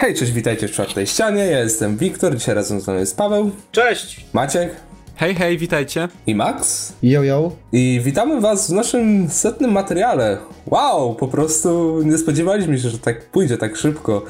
Hej, 0.00 0.14
cześć, 0.14 0.32
witajcie 0.32 0.68
w 0.68 0.70
czwartej 0.72 1.06
ścianie. 1.06 1.46
Ja 1.46 1.58
jestem 1.60 1.96
Wiktor, 1.96 2.36
dzisiaj 2.36 2.54
razem 2.54 2.80
z 2.80 2.86
nami 2.86 3.00
jest 3.00 3.16
Paweł, 3.16 3.50
Cześć! 3.72 4.26
Maciek 4.32 4.76
Hej, 5.16 5.34
hej, 5.34 5.58
witajcie. 5.58 6.08
i 6.26 6.34
Max. 6.34 6.92
Yo, 7.02 7.22
yo. 7.22 7.52
I 7.72 8.00
witamy 8.04 8.40
Was 8.40 8.70
w 8.70 8.74
naszym 8.74 9.28
setnym 9.30 9.72
materiale. 9.72 10.38
Wow, 10.66 11.14
po 11.14 11.28
prostu 11.28 12.00
nie 12.04 12.18
spodziewaliśmy 12.18 12.78
się, 12.78 12.88
że 12.88 12.98
tak 12.98 13.30
pójdzie 13.30 13.56
tak 13.58 13.76
szybko, 13.76 14.22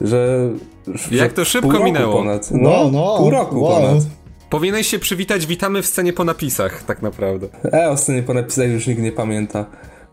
że. 0.00 0.50
że 0.94 1.16
Jak 1.16 1.32
to 1.32 1.44
szybko 1.44 1.84
minęło. 1.84 2.16
Ponad. 2.16 2.50
No, 2.50 2.70
Wow, 2.70 2.92
no, 2.92 3.16
pół 3.18 3.30
roku 3.30 3.60
wow. 3.62 3.80
ponad. 3.80 4.02
Powinieneś 4.50 4.86
się 4.86 4.98
przywitać, 4.98 5.46
witamy 5.46 5.82
w 5.82 5.86
scenie 5.86 6.12
po 6.12 6.24
napisach, 6.24 6.82
tak 6.82 7.02
naprawdę. 7.02 7.46
E, 7.72 7.90
o 7.90 7.96
scenie 7.96 8.22
po 8.22 8.34
napisach 8.34 8.68
już 8.68 8.86
nikt 8.86 9.00
nie 9.00 9.12
pamięta. 9.12 9.66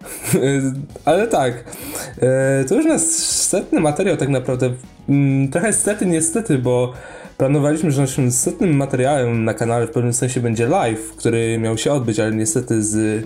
Ale 1.06 1.28
tak, 1.28 1.64
e, 2.22 2.66
to 2.70 2.76
już 2.76 2.86
nasz 2.86 3.02
setny 3.02 3.80
materiał 3.80 4.18
tak 4.18 4.30
naprawdę. 4.30 4.70
Mm, 5.10 5.48
Trochę 5.52 5.74
stety, 5.74 6.06
niestety, 6.06 6.58
bo 6.58 6.94
planowaliśmy, 7.38 7.92
że 7.92 8.02
naszym 8.02 8.32
setnym 8.32 8.76
materiałem 8.76 9.46
na 9.46 9.54
kanale 9.54 9.88
w 9.88 9.92
pewnym 9.92 10.14
sensie 10.14 10.40
będzie 10.40 10.68
live, 10.68 11.12
który 11.18 11.58
miał 11.58 11.78
się 11.78 11.92
odbyć, 11.92 12.20
ale 12.20 12.32
niestety 12.32 12.84
z, 12.84 13.26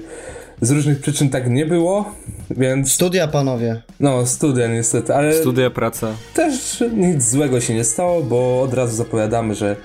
z 0.61 0.71
różnych 0.71 0.99
przyczyn 1.01 1.29
tak 1.29 1.49
nie 1.49 1.65
było, 1.65 2.11
więc 2.49 2.91
Studia, 2.91 3.27
panowie. 3.27 3.81
no, 3.99 4.25
studia 4.25 4.67
niestety, 4.67 5.15
ale 5.15 5.33
Studia, 5.33 5.69
praca. 5.69 6.07
też 6.33 6.83
nic 6.97 7.29
złego 7.29 7.61
się 7.61 7.73
nie 7.73 7.83
stało, 7.83 8.23
bo 8.23 8.61
od 8.61 8.73
razu 8.73 8.95
zapowiadamy, 8.95 9.55
że 9.55 9.75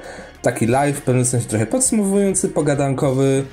taki 0.43 0.67
live 0.67 0.97
w 0.97 1.03
pewnym 1.03 1.25
sensie 1.25 1.47
trochę 1.49 1.67
podsumowujący, 1.67 2.49
pogadankowy, 2.49 3.45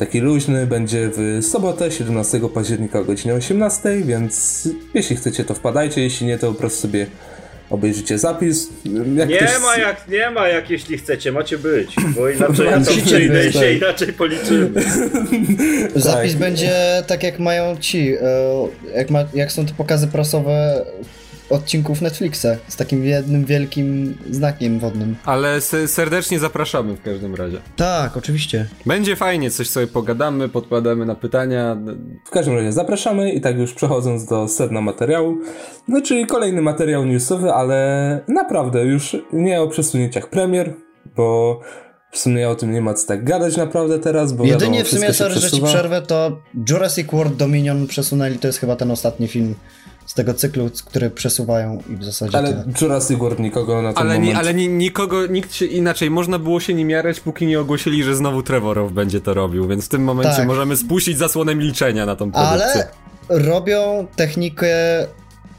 taki 0.00 0.20
luźny 0.20 0.66
będzie 0.66 1.10
w 1.16 1.40
sobotę 1.50 1.90
17 1.92 2.40
października 2.54 2.98
o 3.00 3.04
godzinie 3.04 3.34
18, 3.34 3.88
więc 4.04 4.68
jeśli 4.94 5.16
chcecie 5.16 5.44
to 5.44 5.54
wpadajcie, 5.54 6.00
jeśli 6.02 6.26
nie 6.26 6.38
to 6.38 6.52
po 6.52 6.58
prostu 6.58 6.80
sobie 6.82 7.06
obejrzycie 7.70 8.18
zapis. 8.18 8.68
Jak 9.16 9.28
Nie 9.28 9.36
ktoś- 9.36 9.62
ma 9.62 9.76
jak, 9.76 10.08
nie 10.08 10.30
ma 10.30 10.48
jak 10.48 10.70
jeśli 10.70 10.98
chcecie, 10.98 11.32
macie 11.32 11.58
być, 11.58 11.96
bo 12.16 12.28
inaczej 12.30 12.64
ja 12.66 12.70
tam 12.72 12.80
Musicie 12.80 13.02
przyjdę 13.02 13.52
się 13.52 13.60
tak. 13.60 13.76
inaczej 13.76 14.12
policzymy. 14.12 14.82
Zapis 15.96 16.34
będzie 16.34 16.72
tak 17.06 17.22
jak 17.22 17.38
mają 17.38 17.76
ci, 17.76 18.14
e, 18.14 18.96
jak, 18.96 19.10
ma, 19.10 19.24
jak 19.34 19.52
są 19.52 19.66
te 19.66 19.72
pokazy 19.74 20.06
prasowe 20.06 20.84
odcinków 21.50 22.02
Netflixa, 22.02 22.46
z 22.68 22.76
takim 22.76 23.04
jednym 23.04 23.44
wielkim 23.44 24.18
znakiem 24.30 24.78
wodnym. 24.78 25.16
Ale 25.24 25.60
se- 25.60 25.88
serdecznie 25.88 26.38
zapraszamy 26.38 26.96
w 26.96 27.02
każdym 27.02 27.34
razie. 27.34 27.58
Tak, 27.76 28.16
oczywiście. 28.16 28.66
Będzie 28.86 29.16
fajnie, 29.16 29.50
coś 29.50 29.68
sobie 29.70 29.86
pogadamy, 29.86 30.48
podkładamy 30.48 31.06
na 31.06 31.14
pytania. 31.14 31.76
W 32.26 32.30
każdym 32.30 32.54
razie 32.54 32.72
zapraszamy 32.72 33.32
i 33.32 33.40
tak 33.40 33.58
już 33.58 33.74
przechodząc 33.74 34.24
do 34.26 34.48
sedna 34.48 34.80
materiału, 34.80 35.36
no 35.88 36.02
czyli 36.02 36.26
kolejny 36.26 36.62
materiał 36.62 37.04
newsowy, 37.06 37.52
ale 37.52 38.20
naprawdę 38.28 38.84
już 38.84 39.16
nie 39.32 39.60
o 39.62 39.68
przesunięciach 39.68 40.30
premier, 40.30 40.74
bo 41.16 41.60
w 42.12 42.18
sumie 42.18 42.48
o 42.48 42.54
tym 42.54 42.72
nie 42.72 42.80
ma 42.80 42.94
co 42.94 43.06
tak 43.06 43.24
gadać 43.24 43.56
naprawdę 43.56 43.98
teraz, 43.98 44.32
bo 44.32 44.44
Jedynie 44.44 44.78
wiadomo, 44.78 44.84
w 44.84 44.88
sumie, 44.88 45.12
sorry, 45.12 45.34
że 45.34 45.50
ci 45.50 45.62
przerwę, 45.62 46.02
to 46.02 46.42
Jurassic 46.68 47.06
World 47.12 47.36
Dominion 47.36 47.86
przesunęli, 47.86 48.38
to 48.38 48.46
jest 48.46 48.58
chyba 48.58 48.76
ten 48.76 48.90
ostatni 48.90 49.28
film 49.28 49.54
z 50.10 50.14
tego 50.14 50.34
cyklu, 50.34 50.70
który 50.84 51.10
przesuwają 51.10 51.82
i 51.90 51.96
w 51.96 52.04
zasadzie 52.04 52.38
Ale 52.38 52.48
tyle. 52.48 52.64
Jurassic 52.80 53.18
World 53.18 53.38
nikogo 53.38 53.82
na 53.82 53.92
ten 53.92 54.02
Ale, 54.02 54.14
moment... 54.14 54.32
ni, 54.32 54.34
ale 54.40 54.54
ni, 54.54 54.68
nikogo, 54.68 55.26
nikt 55.26 55.54
się 55.54 55.66
inaczej, 55.66 56.10
można 56.10 56.38
było 56.38 56.60
się 56.60 56.74
nim 56.74 56.90
jarać, 56.90 57.20
póki 57.20 57.46
nie 57.46 57.60
ogłosili, 57.60 58.04
że 58.04 58.14
znowu 58.16 58.42
Trevorow 58.42 58.92
będzie 58.92 59.20
to 59.20 59.34
robił, 59.34 59.68
więc 59.68 59.84
w 59.84 59.88
tym 59.88 60.04
momencie 60.04 60.36
Tak. 60.36 60.46
możemy 60.46 60.76
spuścić 60.76 61.18
zasłonę 61.18 61.54
milczenia 61.54 62.06
na 62.06 62.16
tą 62.16 62.32
produkcję. 62.32 62.86
Ale 63.28 63.42
robią 63.42 64.06
technikę 64.16 64.68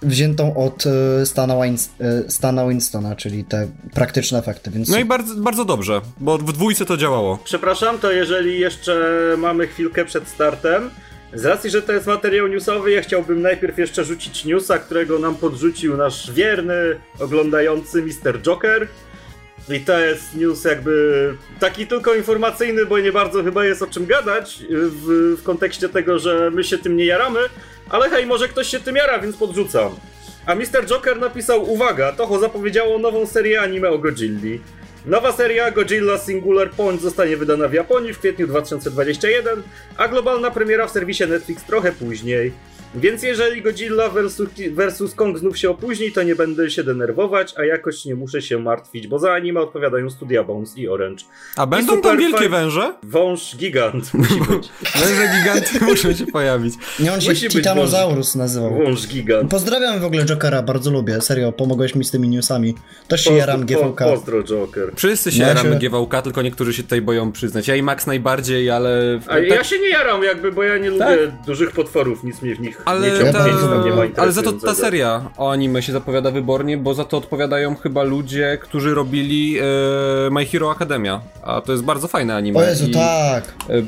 wziętą 0.01 0.55
od 0.57 0.83
e, 1.21 1.25
Stana, 1.25 1.53
Wins- 1.53 1.89
e, 1.99 2.31
Stana 2.31 2.67
Winstona, 2.67 3.15
czyli 3.15 3.43
te 3.43 3.67
praktyczne 3.93 4.39
efekty, 4.39 4.71
więc 4.71 4.89
No 4.89 4.97
i 4.99 5.05
bardzo, 5.05 5.35
bardzo 5.35 5.65
dobrze, 5.65 6.01
bo 6.19 6.37
w 6.37 6.53
dwójce 6.53 6.85
to 6.85 6.97
działało. 6.97 7.39
Przepraszam, 7.43 7.99
to 7.99 8.11
jeżeli 8.11 8.59
jeszcze 8.59 8.95
mamy 9.37 9.67
chwilkę 9.67 10.05
przed 10.05 10.27
startem, 10.27 10.89
z 11.33 11.45
racji, 11.45 11.69
że 11.69 11.81
to 11.81 11.93
jest 11.93 12.07
materiał 12.07 12.47
newsowy, 12.47 12.91
ja 12.91 13.01
chciałbym 13.01 13.41
najpierw 13.41 13.77
jeszcze 13.77 14.03
rzucić 14.03 14.45
newsa, 14.45 14.79
którego 14.79 15.19
nam 15.19 15.35
podrzucił 15.35 15.97
nasz 15.97 16.31
wierny 16.31 16.99
oglądający 17.19 18.01
Mr. 18.01 18.41
Joker. 18.41 18.87
I 19.69 19.79
to 19.79 19.99
jest 19.99 20.35
news 20.35 20.63
jakby 20.63 21.35
taki 21.59 21.87
tylko 21.87 22.13
informacyjny, 22.15 22.85
bo 22.85 22.99
nie 22.99 23.11
bardzo 23.11 23.43
chyba 23.43 23.65
jest 23.65 23.81
o 23.81 23.87
czym 23.87 24.05
gadać 24.05 24.63
w, 24.69 25.35
w 25.39 25.43
kontekście 25.43 25.89
tego, 25.89 26.19
że 26.19 26.51
my 26.53 26.63
się 26.63 26.77
tym 26.77 26.97
nie 26.97 27.05
jaramy, 27.05 27.39
ale 27.89 28.09
hej, 28.09 28.25
może 28.25 28.47
ktoś 28.47 28.67
się 28.67 28.79
tym 28.79 28.95
jara, 28.95 29.19
więc 29.19 29.37
podrzucam. 29.37 29.91
A 30.45 30.55
Mr. 30.55 30.85
Joker 30.85 31.19
napisał, 31.19 31.71
uwaga, 31.71 32.11
Toho 32.11 32.39
zapowiedziało 32.39 32.99
nową 32.99 33.27
serię 33.27 33.61
anime 33.61 33.89
o 33.89 33.97
Godzilli. 33.97 34.61
Nowa 35.05 35.31
seria 35.31 35.71
Godzilla 35.71 36.17
Singular 36.17 36.69
Point 36.69 37.01
zostanie 37.01 37.37
wydana 37.37 37.67
w 37.67 37.73
Japonii 37.73 38.13
w 38.13 38.19
kwietniu 38.19 38.47
2021, 38.47 39.63
a 39.97 40.07
globalna 40.07 40.51
premiera 40.51 40.87
w 40.87 40.91
serwisie 40.91 41.27
Netflix 41.27 41.63
trochę 41.63 41.91
później. 41.91 42.51
Więc 42.95 43.23
jeżeli 43.23 43.61
Godzilla 43.61 44.09
versus, 44.09 44.49
versus 44.71 45.15
Kong 45.15 45.37
znów 45.39 45.57
się 45.57 45.69
opóźni, 45.69 46.11
to 46.11 46.23
nie 46.23 46.35
będę 46.35 46.69
się 46.69 46.83
denerwować, 46.83 47.53
a 47.57 47.65
jakoś 47.65 48.05
nie 48.05 48.15
muszę 48.15 48.41
się 48.41 48.59
martwić, 48.59 49.07
bo 49.07 49.19
za 49.19 49.33
anime 49.33 49.59
odpowiadają 49.59 50.09
Studia 50.09 50.43
Bones 50.43 50.77
i 50.77 50.87
Orange. 50.89 51.23
A 51.55 51.67
będą 51.67 52.01
tam 52.01 52.17
wielkie 52.17 52.49
węże? 52.49 52.93
Wąż 53.03 53.55
gigant 53.57 54.13
musi 54.13 54.39
być. 54.39 54.69
Węże 54.95 55.27
giganty 55.39 55.79
muszą 55.89 56.13
się 56.13 56.25
pojawić. 56.25 56.73
nie 56.99 57.13
on 57.13 57.21
się 57.21 57.29
musi 57.29 57.43
być 57.45 57.53
Titanosaurus 57.53 58.35
nazywał. 58.35 58.83
Wąż 58.83 59.07
gigant. 59.07 59.51
Pozdrawiam 59.51 59.99
w 59.99 60.05
ogóle 60.05 60.25
Jokera, 60.25 60.61
bardzo 60.63 60.91
lubię, 60.91 61.21
serio, 61.21 61.51
pomogłeś 61.51 61.95
mi 61.95 62.05
z 62.05 62.11
tymi 62.11 62.29
newsami. 62.29 62.75
Też 63.07 63.23
się 63.23 63.33
jaram 63.33 63.65
GVK. 63.65 64.05
Po, 64.05 64.11
pozdro 64.11 64.43
Joker. 64.43 64.91
Wszyscy 64.95 65.31
się 65.31 65.41
Ja 65.41 65.47
jaramy 65.47 65.73
się- 65.73 65.79
GVK, 65.89 66.21
tylko 66.21 66.41
niektórzy 66.41 66.73
się 66.73 66.83
tutaj 66.83 67.01
boją 67.01 67.31
przyznać. 67.31 67.67
Ja 67.67 67.75
i 67.75 67.81
Max 67.81 68.07
najbardziej, 68.07 68.69
ale... 68.69 69.19
A 69.27 69.39
ja 69.39 69.63
się 69.63 69.79
nie 69.79 69.89
jaram 69.89 70.23
jakby, 70.23 70.51
bo 70.51 70.63
ja 70.63 70.77
nie 70.77 70.89
lubię 70.89 71.31
dużych 71.47 71.71
potworów, 71.71 72.23
nic 72.23 72.41
mnie 72.41 72.55
w 72.55 72.59
nich 72.59 72.77
Tak. 72.77 72.80
Ale, 72.85 73.33
ta, 73.33 73.45
ale 74.17 74.31
za 74.31 74.43
to 74.43 74.53
ta 74.53 74.75
seria 74.75 75.29
o 75.37 75.51
anime 75.51 75.81
się 75.81 75.91
zapowiada 75.93 76.31
wybornie, 76.31 76.77
bo 76.77 76.93
za 76.93 77.05
to 77.05 77.17
odpowiadają 77.17 77.75
chyba 77.75 78.03
ludzie, 78.03 78.57
którzy 78.61 78.93
robili 78.93 79.59
e, 79.59 79.63
My 80.31 80.45
Hero 80.45 80.71
Academia. 80.71 81.21
A 81.43 81.61
to 81.61 81.71
jest 81.71 81.83
bardzo 81.83 82.07
fajne 82.07 82.35
anime. 82.35 82.59
O 82.59 82.63
Jezu, 82.63 82.87
i, 82.87 82.91
tak. 82.91 83.43
e, 83.69 83.81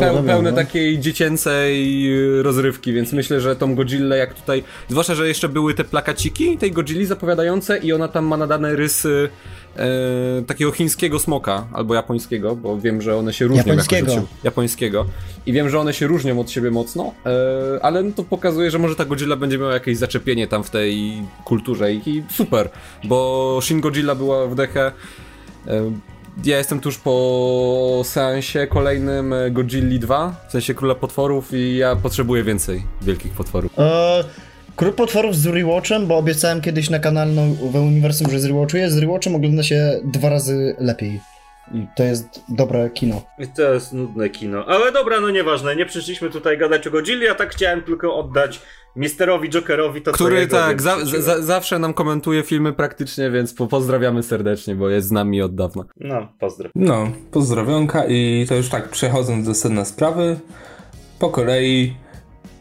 Peł, 0.00 0.16
robią, 0.16 0.26
pełne 0.26 0.50
no. 0.50 0.56
takiej 0.56 0.98
dziecięcej 0.98 2.06
e, 2.38 2.42
rozrywki, 2.42 2.92
więc 2.92 3.12
myślę, 3.12 3.40
że 3.40 3.56
tą 3.56 3.74
Godzillę 3.74 4.18
jak 4.18 4.34
tutaj... 4.34 4.64
Zwłaszcza, 4.88 5.14
że 5.14 5.28
jeszcze 5.28 5.48
były 5.48 5.74
te 5.74 5.84
plakaciki 5.84 6.58
tej 6.58 6.72
Godzilli 6.72 7.06
zapowiadające 7.06 7.78
i 7.78 7.92
ona 7.92 8.08
tam 8.08 8.24
ma 8.24 8.36
nadane 8.36 8.76
rysy 8.76 9.28
e, 9.76 10.42
takiego 10.46 10.72
chińskiego 10.72 11.18
smoka, 11.18 11.66
albo 11.72 11.94
japońskiego, 11.94 12.56
bo 12.56 12.78
wiem, 12.78 13.02
że 13.02 13.16
one 13.16 13.32
się 13.32 13.44
różnią 13.44 13.66
Japońskiego. 13.66 14.12
siebie. 14.12 14.26
Japońskiego. 14.44 15.06
I 15.46 15.52
wiem, 15.52 15.68
że 15.68 15.78
one 15.78 15.94
się 15.94 16.06
różnią 16.06 16.40
od 16.40 16.50
siebie 16.50 16.70
mocno, 16.70 17.12
e, 17.26 17.84
ale 17.84 18.02
no 18.02 18.10
to 18.16 18.24
pokazuje, 18.24 18.70
że 18.70 18.78
może 18.78 18.96
ta 18.96 19.04
Godzilla 19.04 19.36
będzie 19.36 19.58
miała 19.58 19.72
jakieś 19.72 19.98
zaczepienie 19.98 20.46
tam 20.46 20.64
w 20.64 20.70
tej 20.70 21.22
kulturze 21.44 21.94
i, 21.94 22.10
i 22.10 22.22
super, 22.30 22.70
bo 23.04 23.58
Shin 23.62 23.80
Godzilla 23.80 24.14
była 24.14 24.46
w 24.46 24.54
dechę. 24.54 24.92
E, 25.66 25.92
ja 26.44 26.58
jestem 26.58 26.80
tuż 26.80 26.98
po 26.98 28.02
seansie 28.04 28.66
kolejnym 28.66 29.32
e, 29.32 29.50
Godzilli 29.50 29.98
2, 29.98 30.36
w 30.48 30.52
sensie 30.52 30.74
Króla 30.74 30.94
Potworów 30.94 31.52
i 31.52 31.76
ja 31.76 31.96
potrzebuję 31.96 32.42
więcej 32.42 32.82
wielkich 33.02 33.32
potworów. 33.32 33.78
E, 33.78 34.24
Król 34.80 34.92
Potworów 34.92 35.36
z 35.36 35.46
rewatchem, 35.46 36.06
bo 36.06 36.16
obiecałem 36.16 36.60
kiedyś 36.60 36.90
na 36.90 36.98
kanale 36.98 37.32
no, 37.32 37.70
we 37.70 37.80
uniwersum, 37.80 38.30
że 38.30 38.40
z 38.40 38.44
rewatchuję. 38.44 38.90
Z 38.90 38.98
rewatchem 38.98 39.34
ogląda 39.34 39.62
się 39.62 40.00
dwa 40.04 40.28
razy 40.28 40.76
lepiej. 40.78 41.20
I 41.74 41.86
to 41.96 42.02
jest 42.02 42.44
dobre 42.48 42.90
kino. 42.90 43.22
I 43.38 43.46
to 43.46 43.74
jest 43.74 43.92
nudne 43.92 44.30
kino. 44.30 44.64
Ale 44.66 44.92
dobra, 44.92 45.20
no 45.20 45.30
nieważne, 45.30 45.76
nie 45.76 45.86
przyszliśmy 45.86 46.30
tutaj 46.30 46.58
gadać 46.58 46.86
o 46.86 46.90
Godzilli, 46.90 47.28
a 47.28 47.34
tak 47.34 47.50
chciałem 47.50 47.82
tylko 47.82 48.16
oddać 48.16 48.60
Misterowi 48.96 49.50
Jokerowi 49.50 50.02
to, 50.02 50.10
co 50.10 50.16
Który 50.16 50.40
jego, 50.40 50.56
tak, 50.56 50.82
za, 50.82 50.96
zawsze 51.42 51.78
nam 51.78 51.94
komentuje 51.94 52.42
filmy 52.42 52.72
praktycznie, 52.72 53.30
więc 53.30 53.54
po, 53.54 53.66
pozdrawiamy 53.66 54.22
serdecznie, 54.22 54.74
bo 54.74 54.88
jest 54.88 55.08
z 55.08 55.12
nami 55.12 55.42
od 55.42 55.54
dawna. 55.54 55.84
No, 55.96 56.32
pozdro. 56.38 56.70
No, 56.74 57.10
pozdrowionka 57.30 58.06
i 58.06 58.46
to 58.48 58.54
już 58.54 58.68
tak 58.68 58.88
przechodząc 58.88 59.46
do 59.46 59.54
sedna 59.54 59.84
sprawy, 59.84 60.40
po 61.18 61.30
kolei 61.30 61.94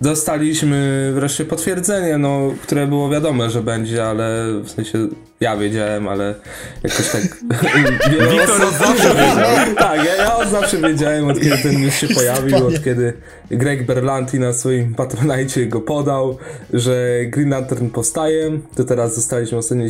dostaliśmy 0.01 1.11
wreszcie 1.15 1.45
potwierdzenie, 1.45 2.17
no, 2.17 2.53
które 2.63 2.87
było 2.87 3.09
wiadome, 3.09 3.49
że 3.49 3.61
będzie, 3.61 4.05
ale 4.05 4.45
w 4.63 4.69
sensie 4.69 5.07
ja 5.39 5.57
wiedziałem, 5.57 6.07
ale 6.07 6.35
jakoś 6.83 7.09
tak... 7.09 7.21
Wiktor 8.31 8.63
od 8.63 8.73
zawsze 8.73 9.09
wiedział. 9.19 9.75
tak, 9.77 10.05
ja, 10.05 10.15
ja 10.15 10.35
od 10.35 10.49
zawsze 10.49 10.77
wiedziałem, 10.77 11.27
od 11.27 11.39
kiedy 11.39 11.57
ten 11.57 11.81
news 11.81 11.95
się 11.95 12.07
pojawił, 12.07 12.67
od 12.67 12.83
kiedy 12.83 13.13
Greg 13.51 13.85
Berlanti 13.85 14.39
na 14.39 14.53
swoim 14.53 14.95
Patronite 14.95 15.65
go 15.65 15.81
podał, 15.81 16.37
że 16.73 17.19
Green 17.25 17.49
Lantern 17.49 17.89
powstaje, 17.89 18.59
to 18.75 18.83
teraz 18.83 19.15
dostaliśmy 19.15 19.57
ostatnio 19.57 19.85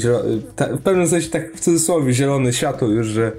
w 0.58 0.82
pewnym 0.82 1.08
sensie 1.08 1.30
tak 1.30 1.56
w 1.56 1.60
cudzysłowie 1.60 2.14
zielone 2.14 2.54
światło 2.54 2.88
już, 2.88 3.08
że 3.08 3.32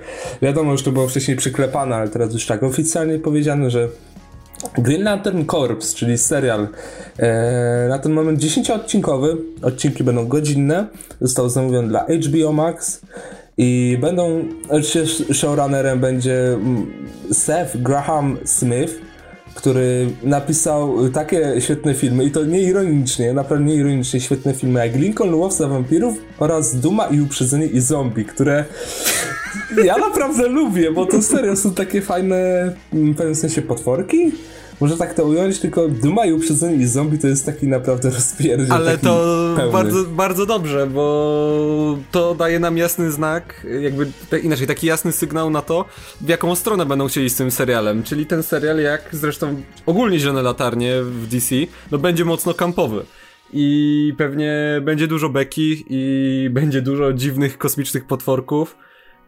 wiadomo, 0.43 0.77
że 0.77 0.85
to 0.85 0.93
było 0.93 1.09
wcześniej 1.09 1.37
przyklepane, 1.37 1.97
ale 1.97 2.09
teraz 2.09 2.33
już 2.33 2.47
tak 2.47 2.63
oficjalnie 2.63 3.19
powiedziane, 3.19 3.71
że 3.71 3.89
Green 4.79 5.03
Lantern 5.03 5.45
Corps, 5.47 5.95
czyli 5.95 6.19
serial 6.19 6.69
e, 7.19 7.87
na 7.89 7.99
ten 7.99 8.13
moment 8.13 8.41
10-odcinkowy. 8.41 9.37
Odcinki 9.63 10.05
będą 10.05 10.29
godzinne. 10.29 10.87
Został 11.21 11.49
zamówiony 11.49 11.89
dla 11.89 12.07
HBO 12.07 12.53
Max. 12.53 13.01
I 13.59 13.99
będą, 14.01 14.45
oczywiście 14.69 15.35
showrunnerem 15.35 16.01
będzie 16.01 16.53
mm, 16.53 16.87
Seth 17.33 17.77
Graham 17.77 18.37
Smith, 18.45 18.93
który 19.61 20.11
napisał 20.23 21.11
takie 21.11 21.55
świetne 21.59 21.95
filmy 21.95 22.25
i 22.25 22.31
to 22.31 22.45
nie 22.45 22.63
ironicznie, 22.63 23.33
naprawdę 23.33 23.65
nie 23.65 23.75
ironicznie 23.75 24.21
świetne 24.21 24.55
filmy 24.55 24.87
jak 24.87 24.97
Lincoln 24.97 25.35
Łowca 25.35 25.69
Wampirów 25.69 26.15
oraz 26.39 26.75
Duma 26.75 27.07
i 27.07 27.21
Uprzedzenie 27.21 27.67
i 27.67 27.81
Zombie, 27.81 28.25
które 28.25 28.65
ja 29.85 29.99
naprawdę 29.99 30.49
lubię, 30.49 30.93
bo 30.93 31.07
to 31.07 31.23
serio 31.23 31.57
są 31.57 31.75
takie 31.75 32.03
fajne 32.03 32.73
w 32.93 33.17
pewnym 33.17 33.35
sensie 33.35 33.63
potworki, 33.63 34.33
może 34.81 34.97
tak 34.97 35.15
to 35.15 35.25
ująć, 35.25 35.59
tylko 35.59 35.89
Duma 35.89 36.27
i 36.27 36.33
Uprzedzenie 36.33 36.77
i 36.77 36.87
Zombie 36.87 37.19
to 37.19 37.27
jest 37.27 37.47
taki 37.47 37.69
naprawdę 37.69 38.11
rozpierdziel 38.11 38.73
Ale 38.73 38.99
to 38.99 39.55
pełny. 39.57 39.73
bardzo, 39.73 40.05
bardzo 40.05 40.47
dobrze, 40.47 40.87
bo 40.87 41.99
to 42.11 42.35
daje 42.35 42.61
nam 42.61 42.77
jasny 42.77 43.11
znak, 43.13 43.67
jakby 43.81 44.07
te, 44.31 44.39
inaczej, 44.39 44.67
taki 44.67 44.87
jasny 44.87 45.13
sygnał 45.13 45.51
na 45.51 45.63
to, 45.63 45.85
w 46.21 46.29
jaką 46.29 46.55
stronę 46.55 46.87
będą 46.87 47.09
chcieli 47.09 47.31
z 47.31 47.37
tym 47.37 47.51
serialem. 47.51 48.03
Czyli 48.03 48.27
ten 48.27 48.43
serial, 48.43 48.79
jak 48.79 49.09
zresztą 49.13 49.63
ogólnie 49.87 50.19
Zielone 50.19 50.43
Latarnie 50.43 51.03
w 51.03 51.27
DC, 51.27 51.55
no 51.91 51.99
będzie 51.99 52.25
mocno 52.25 52.55
kampowy. 52.55 53.05
I 53.53 54.15
pewnie 54.19 54.81
będzie 54.83 55.07
dużo 55.07 55.29
beki 55.29 55.85
i 55.89 56.49
będzie 56.51 56.83
dużo 56.83 57.13
dziwnych 57.13 57.59
kosmicznych 57.59 58.07
potworków. 58.07 58.77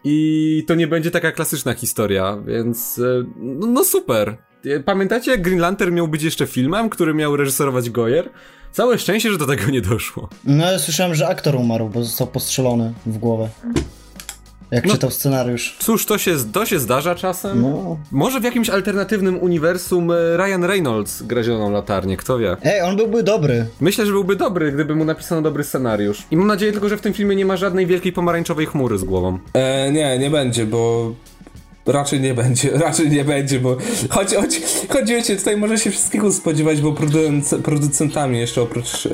I 0.05 0.65
to 0.67 0.75
nie 0.75 0.87
będzie 0.87 1.11
taka 1.11 1.33
klasyczna 1.33 1.75
historia, 1.75 2.39
więc 2.47 2.99
e, 2.99 3.25
no, 3.37 3.67
no 3.67 3.85
super. 3.85 4.37
E, 4.67 4.81
Pamiętacie, 4.81 5.31
jak 5.31 5.43
Green 5.43 5.59
Lantern 5.61 5.95
miał 5.95 6.09
być 6.09 6.23
jeszcze 6.23 6.47
filmem, 6.47 6.91
który 6.91 7.15
miał 7.15 7.37
reżyserować 7.37 7.91
Goyer? 7.91 8.29
Całe 8.73 8.99
szczęście, 8.99 9.31
że 9.33 9.39
do 9.39 9.47
tego 9.47 9.71
nie 9.71 9.81
doszło. 9.81 10.29
No 10.45 10.73
ja 10.73 10.79
słyszałem, 10.79 11.15
że 11.15 11.29
aktor 11.29 11.57
umarł, 11.57 11.89
bo 11.89 12.05
został 12.05 12.27
postrzelony 12.27 12.93
w 13.07 13.19
głowę. 13.19 13.49
Jak 14.71 14.87
No. 14.87 14.93
czytał 14.93 15.11
scenariusz. 15.11 15.77
Cóż, 15.79 16.07
to 16.07 16.19
się, 16.19 16.37
to 16.53 16.67
się 16.67 16.79
zdarza 16.79 17.15
czasem. 17.15 17.63
No. 17.63 17.99
Może 18.11 18.41
w 18.41 18.45
jakimś 18.45 18.71
alternatywnym 18.71 19.39
uniwersum 19.43 20.11
e, 20.11 20.15
Ryan 20.37 20.65
Reynolds 20.65 21.23
gra 21.23 21.43
zieloną 21.43 21.71
latarnię, 21.71 22.17
kto 22.17 22.39
wie. 22.39 22.57
Ej, 22.65 22.81
on 22.81 22.97
byłby 22.97 23.23
dobry. 23.23 23.67
Myślę, 23.81 24.07
że 24.07 24.13
byłby 24.13 24.37
dobry, 24.37 24.73
gdyby 24.73 24.95
mu 24.95 25.05
napisano 25.05 25.43
dobry 25.43 25.65
scenariusz. 25.65 26.23
I 26.31 26.37
mam 26.37 26.47
nadzieję 26.47 26.73
tylko, 26.73 26.89
że 26.89 26.97
w 26.97 27.01
tym 27.01 27.13
filmie 27.13 27.37
nie 27.37 27.47
ma 27.47 27.57
żadnej 27.57 27.87
wielkiej 27.87 28.13
pomarańczowej 28.13 28.67
chmury 28.67 28.99
z 28.99 29.05
głową. 29.05 29.39
E, 29.55 29.93
nie, 29.93 30.19
nie 30.19 30.31
będzie, 30.31 30.67
bo 30.67 31.13
raczej 31.87 32.21
nie 32.21 32.35
będzie, 32.35 32.71
raczej 32.87 33.11
nie 33.11 33.25
będzie, 33.25 33.61
bo 33.61 33.77
choć, 34.11 34.35
choć, 34.35 34.61
choć 34.89 35.11
wiecie, 35.11 35.37
tutaj 35.37 35.57
może 35.57 35.79
się 35.79 35.91
wszystkiego 35.91 36.33
spodziewać, 36.33 36.81
bo 36.81 36.93
producent, 36.93 37.65
producentami 37.65 38.39
jeszcze 38.39 38.63
oprócz 38.63 39.07
e, 39.07 39.11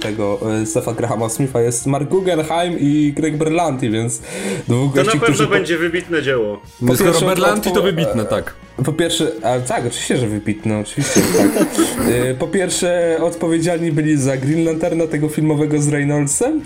tego 0.00 0.38
e, 0.62 0.66
Stefa 0.66 0.92
Grahama 0.92 1.28
Smitha 1.28 1.60
jest 1.60 1.86
Mark 1.86 2.08
Guggenheim 2.08 2.76
i 2.80 3.12
Greg 3.16 3.36
Berlanti, 3.36 3.90
więc 3.90 4.20
dwóch 4.68 4.92
To 4.92 4.98
na 4.98 5.04
gości, 5.04 5.20
pewno 5.20 5.34
którzy 5.34 5.48
będzie 5.48 5.78
wybitne 5.78 6.22
dzieło. 6.22 6.60
No, 6.80 6.94
skoro 6.94 7.10
pierwsze, 7.10 7.26
Berlanti, 7.26 7.68
po- 7.68 7.74
to 7.74 7.82
wybitne, 7.82 8.24
tak. 8.24 8.54
Po, 8.76 8.82
po 8.82 8.92
pierwsze, 8.92 9.32
a 9.42 9.60
tak, 9.60 9.86
oczywiście, 9.86 10.16
że 10.16 10.28
wybitne, 10.28 10.78
oczywiście, 10.78 11.20
tak. 11.20 11.66
E, 12.08 12.34
po 12.34 12.46
pierwsze 12.46 13.18
odpowiedzialni 13.22 13.92
byli 13.92 14.16
za 14.16 14.36
Green 14.36 14.64
Lanterna 14.64 15.06
tego 15.06 15.28
filmowego 15.28 15.82
z 15.82 15.88
Reynoldsem, 15.88 16.60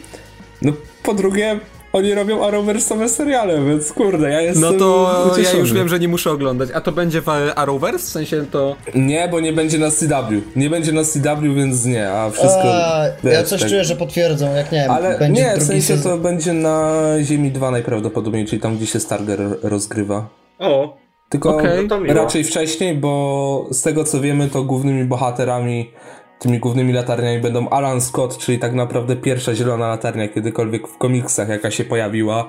no 0.62 0.72
po 1.02 1.14
drugie 1.14 1.60
oni 1.92 2.14
robią 2.14 2.40
Arrowverse'owe 2.40 3.08
seriale, 3.08 3.64
więc 3.64 3.92
kurde, 3.92 4.30
ja 4.30 4.40
jestem 4.40 4.62
No 4.62 4.78
to 4.78 5.10
ja 5.26 5.32
ucieszony. 5.32 5.58
już 5.58 5.72
wiem, 5.72 5.88
że 5.88 5.98
nie 6.00 6.08
muszę 6.08 6.30
oglądać. 6.30 6.68
A 6.74 6.80
to 6.80 6.92
będzie 6.92 7.20
w 7.22 7.28
Arrowverse? 7.56 7.98
W 7.98 8.08
sensie 8.10 8.44
to... 8.50 8.76
Nie, 8.94 9.28
bo 9.28 9.40
nie 9.40 9.52
będzie 9.52 9.78
na 9.78 9.90
CW. 9.90 10.40
Nie 10.56 10.70
będzie 10.70 10.92
na 10.92 11.04
CW, 11.04 11.54
więc 11.54 11.84
nie, 11.84 12.10
a 12.10 12.30
wszystko. 12.30 12.62
A, 12.64 13.04
ja 13.06 13.12
wiesz, 13.24 13.48
coś 13.48 13.60
tak. 13.60 13.68
czuję, 13.70 13.84
że 13.84 13.96
potwierdzą, 13.96 14.54
jak 14.54 14.72
nie 14.72 14.78
wiem, 14.78 14.90
Ale 14.90 15.18
będzie 15.18 15.42
nie, 15.42 15.56
w 15.56 15.62
sensie 15.62 15.96
sezon. 15.96 16.12
to 16.12 16.18
będzie 16.18 16.52
na 16.52 16.92
Ziemi 17.22 17.50
2 17.50 17.70
najprawdopodobniej, 17.70 18.46
czyli 18.46 18.62
tam, 18.62 18.76
gdzie 18.76 18.86
się 18.86 19.00
Starger 19.00 19.40
rozgrywa. 19.62 20.28
O, 20.58 20.96
Tylko. 21.28 21.58
No 21.88 22.00
miło. 22.00 22.14
raczej 22.14 22.44
wcześniej, 22.44 22.94
bo 22.94 23.66
z 23.70 23.82
tego 23.82 24.04
co 24.04 24.20
wiemy, 24.20 24.48
to 24.48 24.62
głównymi 24.64 25.04
bohaterami, 25.04 25.90
tymi 26.40 26.58
głównymi 26.58 26.92
latarniami 26.92 27.40
będą 27.40 27.68
Alan 27.68 28.00
Scott, 28.00 28.38
czyli 28.38 28.58
tak 28.58 28.74
naprawdę 28.74 29.16
pierwsza 29.16 29.54
zielona 29.54 29.88
latarnia 29.88 30.28
kiedykolwiek 30.28 30.88
w 30.88 30.98
komiksach, 30.98 31.48
jaka 31.48 31.70
się 31.70 31.84
pojawiła. 31.84 32.48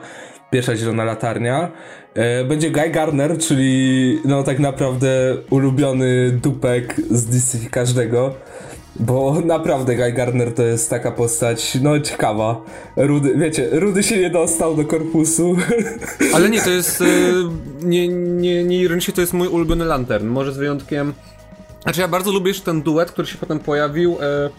Pierwsza 0.52 0.76
zielona 0.76 1.04
latarnia. 1.04 1.72
E, 2.14 2.44
Będzie 2.44 2.72
Guy 2.72 2.90
Garner, 2.90 3.38
czyli 3.38 4.20
no 4.26 4.44
tak 4.44 4.60
naprawdę 4.60 5.38
ulubiony 5.50 6.32
dupek 6.32 6.96
z 7.10 7.26
DC 7.26 7.70
każdego. 7.70 8.34
Bo 9.00 9.42
naprawdę 9.46 9.96
Guy 9.96 10.12
Gardner 10.12 10.54
to 10.54 10.64
jest 10.64 10.90
taka 10.90 11.12
postać, 11.12 11.78
no 11.82 12.00
ciekawa. 12.00 12.62
Rudy, 12.96 13.36
wiecie, 13.38 13.70
Rudy 13.72 14.04
się 14.04 14.18
nie 14.18 14.30
dostał 14.30 14.76
do 14.76 14.86
korpusu. 14.86 15.56
Ale 16.34 16.50
nie, 16.50 16.62
to 16.62 16.70
jest... 16.80 17.02
e, 17.02 17.06
nie, 17.84 18.08
nie, 18.08 18.64
nie 18.64 18.78
ironicznie, 18.78 19.14
to 19.14 19.22
jest 19.22 19.34
mój 19.34 19.48
ulubiony 19.48 19.86
lantern. 19.86 20.28
Może 20.28 20.54
z 20.54 20.58
wyjątkiem... 20.58 21.14
Znaczy 21.84 22.02
ja 22.02 22.08
bardzo 22.08 22.32
lubię 22.32 22.48
jeszcze 22.48 22.64
ten 22.66 22.82
duet, 22.82 23.12
który 23.12 23.28
się 23.28 23.38
potem 23.38 23.60
pojawił. 23.60 24.18
E, 24.22 24.50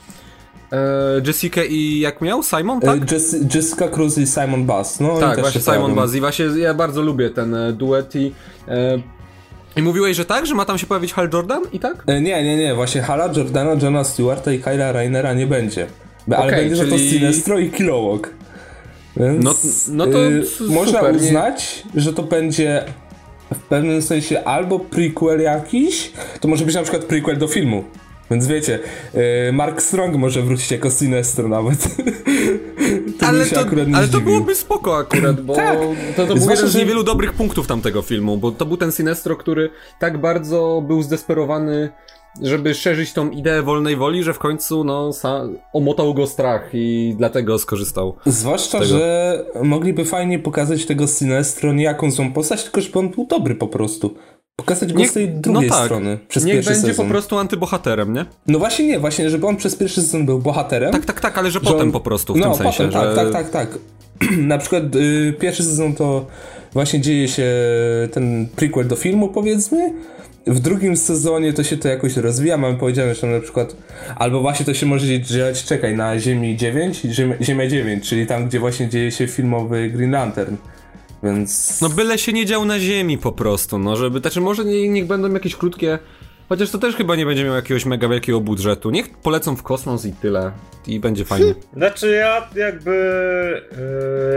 e, 0.77 0.81
Jessica 1.27 1.65
i 1.65 1.99
jak 1.99 2.21
miał? 2.21 2.43
Simon, 2.43 2.81
tak? 2.81 2.97
E, 3.03 3.05
Jess- 3.05 3.55
Jessica 3.55 3.89
Cruz 3.89 4.19
i 4.19 4.27
Simon 4.27 4.65
Bass. 4.67 5.01
No, 5.01 5.19
Tak, 5.19 5.41
właśnie 5.41 5.61
Simon. 5.61 5.95
Buzz 5.95 6.15
i 6.15 6.21
właśnie 6.21 6.45
ja 6.45 6.75
bardzo 6.75 7.03
lubię 7.03 7.31
ten 7.31 7.55
e, 7.55 7.73
duet 7.73 8.17
i... 8.17 8.33
E, 8.69 8.99
I 9.77 9.83
mówiłeś, 9.83 10.17
że 10.17 10.25
tak? 10.25 10.47
Że 10.47 10.55
ma 10.55 10.65
tam 10.65 10.79
się 10.79 10.87
pojawić 10.87 11.13
Hal 11.13 11.31
Jordan 11.33 11.63
i 11.73 11.79
tak? 11.81 12.05
E, 12.07 12.21
Nie, 12.21 12.45
nie, 12.45 12.57
nie, 12.57 12.75
właśnie 12.75 13.03
Hala 13.03 13.29
Jordana, 13.37 13.71
Johna 13.83 14.05
Stewarta 14.05 14.53
i 14.53 14.59
Kyla 14.59 14.93
Rainera 14.93 15.35
nie 15.35 15.47
będzie. 15.47 15.87
Ale 16.31 16.39
Okej, 16.47 16.61
będzie 16.61 16.77
za 16.77 16.85
to 16.85 16.91
czyli- 16.91 17.11
Sinestro 17.11 17.59
i 17.59 17.71
Kilowog. 17.71 18.31
Więc, 19.17 19.45
No- 19.45 19.53
no 20.07 20.13
to 20.13 20.25
y, 20.25 20.41
s- 20.43 20.61
można 20.61 20.99
super, 20.99 21.15
nie? 21.21 21.27
uznać, 21.27 21.83
że 21.95 22.13
to 22.13 22.23
będzie 22.23 22.85
w 23.55 23.59
pewnym 23.59 24.03
sensie 24.03 24.45
albo 24.45 24.79
prequel 24.79 25.41
jakiś, 25.41 26.13
to 26.41 26.49
może 26.49 26.65
być 26.65 26.75
na 26.75 26.83
przykład 26.83 27.05
prequel 27.05 27.39
do 27.39 27.49
filmu. 27.49 27.85
Więc 28.31 28.47
wiecie, 28.47 28.79
y, 29.49 29.53
Mark 29.53 29.83
Strong 29.83 30.17
może 30.17 30.43
wrócić 30.43 30.71
jako 30.71 30.91
Sinestro 30.91 31.49
nawet. 31.49 31.89
to 33.21 33.27
ale 33.27 33.47
to, 33.47 33.61
akurat 33.61 33.89
nie 33.89 33.97
ale 33.97 34.09
to 34.09 34.21
byłoby 34.21 34.55
spoko 34.55 34.97
akurat, 34.97 35.41
bo 35.41 35.55
Tak. 35.63 35.79
to, 36.17 36.27
to 36.27 36.35
był 36.35 36.51
jeden 36.51 36.69
z 36.69 36.75
niewielu 36.75 37.03
dobrych 37.03 37.33
punktów 37.33 37.67
tamtego 37.67 38.03
filmu, 38.03 38.37
bo 38.37 38.53
to 38.53 38.67
był 38.67 38.77
ten 38.77 38.93
Sinestro, 38.93 39.37
który 39.37 39.71
tak 39.99 40.19
bardzo 40.19 40.83
był 40.87 41.03
zdesperowany, 41.03 41.91
żeby 42.43 42.75
szerzyć 42.75 43.13
tą 43.13 43.31
ideę 43.31 43.63
wolnej 43.63 43.97
woli, 43.97 44.23
że 44.23 44.35
w 44.35 44.39
końcu 44.39 44.85
no, 44.85 45.11
omotał 45.73 46.15
go 46.15 46.27
strach 46.27 46.71
i 46.73 47.15
dlatego 47.19 47.59
skorzystał. 47.59 48.17
Zwłaszcza, 48.27 48.85
że 48.85 49.45
mogliby 49.63 50.05
fajnie 50.05 50.39
pokazać 50.39 50.87
tego 50.87 51.07
Sinestro 51.07 51.73
nie 51.73 51.85
jaką 51.85 52.11
złą 52.11 52.33
postać, 52.33 52.63
tylko 52.63 52.81
żeby 52.81 52.99
on 52.99 53.09
był 53.09 53.27
dobry 53.27 53.55
po 53.55 53.69
prostu. 53.69 54.15
Pokazać 54.57 54.93
go 54.93 54.99
Niech- 54.99 55.11
z 55.11 55.13
tej 55.15 55.29
drugiej 55.29 55.71
no 55.71 55.77
tak. 55.77 55.85
strony. 55.85 56.19
Przez 56.29 56.45
Niech 56.45 56.55
pierwszy 56.55 56.71
będzie 56.71 56.87
sezon. 56.87 57.07
po 57.07 57.11
prostu 57.11 57.39
antybohaterem, 57.39 58.13
nie? 58.15 58.25
No 58.47 58.59
właśnie 58.59 58.87
nie, 58.87 58.99
właśnie, 58.99 59.31
żeby 59.31 59.47
on 59.47 59.57
przez 59.57 59.77
pierwszy 59.77 60.03
sezon 60.03 60.27
był 60.27 60.39
bohaterem. 60.39 60.93
Tak, 60.93 61.05
tak, 61.05 61.21
tak, 61.21 61.39
ale 61.39 61.51
że 61.51 61.61
że 61.61 61.61
potem 61.61 61.81
on- 61.87 61.93
po 61.93 62.01
prostu 62.01 62.35
w 62.35 62.37
no, 62.37 62.45
tym 62.45 62.55
sensie, 62.55 62.85
potem, 62.85 62.91
że... 63.03 63.15
tak, 63.17 63.33
tak, 63.33 63.51
tak, 63.51 63.51
tak. 63.51 63.79
Na 64.39 64.59
przykład 64.59 64.97
y, 64.97 65.35
pierwszy 65.41 65.63
sezon 65.65 65.95
to 65.95 66.27
właśnie 66.73 67.01
dzieje 67.01 67.29
się 67.29 67.47
ten 68.13 68.49
prequel 68.57 68.89
do 68.89 68.97
filmu, 68.97 69.29
powiedzmy. 69.29 69.93
W 70.47 70.61
drugim 70.61 70.97
sezonie 70.97 71.53
to 71.53 71.65
się 71.65 71.77
to 71.77 71.89
jakoś 71.89 72.17
rozwija. 72.17 72.57
Mamy 72.57 72.79
powiedziane, 72.79 73.15
że 73.15 73.21
tam 73.21 73.33
na 73.33 73.41
przykład. 73.41 73.77
Albo 74.17 74.41
właśnie 74.41 74.67
to 74.67 74.75
się 74.75 74.87
może 74.87 75.21
dziać, 75.21 75.65
czekaj, 75.65 75.97
na 75.97 76.19
Ziemi 76.19 76.57
9, 76.57 77.01
Ziemia, 77.01 77.37
Ziemia 77.41 77.67
9, 77.67 78.09
czyli 78.09 78.27
tam, 78.27 78.49
gdzie 78.49 78.61
właśnie 78.61 78.89
dzieje 78.89 79.11
się 79.11 79.27
filmowy 79.27 79.91
Green 79.91 80.11
Lantern. 80.11 80.57
Więc. 81.23 81.81
No 81.81 81.89
byle 81.89 82.19
się 82.19 82.33
nie 82.33 82.47
dział 82.47 82.65
na 82.65 82.81
ziemi 82.81 83.19
po 83.19 83.33
prostu, 83.33 83.79
no 83.79 83.97
żeby, 83.97 84.19
znaczy 84.19 84.41
może 84.41 84.65
nie, 84.65 84.89
niech 84.89 85.07
będą 85.07 85.33
jakieś 85.33 85.57
krótkie, 85.57 85.99
chociaż 86.53 86.71
to 86.71 86.79
też 86.79 86.97
chyba 86.97 87.17
nie 87.17 87.27
będzie 87.27 87.45
miał 87.45 87.55
jakiegoś 87.55 87.85
mega 87.85 88.09
wielkiego 88.09 88.41
budżetu, 88.41 88.91
niech 88.91 89.11
polecą 89.11 89.57
w 89.57 89.63
kosmos 89.63 90.05
i 90.05 90.13
tyle 90.13 90.53
i 90.87 91.01
będzie 91.01 91.25
fajnie. 91.25 91.55
Znaczy 91.77 92.11
ja 92.11 92.49
jakby 92.55 92.93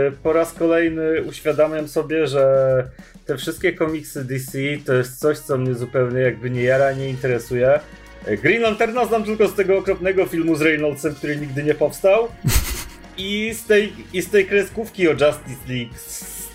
yy, 0.06 0.12
po 0.22 0.32
raz 0.32 0.52
kolejny 0.52 1.22
uświadamiam 1.22 1.88
sobie, 1.88 2.26
że 2.26 2.84
te 3.26 3.36
wszystkie 3.36 3.72
komiksy 3.72 4.24
DC 4.24 4.58
to 4.86 4.94
jest 4.94 5.18
coś, 5.18 5.38
co 5.38 5.58
mnie 5.58 5.74
zupełnie 5.74 6.20
jakby 6.20 6.50
nie 6.50 6.62
jara, 6.62 6.92
nie 6.92 7.08
interesuje. 7.08 7.80
Green 8.42 8.62
Lanterna 8.62 9.04
znam 9.04 9.24
tylko 9.24 9.48
z 9.48 9.54
tego 9.54 9.78
okropnego 9.78 10.26
filmu 10.26 10.56
z 10.56 10.62
Reynoldsem, 10.62 11.14
który 11.14 11.36
nigdy 11.36 11.62
nie 11.62 11.74
powstał. 11.74 12.28
I 13.18 13.54
z 13.54 13.66
tej, 13.66 13.92
i 14.12 14.22
z 14.22 14.30
tej 14.30 14.46
kreskówki 14.46 15.08
o 15.08 15.10
Justice 15.10 15.68
League 15.68 15.94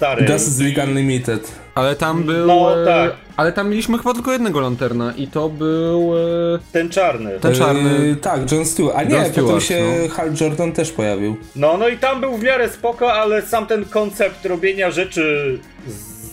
starej. 0.01 0.29
Justice 0.31 0.63
League 0.63 0.83
Unlimited. 0.89 1.51
Ale 1.75 1.95
tam 1.95 2.23
był, 2.23 2.47
No, 2.47 2.81
e, 2.81 2.85
tak. 2.85 3.11
ale 3.37 3.51
tam 3.53 3.69
mieliśmy 3.69 3.97
chyba 3.97 4.13
tylko 4.13 4.31
jednego 4.31 4.59
lanterna 4.59 5.13
i 5.17 5.27
to 5.27 5.49
był, 5.49 6.13
e, 6.55 6.59
Ten 6.71 6.89
czarny. 6.89 7.31
Ten 7.41 7.55
czarny. 7.55 8.07
Yy, 8.07 8.15
tak, 8.15 8.51
John 8.51 8.65
Stewart. 8.65 8.95
A 8.97 9.03
nie, 9.03 9.15
John 9.15 9.23
potem 9.25 9.33
Stewart, 9.43 9.63
się 9.63 9.83
no. 10.03 10.15
Hal 10.15 10.29
Jordan 10.41 10.71
też 10.71 10.91
pojawił. 10.91 11.37
No, 11.55 11.77
no 11.77 11.87
i 11.87 11.97
tam 11.97 12.21
był 12.21 12.37
w 12.37 12.43
miarę 12.43 12.69
spoko, 12.69 13.13
ale 13.13 13.41
sam 13.41 13.67
ten 13.67 13.85
koncept 13.85 14.45
robienia 14.45 14.91
rzeczy 14.91 15.57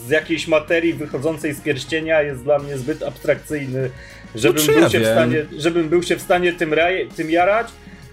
z 0.07 0.11
jakiejś 0.11 0.49
materii 0.49 0.95
wychodzącej 0.95 1.55
z 1.55 1.61
pierścienia 1.61 2.23
jest 2.23 2.43
dla 2.45 2.59
mnie 2.59 2.79
zbyt 2.79 3.03
abstrakcyjny, 3.03 3.91
żebym, 4.35 4.63
No, 4.67 4.73
był, 4.73 4.83
ja 4.83 4.91
się 4.91 5.01
w 5.01 5.07
stanie, 5.07 5.47
żebym 5.59 5.89
był 5.89 6.03
się 6.03 6.17
w 6.17 6.23
stanie 6.23 6.53
tym, 6.53 6.75
raj, 6.75 7.09
tym 7.17 7.31
jarać. 7.31 7.69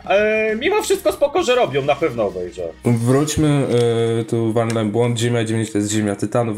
E, 0.10 0.56
mimo 0.56 0.82
wszystko 0.84 1.12
spoko, 1.12 1.44
że 1.44 1.56
robią, 1.56 1.82
na 1.86 1.96
pewno 1.96 2.28
obejrzę. 2.28 2.62
Wróćmy, 2.86 3.64
y, 4.22 4.26
tu 4.26 4.54
walnąłem 4.54 4.92
błąd, 4.92 5.20
Ziemia 5.20 5.44
9 5.46 5.72
to 5.72 5.78
jest 5.78 5.92
Ziemia 5.92 6.16
Tytanów, 6.16 6.58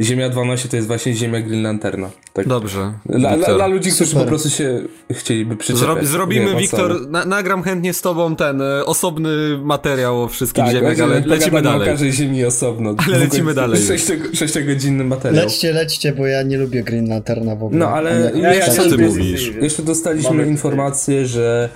Ziemia 0.00 0.28
12 0.28 0.68
to 0.68 0.76
jest 0.76 0.88
właśnie 0.88 1.14
Ziemia 1.14 1.40
Green 1.40 1.62
Lanterna. 1.62 2.10
Tak. 2.32 2.46
Dobrze. 2.48 2.92
Dla, 3.06 3.36
dla, 3.36 3.54
dla 3.54 3.66
ludzi, 3.66 3.90
którzy 3.90 4.10
Super. 4.10 4.22
po 4.22 4.28
prostu 4.28 4.50
się 4.50 4.80
chcieliby 5.12 5.56
przyczepiać. 5.56 5.80
Zrobi, 5.86 6.06
zrobimy, 6.06 6.46
Wiem, 6.46 6.58
Wiktor, 6.58 7.08
na, 7.08 7.24
nagram 7.24 7.62
chętnie 7.62 7.94
z 7.94 8.00
tobą 8.00 8.36
ten 8.36 8.62
e, 8.62 8.84
osobny 8.86 9.58
materiał 9.62 10.22
o 10.22 10.28
wszystkich 10.28 10.64
Tak, 10.64 10.72
ziemiach, 10.72 11.00
ale 11.00 11.14
będziemy 11.14 11.36
lecimy 11.36 11.62
dalej. 11.62 11.88
o 11.88 11.90
każdej 11.92 12.12
ziemi 12.12 12.44
osobno. 12.44 12.94
Ale 13.06 13.18
lecimy 13.18 13.54
dalej 13.54 13.80
już. 13.80 13.88
Sześcio- 13.90 14.34
Sześciogodzinny 14.36 15.04
materiał. 15.04 15.44
Lećcie, 15.44 15.72
lećcie, 15.72 16.12
bo 16.12 16.26
ja 16.26 16.42
nie 16.42 16.58
lubię 16.58 16.82
Green 16.82 17.08
Lanterna 17.08 17.56
w 17.56 17.64
ogóle. 17.64 17.78
No, 17.78 17.88
ale 17.88 18.32
Ja- 18.34 18.54
ja- 18.54 18.68
co 18.68 18.82
ty 18.82 18.90
ty 18.96 19.06
mówisz? 19.06 19.52
Jeszcze 19.62 19.82
dostaliśmy 19.82 20.30
Mamy- 20.30 20.46
informację, 20.48 21.26
że 21.26 21.68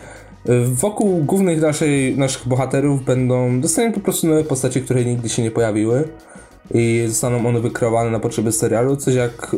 wokół 0.65 1.25
głównych 1.25 1.61
naszej, 1.61 2.19
naszych 2.19 2.49
bohaterów 2.49 3.05
będą, 3.05 3.61
dostaniemy 3.61 3.95
po 3.95 4.01
prostu 4.01 4.27
nowe 4.27 4.45
postacie, 4.45 4.81
które 4.81 5.05
nigdy 5.05 5.29
się 5.29 5.43
nie 5.43 5.51
pojawiły 5.51 6.09
i 6.75 7.05
zostaną 7.09 7.47
one 7.47 7.61
wykreowane 7.61 8.11
na 8.11 8.21
potrzeby 8.21 8.53
serialu, 8.53 8.97
coś 8.97 9.15
jak 9.15 9.55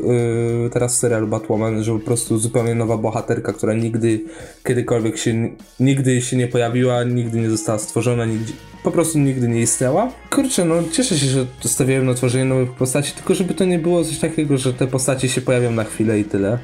y, 0.66 0.70
teraz 0.72 0.96
w 0.96 0.98
serialu 0.98 1.26
Batwoman, 1.26 1.82
że 1.82 1.92
po 1.92 1.98
prostu 1.98 2.38
zupełnie 2.38 2.74
nowa 2.74 2.96
bohaterka, 2.96 3.52
która 3.52 3.74
nigdy 3.74 4.24
kiedykolwiek 4.64 5.18
się, 5.18 5.48
nigdy 5.80 6.22
się 6.22 6.36
nie 6.36 6.48
pojawiła, 6.48 7.04
nigdy 7.04 7.40
nie 7.40 7.50
została 7.50 7.78
stworzona, 7.78 8.24
nigdy, 8.24 8.52
po 8.84 8.90
prostu 8.90 9.18
nigdy 9.18 9.48
nie 9.48 9.60
istniała. 9.60 10.12
Kurczę, 10.30 10.64
no 10.64 10.74
cieszę 10.92 11.18
się, 11.18 11.26
że 11.26 11.46
dostawiają 11.62 12.04
na 12.04 12.14
tworzenie 12.14 12.44
nowych 12.44 12.70
postaci, 12.70 13.12
tylko 13.12 13.34
żeby 13.34 13.54
to 13.54 13.64
nie 13.64 13.78
było 13.78 14.04
coś 14.04 14.18
takiego, 14.18 14.58
że 14.58 14.74
te 14.74 14.86
postacie 14.86 15.28
się 15.28 15.40
pojawią 15.40 15.70
na 15.70 15.84
chwilę 15.84 16.20
i 16.20 16.24
tyle. 16.24 16.58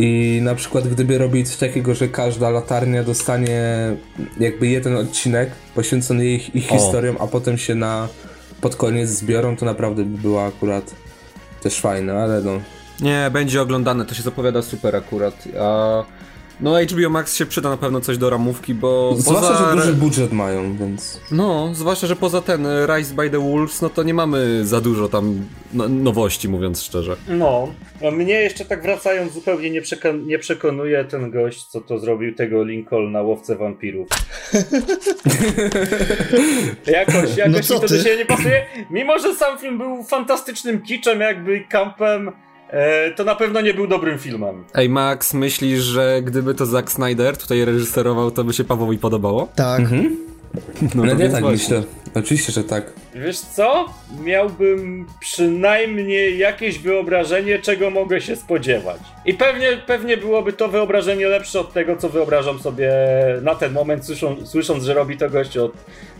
I 0.00 0.40
na 0.42 0.54
przykład 0.54 0.88
gdyby 0.88 1.18
robić 1.18 1.48
coś 1.48 1.56
takiego, 1.56 1.94
że 1.94 2.08
każda 2.08 2.50
latarnia 2.50 3.04
dostanie 3.04 3.62
jakby 4.40 4.66
jeden 4.66 4.96
odcinek 4.96 5.50
poświęcony 5.74 6.26
ich, 6.26 6.54
ich 6.54 6.68
historiom, 6.68 7.16
a 7.20 7.26
potem 7.26 7.58
się 7.58 7.74
na 7.74 8.08
pod 8.60 8.76
koniec 8.76 9.10
zbiorą, 9.10 9.56
to 9.56 9.66
naprawdę 9.66 10.04
by 10.04 10.18
było 10.18 10.44
akurat 10.44 10.94
też 11.62 11.80
fajne, 11.80 12.14
ale 12.14 12.42
no. 12.42 12.60
Nie, 13.00 13.30
będzie 13.32 13.62
oglądane, 13.62 14.04
to 14.04 14.14
się 14.14 14.22
zapowiada 14.22 14.62
super 14.62 14.96
akurat. 14.96 15.44
A... 15.60 16.04
No 16.60 16.74
HBO 16.82 17.10
Max 17.10 17.36
się 17.36 17.46
przyda 17.46 17.70
na 17.70 17.76
pewno 17.76 18.00
coś 18.00 18.18
do 18.18 18.30
ramówki, 18.30 18.74
bo 18.74 19.14
Zwłaszcza, 19.16 19.48
poza... 19.48 19.70
że 19.70 19.76
duży 19.76 19.92
budżet 19.92 20.32
mają, 20.32 20.76
więc. 20.76 21.20
No, 21.30 21.70
zwłaszcza, 21.74 22.06
że 22.06 22.16
poza 22.16 22.40
ten 22.40 22.66
e, 22.66 22.86
Rise 22.86 23.14
by 23.14 23.30
the 23.30 23.38
Wolves, 23.38 23.82
no 23.82 23.90
to 23.90 24.02
nie 24.02 24.14
mamy 24.14 24.66
za 24.66 24.80
dużo 24.80 25.08
tam 25.08 25.46
no, 25.72 25.88
nowości, 25.88 26.48
mówiąc 26.48 26.82
szczerze. 26.82 27.16
No, 27.28 27.68
a 28.08 28.10
mnie 28.10 28.34
jeszcze 28.34 28.64
tak 28.64 28.82
wracając 28.82 29.32
zupełnie 29.32 29.70
nie, 29.70 29.82
przekon- 29.82 30.26
nie 30.26 30.38
przekonuje 30.38 31.04
ten 31.04 31.30
gość, 31.30 31.64
co 31.64 31.80
to 31.80 31.98
zrobił 31.98 32.34
tego 32.34 32.64
Lincolna, 32.64 33.22
łowcę 33.22 33.56
wampirów. 33.56 34.08
jakoś 36.86 37.36
jakoś 37.36 37.68
No 37.68 37.76
mi 37.76 37.80
to 37.80 37.88
do 37.88 37.98
siebie 38.02 38.16
nie 38.16 38.26
pasuje. 38.26 38.66
Mimo, 38.90 39.18
że 39.18 39.34
sam 39.34 39.58
film 39.58 39.78
był 39.78 40.04
fantastycznym 40.04 40.82
kiczem, 40.82 41.20
jakby 41.20 41.60
kampem, 41.60 42.30
to 43.16 43.24
na 43.24 43.34
pewno 43.34 43.60
nie 43.60 43.74
był 43.74 43.86
dobrym 43.86 44.18
filmem. 44.18 44.64
Ej, 44.74 44.88
Max, 44.88 45.34
myślisz, 45.34 45.80
że 45.80 46.22
gdyby 46.22 46.54
to 46.54 46.66
Zack 46.66 46.90
Snyder 46.92 47.36
tutaj 47.36 47.64
reżyserował, 47.64 48.30
to 48.30 48.44
by 48.44 48.52
się 48.52 48.64
Pawłowi 48.64 48.98
podobało? 48.98 49.48
Tak. 49.56 49.82
No, 50.94 51.04
No, 51.04 51.14
nie 51.14 51.28
tak 51.30 51.40
właśnie. 51.40 51.50
myślę. 51.50 51.82
Oczywiście, 52.14 52.52
że 52.52 52.64
tak. 52.64 52.92
Wiesz 53.14 53.38
co? 53.40 53.84
Miałbym 54.24 55.06
przynajmniej 55.20 56.38
jakieś 56.38 56.78
wyobrażenie, 56.78 57.58
czego 57.58 57.90
mogę 57.90 58.20
się 58.20 58.36
spodziewać. 58.36 59.00
I 59.24 59.34
pewnie, 59.34 59.66
pewnie 59.86 60.16
byłoby 60.16 60.52
to 60.52 60.68
wyobrażenie 60.68 61.26
lepsze 61.28 61.60
od 61.60 61.72
tego, 61.72 61.96
co 61.96 62.08
wyobrażam 62.08 62.58
sobie 62.58 62.92
na 63.42 63.54
ten 63.54 63.72
moment, 63.72 64.06
słyszą, 64.06 64.46
słysząc, 64.46 64.84
że 64.84 64.94
robi 64.94 65.16
to 65.16 65.30
gość 65.30 65.56
od 65.56 65.72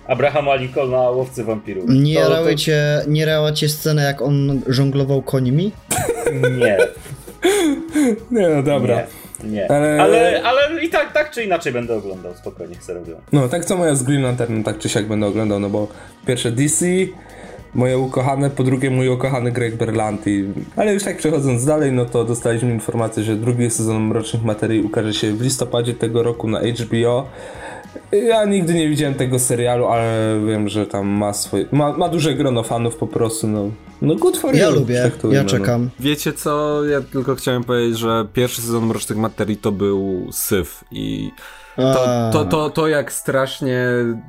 Abrahama 0.08 0.54
Lincolna, 0.54 1.00
łowcy 1.10 1.44
wampirów. 1.44 1.84
Nie 1.88 2.14
to, 2.14 2.20
jarały 2.20 2.56
cię, 2.56 3.02
nie 3.08 3.20
jarała 3.20 3.52
cię 3.52 3.68
scenę, 3.68 4.02
jak 4.04 4.22
on 4.22 4.60
żonglował 4.66 5.22
końmi? 5.22 5.72
Nie, 6.58 6.78
Nie, 8.30 8.48
no 8.48 8.62
dobra. 8.62 9.02
nie, 9.44 9.50
nie. 9.50 9.70
Ale- 9.70 10.02
Ale... 10.02 10.42
Ale, 10.42 10.84
i 10.84 10.88
tak, 10.88 11.12
tak 11.12 11.30
czy 11.30 11.44
inaczej 11.44 11.72
będę 11.72 11.94
oglądał, 11.94 12.34
spokojnie 12.34 12.74
chcę 12.74 12.94
robić. 12.94 13.14
No, 13.32 13.48
tak 13.48 13.64
samo 13.64 13.86
ja 13.86 13.94
z 13.94 14.02
Green 14.02 14.22
Lanternem, 14.22 14.64
tak 14.64 14.78
czy 14.78 14.88
siak 14.88 15.06
będę 15.08 15.26
oglądał, 15.26 15.60
no 15.60 15.70
bo 15.70 15.88
pierwsze 16.26 16.52
DC, 16.52 16.86
moje 17.74 17.98
ukochane, 17.98 18.50
po 18.50 18.64
drugie 18.64 18.90
mój 18.90 19.08
ukochany 19.08 19.52
Greg 19.52 19.74
Berlanti. 19.76 20.44
Ale 20.76 20.94
już 20.94 21.04
tak 21.04 21.16
przechodząc 21.16 21.64
dalej, 21.64 21.92
no 21.92 22.04
to 22.04 22.24
dostaliśmy 22.24 22.72
informację, 22.72 23.22
że 23.22 23.36
drugi 23.36 23.70
sezon 23.70 24.02
Mrocznych 24.02 24.44
Materii 24.44 24.80
ukaże 24.82 25.14
się 25.14 25.32
w 25.32 25.40
listopadzie 25.42 25.94
tego 25.94 26.22
roku 26.22 26.48
na 26.48 26.60
HBO. 26.60 27.26
Ja 28.12 28.44
nigdy 28.44 28.74
nie 28.74 28.88
widziałem 28.88 29.14
tego 29.14 29.38
serialu, 29.38 29.86
ale 29.86 30.40
wiem, 30.46 30.68
że 30.68 30.86
tam 30.86 31.06
ma 31.06 31.32
swoje, 31.32 31.66
ma, 31.72 31.92
ma 31.92 32.08
duże 32.08 32.34
grono 32.34 32.62
fanów 32.62 32.96
po 32.96 33.06
prostu, 33.06 33.46
no. 33.46 33.70
No 34.02 34.14
good 34.14 34.36
for 34.36 34.54
Ja 34.54 34.68
you. 34.68 34.74
lubię, 34.74 35.00
traktujmy, 35.00 35.36
ja 35.36 35.42
no. 35.42 35.48
czekam. 35.48 35.90
Wiecie 36.00 36.32
co, 36.32 36.84
ja 36.84 37.00
tylko 37.00 37.34
chciałem 37.34 37.64
powiedzieć, 37.64 37.98
że 37.98 38.26
pierwszy 38.32 38.62
sezon 38.62 38.86
Mrocznych 38.86 39.18
Materii 39.18 39.56
to 39.56 39.72
był 39.72 40.28
syf 40.32 40.84
i 40.90 41.30
to, 41.76 42.30
to, 42.32 42.44
to, 42.44 42.70
to 42.70 42.88
jak 42.88 43.12
strasznie, 43.12 43.86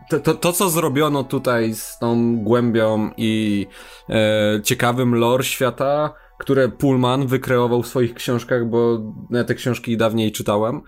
to, 0.09 0.19
to, 0.19 0.33
to 0.33 0.53
co 0.53 0.69
zrobiono 0.69 1.23
tutaj 1.23 1.73
z 1.73 1.97
tą 1.99 2.37
głębią 2.37 3.11
i 3.17 3.67
e, 4.09 4.61
ciekawym 4.63 5.15
lore 5.15 5.43
świata, 5.43 6.13
które 6.39 6.69
Pullman 6.69 7.27
wykreował 7.27 7.83
w 7.83 7.87
swoich 7.87 8.13
książkach, 8.13 8.65
bo 8.69 8.99
ja 9.31 9.43
te 9.43 9.55
książki 9.55 9.97
dawniej 9.97 10.31
czytałem, 10.31 10.81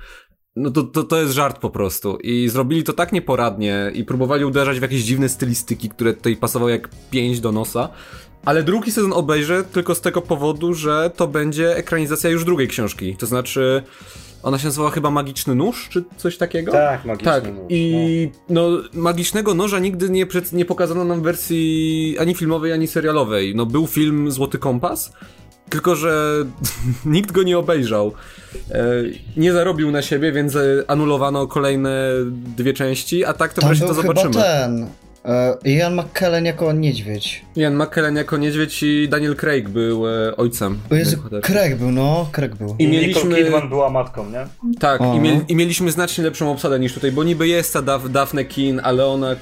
no 0.56 0.72
to, 0.72 0.84
to, 0.84 1.04
to 1.04 1.22
jest 1.22 1.34
żart 1.34 1.60
po 1.60 1.70
prostu. 1.70 2.18
I 2.18 2.50
zrobili 2.50 2.84
to 2.84 2.94
tak 2.94 3.12
nieporadnie 3.12 3.92
i 3.94 4.06
próbowali 4.06 4.46
uderzać 4.46 4.80
w 4.80 4.82
jakieś 4.82 5.04
dziwne 5.04 5.30
stylistyki, 5.30 5.90
które 5.90 6.14
tutaj 6.14 6.36
pasowały 6.36 6.72
jak 6.72 6.90
pięć 7.12 7.40
do 7.40 7.52
nosa. 7.52 7.90
Ale 8.46 8.64
drugi 8.64 8.92
sezon 8.92 9.14
obejrzę 9.14 9.64
tylko 9.64 9.96
z 9.96 10.02
tego 10.02 10.22
powodu, 10.22 10.74
że 10.74 11.12
to 11.16 11.28
będzie 11.28 11.78
ekranizacja 11.78 12.30
już 12.30 12.46
drugiej 12.46 12.68
książki. 12.68 13.16
To 13.16 13.26
znaczy, 13.26 13.84
ona 14.44 14.58
się 14.58 14.66
nazywała 14.66 14.92
chyba 14.92 15.12
Magiczny 15.12 15.56
Nóż, 15.56 15.90
czy 15.90 16.04
coś 16.18 16.38
takiego? 16.38 16.72
Tak, 16.72 17.06
magiczny 17.06 17.32
Tak, 17.32 17.48
nóż, 17.48 17.66
i 17.70 18.30
no. 18.50 18.70
magicznego 18.94 19.54
noża 19.54 19.80
nigdy 19.80 20.10
nie, 20.10 20.26
nie 20.54 20.66
pokazano 20.66 21.04
nam 21.04 21.20
w 21.20 21.24
wersji 21.24 22.16
ani 22.20 22.36
filmowej, 22.36 22.74
ani 22.74 22.88
serialowej. 22.88 23.56
No 23.56 23.66
był 23.66 23.88
film 23.88 24.32
Złoty 24.32 24.58
Kompas, 24.58 25.14
tylko 25.72 25.96
że 25.96 26.34
nikt 27.06 27.32
go 27.32 27.44
nie 27.44 27.58
obejrzał. 27.58 28.14
E, 28.72 28.86
nie 29.38 29.54
zarobił 29.54 29.92
na 29.92 30.02
siebie, 30.02 30.32
więc 30.32 30.56
e, 30.56 30.60
anulowano 30.88 31.48
kolejne 31.48 32.10
dwie 32.58 32.74
części, 32.74 33.26
a 33.26 33.34
tak 33.34 33.54
to 33.54 33.62
Tam 33.62 33.68
wreszcie 33.70 33.88
to 33.88 33.94
zobaczymy. 33.94 34.34
ten... 34.34 34.88
E, 35.26 35.58
Ian 35.66 35.96
McKellen 35.96 36.46
jako 36.46 36.72
niedźwiedź. 36.74 37.46
Ian 37.56 37.76
McKellen 37.84 38.16
jako 38.16 38.38
niedźwiedź 38.38 38.84
i 38.84 39.08
Daniel 39.10 39.36
Craig 39.36 39.70
był 39.70 40.08
e, 40.08 40.36
ojcem. 40.38 40.80
O 40.92 40.96
Jezu. 40.96 41.18
Craig 41.42 41.76
był, 41.76 41.92
no, 41.92 42.30
Craig 42.32 42.56
był. 42.56 42.76
I 42.80 42.84
I 42.84 42.88
mieliśmy- 42.88 43.24
Nicole 43.24 43.44
Kidman 43.44 43.70
była 43.70 43.90
matką, 43.90 44.26
nie? 44.30 44.48
Tak, 44.80 45.02
i, 45.02 45.52
i 45.52 45.56
mieliśmy 45.56 45.92
znacznie 45.92 46.24
lepszą 46.24 46.52
obsadę 46.52 46.80
niż 46.80 46.94
tutaj, 46.94 47.12
bo 47.12 47.24
niby 47.24 47.48
jest 47.48 47.74
ta 47.74 47.82
Daf, 47.82 48.10
Daphne 48.12 48.46
Keen, 48.46 48.82
ale 48.84 49.06
ona 49.08 49.36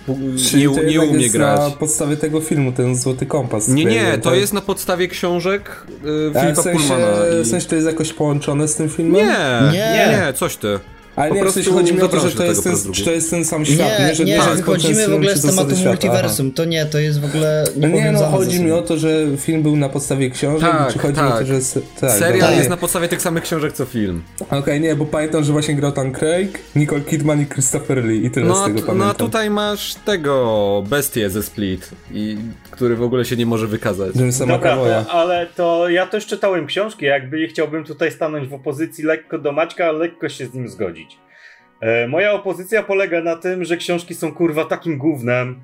Czyli 0.50 0.68
nie, 0.68 0.76
to 0.76 0.84
nie 0.84 1.02
umie 1.02 1.22
jest 1.24 1.36
grać. 1.36 1.60
na 1.60 1.70
podstawie 1.72 2.18
tego 2.18 2.42
filmu, 2.42 2.72
ten 2.72 2.96
Złoty 2.96 3.26
Kompas. 3.26 3.68
Nie, 3.68 3.86
nie, 3.86 4.18
to 4.18 4.30
tak? 4.30 4.40
jest 4.40 4.54
na 4.54 4.62
podstawie 4.62 5.08
książek 5.08 5.86
y, 6.06 6.32
Ale 6.36 6.42
Filipa 6.42 6.62
w 6.62 6.64
sensie, 6.64 6.88
Pullmana. 6.88 7.12
I... 7.42 7.44
w 7.44 7.48
sensie 7.48 7.68
to 7.70 7.76
jest 7.76 7.88
jakoś 7.88 8.14
połączone 8.14 8.68
z 8.68 8.76
tym 8.76 8.90
filmem? 8.90 9.14
Nie, 9.16 9.72
Nie. 9.72 9.94
nie, 10.12 10.26
nie, 10.28 10.34
coś 10.34 10.56
ty. 10.58 10.80
Ale 11.20 11.30
Po 11.30 11.36
nie, 11.36 11.42
prostu 11.42 11.60
sensie 11.64 11.72
chodzi 11.80 11.94
mi 11.94 12.02
o 12.02 12.08
to, 12.08 12.20
że 12.30 12.32
to 12.36 12.44
jest, 12.44 12.64
ten, 12.64 12.76
czy 12.94 13.06
to 13.06 13.12
jest 13.12 13.30
ten 13.30 13.46
sam 13.46 13.66
świat, 13.66 14.00
Nie, 14.00 14.06
nie, 14.06 14.16
że, 14.16 14.26
nie, 14.26 14.42
że 14.42 14.56
wychodzimy 14.56 15.08
w 15.08 15.14
ogóle 15.14 15.38
z 15.38 15.42
tematu 15.56 15.76
multiversum. 15.76 16.52
To 16.52 16.66
nie, 16.66 16.86
to 16.86 17.00
jest 17.00 17.20
w 17.22 17.26
ogóle. 17.26 17.64
No 17.78 17.88
nie, 17.88 18.12
no 18.12 18.20
chodzi 18.26 18.64
mi 18.64 18.72
o 18.72 18.82
to, 18.82 18.98
że 18.98 19.26
film 19.38 19.64
był 19.64 19.76
na 19.76 19.90
podstawie 19.90 20.30
książek, 20.30 20.72
Tak, 20.72 20.94
czy 20.94 21.00
chodzi 21.00 21.22
mi 21.22 21.28
o 21.28 21.30
tak. 21.30 21.40
to, 21.40 21.46
że 21.46 21.54
jest... 21.54 21.80
Tak, 22.00 22.12
Serial 22.12 22.40
dobra. 22.40 22.56
jest 22.56 22.70
na 22.70 22.78
podstawie 22.78 23.08
tych 23.08 23.22
samych 23.22 23.44
książek 23.44 23.74
co 23.74 23.86
film. 23.86 24.24
Okej, 24.50 24.82
nie, 24.82 24.96
bo 24.96 25.06
pamiętam, 25.06 25.44
że 25.44 25.52
właśnie 25.52 25.76
grał 25.76 25.92
tam 25.92 26.12
Craig, 26.12 26.60
Nicole 26.76 27.02
Kidman 27.02 27.42
i 27.42 27.46
Christopher 27.46 28.06
Lee 28.06 28.26
i 28.26 28.32
tyle 28.32 28.46
No 28.46 28.56
z 28.56 28.60
a, 28.60 28.66
tego 28.66 28.80
tu- 28.80 28.86
pamiętam. 28.86 29.08
no 29.08 29.12
a 29.12 29.14
tutaj 29.14 29.50
masz 29.50 29.96
tego 29.96 30.84
bestię 30.90 31.30
ze 31.30 31.44
Split, 31.44 31.90
i, 32.12 32.38
który 32.72 32.96
w 32.96 33.04
ogóle 33.04 33.26
się 33.26 33.36
nie 33.36 33.46
może 33.46 33.68
wykazać. 33.68 34.14
Dobra, 34.48 34.76
to, 34.76 35.12
ale 35.12 35.48
to 35.56 35.90
ja 35.90 36.08
też 36.08 36.26
czytałem 36.26 36.66
książki, 36.68 37.06
jakby 37.06 37.48
chciałbym 37.48 37.84
tutaj 37.84 38.12
stanąć 38.12 38.48
w 38.50 38.54
opozycji 38.54 39.04
lekko 39.04 39.38
do 39.38 39.52
Maćka, 39.52 39.86
a 39.88 39.92
lekko 39.92 40.30
się 40.30 40.46
z 40.46 40.54
nim 40.54 40.70
zgodzić. 40.70 41.09
E, 41.82 42.08
moja 42.08 42.34
opozycja 42.34 42.84
polega 42.84 43.22
na 43.22 43.36
tym, 43.36 43.66
że 43.66 43.78
książki 43.78 44.16
są 44.16 44.34
kurwa 44.34 44.66
takim 44.66 44.98
gównem, 44.98 45.60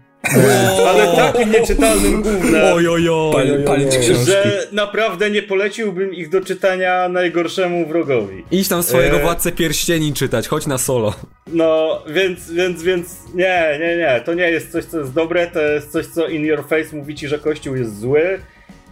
ale 0.88 1.16
takim 1.16 1.52
Pali, 1.80 2.88
oj, 2.88 3.10
oj, 3.10 3.64
palić 3.66 3.98
książki. 3.98 4.26
że 4.26 4.68
naprawdę 4.72 5.30
nie 5.30 5.44
poleciłbym 5.44 6.14
ich 6.14 6.30
do 6.30 6.42
czytania 6.42 7.10
najgorszemu 7.10 7.86
wrogowi. 7.88 8.44
Idź 8.52 8.68
tam 8.68 8.84
swojego 8.84 9.16
Eee. 9.16 9.24
Władcę 9.24 9.52
Pierścieni 9.52 10.14
czytać, 10.14 10.48
chodź 10.48 10.68
na 10.68 10.78
solo. 10.78 11.14
No, 11.48 12.02
więc, 12.10 12.52
więc, 12.52 12.84
więc 12.84 13.16
nie, 13.34 13.80
nie, 13.80 13.98
nie, 13.98 14.22
to 14.26 14.34
nie 14.34 14.52
jest 14.52 14.72
coś, 14.72 14.86
co 14.86 15.00
jest 15.00 15.14
dobre, 15.14 15.48
to 15.48 15.62
jest 15.62 15.92
coś, 15.92 16.06
co 16.06 16.28
in 16.28 16.46
your 16.46 16.68
face 16.68 16.96
mówi 16.96 17.16
ci, 17.16 17.28
że 17.28 17.40
Kościół 17.40 17.76
jest 17.76 18.00
zły 18.00 18.40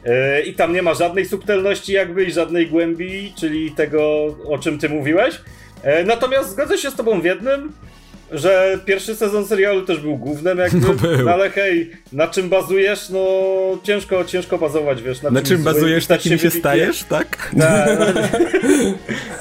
Yy, 0.06 0.42
I 0.42 0.54
tam 0.54 0.74
nie 0.74 0.82
ma 0.82 0.94
żadnej 0.94 1.26
subtelności 1.26 1.94
jakby 1.94 2.24
i 2.24 2.32
żadnej 2.32 2.68
głębi, 2.68 3.34
czyli 3.40 3.72
tego, 3.72 4.26
o 4.50 4.58
czym 4.58 4.80
ty 4.80 4.90
mówiłeś. 4.90 5.42
Yy, 5.84 6.04
natomiast 6.06 6.50
zgodzę 6.50 6.78
się 6.78 6.92
z 6.92 6.96
tobą 6.96 7.22
w 7.22 7.26
jednym, 7.26 7.74
że 8.32 8.80
pierwszy 8.86 9.16
sezon 9.16 9.46
serialu 9.48 9.82
też 9.82 10.00
był 10.00 10.18
głównym 10.18 10.58
jakby, 10.58 10.88
No 10.88 10.94
był. 10.94 11.26
no 11.26 11.32
ale 11.32 11.50
hej, 11.50 11.92
na 12.14 12.28
czym 12.28 12.50
bazujesz, 12.50 13.10
no 13.10 13.20
ciężko, 13.84 14.26
ciężko 14.26 14.58
bazować, 14.58 15.02
wiesz, 15.02 15.22
na, 15.22 15.30
Na 15.32 15.42
czym 15.42 15.64
bazujesz, 15.64 16.04
stać 16.04 16.24
takim 16.24 16.38
się 16.38 16.48
wybitnie- 16.50 16.60
stajesz, 16.60 17.04
tak? 17.04 17.28
Tak, 17.30 17.52
no, 17.54 17.66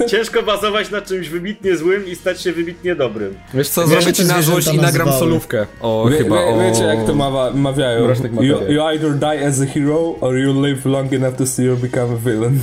ciężko 0.11 0.43
bazować 0.43 0.91
na 0.91 1.01
czymś 1.03 1.29
wybitnie 1.29 1.77
złym 1.77 2.07
i 2.07 2.17
stać 2.17 2.41
się 2.43 2.53
wybitnie 2.53 2.95
dobrym. 2.95 3.35
Wiesz 3.55 3.69
co, 3.69 3.87
zrobię 3.87 4.13
ci 4.13 4.25
na 4.25 4.43
złość 4.43 4.67
i 4.67 4.77
nagram 4.77 4.87
nazywały? 4.93 5.19
solówkę. 5.19 5.67
O, 5.81 6.09
Wie, 6.11 6.19
chyba 6.19 6.37
wie, 6.37 6.43
o... 6.47 6.59
Wiecie 6.71 6.85
jak 6.85 7.07
to 7.07 7.15
mawa, 7.15 7.51
mawiają? 7.55 8.09
You, 8.41 8.57
you 8.69 8.83
either 8.83 9.15
die 9.15 9.47
as 9.47 9.61
a 9.61 9.67
hero, 9.67 10.17
or 10.21 10.37
you 10.39 10.63
live 10.63 10.87
long 10.87 11.13
enough 11.13 11.35
to 11.37 11.47
see 11.47 11.63
you 11.65 11.77
become 11.77 12.15
a 12.15 12.17
villain. 12.17 12.59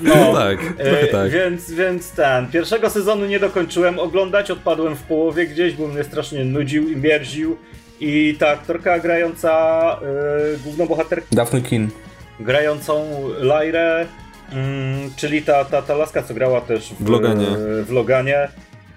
No 0.00 0.14
tak, 0.34 0.58
trochę 0.58 1.00
E, 1.02 1.06
tak. 1.06 1.30
Więc, 1.30 1.70
więc 1.70 2.10
ten. 2.10 2.46
Pierwszego 2.46 2.90
sezonu 2.90 3.26
nie 3.26 3.40
dokończyłem 3.40 3.98
oglądać, 3.98 4.50
odpadłem 4.50 4.96
w 4.96 5.02
połowie 5.02 5.46
gdzieś, 5.56 5.74
bo 5.74 5.88
mnie 5.88 6.04
strasznie 6.04 6.44
nudził 6.44 6.88
i 6.88 6.96
mierził. 6.96 7.56
I 8.00 8.36
ta 8.38 8.48
aktorka 8.48 8.98
grająca 8.98 9.52
e, 10.54 10.58
główną 10.64 10.86
bohaterkę, 10.86 11.26
Daphne 11.32 11.60
Kin. 11.62 11.88
grającą 12.40 13.04
Lyrę, 13.40 14.06
mm, 14.52 15.10
czyli 15.16 15.42
ta, 15.42 15.64
ta, 15.64 15.82
ta 15.82 15.94
laska, 15.94 16.22
co 16.22 16.34
grała 16.34 16.60
też 16.60 16.92
w, 17.00 17.04
W 17.04 17.08
Loganie. 17.08 17.46
e, 17.48 17.82
w 17.82 17.90
Loganie. 17.90 18.48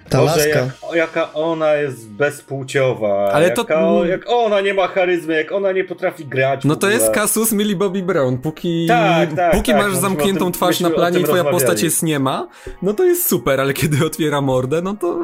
Ta 0.08 0.18
Boże, 0.18 0.36
laska. 0.36 0.48
jak, 0.60 0.68
o, 0.82 0.94
jaka 0.94 1.32
ona 1.32 1.74
jest 1.74 2.08
bezpłciowa. 2.10 3.30
Ale 3.32 3.48
jaka, 3.48 3.64
to- 3.64 3.98
o, 3.98 4.04
Jak 4.04 4.20
ona 4.26 4.60
nie 4.60 4.74
ma 4.74 4.88
charyzmy, 4.88 5.34
jak 5.34 5.52
ona 5.52 5.72
nie 5.72 5.84
potrafi 5.84 6.24
grać. 6.26 6.64
No 6.64 6.76
to 6.76 6.90
jest 6.90 7.10
kasus 7.10 7.52
Millie 7.52 7.76
Bobby 7.76 8.02
Brown. 8.02 8.38
Póki, 8.38 8.86
Tak, 8.88 9.32
tak, 9.34 9.52
póki 9.52 9.72
tak, 9.72 9.82
masz 9.82 9.96
zamkniętą 9.96 10.44
tym- 10.44 10.52
twarz 10.52 10.80
na 10.80 10.90
planie 10.90 11.20
i 11.20 11.24
twoja 11.24 11.42
rozmawiali. 11.42 11.64
postać 11.66 11.82
jest 11.82 12.02
nie 12.02 12.18
ma, 12.18 12.48
no 12.82 12.92
to 12.94 13.04
jest 13.04 13.28
super, 13.28 13.60
ale 13.60 13.72
kiedy 13.72 14.06
otwiera 14.06 14.40
mordę, 14.40 14.82
no 14.82 14.94
to... 14.96 15.18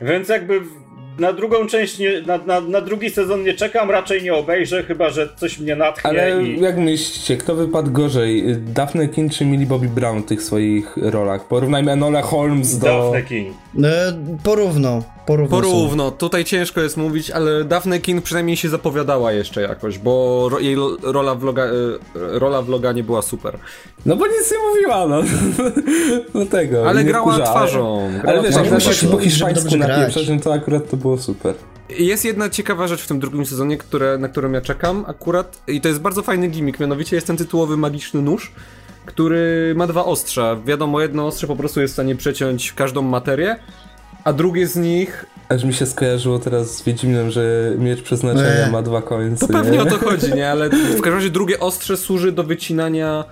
Więc 0.00 0.28
jakby 0.28 0.60
na 1.18 1.32
drugą 1.32 1.66
część, 1.66 1.98
nie, 1.98 2.22
na, 2.26 2.38
na, 2.38 2.60
na 2.60 2.80
drugi 2.80 3.10
sezon 3.10 3.42
nie 3.42 3.54
czekam, 3.54 3.90
raczej 3.90 4.22
nie 4.22 4.34
obejrzę, 4.34 4.82
chyba 4.82 5.10
że 5.10 5.28
coś 5.36 5.58
mnie 5.58 5.76
natchnie 5.76 6.10
Ale 6.10 6.42
i... 6.42 6.60
jak 6.60 6.76
myślicie, 6.76 7.36
kto 7.36 7.54
wypadł 7.54 7.90
gorzej? 7.90 8.44
Daphne 8.58 9.08
Kin 9.08 9.30
czy 9.30 9.44
Millie 9.44 9.66
Bobby 9.66 9.88
Brown 9.88 10.22
w 10.22 10.26
tych 10.26 10.42
swoich 10.42 10.96
rolach? 10.96 11.48
Porównajmy 11.48 11.92
Enola 11.92 12.22
Holmes 12.22 12.78
do... 12.78 12.86
Daphne 12.86 13.22
King. 13.22 13.56
E, 13.84 14.12
porówno, 14.44 15.02
porówno. 15.26 15.56
są. 15.56 15.62
Porówno, 15.62 16.10
tutaj 16.10 16.44
ciężko 16.44 16.80
jest 16.80 16.96
mówić, 16.96 17.30
ale 17.30 17.64
Daphne 17.64 18.00
King 18.00 18.24
przynajmniej 18.24 18.56
się 18.56 18.68
zapowiadała 18.68 19.32
jeszcze 19.32 19.62
jakoś, 19.62 19.98
bo 19.98 20.48
ro, 20.48 20.60
jej 20.60 20.76
rola 21.02 21.34
w, 21.34 21.42
loga, 21.42 21.64
e, 21.64 21.70
rola 22.14 22.62
w 22.62 22.68
Loganie 22.68 23.04
była 23.04 23.22
super. 23.22 23.58
No 24.06 24.16
bo 24.16 24.26
nic 24.26 24.52
nie 24.52 24.58
mówiła, 24.68 25.06
no. 25.06 25.22
no 26.34 26.46
tego. 26.46 26.88
Ale 26.88 27.04
grała 27.04 27.32
wkurza, 27.32 27.50
twarzą, 27.50 28.00
Ale, 28.00 28.20
grała 28.20 28.38
ale 28.38 28.48
wiesz, 28.48 28.56
jak 28.56 28.70
musisz 28.70 29.00
zacząć 29.00 29.12
po 29.12 29.18
hiszpańsku 29.18 29.76
napieprzać, 29.76 30.26
to 30.42 30.52
akurat 30.52 30.90
to 30.90 30.96
było 30.96 31.18
super. 31.18 31.54
Jest 31.98 32.24
jedna 32.24 32.50
ciekawa 32.50 32.88
rzecz 32.88 33.02
w 33.02 33.08
tym 33.08 33.20
drugim 33.20 33.46
sezonie, 33.46 33.76
które, 33.76 34.18
na 34.18 34.28
którą 34.28 34.52
ja 34.52 34.60
czekam 34.60 35.04
akurat 35.06 35.62
i 35.68 35.80
to 35.80 35.88
jest 35.88 36.00
bardzo 36.00 36.22
fajny 36.22 36.48
gimmick, 36.48 36.80
mianowicie 36.80 37.16
jest 37.16 37.26
ten 37.26 37.36
tytułowy 37.36 37.76
magiczny 37.76 38.22
nóż, 38.22 38.52
który 39.06 39.74
ma 39.76 39.86
dwa 39.86 40.04
ostrza. 40.04 40.56
Wiadomo, 40.66 41.00
jedno 41.00 41.26
ostrze 41.26 41.46
po 41.46 41.56
prostu 41.56 41.80
jest 41.80 41.92
w 41.92 41.96
stanie 41.96 42.16
przeciąć 42.16 42.72
każdą 42.72 43.02
materię, 43.02 43.56
a 44.24 44.32
drugie 44.32 44.66
z 44.66 44.76
nich, 44.76 45.26
Aż 45.48 45.64
mi 45.64 45.74
się 45.74 45.86
skojarzyło 45.86 46.38
teraz 46.38 46.76
z 46.76 46.82
Wiedźminem, 46.82 47.30
że 47.30 47.72
miecz 47.78 48.02
przeznaczenia 48.02 48.66
Nie. 48.66 48.72
ma 48.72 48.82
dwa 48.82 49.02
końce. 49.02 49.46
to 49.46 49.52
pewnie 49.52 49.72
nie? 49.72 49.82
o 49.82 49.86
to 49.86 49.98
chodzi, 50.10 50.32
nie? 50.34 50.50
Ale 50.50 50.70
w 50.70 50.94
każdym 51.00 51.14
razie 51.14 51.30
drugie 51.30 51.60
ostrze 51.60 51.96
służy 51.96 52.32
do 52.32 52.44
wycinania 52.44 53.24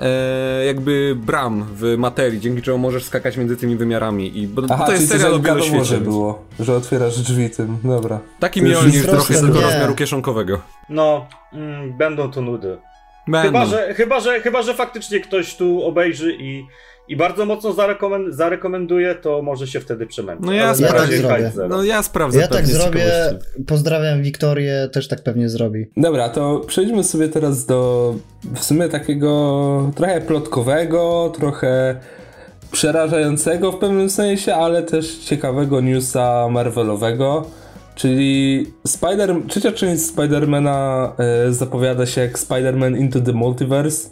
e, 0.00 0.64
jakby 0.64 1.16
bram 1.16 1.66
w 1.74 1.94
materii, 1.98 2.40
dzięki 2.40 2.62
czemu 2.62 2.78
możesz 2.78 3.04
skakać 3.04 3.36
między 3.36 3.56
tymi 3.56 3.76
wymiarami 3.76 4.38
i 4.38 4.46
bo 4.46 4.62
Aha, 4.70 4.86
to 4.86 4.92
jest 4.92 5.08
serial 5.08 5.34
o 5.34 6.00
było, 6.00 6.44
że 6.60 6.74
otwierasz 6.74 7.18
drzwi 7.18 7.50
tym, 7.50 7.78
dobra. 7.84 8.20
Taki 8.40 8.62
Mjolnir 8.62 9.06
trochę 9.06 9.34
tylko 9.34 9.54
nie. 9.58 9.60
rozmiaru 9.62 9.94
kieszonkowego. 9.94 10.60
No, 10.88 11.26
mm, 11.52 11.96
będą 11.98 12.30
to 12.30 12.40
nudy. 12.40 12.78
Będą. 13.28 13.46
Chyba 13.48 13.66
że, 13.66 13.94
chyba, 13.94 14.20
że, 14.20 14.40
chyba, 14.40 14.62
że 14.62 14.74
faktycznie 14.74 15.20
ktoś 15.20 15.56
tu 15.56 15.82
obejrzy 15.84 16.36
i, 16.40 16.66
i 17.08 17.16
bardzo 17.16 17.46
mocno 17.46 17.70
zarekomen- 17.72 18.32
zarekomenduje, 18.32 19.14
to 19.14 19.42
może 19.42 19.66
się 19.66 19.80
wtedy 19.80 20.06
przemęczy. 20.06 20.42
No 20.46 20.52
ja 20.52 20.74
na 20.80 20.88
tak 20.92 21.12
zrobię. 21.12 21.52
No 21.68 21.84
ja 21.84 22.02
sprawdzę 22.02 22.40
Ja 22.40 22.48
tak 22.48 22.66
zrobię. 22.66 23.04
Pozdrawiam 23.66 24.22
Wiktorię, 24.22 24.88
też 24.92 25.08
tak 25.08 25.22
pewnie 25.22 25.48
zrobi. 25.48 25.86
Dobra, 25.96 26.28
to 26.28 26.60
przejdźmy 26.66 27.04
sobie 27.04 27.28
teraz 27.28 27.66
do 27.66 28.14
w 28.54 28.64
sumie 28.64 28.88
takiego 28.88 29.92
trochę 29.96 30.20
plotkowego, 30.20 31.32
trochę 31.38 31.96
przerażającego 32.72 33.72
w 33.72 33.78
pewnym 33.78 34.10
sensie, 34.10 34.54
ale 34.54 34.82
też 34.82 35.18
ciekawego 35.18 35.80
newsa 35.80 36.48
Marvelowego. 36.50 37.46
Czyli 37.94 38.66
Spider 38.86 39.34
trzecia 39.48 39.72
część 39.72 40.02
Spidermana 40.02 41.12
e, 41.18 41.52
zapowiada 41.52 42.06
się 42.06 42.20
jak 42.20 42.38
Spider-Man 42.38 42.98
Into 42.98 43.20
the 43.20 43.32
Multiverse, 43.32 44.08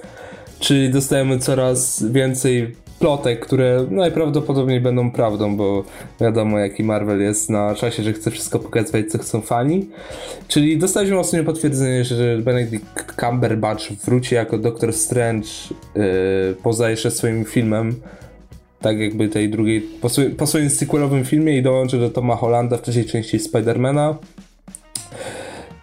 czyli 0.61 0.91
dostajemy 0.91 1.39
coraz 1.39 2.03
więcej 2.03 2.77
plotek, 2.99 3.41
które 3.47 3.87
najprawdopodobniej 3.91 4.81
będą 4.81 5.11
prawdą, 5.11 5.57
bo 5.57 5.85
wiadomo 6.21 6.59
jaki 6.59 6.85
Marvel 6.85 7.21
jest 7.21 7.51
na 7.51 7.75
czasie, 7.75 8.03
że 8.03 8.13
chce 8.13 8.31
wszystko 8.31 8.59
pokazywać 8.59 9.11
co 9.11 9.19
chcą 9.19 9.41
fani. 9.41 9.89
Czyli 10.49 10.79
dostaliśmy 10.79 11.19
ostatnio 11.19 11.45
potwierdzenie, 11.45 12.05
że 12.05 12.39
Benedict 12.39 13.15
Cumberbatch 13.21 13.93
wróci 14.05 14.35
jako 14.35 14.59
Doctor 14.59 14.93
Strange 14.93 15.49
yy, 15.95 16.03
poza 16.63 16.91
jeszcze 16.91 17.11
swoim 17.11 17.45
filmem. 17.45 17.95
Tak 18.81 18.99
jakby 18.99 19.29
tej 19.29 19.49
drugiej, 19.49 19.81
po, 19.81 20.09
swo- 20.09 20.35
po 20.37 20.47
swoim 20.47 20.71
sequelowym 20.71 21.25
filmie 21.25 21.59
i 21.59 21.63
dołączy 21.63 21.99
do 21.99 22.11
Toma 22.11 22.37
Hollanda 22.37 22.77
w 22.77 22.83
trzeciej 22.83 23.05
części 23.05 23.39
Spidermana. 23.39 24.17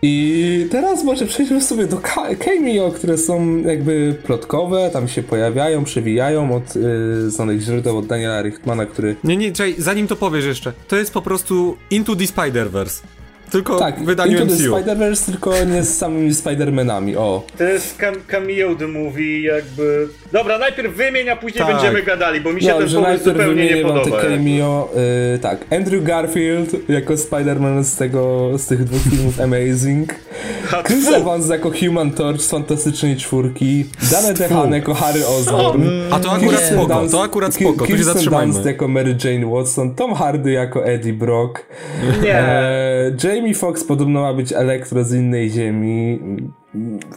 I 0.01 0.67
teraz 0.71 1.03
może 1.03 1.25
przejdźmy 1.25 1.61
sobie 1.61 1.87
do 1.87 1.97
cameo, 2.39 2.91
które 2.91 3.17
są 3.17 3.57
jakby 3.57 4.15
plotkowe, 4.23 4.89
tam 4.93 5.07
się 5.07 5.23
pojawiają, 5.23 5.83
przewijają 5.83 6.55
od 6.55 6.75
yy, 6.75 7.29
znanych 7.29 7.61
źródeł, 7.61 7.97
od 7.97 8.05
Daniela 8.05 8.41
Richtmana, 8.41 8.85
który 8.85 9.15
Nie, 9.23 9.37
nie, 9.37 9.51
czekaj, 9.51 9.75
zanim 9.77 10.07
to 10.07 10.15
powiesz 10.15 10.45
jeszcze, 10.45 10.73
to 10.87 10.95
jest 10.95 11.13
po 11.13 11.21
prostu 11.21 11.77
Into 11.91 12.15
the 12.15 12.23
Spider-Verse. 12.23 13.01
Tylko 13.51 13.79
tak, 13.79 13.99
w 13.99 14.05
wydaniu 14.05 14.31
Into 14.41 14.45
MCU. 14.53 14.75
Spider-Verse, 14.75 15.25
tylko 15.25 15.53
nie 15.65 15.83
z 15.83 15.97
samymi 15.97 16.31
Spider-Manami, 16.31 17.17
o. 17.17 17.43
To 17.57 17.63
jest 17.63 17.97
cam- 17.97 18.21
cameo 18.27 18.75
the 18.75 18.87
movie, 18.87 19.41
jakby... 19.41 20.07
Dobra, 20.31 20.57
najpierw 20.57 20.95
wymień, 20.95 21.29
a 21.29 21.35
później 21.35 21.65
Tak. 21.65 21.73
będziemy 21.75 22.03
gadali, 22.03 22.41
bo 22.41 22.53
mi 22.53 22.61
się 22.61 22.67
No, 22.69 22.77
ten 22.79 22.87
że 22.89 23.01
pomysł 23.01 23.23
zupełnie 23.23 23.63
nie 23.65 23.75
te 23.75 23.81
podoba. 23.81 24.17
jakby. 24.23 24.35
cameo. 24.37 24.89
Y, 25.35 25.39
tak, 25.39 25.65
Andrew 25.71 26.03
Garfield 26.03 26.89
jako 26.89 27.13
Spider-Man 27.13 27.83
z 27.83 27.95
tego, 27.95 28.51
z 28.57 28.65
tych 28.67 28.83
dwóch 28.83 29.01
filmów 29.13 29.39
Amazing. 29.39 30.15
Chris 30.83 31.07
Evans 31.07 31.49
jako 31.49 31.71
Human 31.85 32.11
Torch 32.11 32.41
z 32.41 32.49
Fantastycznej 32.49 33.15
Czwórki. 33.17 33.85
Dane 34.11 34.33
DeHaan 34.33 34.71
jako 34.73 34.93
Harry 34.93 35.25
Osborn. 35.27 35.83
A 36.11 36.19
to 36.19 36.31
akurat 36.31 36.49
Kirsten 36.59 36.77
spoko, 36.79 36.93
Dunst- 36.93 37.11
to 37.11 37.21
akurat 37.23 37.53
spoko, 37.53 37.71
tu 37.73 37.85
się 37.85 37.87
Kirsten 37.93 38.13
zatrzymajmy. 38.13 38.53
Dunst 38.53 38.65
jako 38.67 38.87
Mary 38.87 39.17
Jane 39.23 39.45
Watson, 39.45 39.95
Tom 39.95 40.13
Hardy 40.13 40.51
jako 40.51 40.85
Eddie 40.85 41.13
Brock. 41.13 41.65
Nie. 42.23 42.35
E, 42.39 43.11
Jamie 43.23 43.53
Foxx 43.53 43.83
podobno 43.83 44.21
ma 44.21 44.33
być 44.33 44.53
Elektro 44.53 45.03
z 45.03 45.13
innej 45.13 45.49
ziemi. 45.49 46.19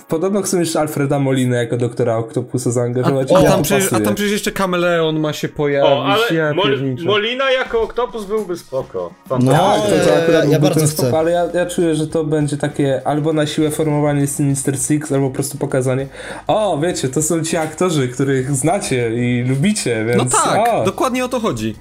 Podobno 0.09 0.43
chcą 0.43 0.59
jeszcze 0.61 0.81
Alfreda 0.81 1.19
Molina 1.19 1.57
jako 1.57 1.77
doktora 1.77 2.17
Octopusa 2.17 2.71
zaangażować. 2.71 3.33
A 3.33 3.41
i 3.41 3.45
tam, 3.45 3.63
przecież, 3.63 3.93
a 3.93 4.01
tam 4.01 4.15
przecież 4.15 4.33
jeszcze 4.33 4.53
kameleon 4.53 5.21
ma 5.21 5.33
się 5.33 5.49
pojawić, 5.49 5.91
O, 5.93 6.05
ale 6.07 6.23
ja 6.37 6.53
Mol- 6.53 6.63
pierniczę. 6.63 7.05
Molina 7.05 7.51
jako 7.51 7.83
Oktopus 7.83 8.25
byłby 8.25 8.57
spoko. 8.57 9.15
No. 9.31 9.53
Tak, 9.53 9.81
to, 9.83 9.89
to 9.89 10.11
ja- 10.11 10.23
akurat 10.23 10.49
ja 10.51 10.59
bardzo 10.61 10.81
ten 10.81 10.89
chcę. 10.89 10.97
spoko, 11.03 11.19
ale 11.19 11.31
ja, 11.31 11.45
ja 11.55 11.67
czuję, 11.67 11.95
że 11.95 12.07
to 12.07 12.25
będzie 12.25 12.57
takie 12.57 13.01
albo 13.05 13.33
na 13.33 13.47
siłę 13.47 13.71
formowanie 13.71 14.27
Sinister 14.27 14.79
Six, 14.79 15.13
albo 15.13 15.29
po 15.29 15.35
prostu 15.35 15.59
pokazanie 15.59 16.07
o, 16.47 16.79
wiecie, 16.83 17.09
to 17.09 17.23
są 17.23 17.43
ci 17.45 17.57
aktorzy, 17.57 18.09
których 18.09 18.51
znacie 18.53 19.15
i 19.15 19.45
lubicie, 19.49 20.05
więc 20.05 20.23
No 20.35 20.39
tak, 20.45 20.69
o. 20.75 20.85
dokładnie 20.85 21.25
o 21.25 21.29
to 21.29 21.41
chodzi. 21.41 21.75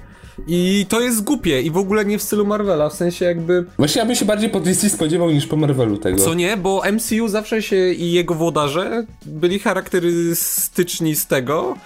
I 0.46 0.86
to 0.88 1.00
jest 1.00 1.24
głupie 1.24 1.62
i 1.62 1.70
w 1.70 1.76
ogóle 1.76 2.04
nie 2.04 2.18
w 2.18 2.22
stylu 2.22 2.46
Marvela, 2.46 2.88
w 2.88 2.94
sensie 2.94 3.24
jakby... 3.24 3.64
Właśnie 3.78 4.00
ja 4.00 4.06
bym 4.06 4.16
się 4.16 4.24
bardziej 4.24 4.50
po 4.50 4.60
DC 4.60 4.90
spodziewał 4.90 5.30
niż 5.30 5.46
po 5.46 5.56
Marvelu 5.56 5.98
tego. 5.98 6.18
Co 6.18 6.34
nie, 6.34 6.56
bo 6.56 6.82
MCU 6.92 7.28
zawsze 7.28 7.62
się 7.62 7.92
i 7.92 8.12
jego 8.12 8.34
włodarze 8.34 9.04
byli 9.26 9.58
charakterystyczni 9.58 11.16
z 11.16 11.26
tego, 11.26 11.76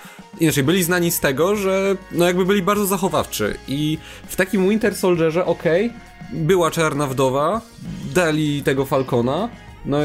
inaczej 0.40 0.64
byli 0.64 0.82
znani 0.82 1.10
z 1.10 1.20
tego, 1.20 1.56
że 1.56 1.96
no 2.12 2.24
jakby 2.24 2.44
byli 2.44 2.62
bardzo 2.62 2.86
zachowawczy 2.86 3.54
i 3.68 3.98
w 4.28 4.36
takim 4.36 4.68
Winter 4.68 4.94
Soldierze, 4.96 5.46
okej, 5.46 5.92
była 6.32 6.70
Czarna 6.70 7.06
Wdowa, 7.06 7.60
dali 8.14 8.62
tego 8.62 8.84
Falcona, 8.84 9.48
no 9.86 9.98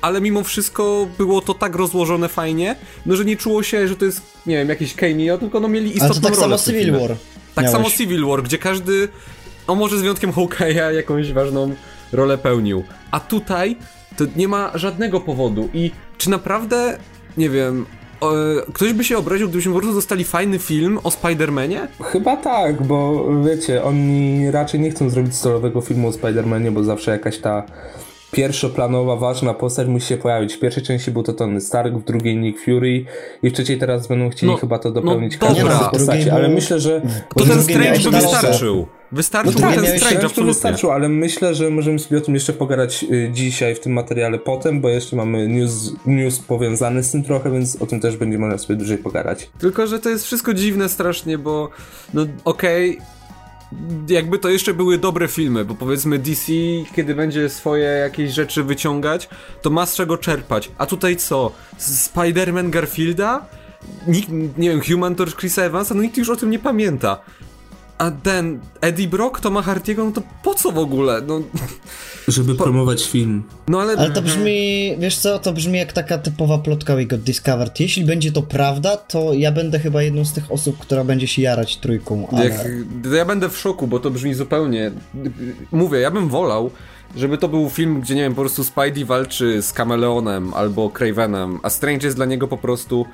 ale 0.00 0.20
mimo 0.20 0.44
wszystko 0.44 1.08
było 1.18 1.40
to 1.40 1.54
tak 1.54 1.76
rozłożone 1.76 2.28
fajnie, 2.28 2.76
no 3.06 3.16
że 3.16 3.24
nie 3.24 3.36
czuło 3.36 3.62
się, 3.62 3.88
że 3.88 3.96
to 3.96 4.04
jest, 4.04 4.22
nie 4.46 4.56
wiem, 4.56 4.68
jakiś 4.68 4.94
cameo, 4.94 5.38
tylko 5.38 5.60
no 5.60 5.68
mieli 5.68 5.86
Ale 5.86 5.94
istotną 5.94 6.14
to 6.14 6.28
tak 6.28 6.38
rolę 6.38 6.58
samo 6.58 6.72
Civil 6.72 6.84
filmie. 6.84 7.08
War. 7.08 7.16
Tak 7.54 7.64
miałeś. 7.64 7.76
samo 7.78 7.90
Civil 7.90 8.26
War, 8.26 8.42
gdzie 8.42 8.58
każdy, 8.58 9.08
no 9.68 9.74
może 9.74 9.98
z 9.98 10.00
wyjątkiem 10.00 10.32
Hawkeye'a, 10.32 10.90
jakąś 11.02 11.32
ważną 11.32 11.74
rolę 12.12 12.38
pełnił. 12.38 12.84
A 13.10 13.20
tutaj 13.20 13.76
to 14.16 14.24
nie 14.36 14.48
ma 14.48 14.70
żadnego 14.74 15.20
powodu 15.20 15.68
i 15.74 15.90
czy 16.18 16.30
naprawdę, 16.30 16.98
nie 17.36 17.50
wiem, 17.50 17.86
o, 18.20 18.32
ktoś 18.72 18.92
by 18.92 19.04
się 19.04 19.18
obraził, 19.18 19.48
gdybyśmy 19.48 19.72
po 19.72 19.78
prostu 19.78 19.94
dostali 19.94 20.24
fajny 20.24 20.58
film 20.58 20.98
o 21.04 21.08
Spider-Manie? 21.08 21.86
Chyba 22.02 22.36
tak, 22.36 22.82
bo 22.82 23.28
wiecie, 23.44 23.84
oni 23.84 24.50
raczej 24.50 24.80
nie 24.80 24.90
chcą 24.90 25.10
zrobić 25.10 25.34
stolowego 25.34 25.80
filmu 25.80 26.08
o 26.08 26.10
Spider-Manie, 26.10 26.70
bo 26.70 26.84
zawsze 26.84 27.10
jakaś 27.10 27.38
ta 27.38 27.62
pierwszoplanowa, 28.32 29.16
ważna 29.16 29.54
postać 29.54 29.88
musi 29.88 30.06
się 30.06 30.16
pojawić. 30.16 30.54
W 30.54 30.58
pierwszej 30.58 30.82
części 30.82 31.10
był 31.10 31.22
to 31.22 31.32
Tony 31.32 31.60
Stark, 31.60 31.94
w 31.94 32.04
drugiej 32.04 32.36
Nick 32.36 32.64
Fury 32.64 33.04
i 33.42 33.50
w 33.50 33.52
trzeciej 33.52 33.78
teraz 33.78 34.06
będą 34.06 34.30
chcieli 34.30 34.52
No, 34.52 34.58
chyba 34.58 34.78
to 34.78 34.88
no 34.88 34.94
dopełnić 34.94 35.38
dobra. 35.38 35.48
każdą 35.54 35.68
no, 35.68 35.90
postaci, 35.90 36.30
ale 36.30 36.46
był- 36.46 36.54
myślę, 36.54 36.80
że... 36.80 37.02
To 37.36 37.44
ten 37.44 37.62
Strange 37.62 38.00
by 38.00 38.10
wystarczył. 38.10 38.86
Wystarczył 39.12 39.52
No 39.54 39.60
no 39.60 39.66
tak, 39.74 39.84
ten 39.84 39.98
Strange, 39.98 40.16
absolutnie. 40.16 40.44
wystarczył, 40.44 40.90
ale 40.90 41.08
myślę, 41.08 41.54
że 41.54 41.70
możemy 41.70 41.98
sobie 41.98 42.18
o 42.18 42.20
tym 42.20 42.34
jeszcze 42.34 42.52
pogadać 42.52 43.04
y, 43.10 43.30
dzisiaj 43.32 43.74
w 43.74 43.80
tym 43.80 43.92
materiale 43.92 44.38
potem, 44.38 44.80
bo 44.80 44.88
jeszcze 44.88 45.16
mamy 45.16 45.48
news, 45.48 45.92
news 46.06 46.38
powiązany 46.38 47.02
z 47.02 47.10
tym 47.10 47.22
trochę, 47.22 47.50
więc 47.50 47.82
o 47.82 47.86
tym 47.86 48.00
też 48.00 48.16
będzie 48.16 48.38
można 48.38 48.58
sobie 48.58 48.76
dłużej 48.76 48.98
pogadać. 48.98 49.50
Tylko, 49.58 49.86
że 49.86 49.98
to 49.98 50.08
jest 50.08 50.24
wszystko 50.24 50.54
dziwne 50.54 50.88
strasznie, 50.88 51.38
bo 51.38 51.68
no 52.14 52.26
okej, 52.44 52.98
jakby 54.08 54.38
to 54.38 54.48
jeszcze 54.48 54.74
były 54.74 54.98
dobre 54.98 55.28
filmy, 55.28 55.64
bo 55.64 55.74
powiedzmy 55.74 56.18
DC, 56.18 56.52
kiedy 56.96 57.14
będzie 57.14 57.48
swoje 57.48 57.84
jakieś 57.84 58.32
rzeczy 58.32 58.64
wyciągać, 58.64 59.28
to 59.62 59.70
ma 59.70 59.86
z 59.86 59.94
czego 59.94 60.18
czerpać. 60.18 60.70
A 60.78 60.86
tutaj 60.86 61.16
co? 61.16 61.52
Spider-Man 61.78 62.70
Garfielda? 62.70 63.46
Nikt, 64.06 64.28
nie 64.58 64.70
wiem, 64.70 64.80
Human 64.80 65.14
Torch 65.14 65.36
Chrisa 65.36 65.62
Evansa? 65.62 65.94
No 65.94 66.02
nikt 66.02 66.16
już 66.16 66.30
o 66.30 66.36
tym 66.36 66.50
nie 66.50 66.58
pamięta. 66.58 67.20
A 67.98 68.10
ten 68.10 68.60
Eddie 68.80 69.08
Brock, 69.08 69.40
Toma 69.40 69.62
Hartiego, 69.62 70.04
no 70.04 70.12
to 70.12 70.22
po 70.42 70.54
co 70.54 70.72
w 70.72 70.78
ogóle? 70.78 71.22
No, 71.26 71.42
Żeby 72.28 72.54
promować 72.64 73.06
film. 73.06 73.42
no 73.68 73.80
ale... 73.80 73.92
Ale 73.96 74.10
to 74.10 74.22
brzmi, 74.22 74.96
wiesz 74.98 75.16
co, 75.16 75.38
to 75.38 75.52
brzmi 75.52 75.78
jak 75.78 75.92
taka 75.92 76.18
typowa 76.18 76.58
plotka 76.58 76.96
We 76.96 77.04
Got 77.04 77.20
Discovered. 77.20 77.80
Jeśli 77.80 78.04
będzie 78.04 78.32
to 78.32 78.42
prawda, 78.42 78.96
to 78.96 79.32
ja 79.32 79.52
będę 79.52 79.78
chyba 79.78 80.02
jedną 80.02 80.24
z 80.24 80.32
tych 80.32 80.52
osób, 80.52 80.78
która 80.78 81.04
będzie 81.04 81.26
się 81.28 81.42
jarać 81.42 81.76
trójką, 81.76 82.28
ale... 82.32 82.44
Jak, 82.44 82.68
ja 83.14 83.24
będę 83.24 83.48
w 83.48 83.58
szoku, 83.58 83.86
bo 83.86 83.98
to 83.98 84.10
brzmi 84.10 84.34
zupełnie. 84.34 84.90
Mówię, 85.72 85.98
ja 85.98 86.10
bym 86.10 86.28
wolał, 86.28 86.70
żeby 87.16 87.38
to 87.38 87.48
był 87.48 87.70
film, 87.70 88.00
gdzie 88.00 88.14
nie 88.14 88.22
wiem, 88.22 88.34
po 88.34 88.40
prostu 88.40 88.64
Spidey 88.64 89.04
walczy 89.04 89.62
z 89.62 89.72
Kameleonem 89.72 90.54
albo 90.54 90.90
Cravenem, 90.90 91.58
a 91.62 91.70
Strange 91.70 92.06
jest 92.06 92.16
dla 92.16 92.26
niego 92.26 92.48
po 92.48 92.56
prostu. 92.56 93.06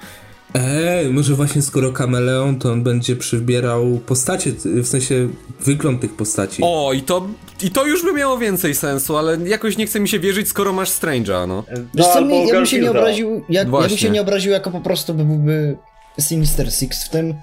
Ej, 0.55 1.11
może 1.11 1.35
właśnie 1.35 1.63
skoro 1.63 1.93
kameleon, 1.93 2.59
to 2.59 2.73
on 2.73 2.83
będzie 2.83 3.17
przybierał 3.17 3.99
postacie, 4.07 4.53
w 4.65 4.87
sensie 4.87 5.29
wygląd 5.61 6.01
tych 6.01 6.17
postaci. 6.17 6.63
O, 6.65 6.93
i 6.93 7.03
to, 7.03 7.27
i 7.63 7.71
to 7.71 7.87
już 7.87 8.03
by 8.03 8.13
miało 8.13 8.39
więcej 8.39 8.75
sensu, 8.75 9.17
ale 9.17 9.37
jakoś 9.49 9.77
nie 9.77 9.87
chce 9.87 10.01
mi 10.01 10.09
się 10.09 10.19
wierzyć, 10.19 10.49
skoro 10.49 10.73
masz 10.73 10.91
Strange'a, 10.91 11.49
no. 11.49 11.65
Wiesz 11.95 12.07
co, 12.07 12.13
albo 12.13 12.31
mi, 12.31 12.47
ja 12.47 12.55
bym 12.55 12.67
się 12.67 12.81
nie 12.81 12.91
obraził, 12.91 13.45
jak, 13.49 13.69
ja 13.73 13.89
bym 13.89 13.99
się 13.99 14.11
nie 14.11 14.21
obraził 14.21 14.53
jako 14.53 14.71
po 14.71 14.81
prostu 14.81 15.15
by 15.15 15.25
byłby 15.25 15.77
Sinister 16.21 16.73
Six 16.73 17.05
w 17.05 17.09
tym, 17.09 17.35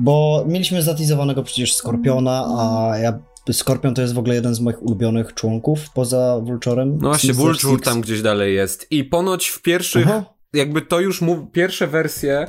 bo 0.00 0.44
mieliśmy 0.48 0.82
zatizowanego 0.82 1.42
przecież 1.42 1.74
Skorpiona, 1.74 2.44
a 2.58 2.98
ja 2.98 3.18
Skorpion 3.52 3.94
to 3.94 4.02
jest 4.02 4.14
w 4.14 4.18
ogóle 4.18 4.34
jeden 4.34 4.54
z 4.54 4.60
moich 4.60 4.82
ulubionych 4.82 5.34
członków 5.34 5.90
poza 5.90 6.40
Vulturem. 6.42 6.98
No 7.00 7.08
właśnie, 7.08 7.32
Vulture 7.32 7.80
tam 7.80 8.00
gdzieś 8.00 8.22
dalej 8.22 8.54
jest. 8.54 8.86
I 8.90 9.04
ponoć 9.04 9.48
w 9.48 9.62
pierwszych, 9.62 10.06
Aha. 10.06 10.35
Jakby 10.56 10.82
to 10.82 11.00
już 11.00 11.20
mów, 11.20 11.38
pierwsze 11.52 11.86
wersje 11.86 12.46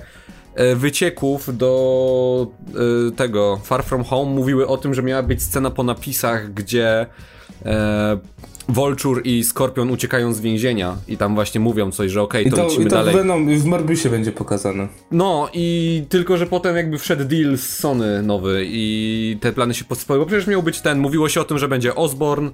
e, 0.55 0.75
wycieków 0.75 1.57
do 1.57 2.47
e, 3.07 3.11
tego 3.11 3.59
Far 3.63 3.83
From 3.83 4.03
Home 4.03 4.31
mówiły 4.31 4.67
o 4.67 4.77
tym, 4.77 4.93
że 4.93 5.03
miała 5.03 5.23
być 5.23 5.43
scena 5.43 5.71
po 5.71 5.83
napisach, 5.83 6.53
gdzie 6.53 7.05
e, 7.65 8.17
Vulture 8.69 9.21
i 9.23 9.43
Skorpion 9.43 9.91
uciekają 9.91 10.33
z 10.33 10.39
więzienia 10.39 10.97
i 11.07 11.17
tam 11.17 11.35
właśnie 11.35 11.59
mówią 11.59 11.91
coś, 11.91 12.11
że 12.11 12.21
okej, 12.21 12.47
I 12.47 12.49
to, 12.49 12.55
to, 12.55 12.63
lecimy 12.63 12.85
i 12.85 12.87
to 12.87 12.95
dalej. 12.95 13.15
Venom, 13.15 13.59
w 13.59 13.65
Morbiusie 13.65 14.09
będzie 14.09 14.31
pokazane. 14.31 14.87
No 15.11 15.49
i 15.53 16.05
tylko, 16.09 16.37
że 16.37 16.47
potem 16.47 16.75
jakby 16.75 16.97
wszedł 16.97 17.23
deal 17.23 17.57
z 17.57 17.69
Sony 17.69 18.21
nowy 18.23 18.63
i 18.65 19.37
te 19.41 19.53
plany 19.53 19.73
się 19.73 19.85
posypały, 19.85 20.19
bo 20.19 20.25
przecież 20.25 20.47
miał 20.47 20.63
być 20.63 20.81
ten, 20.81 20.99
mówiło 20.99 21.29
się 21.29 21.41
o 21.41 21.43
tym, 21.43 21.57
że 21.57 21.67
będzie 21.67 21.95
Osborn 21.95 22.49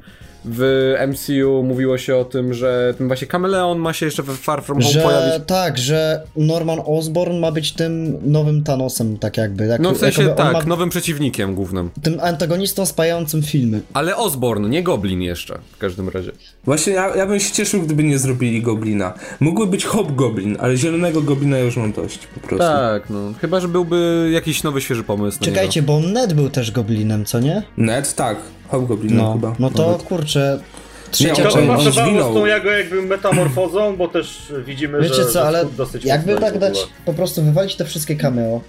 w 0.45 0.93
MCU, 1.07 1.63
mówiło 1.63 1.97
się 1.97 2.15
o 2.15 2.25
tym, 2.25 2.53
że 2.53 2.93
ten 2.97 3.07
właśnie 3.07 3.27
Kameleon 3.27 3.79
ma 3.79 3.93
się 3.93 4.05
jeszcze 4.05 4.23
we 4.23 4.33
Far 4.33 4.63
From 4.63 4.77
Home 4.81 4.93
Że 4.93 5.01
pojawić. 5.01 5.45
tak, 5.47 5.77
że 5.77 6.23
Norman 6.35 6.79
Osborn 6.85 7.39
ma 7.39 7.51
być 7.51 7.71
tym 7.71 8.17
nowym 8.31 8.63
Thanosem, 8.63 9.17
tak 9.17 9.37
jakby. 9.37 9.65
Jak, 9.65 9.81
No 9.81 9.91
w 9.91 9.97
sensie 9.97 10.27
tak, 10.29 10.53
ma 10.53 10.61
nowym 10.63 10.89
przeciwnikiem 10.89 11.55
głównym. 11.55 11.89
tym 12.01 12.19
antagonistą 12.19 12.85
spajającym 12.85 13.43
filmy. 13.43 13.81
Ale 13.93 14.15
Osborn, 14.17 14.69
nie 14.69 14.83
Goblin 14.83 15.21
jeszcze, 15.21 15.59
w 15.71 15.77
każdym 15.77 16.09
razie. 16.09 16.31
Właśnie 16.65 16.93
ja, 16.93 17.15
ja 17.15 17.25
bym 17.25 17.39
się 17.39 17.53
cieszył, 17.53 17.81
gdyby 17.81 18.03
nie 18.03 18.19
zrobili 18.19 18.61
Goblina. 18.61 19.13
Mógłby 19.39 19.67
być 19.71 19.85
Hobgoblin, 19.85 20.57
ale 20.59 20.77
zielonego 20.77 21.21
Goblina 21.21 21.57
już 21.59 21.77
mam 21.77 21.91
dość, 21.91 22.19
po 22.27 22.39
prostu. 22.39 22.57
Tak, 22.65 23.09
no. 23.09 23.33
Chyba, 23.41 23.59
że 23.59 23.67
byłby 23.67 24.29
jakiś 24.33 24.63
nowy, 24.63 24.81
świeży 24.81 25.03
pomysł 25.03 25.37
na 25.39 25.45
Czekajcie, 25.45 25.81
bo 25.81 25.99
Ned 25.99 26.33
był 26.33 26.49
też 26.49 26.71
goblinem, 26.71 27.25
co 27.25 27.39
nie? 27.39 27.63
Ned, 27.77 28.13
tak. 28.15 28.37
Hobgoblin 28.67 29.17
No, 29.17 29.33
chyba. 29.33 29.55
no 29.59 29.69
to 29.69 29.85
nawet. 29.91 30.03
kurczę. 30.03 30.59
Nie, 30.61 31.11
Trzecia 31.11 31.43
on- 31.43 31.49
To 31.51 31.59
on- 31.59 31.69
on 31.69 31.91
zginął. 31.91 32.31
z 32.31 32.35
tą 32.35 32.45
jego 32.45 32.71
jakby 32.71 33.01
metamorfozą, 33.01 33.95
bo 33.97 34.07
też 34.07 34.53
widzimy, 34.65 35.01
Wiecie 35.01 35.15
że, 35.15 35.25
co, 35.25 35.47
ale 35.47 35.65
dosyć 35.65 36.05
jakby 36.05 36.35
tak 36.35 36.59
dać, 36.59 36.87
po 37.05 37.13
prostu 37.13 37.43
wywalić 37.43 37.75
te 37.75 37.85
wszystkie 37.85 38.15
cameo 38.15 38.61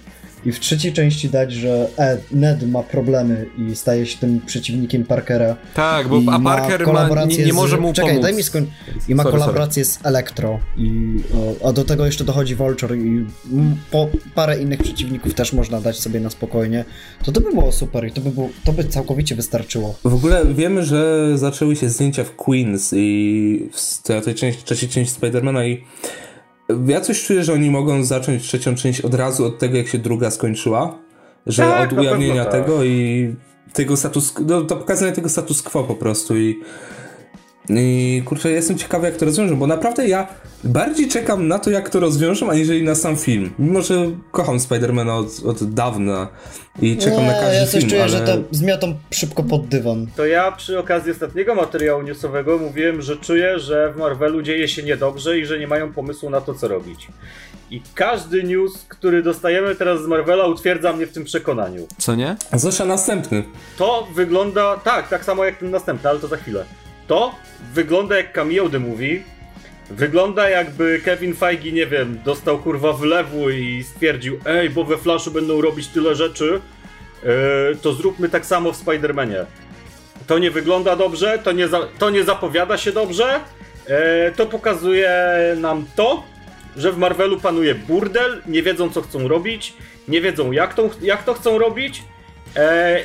i 0.45 0.51
w 0.51 0.59
trzeciej 0.59 0.93
części 0.93 1.29
dać, 1.29 1.53
że 1.53 1.87
e, 1.99 2.17
Ned 2.31 2.71
ma 2.71 2.83
problemy 2.83 3.45
i 3.57 3.75
staje 3.75 4.05
się 4.05 4.17
tym 4.17 4.41
przeciwnikiem 4.45 5.03
Parkera. 5.05 5.55
Tak, 5.73 6.07
bo 6.07 6.21
a 6.31 6.39
ma 6.39 6.55
Parker 6.57 6.79
ma, 6.79 6.85
kolaborację 6.85 7.37
nie, 7.37 7.45
nie 7.45 7.51
z- 7.51 7.55
może 7.55 7.77
mu 7.77 7.93
Czekaj, 7.93 8.09
pomóc. 8.11 8.23
daj 8.23 8.33
mi 8.33 8.43
skończyć. 8.43 8.73
I 9.07 9.15
ma 9.15 9.23
Sorry, 9.23 9.37
kolaborację 9.39 9.85
z 9.85 9.99
Electro. 10.03 10.59
I, 10.77 11.15
o, 11.63 11.69
a 11.69 11.73
do 11.73 11.83
tego 11.83 12.05
jeszcze 12.05 12.23
dochodzi 12.23 12.55
Vulture 12.55 12.95
i 12.97 13.25
m, 13.53 13.75
po 13.91 14.07
parę 14.35 14.57
innych 14.61 14.79
przeciwników 14.83 15.33
też 15.33 15.53
można 15.53 15.81
dać 15.81 15.99
sobie 15.99 16.19
na 16.19 16.29
spokojnie. 16.29 16.85
To 17.25 17.31
to 17.31 17.41
by 17.41 17.51
było 17.51 17.71
super 17.71 18.07
i 18.07 18.11
to 18.11 18.21
by, 18.21 18.31
było, 18.31 18.49
to 18.63 18.73
by 18.73 18.83
całkowicie 18.83 19.35
wystarczyło. 19.35 19.95
W 20.03 20.13
ogóle 20.13 20.45
wiemy, 20.53 20.83
że 20.85 21.31
zaczęły 21.37 21.75
się 21.75 21.89
zdjęcia 21.89 22.23
w 22.23 22.35
Queens 22.35 22.93
i 22.97 23.69
w 23.73 24.01
tej 24.03 24.21
tej 24.21 24.35
części, 24.35 24.63
trzeciej 24.63 24.89
części 24.89 25.13
Spidermana 25.15 25.65
i 25.65 25.83
ja 26.87 27.01
coś 27.01 27.25
czuję, 27.25 27.43
że 27.43 27.53
oni 27.53 27.71
mogą 27.71 28.03
zacząć 28.03 28.43
trzecią 28.43 28.75
część 28.75 29.01
od 29.01 29.13
razu 29.13 29.45
od 29.45 29.59
tego, 29.59 29.77
jak 29.77 29.87
się 29.87 29.97
druga 29.97 30.31
skończyła. 30.31 30.97
Że 31.47 31.63
Tak, 31.63 31.93
od 31.93 31.99
ujawnienia 31.99 32.45
tak. 32.45 32.53
tego 32.53 32.83
i 32.83 33.35
tego 33.73 33.97
status, 33.97 34.33
no, 34.47 34.61
to 34.61 34.75
pokazanie 34.75 35.11
tego 35.11 35.29
status 35.29 35.61
quo 35.61 35.83
po 35.83 35.95
prostu 35.95 36.37
i 36.37 36.59
i 37.69 38.21
kurczę, 38.25 38.51
jestem 38.51 38.77
ciekawy, 38.77 39.07
jak 39.07 39.17
to 39.17 39.25
rozwiążą, 39.25 39.55
bo 39.55 39.67
naprawdę 39.67 40.07
ja 40.07 40.27
bardziej 40.63 41.07
czekam 41.07 41.47
na 41.47 41.59
to, 41.59 41.69
jak 41.69 41.89
to 41.89 41.99
rozwiążą, 41.99 42.49
aniżeli 42.49 42.83
na 42.83 42.95
sam 42.95 43.15
film. 43.15 43.53
Mimo, 43.59 43.81
że 43.81 44.11
kocham 44.31 44.59
Spidermana 44.59 45.15
od, 45.17 45.27
od 45.45 45.73
dawna 45.73 46.27
i 46.81 46.97
czekam 46.97 47.19
nie, 47.19 47.27
na 47.27 47.33
każdy 47.33 47.55
ja 47.55 47.65
coś 47.65 47.79
film, 47.79 47.89
czuję, 47.89 48.01
ale... 48.01 48.11
że 48.11 48.19
to 48.19 48.37
zmiotą 48.51 48.95
szybko 49.11 49.43
pod 49.43 49.67
dywan. 49.67 50.07
To 50.15 50.25
ja 50.25 50.51
przy 50.51 50.79
okazji 50.79 51.11
ostatniego 51.11 51.55
materiału 51.55 52.01
newsowego 52.01 52.57
mówiłem, 52.57 53.01
że 53.01 53.17
czuję, 53.17 53.59
że 53.59 53.93
w 53.93 53.97
Marvelu 53.97 54.41
dzieje 54.41 54.67
się 54.67 54.83
niedobrze 54.83 55.39
i 55.39 55.45
że 55.45 55.59
nie 55.59 55.67
mają 55.67 55.93
pomysłu 55.93 56.29
na 56.29 56.41
to, 56.41 56.53
co 56.53 56.67
robić. 56.67 57.07
I 57.71 57.81
każdy 57.95 58.43
news, 58.43 58.85
który 58.89 59.23
dostajemy 59.23 59.75
teraz 59.75 60.03
z 60.03 60.07
Marvela, 60.07 60.47
utwierdza 60.47 60.93
mnie 60.93 61.07
w 61.07 61.11
tym 61.11 61.23
przekonaniu. 61.23 61.87
Co 61.97 62.15
nie? 62.15 62.35
Zwłaszcza 62.53 62.85
następny. 62.85 63.43
To 63.77 64.07
wygląda 64.15 64.77
tak, 64.77 65.09
tak 65.09 65.25
samo 65.25 65.45
jak 65.45 65.57
ten 65.57 65.71
następny, 65.71 66.09
ale 66.09 66.19
to 66.19 66.27
za 66.27 66.37
chwilę. 66.37 66.65
To 67.07 67.35
wygląda 67.73 68.17
jak 68.17 68.31
cameo 68.31 68.69
the 68.69 68.79
movie. 68.79 69.23
Wygląda 69.89 70.49
jakby 70.49 71.01
Kevin 71.05 71.35
Feige, 71.35 71.71
nie 71.71 71.87
wiem, 71.87 72.19
dostał 72.25 72.59
kurwa 72.59 72.93
wylewu 72.93 73.49
i 73.49 73.83
stwierdził, 73.83 74.39
ej, 74.45 74.69
bo 74.69 74.83
we 74.83 74.97
Flashu 74.97 75.31
będą 75.31 75.61
robić 75.61 75.87
tyle 75.87 76.15
rzeczy, 76.15 76.61
yy, 77.23 77.29
to 77.81 77.93
zróbmy 77.93 78.29
tak 78.29 78.45
samo 78.45 78.71
w 78.71 78.85
Spider-Manie. 78.85 79.45
To 80.27 80.39
nie 80.39 80.51
wygląda 80.51 80.95
dobrze, 80.95 81.39
to 81.43 81.51
nie, 81.51 81.67
za, 81.67 81.79
to 81.99 82.09
nie 82.09 82.23
zapowiada 82.23 82.77
się 82.77 82.91
dobrze, 82.91 83.39
yy, 83.87 83.95
to 84.35 84.45
pokazuje 84.45 85.11
nam 85.57 85.85
to, 85.95 86.23
że 86.77 86.91
w 86.91 86.97
Marvelu 86.97 87.39
panuje 87.39 87.75
burdel, 87.75 88.41
nie 88.47 88.63
wiedzą 88.63 88.89
co 88.89 89.01
chcą 89.01 89.27
robić, 89.27 89.73
nie 90.07 90.21
wiedzą 90.21 90.51
jak 90.51 90.73
to, 90.73 90.89
jak 91.01 91.23
to 91.23 91.33
chcą 91.33 91.57
robić, 91.57 92.03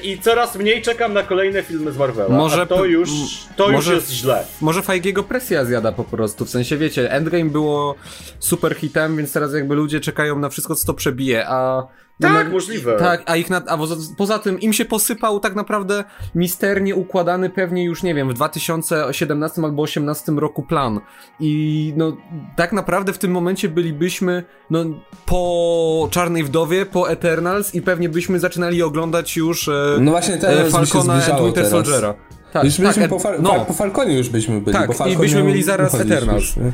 I 0.03 0.19
coraz 0.19 0.57
mniej 0.57 0.83
czekam 0.83 1.13
na 1.13 1.23
kolejne 1.23 1.63
filmy 1.63 1.93
z 1.93 1.97
Marvela. 1.97 2.37
Może 2.37 2.63
a 2.63 2.67
to 2.67 2.85
już, 2.85 3.09
to 3.57 3.69
może- 3.69 3.93
już 3.93 4.03
jest 4.03 4.13
źle. 4.13 4.45
Może 4.61 4.83
Feigiego 4.83 5.23
presja 5.23 5.65
zjada 5.65 5.93
po 5.93 6.05
prostu, 6.05 6.45
w 6.45 6.51
sensie 6.51 6.77
wiecie, 6.77 7.13
Endgame 7.13 7.51
było 7.51 7.95
super 8.39 8.75
hitem, 8.75 9.17
więc 9.17 9.33
teraz 9.33 9.55
jakby 9.55 9.75
ludzie 9.75 10.01
czekają 10.01 10.39
na 10.39 10.49
wszystko, 10.49 10.75
co 10.75 10.87
to 10.87 10.95
przebije, 10.95 11.49
a... 11.49 11.87
no 12.21 12.29
Tak, 12.29 12.47
na- 12.47 12.53
możliwe. 12.53 12.97
Tak, 12.97 13.23
a 13.27 13.37
ich 13.37 13.51
na, 13.51 13.63
a 13.67 13.77
poza, 13.77 13.97
poza 14.17 14.39
tym 14.39 14.61
im 14.61 14.73
się 14.73 14.85
posypał 14.85 15.41
tak 15.41 15.55
naprawdę 15.55 16.05
misternie 16.35 16.95
układany 16.95 17.51
pewnie 17.51 17.85
już, 17.85 18.03
nie 18.03 18.15
wiem, 18.15 18.29
w 18.29 18.35
2017 18.35 19.63
albo 19.63 19.75
2018 19.75 20.33
roku 20.33 20.63
plan. 20.63 21.01
I 21.41 21.93
no, 21.97 22.17
tak 22.57 22.73
naprawdę 22.73 23.13
w 23.13 23.19
tym 23.19 23.31
momencie 23.31 23.69
bylibyśmy, 23.69 24.45
no, 24.71 24.85
po 25.27 26.09
Czarnej 26.11 26.45
Wdowie, 26.45 26.87
po 26.87 27.11
Eternals 27.11 27.75
i 27.75 27.83
pewnie 27.83 28.09
byśmy 28.09 28.39
zaczynali 28.41 28.83
oglądać 28.83 29.37
już 29.37 29.69
e, 29.69 29.73
No 30.01 30.11
właśnie 30.11 30.35
e, 30.35 30.39
teraz 30.39 30.73
Falcona 30.73 31.15
and 31.15 31.25
Winter 31.27 31.53
teraz. 31.55 31.71
Soldiera. 31.71 32.15
Tak, 32.53 32.65
już 32.65 32.79
byliśmy 32.79 33.03
tak, 33.03 33.11
po, 33.11 33.17
Fal- 33.19 33.43
no. 33.43 33.65
po 33.65 33.73
Falconie 33.73 34.17
już 34.19 34.29
byśmy 34.29 34.61
byli, 34.61 34.73
Tak, 34.77 34.91
i 35.13 35.17
byśmy 35.17 35.43
mieli 35.43 35.63
zaraz 35.63 35.95
Eternals. 35.95 36.43
już? 36.43 36.57
Eee, 36.57 36.65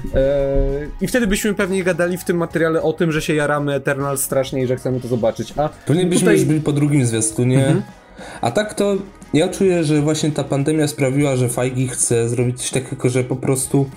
I 1.00 1.06
wtedy 1.08 1.26
byśmy 1.26 1.54
pewnie 1.54 1.84
gadali 1.84 2.18
w 2.18 2.24
tym 2.24 2.36
materiale 2.36 2.82
o 2.82 2.92
tym, 2.92 3.12
że 3.12 3.22
się 3.22 3.34
jaramy 3.34 3.74
Eternals 3.74 4.22
strasznie 4.22 4.62
i 4.62 4.66
że 4.66 4.76
chcemy 4.76 5.00
to 5.00 5.08
zobaczyć. 5.08 5.54
A 5.56 5.68
Pewnie 5.68 6.04
byśmy 6.06 6.20
tutaj... 6.20 6.34
już 6.34 6.44
byli 6.44 6.60
po 6.60 6.72
drugim 6.72 7.06
zwiastunie. 7.06 7.58
Mhm. 7.58 7.82
A 8.40 8.50
tak 8.50 8.74
to 8.74 8.96
ja 9.34 9.48
czuję, 9.48 9.84
że 9.84 10.00
właśnie 10.00 10.30
ta 10.32 10.44
pandemia 10.44 10.88
sprawiła, 10.88 11.36
że 11.36 11.48
Feige 11.48 11.86
chce 11.88 12.28
zrobić 12.28 12.60
coś 12.62 12.70
takiego, 12.70 13.08
że 13.08 13.24
po 13.24 13.36
prostu 13.36 13.90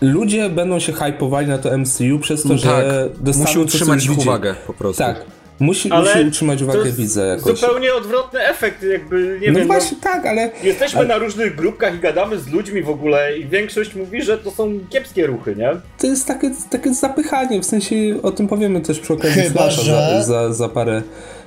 ludzie 0.00 0.50
będą 0.50 0.78
się 0.78 0.92
hypowali 0.92 1.46
na 1.48 1.58
to 1.58 1.78
MCU 1.78 2.18
przez 2.20 2.42
to, 2.42 2.48
No 2.48 2.56
że 2.58 2.68
tak, 2.68 3.22
dostaną 3.22 3.46
musi 3.46 3.58
utrzymać 3.58 4.04
ich 4.04 4.18
uwagę 4.18 4.54
po 4.66 4.72
prostu. 4.72 5.02
Tak. 5.02 5.24
Musi, 5.60 5.90
Ale 5.92 6.14
musi 6.14 6.28
utrzymać 6.28 6.62
uwagę 6.62 6.92
widza 6.92 7.24
jakoś. 7.24 7.60
zupełnie 7.60 7.94
odwrotny 7.94 8.40
efekt, 8.48 8.82
jakby, 8.82 9.38
nie 9.42 9.52
no 9.52 9.58
wiem, 9.58 9.66
właśnie, 9.68 9.96
tak, 10.02 10.26
ale 10.26 10.46
no, 10.46 10.52
jesteśmy 10.62 10.98
ale- 10.98 11.08
na 11.08 11.18
różnych 11.18 11.56
grupkach 11.56 11.94
i 11.94 11.98
gadamy 11.98 12.38
z 12.38 12.48
ludźmi 12.48 12.82
w 12.82 12.90
ogóle 12.90 13.38
i 13.38 13.46
większość 13.46 13.94
mówi, 13.94 14.22
że 14.22 14.38
to 14.38 14.50
są 14.50 14.78
kiepskie 14.90 15.26
ruchy, 15.26 15.56
nie? 15.56 15.70
to 15.98 16.06
jest 16.06 16.26
takie, 16.26 16.50
takie 16.70 16.94
zapychanie, 16.94 17.60
w 17.60 17.64
sensie 17.66 17.96
o 18.22 18.30
tym 18.30 18.48
powiemy 18.48 18.80
też 18.80 18.98
przy 19.00 19.12
okazji 19.12 19.42
Chyba, 19.42 19.70
że- 19.70 19.82
za, 19.92 20.22
za, 20.22 20.52
za 20.52 20.68
parę, 20.68 21.02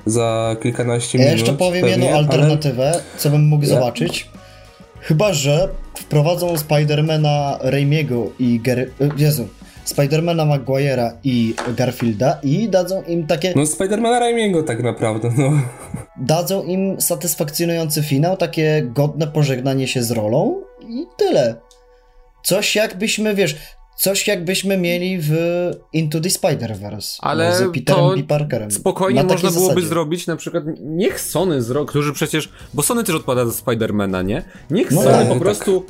za 0.06 0.56
kilkanaście 0.64 1.18
Ja 1.18 1.24
minut. 1.26 1.40
jeszcze 1.40 1.54
powiem 1.58 1.74
pewnie, 1.82 1.90
jedną 1.90 2.08
ale- 2.08 2.18
alternatywę, 2.18 3.02
co 3.18 3.30
bym 3.30 3.42
mógł 3.48 3.64
Ja- 3.64 3.70
zobaczyć. 3.70 4.30
Chyba, 5.02 5.34
że 5.34 5.70
wprowadzą 5.98 6.58
Spidermana 6.58 7.58
Raimiego 7.62 8.32
i 8.40 8.60
Gary... 8.60 8.92
Jezu. 9.18 9.48
Spidermana 9.86 10.46
Maguire'a 10.46 11.12
i 11.24 11.56
Garfielda 11.78 12.40
i 12.44 12.70
dadzą 12.70 13.04
im 13.04 13.28
takie... 13.28 13.54
No 13.56 13.66
Spidermana 13.66 14.20
Raimiego 14.20 14.64
tak 14.64 14.84
naprawdę, 14.84 15.30
no. 15.38 15.52
Dadzą 16.18 16.64
im 16.64 17.02
satysfakcjonujący 17.02 18.04
finał, 18.04 18.38
takie 18.38 18.88
godne 18.94 19.28
pożegnanie 19.28 19.88
się 19.88 20.04
z 20.04 20.12
rolą 20.12 20.62
i 20.82 21.06
tyle. 21.18 21.56
Coś 22.44 22.76
jakbyśmy, 22.76 23.36
wiesz, 23.36 23.56
coś 23.98 24.28
jakbyśmy 24.28 24.78
mieli 24.78 25.18
w 25.22 25.32
Into 25.94 26.20
the 26.22 26.30
Spider-Verse 26.30 27.18
Ale 27.22 27.56
z 27.56 27.60
Peterem 27.60 27.84
to 27.86 28.16
B. 28.18 28.24
Parkerem. 28.24 28.72
Spokojnie 28.72 29.24
Na 29.24 29.30
można 29.34 29.52
byłoby 29.52 29.68
zasadzie. 29.70 29.88
zrobić 29.88 30.28
na 30.28 30.36
przykład, 30.36 30.64
niech 30.80 31.20
Sony 31.22 31.62
zro, 31.62 31.86
którzy 31.86 32.14
przecież, 32.14 32.50
bo 32.74 32.84
Sony 32.84 33.04
też 33.04 33.16
odpada 33.16 33.46
za 33.46 33.52
Spidermana, 33.52 34.22
nie? 34.22 34.44
Niech 34.72 34.92
No 34.92 35.02
Sony 35.04 35.14
tak, 35.18 35.28
po 35.28 35.34
tak. 35.34 35.44
prostu 35.44 35.86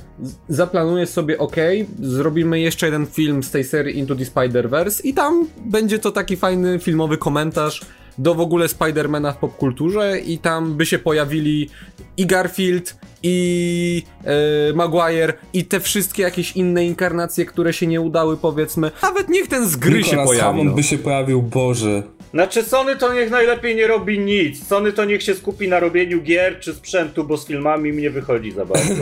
zaplanuje 0.50 1.06
sobie, 1.08 1.38
ok, 1.38 1.56
zrobimy 2.02 2.60
jeszcze 2.60 2.86
jeden 2.86 3.06
film 3.08 3.44
z 3.44 3.52
tej 3.52 3.64
serii 3.64 3.98
Into 4.00 4.16
the 4.16 4.24
Spider-Verse 4.24 5.02
i 5.04 5.14
tam 5.14 5.48
będzie 5.66 6.00
to 6.00 6.12
taki 6.12 6.38
fajny 6.38 6.80
filmowy 6.80 7.18
komentarz 7.18 7.82
do 8.18 8.36
w 8.36 8.40
ogóle 8.40 8.68
Spidermana 8.68 9.32
w 9.34 9.38
popkulturze 9.38 10.20
i 10.20 10.38
tam 10.38 10.74
by 10.74 10.86
się 10.86 11.00
pojawili 11.00 11.70
i 12.18 12.26
Garfield, 12.26 12.96
i 13.28 14.04
e, 14.24 14.74
Maguire, 14.74 15.34
i 15.54 15.66
te 15.66 15.80
wszystkie 15.80 16.24
jakieś 16.24 16.52
inne 16.52 16.86
inkarnacje, 16.86 17.46
które 17.46 17.74
się 17.74 17.88
nie 17.88 18.02
udały, 18.02 18.38
powiedzmy. 18.38 18.92
Nawet 19.04 19.30
niech 19.30 19.48
ten 19.48 19.68
z 19.70 19.76
gry 19.76 20.04
się 20.04 20.16
pojawi. 20.18 20.40
Hammond 20.40 20.70
No. 20.70 20.76
by 20.76 20.84
się 20.84 20.98
pojawił, 20.98 21.42
Boże. 21.42 22.04
Znaczy 22.36 22.64
Sony 22.64 22.96
to 22.96 23.14
niech 23.14 23.32
najlepiej 23.32 23.76
nie 23.76 23.88
robi 23.88 24.20
nic. 24.20 24.68
Sony 24.68 24.94
to 24.94 25.06
niech 25.06 25.24
się 25.24 25.36
skupi 25.36 25.68
na 25.68 25.80
robieniu 25.80 26.22
gier 26.22 26.60
czy 26.60 26.74
sprzętu, 26.74 27.24
bo 27.24 27.38
z 27.38 27.48
filmami 27.48 27.92
mi 27.92 28.02
nie 28.02 28.10
wychodzi 28.10 28.52
za 28.52 28.66
bardzo. 28.66 28.94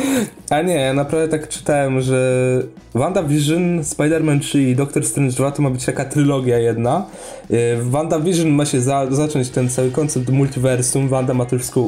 A 0.50 0.62
nie, 0.62 0.74
ja 0.74 0.94
naprawdę 0.94 1.38
tak 1.38 1.48
czytałem, 1.48 2.00
że 2.00 2.62
WandaVision, 2.94 3.80
Spider-Man 3.80 4.40
3 4.40 4.62
i 4.62 4.76
Doctor 4.76 5.06
Strange 5.06 5.32
2 5.32 5.50
to 5.50 5.62
ma 5.62 5.70
być 5.70 5.84
taka 5.84 6.04
trylogia 6.04 6.58
jedna. 6.58 7.06
W 7.50 7.88
WandaVision 7.90 8.50
ma 8.50 8.64
się 8.64 8.80
za, 8.80 9.06
zacząć 9.10 9.48
ten 9.48 9.68
cały 9.68 9.90
koncept 9.90 10.28
multiversum, 10.28 11.08
Wanda 11.08 11.34
ma 11.34 11.44
to 11.44 11.56
wszystko 11.56 11.80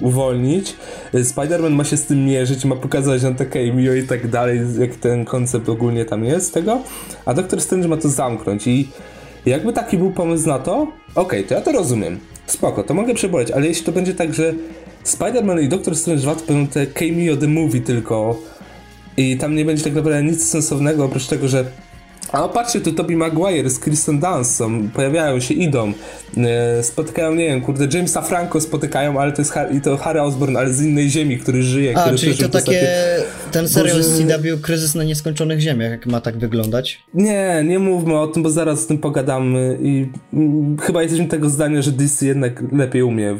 uwolnić. 0.00 0.76
Yy, 1.12 1.24
Spider-Man 1.24 1.70
ma 1.70 1.84
się 1.84 1.96
z 1.96 2.06
tym 2.06 2.24
mierzyć, 2.24 2.64
ma 2.64 2.76
pokazać 2.76 3.22
na 3.22 3.32
takie 3.32 3.70
cameo 3.70 3.94
i 3.94 4.02
tak 4.02 4.28
dalej, 4.28 4.60
jak 4.78 4.94
ten 4.94 5.24
koncept 5.24 5.68
ogólnie 5.68 6.04
tam 6.04 6.24
jest 6.24 6.54
tego. 6.54 6.78
A 7.26 7.34
Doctor 7.34 7.60
Strange 7.60 7.88
ma 7.88 7.96
to 7.96 8.08
zamknąć 8.08 8.66
i 8.66 8.88
jakby 9.46 9.72
taki 9.72 9.98
był 9.98 10.10
pomysł 10.10 10.48
na 10.48 10.58
to, 10.58 10.86
okej, 11.14 11.44
to 11.44 11.54
ja 11.54 11.60
to 11.60 11.72
rozumiem. 11.72 12.20
Spoko, 12.46 12.82
to 12.82 12.94
mogę 12.94 13.14
przeboleć, 13.14 13.50
ale 13.50 13.66
jeśli 13.66 13.84
to 13.84 13.92
będzie 13.92 14.14
tak, 14.14 14.34
że 14.34 14.54
Spider-Man 15.04 15.62
i 15.62 15.68
Doctor 15.68 15.96
Strange 15.96 16.22
2 16.22 16.34
to 16.34 16.46
będą 16.46 16.66
te 16.66 16.86
cameo 16.86 17.36
the 17.36 17.48
movie 17.48 17.80
tylko 17.80 18.36
i 19.16 19.36
tam 19.36 19.54
nie 19.54 19.64
będzie 19.64 19.84
tak 19.84 19.94
naprawdę 19.94 20.22
nic 20.22 20.48
sensownego 20.48 21.04
oprócz 21.04 21.26
tego, 21.26 21.48
że 21.48 21.64
a 22.32 22.48
patrzcie, 22.48 22.80
tu 22.80 22.92
Tobey 22.92 23.16
Maguire 23.16 23.70
z 23.70 23.78
Kristen 23.78 24.20
Dunst 24.20 24.56
są, 24.56 24.88
pojawiają 24.88 25.40
się, 25.40 25.54
idą, 25.54 25.92
e, 26.36 26.82
spotykają, 26.82 27.34
nie 27.34 27.46
wiem, 27.46 27.60
kurde, 27.60 27.98
Jamesa 27.98 28.22
Franco 28.22 28.60
spotykają, 28.60 29.20
ale 29.20 29.32
to 29.32 29.42
jest 29.42 29.52
Har- 29.52 29.74
i 29.74 29.80
to 29.80 29.96
Harry 29.96 30.22
Osborn, 30.22 30.56
ale 30.56 30.72
z 30.72 30.82
innej 30.82 31.10
ziemi, 31.10 31.38
który 31.38 31.62
żyje, 31.62 31.98
A, 31.98 32.00
który 32.00 32.18
czyli 32.18 32.38
to 32.38 32.48
takie, 32.48 32.88
ten 33.52 33.68
serial 33.68 34.02
z. 34.02 34.18
CW 34.18 34.58
Kryzys 34.62 34.94
na 34.94 35.04
Nieskończonych 35.04 35.60
Ziemiach, 35.60 35.90
jak 35.90 36.06
ma 36.06 36.20
tak 36.20 36.38
wyglądać? 36.38 37.02
Nie, 37.14 37.64
nie 37.66 37.78
mówmy 37.78 38.18
o 38.20 38.26
tym, 38.26 38.42
bo 38.42 38.50
zaraz 38.50 38.84
o 38.84 38.88
tym 38.88 38.98
pogadamy 38.98 39.78
i 39.82 40.08
mm, 40.32 40.76
chyba 40.78 41.02
jesteśmy 41.02 41.26
tego 41.26 41.50
zdania, 41.50 41.82
że 41.82 41.92
DC 41.92 42.26
jednak 42.26 42.62
lepiej 42.72 43.02
umie. 43.02 43.36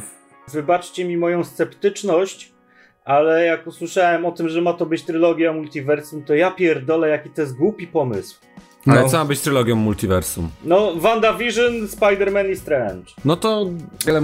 Wybaczcie 0.53 1.05
mi 1.05 1.16
moją 1.16 1.44
sceptyczność, 1.44 2.53
ale 3.05 3.44
jak 3.44 3.66
usłyszałem 3.66 4.27
o 4.27 4.33
tym, 4.33 4.49
że 4.49 4.61
ma 4.62 4.73
to 4.73 4.87
być 4.87 5.03
trylogia 5.03 5.53
multiversum, 5.53 6.23
to 6.25 6.35
ja 6.35 6.51
pierdolę, 6.51 7.09
jaki 7.09 7.31
to 7.31 7.40
jest 7.40 7.55
głupi 7.55 7.87
pomysł. 7.87 8.40
Ale 8.87 9.03
No. 9.03 9.09
co 9.09 9.18
ma 9.18 9.25
być 9.25 9.40
trylogią 9.40 9.77
multiversum? 9.77 10.49
No, 10.64 10.94
WandaVision, 10.97 11.87
Spider-Man 11.88 12.51
i 12.53 12.57
Strange. 12.57 13.05
No 13.25 13.37
to 13.37 13.70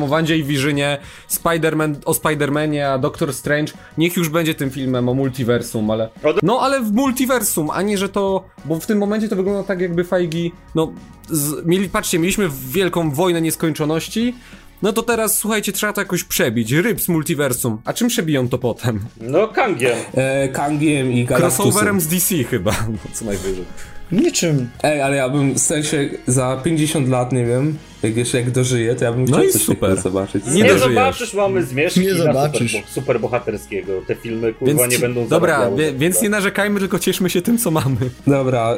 o 0.03 0.07
Wandzie 0.07 0.37
i 0.39 0.45
Visionie, 0.45 0.99
Spider-Man, 1.31 1.95
o 2.05 2.13
Spider-Manie, 2.13 2.83
a 2.83 2.99
Doctor 2.99 3.35
Strange, 3.35 3.73
niech 3.99 4.17
już 4.17 4.29
będzie 4.29 4.55
tym 4.55 4.71
filmem 4.71 5.09
o 5.09 5.15
multiversum, 5.15 5.91
ale... 5.91 6.09
No 6.43 6.61
ale 6.61 6.81
w 6.81 6.93
multiversum, 6.93 7.71
a 7.71 7.83
nie, 7.83 7.99
że 7.99 8.09
to... 8.09 8.45
Bo 8.65 8.81
w 8.81 8.87
tym 8.87 8.99
momencie 8.99 9.29
to 9.29 9.37
wygląda 9.37 9.63
tak 9.63 9.81
jakby 9.81 10.05
Feigi, 10.05 10.53
no... 10.75 10.93
Z, 11.31 11.67
mieli, 11.67 11.89
patrzcie, 11.89 12.19
mieliśmy 12.19 12.49
wielką 12.71 13.11
wojnę 13.11 13.41
nieskończoności, 13.41 14.35
no 14.83 14.93
to 14.93 15.03
teraz, 15.03 15.39
słuchajcie, 15.39 15.73
trzeba 15.73 15.93
to 15.93 16.01
jakoś 16.01 16.25
przebić. 16.25 16.73
Ryb 16.73 17.01
z 17.01 17.09
multiversum. 17.09 17.79
A 17.85 17.93
czym 17.93 18.09
przebiją 18.09 18.49
to 18.49 18.59
potem? 18.59 19.01
No, 19.21 19.49
Kangiem. 19.49 19.97
E, 20.15 20.49
Kangiem 20.49 21.13
i 21.13 21.25
Galactusem. 21.25 21.65
Crossoverem 21.67 22.01
z 22.01 22.07
DC 22.07 22.45
chyba, 22.45 22.71
no, 22.89 22.99
co 23.15 23.25
najwyżej. 23.25 23.65
Niczym. 24.13 24.69
Ej, 24.83 25.01
ale 25.03 25.17
ja 25.17 25.29
bym 25.29 25.55
w 25.55 25.59
sensie 25.59 26.09
za 26.27 26.61
50 26.65 27.09
lat, 27.09 27.33
nie 27.33 27.45
wiem, 27.45 27.79
jak 28.03 28.17
jeszcze 28.17 28.41
jak 28.41 28.51
dożyję, 28.51 28.95
to 28.95 29.05
ja 29.05 29.13
bym 29.13 29.25
No 29.25 29.37
chciał 29.37 29.49
i 29.49 29.53
coś 29.53 29.63
super. 29.63 30.01
zobaczyć. 30.01 30.45
Nie, 30.47 30.53
Nie 30.53 30.63
dożyjesz. 30.63 30.83
zobaczysz, 30.89 31.35
mamy 31.35 31.63
zmierzchu 31.63 32.01
Nie 32.01 32.15
zobaczysz. 32.15 32.73
super, 32.73 32.89
super 32.91 33.21
bohaterskiego. 33.21 33.93
Te 34.07 34.15
filmy, 34.15 34.53
kurwa, 34.55 34.75
Więc, 34.83 34.93
nie 34.93 34.99
będą 34.99 35.29
dobra, 35.29 35.71
wie, 35.71 35.93
więc 35.93 36.23
nie 36.23 36.29
narzekajmy, 36.29 36.81
tylko 36.81 36.99
cieszmy 36.99 37.31
się 37.31 37.43
tym, 37.43 37.59
co 37.59 37.71
mamy. 37.71 37.97
Dobra, 38.27 38.75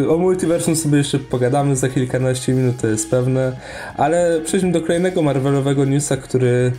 yy, 0.00 0.10
o 0.10 0.18
multiversum 0.18 0.76
sobie 0.76 0.98
jeszcze 0.98 1.18
pogadamy 1.18 1.76
za 1.76 1.88
kilkanaście 1.88 2.52
minut, 2.52 2.76
to 2.80 2.86
jest 2.86 3.10
pewne, 3.10 3.56
ale 3.96 4.40
przejdźmy 4.44 4.72
do 4.72 4.80
kolejnego 4.80 5.22
Marvelowego 5.22 5.84
newsa, 5.84 6.16
który 6.16 6.72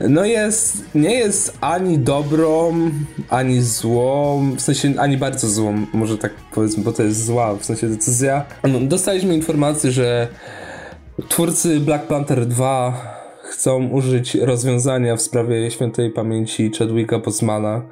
no 0.00 0.24
jest, 0.24 0.94
nie 0.94 1.14
jest 1.14 1.58
ani 1.60 1.98
dobrą, 1.98 2.74
ani 3.30 3.62
złą, 3.62 4.42
w 4.56 4.60
sensie 4.60 4.92
ani 4.98 5.16
bardzo 5.16 5.48
złą, 5.48 5.86
może 5.92 6.18
tak 6.18 6.32
powiedzmy, 6.54 6.84
bo 6.84 6.92
to 6.92 7.02
jest 7.02 7.24
zła, 7.24 7.54
w 7.54 7.64
sensie 7.64 7.88
decyzja. 7.88 8.44
No, 8.64 8.80
dostaliśmy 8.80 9.34
informację, 9.34 9.90
że 9.90 10.28
twórcy 11.28 11.80
Black 11.80 12.06
Panther 12.06 12.46
2 12.46 13.18
chcą 13.42 13.88
użyć 13.88 14.34
rozwiązania 14.34 15.16
w 15.16 15.22
sprawie 15.22 15.70
świętej 15.70 16.10
pamięci 16.10 16.70
Chadwicka 16.78 17.18
Bosemana. 17.18 17.82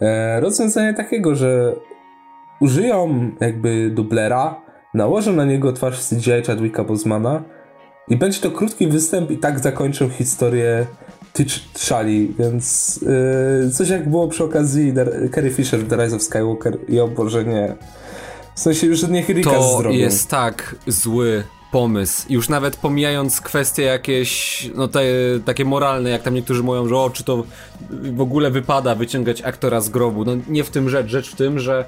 E, 0.00 0.40
rozwiązanie 0.40 0.94
takiego, 0.94 1.34
że 1.34 1.76
użyją 2.60 3.30
jakby 3.40 3.90
dublera, 3.90 4.60
nałożą 4.94 5.32
na 5.32 5.44
niego 5.44 5.72
twarz 5.72 6.08
CGI 6.08 6.42
Chadwicka 6.46 6.84
Bosemana 6.84 7.42
i 8.08 8.16
będzie 8.16 8.40
to 8.40 8.50
krótki 8.50 8.86
występ 8.86 9.30
i 9.30 9.38
tak 9.38 9.58
zakończą 9.58 10.08
historię 10.08 10.86
T'Challi, 11.44 12.28
więc 12.38 12.96
yy, 13.62 13.70
coś 13.70 13.88
jak 13.88 14.10
było 14.10 14.28
przy 14.28 14.44
okazji 14.44 14.92
Carrie 15.34 15.50
Fisher 15.50 15.80
w 15.80 15.88
The 15.88 15.96
Rise 15.96 16.16
of 16.16 16.22
Skywalker 16.22 16.78
i 16.88 17.00
o 17.00 17.08
Boże 17.08 17.44
nie. 17.44 17.76
W 18.54 18.60
sensie 18.60 18.86
już 18.86 19.08
niech 19.08 19.28
Rika 19.28 19.50
To 19.50 19.90
jest 19.90 20.28
tak 20.28 20.76
zły 20.86 21.44
pomysł. 21.72 22.26
Już 22.28 22.48
nawet 22.48 22.76
pomijając 22.76 23.40
kwestie 23.40 23.82
jakieś, 23.82 24.70
no 24.74 24.88
te, 24.88 25.00
takie 25.44 25.64
moralne, 25.64 26.10
jak 26.10 26.22
tam 26.22 26.34
niektórzy 26.34 26.62
mówią, 26.62 26.88
że 26.88 26.96
o, 26.96 27.10
czy 27.10 27.24
to 27.24 27.44
w 28.12 28.20
ogóle 28.20 28.50
wypada 28.50 28.94
wyciągać 28.94 29.42
aktora 29.42 29.80
z 29.80 29.88
grobu. 29.88 30.24
No 30.24 30.32
nie 30.48 30.64
w 30.64 30.70
tym 30.70 30.88
rzecz. 30.88 31.06
Rzecz 31.06 31.30
w 31.30 31.36
tym, 31.36 31.58
że 31.58 31.84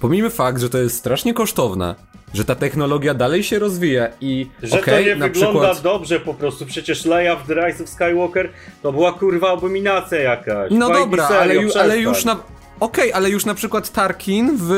pomijmy 0.00 0.30
fakt, 0.30 0.60
że 0.60 0.70
to 0.70 0.78
jest 0.78 0.96
strasznie 0.96 1.34
kosztowne, 1.34 1.94
że 2.34 2.44
ta 2.44 2.54
technologia 2.54 3.14
dalej 3.14 3.42
się 3.42 3.58
rozwija 3.58 4.08
i 4.20 4.46
Że 4.62 4.80
okej, 4.80 5.04
to 5.04 5.10
nie 5.10 5.16
na 5.16 5.28
wygląda 5.28 5.60
przykład... 5.60 5.80
dobrze 5.82 6.20
po 6.20 6.34
prostu. 6.34 6.66
Przecież 6.66 7.04
Leia 7.04 7.36
w 7.36 7.46
The 7.46 7.54
Rise 7.54 7.84
of 7.84 7.90
Skywalker 7.90 8.50
to 8.82 8.92
była 8.92 9.12
kurwa 9.12 9.52
abominacja 9.52 10.20
jakaś. 10.20 10.70
No 10.70 10.88
Feige, 10.88 11.00
dobra, 11.00 11.28
serio, 11.28 11.40
ale, 11.40 11.54
ju, 11.54 11.70
ale 11.80 11.98
już 11.98 12.24
na... 12.24 12.36
Okej, 12.80 13.12
ale 13.12 13.30
już 13.30 13.44
na 13.44 13.54
przykład 13.54 13.92
Tarkin 13.92 14.56
w 14.60 14.70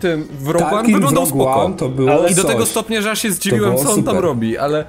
tym, 0.00 0.28
w 0.40 0.48
Rogue 0.48 0.74
One 0.74 0.92
wyglądał 0.92 1.26
spoko. 1.26 1.64
One 1.64 1.76
to 1.76 1.88
było 1.88 2.26
I 2.28 2.34
do 2.34 2.42
coś. 2.42 2.52
tego 2.52 2.66
stopnia, 2.66 3.02
że 3.02 3.10
aż 3.10 3.22
się 3.22 3.30
zdziwiłem, 3.30 3.76
co 3.76 3.90
on 3.90 4.02
tam 4.02 4.14
super. 4.14 4.20
robi, 4.22 4.58
ale 4.58 4.84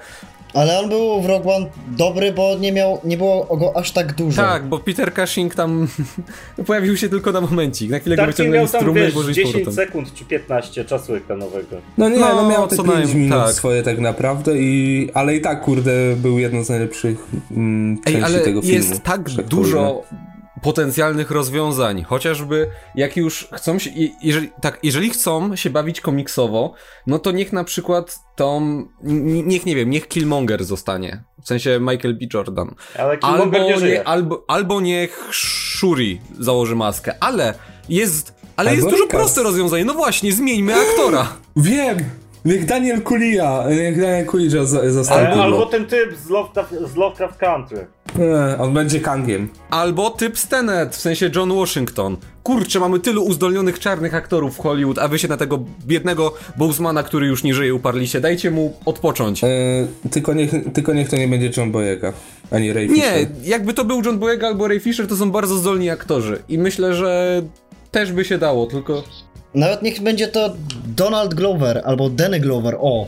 Ale 0.55 0.79
on 0.79 0.89
był 0.89 1.21
w 1.21 1.25
Rogue 1.25 1.49
One 1.51 1.65
dobry, 1.97 2.33
bo 2.33 2.55
nie 2.59 2.71
miał, 2.71 2.99
nie 3.03 3.17
było 3.17 3.57
go 3.57 3.77
aż 3.77 3.91
tak 3.91 4.13
dużo. 4.13 4.41
Tak, 4.41 4.65
bo 4.65 4.79
Peter 4.79 5.13
Cushing 5.13 5.55
tam 5.55 5.87
pojawił 6.67 6.97
się 6.97 7.09
tylko 7.09 7.31
na 7.31 7.41
momencik. 7.41 7.91
Na 7.91 7.99
chwilę 7.99 8.15
go 8.15 8.21
Tak, 8.21 8.31
wyciągnęli 8.31 8.59
miał 8.59 8.67
z 8.67 8.71
tam, 8.71 8.81
trumny 8.81 9.07
i 9.09 9.11
włożyli 9.11 9.33
z 9.33 9.37
10 9.37 9.53
powrotem. 9.53 9.73
sekund 9.85 10.13
czy 10.13 10.25
15 10.25 10.85
czasu 10.85 11.15
ekranowego. 11.15 11.75
No 11.97 12.09
nie, 12.09 12.19
no, 12.19 12.35
No, 12.41 12.49
miał 12.49 12.67
te 12.67 12.75
co 12.75 12.83
5 12.83 12.95
najmniej, 12.95 13.15
minut 13.25 13.39
tak. 13.45 13.53
swoje 13.55 13.83
tak 13.83 13.99
naprawdę, 13.99 14.57
i, 14.57 15.09
ale 15.13 15.35
i 15.35 15.41
tak, 15.41 15.61
kurde, 15.61 15.91
był 16.15 16.39
jedną 16.39 16.63
z 16.63 16.69
najlepszych 16.69 17.17
mm, 17.51 17.97
Ej, 18.05 18.13
części 18.13 18.23
ale 18.23 18.39
tego 18.39 18.61
filmu. 18.61 18.75
jest 18.77 19.03
tak 19.03 19.29
że 19.29 19.43
dużo 19.43 20.03
potencjalnych 20.61 21.31
rozwiązań, 21.31 22.03
chociażby 22.03 22.67
jak 22.95 23.17
już 23.17 23.47
chcą 23.53 23.79
się, 23.79 23.89
je- 23.89 24.09
jeżeli, 24.23 24.49
tak, 24.61 24.79
jeżeli 24.83 25.09
chcą 25.09 25.55
się 25.55 25.69
bawić 25.69 26.01
komiksowo, 26.01 26.73
no 27.07 27.19
to 27.19 27.31
niech 27.31 27.53
na 27.53 27.63
przykład 27.63 28.19
tą, 28.35 28.57
n- 29.03 29.47
niech 29.47 29.65
nie 29.65 29.75
wiem, 29.75 29.89
niech 29.89 30.07
Killmonger 30.07 30.63
zostanie, 30.63 31.23
w 31.43 31.47
sensie 31.47 31.79
Michael 31.79 32.13
B. 32.17 32.25
Jordan. 32.33 32.75
Ale 32.99 33.17
Killmonger 33.17 33.61
Albo, 33.61 33.69
nie 33.73 33.79
żyje. 33.79 33.93
nie, 33.93 34.07
albo, 34.07 34.43
albo 34.47 34.81
niech 34.81 35.27
Shuri 35.31 36.21
założy 36.39 36.75
maskę, 36.75 37.13
ale 37.19 37.53
jest, 37.89 38.33
ale 38.55 38.69
Albo 38.69 38.81
jest 38.83 38.95
dużo 38.97 39.07
proste 39.07 39.43
rozwiązanie, 39.43 39.85
no 39.85 39.93
właśnie, 39.93 40.31
zmieńmy 40.33 40.73
aktora. 40.75 41.27
Wiem! 41.55 41.97
Niech 42.45 42.65
Daniel 42.65 43.01
Kulia, 43.01 43.63
niech 43.69 44.01
Daniel 44.01 44.25
Ale, 45.09 45.27
Google. 45.27 45.41
albo 45.41 45.65
ten 45.65 45.85
typ 45.85 46.15
z 46.17 46.29
Lovecraft, 46.29 46.71
z 46.91 46.95
Lovecraft 46.95 47.37
Country. 47.39 47.87
Nie, 48.19 48.57
on 48.59 48.73
będzie 48.73 48.99
Kangiem. 48.99 49.49
Albo 49.69 50.09
typ 50.09 50.37
Stenet, 50.39 50.95
w 50.95 51.01
sensie 51.01 51.29
John 51.35 51.55
Washington. 51.55 52.17
Kurczę, 52.43 52.79
mamy 52.79 52.99
tylu 52.99 53.23
uzdolnionych 53.23 53.79
czarnych 53.79 54.15
aktorów 54.15 54.55
w 54.55 54.59
Hollywood, 54.59 54.99
a 54.99 55.07
wy 55.07 55.19
się 55.19 55.27
na 55.27 55.37
tego 55.37 55.59
biednego 55.85 56.33
Bosemana, 56.57 57.03
który 57.03 57.27
już 57.27 57.43
nie 57.43 57.53
żyje, 57.53 57.75
uparliście. 57.75 58.21
Dajcie 58.21 58.51
mu 58.51 58.73
odpocząć. 58.85 59.43
E, 59.43 59.47
tylko, 60.11 60.33
niech, 60.33 60.51
tylko 60.73 60.93
niech 60.93 61.09
to 61.09 61.17
nie 61.17 61.27
będzie 61.27 61.51
John 61.57 61.71
Boyega, 61.71 62.13
ani 62.51 62.73
Ray 62.73 62.89
Nie, 62.89 62.95
Fisher. 62.95 63.27
jakby 63.43 63.73
to 63.73 63.85
był 63.85 64.01
John 64.05 64.19
Boyega 64.19 64.47
albo 64.47 64.67
Ray 64.67 64.79
Fisher, 64.79 65.07
to 65.07 65.15
są 65.15 65.31
bardzo 65.31 65.55
zdolni 65.57 65.89
aktorzy. 65.89 66.39
I 66.49 66.57
myślę, 66.57 66.93
że 66.93 67.41
też 67.91 68.11
by 68.11 68.25
się 68.25 68.37
dało, 68.37 68.65
tylko... 68.65 69.03
Nawet 69.53 69.81
niech 69.81 70.01
będzie 70.01 70.27
to 70.27 70.55
Donald 70.87 71.33
Glover 71.33 71.81
albo 71.85 72.09
Danny 72.09 72.39
Glover. 72.39 72.75
O, 72.79 73.07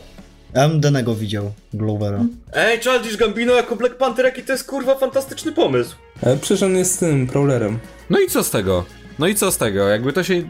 ja 0.58 0.68
bym 0.68 0.80
Danego 0.80 1.14
widział, 1.14 1.52
Glovera. 1.74 2.24
Ej, 2.52 2.80
Childish 2.80 3.16
Gambino 3.16 3.54
jako 3.54 3.76
Black 3.76 3.94
Panther, 3.94 4.24
jaki 4.24 4.42
to 4.42 4.52
jest 4.52 4.64
kurwa 4.64 4.94
fantastyczny 4.94 5.52
pomysł. 5.52 5.96
E, 6.22 6.36
przecież 6.36 6.62
on 6.62 6.76
jest 6.76 7.00
tym, 7.00 7.26
Prowlerem. 7.26 7.78
No 8.10 8.20
i 8.20 8.26
co 8.26 8.44
z 8.44 8.50
tego? 8.50 8.84
No 9.18 9.26
i 9.26 9.34
co 9.34 9.52
z 9.52 9.58
tego? 9.58 9.88
Jakby 9.88 10.12
to 10.12 10.24
się... 10.24 10.42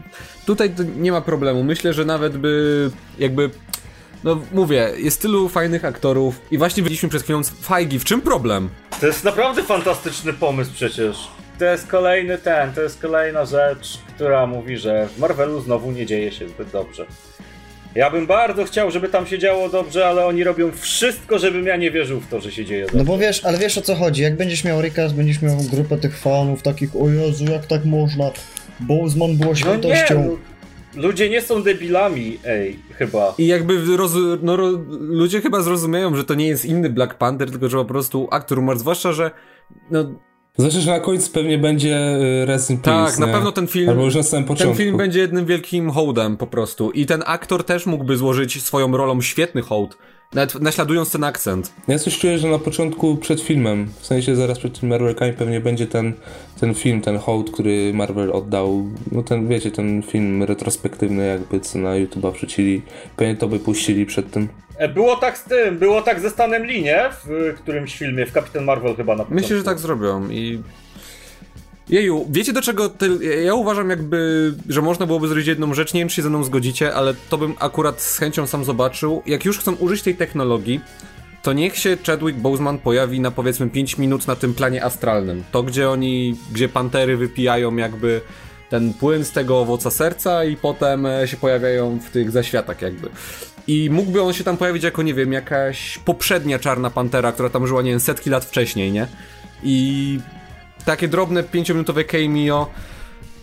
Tutaj 0.45 0.69
to 0.69 0.83
nie 0.83 1.11
ma 1.11 1.21
problemu. 1.21 1.63
Myślę, 1.63 1.93
że 1.93 2.05
nawet 2.05 2.37
by... 2.37 2.91
jakby... 3.19 3.49
No 4.23 4.41
mówię, 4.51 4.91
jest 4.97 5.21
tylu 5.21 5.49
fajnych 5.49 5.85
aktorów 5.85 6.41
i 6.51 6.57
właśnie 6.57 6.83
widzieliśmy 6.83 7.09
przed 7.09 7.23
chwilą 7.23 7.41
Feige. 7.43 7.99
W 7.99 8.05
czym 8.05 8.21
problem? 8.21 8.69
To 9.01 9.07
jest 9.07 9.23
naprawdę 9.23 9.63
fantastyczny 9.63 10.33
pomysł 10.33 10.71
przecież. 10.73 11.27
To 11.59 11.65
jest 11.65 11.87
kolejny 11.87 12.37
ten, 12.37 12.73
to 12.73 12.81
jest 12.81 13.01
kolejna 13.01 13.45
rzecz, 13.45 13.99
która 14.15 14.47
mówi, 14.47 14.77
że 14.77 15.07
w 15.07 15.19
Marvelu 15.19 15.61
znowu 15.61 15.91
nie 15.91 16.05
dzieje 16.05 16.31
się 16.31 16.49
zbyt 16.49 16.69
dobrze. 16.69 17.05
Ja 17.95 18.09
bym 18.11 18.27
bardzo 18.27 18.65
chciał, 18.65 18.91
żeby 18.91 19.09
tam 19.09 19.25
się 19.27 19.39
działo 19.39 19.69
dobrze, 19.69 20.07
ale 20.07 20.25
oni 20.25 20.43
robią 20.43 20.71
wszystko, 20.71 21.39
żebym 21.39 21.65
ja 21.65 21.75
nie 21.77 21.91
wierzył 21.91 22.19
w 22.19 22.27
to, 22.27 22.41
że 22.41 22.51
się 22.51 22.65
dzieje 22.65 22.81
dobrze. 22.81 22.97
No 22.97 23.03
bo 23.03 23.17
wiesz, 23.17 23.45
ale 23.45 23.57
wiesz 23.57 23.77
o 23.77 23.81
co 23.81 23.95
chodzi, 23.95 24.21
jak 24.21 24.35
będziesz 24.37 24.63
miał 24.63 24.81
Rikas, 24.81 25.13
będziesz 25.13 25.41
miał 25.41 25.57
grupę 25.57 25.97
tych 25.97 26.17
fanów, 26.17 26.61
takich 26.61 26.95
o 26.95 27.09
Jezu, 27.09 27.45
jak 27.51 27.65
tak 27.65 27.85
można, 27.85 28.31
Boseman 28.79 29.35
było 29.37 29.45
No 29.45 29.49
nie, 29.49 29.55
świętością. 29.55 30.37
no, 30.95 31.01
ludzie 31.01 31.29
nie 31.29 31.41
są 31.41 31.63
debilami, 31.63 32.37
ej, 32.45 32.79
chyba. 32.95 33.33
I 33.37 33.47
jakby 33.47 33.97
roz, 33.97 34.11
no, 34.41 34.55
ro, 34.55 34.67
ludzie 34.99 35.41
chyba 35.41 35.61
zrozumieją, 35.61 36.15
że 36.15 36.23
to 36.23 36.33
nie 36.33 36.47
jest 36.47 36.65
inny 36.65 36.89
Black 36.89 37.13
Panther, 37.13 37.51
tylko 37.51 37.69
że 37.69 37.77
po 37.77 37.85
prostu 37.85 38.27
aktor 38.31 38.59
umarł, 38.59 38.79
zwłaszcza, 38.79 39.13
że 39.13 39.31
no 39.91 40.11
Znaczy, 40.59 40.81
że 40.81 40.91
na 40.91 40.99
końcu 40.99 41.31
pewnie 41.31 41.57
będzie 41.57 41.97
y, 42.41 42.45
Rest 42.45 42.69
in 42.71 42.77
tak, 42.77 43.05
Peace, 43.05 43.19
na 43.19 43.25
nie? 43.27 43.33
pewno 43.33 43.51
ten 43.51 43.67
film 43.67 43.89
Albo 43.89 44.03
już 44.05 44.15
na 44.15 44.23
samym 44.23 44.45
początku. 44.45 44.77
ten 44.77 44.85
film 44.85 44.97
będzie 44.97 45.19
jednym 45.19 45.45
wielkim 45.45 45.91
hołdem 45.91 46.37
po 46.37 46.47
prostu 46.47 46.91
i 46.91 47.05
ten 47.05 47.23
aktor 47.25 47.63
też 47.63 47.85
mógłby 47.85 48.17
złożyć 48.17 48.63
swoją 48.63 48.97
rolą 48.97 49.21
świetny 49.21 49.61
hołd, 49.61 49.97
nawet 50.33 50.61
naśladując 50.61 51.11
ten 51.11 51.23
akcent. 51.23 51.73
Ja 51.87 51.99
coś 51.99 52.19
czuję, 52.19 52.37
że 52.37 52.47
na 52.47 52.59
początku 52.59 53.17
przed 53.17 53.41
filmem, 53.41 53.87
w 53.99 54.05
sensie 54.05 54.35
zaraz 54.35 54.59
przed 54.59 54.79
tymi 54.79 54.89
Marvelkami 54.89 55.33
pewnie 55.33 55.59
będzie 55.59 55.87
ten, 55.87 56.13
ten 56.59 56.73
film, 56.73 57.01
ten 57.01 57.17
hołd, 57.17 57.51
który 57.51 57.93
Marvel 57.93 58.31
oddał, 58.31 58.85
no 59.11 59.23
ten, 59.23 59.47
wiecie, 59.47 59.71
ten 59.71 60.03
film 60.03 60.43
retrospektywny 60.43 61.27
jakby, 61.27 61.59
co 61.59 61.79
na 61.79 61.89
YouTube'a 61.89 62.33
wrzucili, 62.33 62.81
pewnie 63.15 63.35
to 63.35 63.47
by 63.47 63.59
puścili 63.59 64.05
przed 64.05 64.31
tym. 64.31 64.47
E, 64.77 64.89
Było 64.89 65.15
tak 65.15 65.37
z 65.37 65.43
tym, 65.43 65.77
było 65.77 66.01
tak 66.01 66.19
ze 66.19 66.29
Stanem 66.29 66.65
Lee, 66.65 66.83
nie? 66.83 67.09
W 67.25 67.53
którymś 67.55 67.97
filmie, 67.97 68.25
w 68.25 68.31
Kapitan 68.31 68.63
Marvel 68.65 68.95
chyba 68.95 69.13
na 69.13 69.23
początku. 69.23 69.35
Myślę, 69.41 69.57
że 69.57 69.63
tak 69.63 69.79
zrobią 69.79 70.29
i... 70.29 70.61
Jeju, 71.89 72.27
wiecie 72.29 72.53
do 72.53 72.61
czego 72.61 72.89
ty... 72.89 73.09
Ja 73.45 73.53
uważam 73.53 73.89
jakby, 73.89 74.53
że 74.69 74.81
można 74.81 75.05
byłoby 75.05 75.27
zrobić 75.27 75.47
jedną 75.47 75.73
rzecz, 75.73 75.93
nie 75.93 76.01
wiem 76.01 76.09
czy 76.09 76.15
się 76.15 76.21
ze 76.21 76.29
mną 76.29 76.43
zgodzicie, 76.43 76.93
ale 76.93 77.13
to 77.29 77.37
bym 77.37 77.53
akurat 77.59 78.01
z 78.01 78.17
chęcią 78.17 78.47
sam 78.47 78.65
zobaczył. 78.65 79.23
Jak 79.25 79.45
już 79.45 79.59
chcą 79.59 79.73
użyć 79.75 80.01
tej 80.01 80.15
technologii, 80.15 80.81
to 81.41 81.53
niech 81.53 81.77
się 81.77 81.97
Chadwick 82.05 82.39
Boseman 82.39 82.77
pojawi 82.77 83.19
na 83.19 83.31
powiedzmy 83.31 83.69
5 83.69 83.97
minut 83.97 84.27
na 84.27 84.35
tym 84.35 84.53
planie 84.53 84.83
astralnym. 84.83 85.43
To 85.51 85.63
gdzie 85.63 85.89
oni, 85.89 86.35
gdzie 86.51 86.69
pantery 86.69 87.17
wypijają 87.17 87.75
jakby 87.75 88.21
ten 88.69 88.93
płyn 88.93 89.25
z 89.25 89.31
tego 89.31 89.59
owoca 89.59 89.91
serca 89.91 90.43
i 90.43 90.55
potem 90.55 91.05
e, 91.05 91.27
się 91.27 91.37
pojawiają 91.37 91.99
w 91.99 92.09
tych 92.09 92.31
zaświatach 92.31 92.81
jakby. 92.81 93.09
I 93.67 93.89
mógłby 93.91 94.21
on 94.21 94.33
się 94.33 94.43
tam 94.43 94.57
pojawić 94.57 94.83
jako, 94.83 95.03
nie 95.03 95.13
wiem, 95.13 95.33
jakaś 95.33 95.97
poprzednia 95.97 96.59
czarna 96.59 96.89
pantera, 96.89 97.31
która 97.31 97.49
tam 97.49 97.67
żyła, 97.67 97.81
nie 97.81 97.91
wiem, 97.91 97.99
setki 97.99 98.29
lat 98.29 98.45
wcześniej, 98.45 98.91
nie? 98.91 99.07
I 99.63 100.19
takie 100.85 101.07
drobne 101.07 101.43
pięciominutowe 101.43 102.03
cameo, 102.03 102.67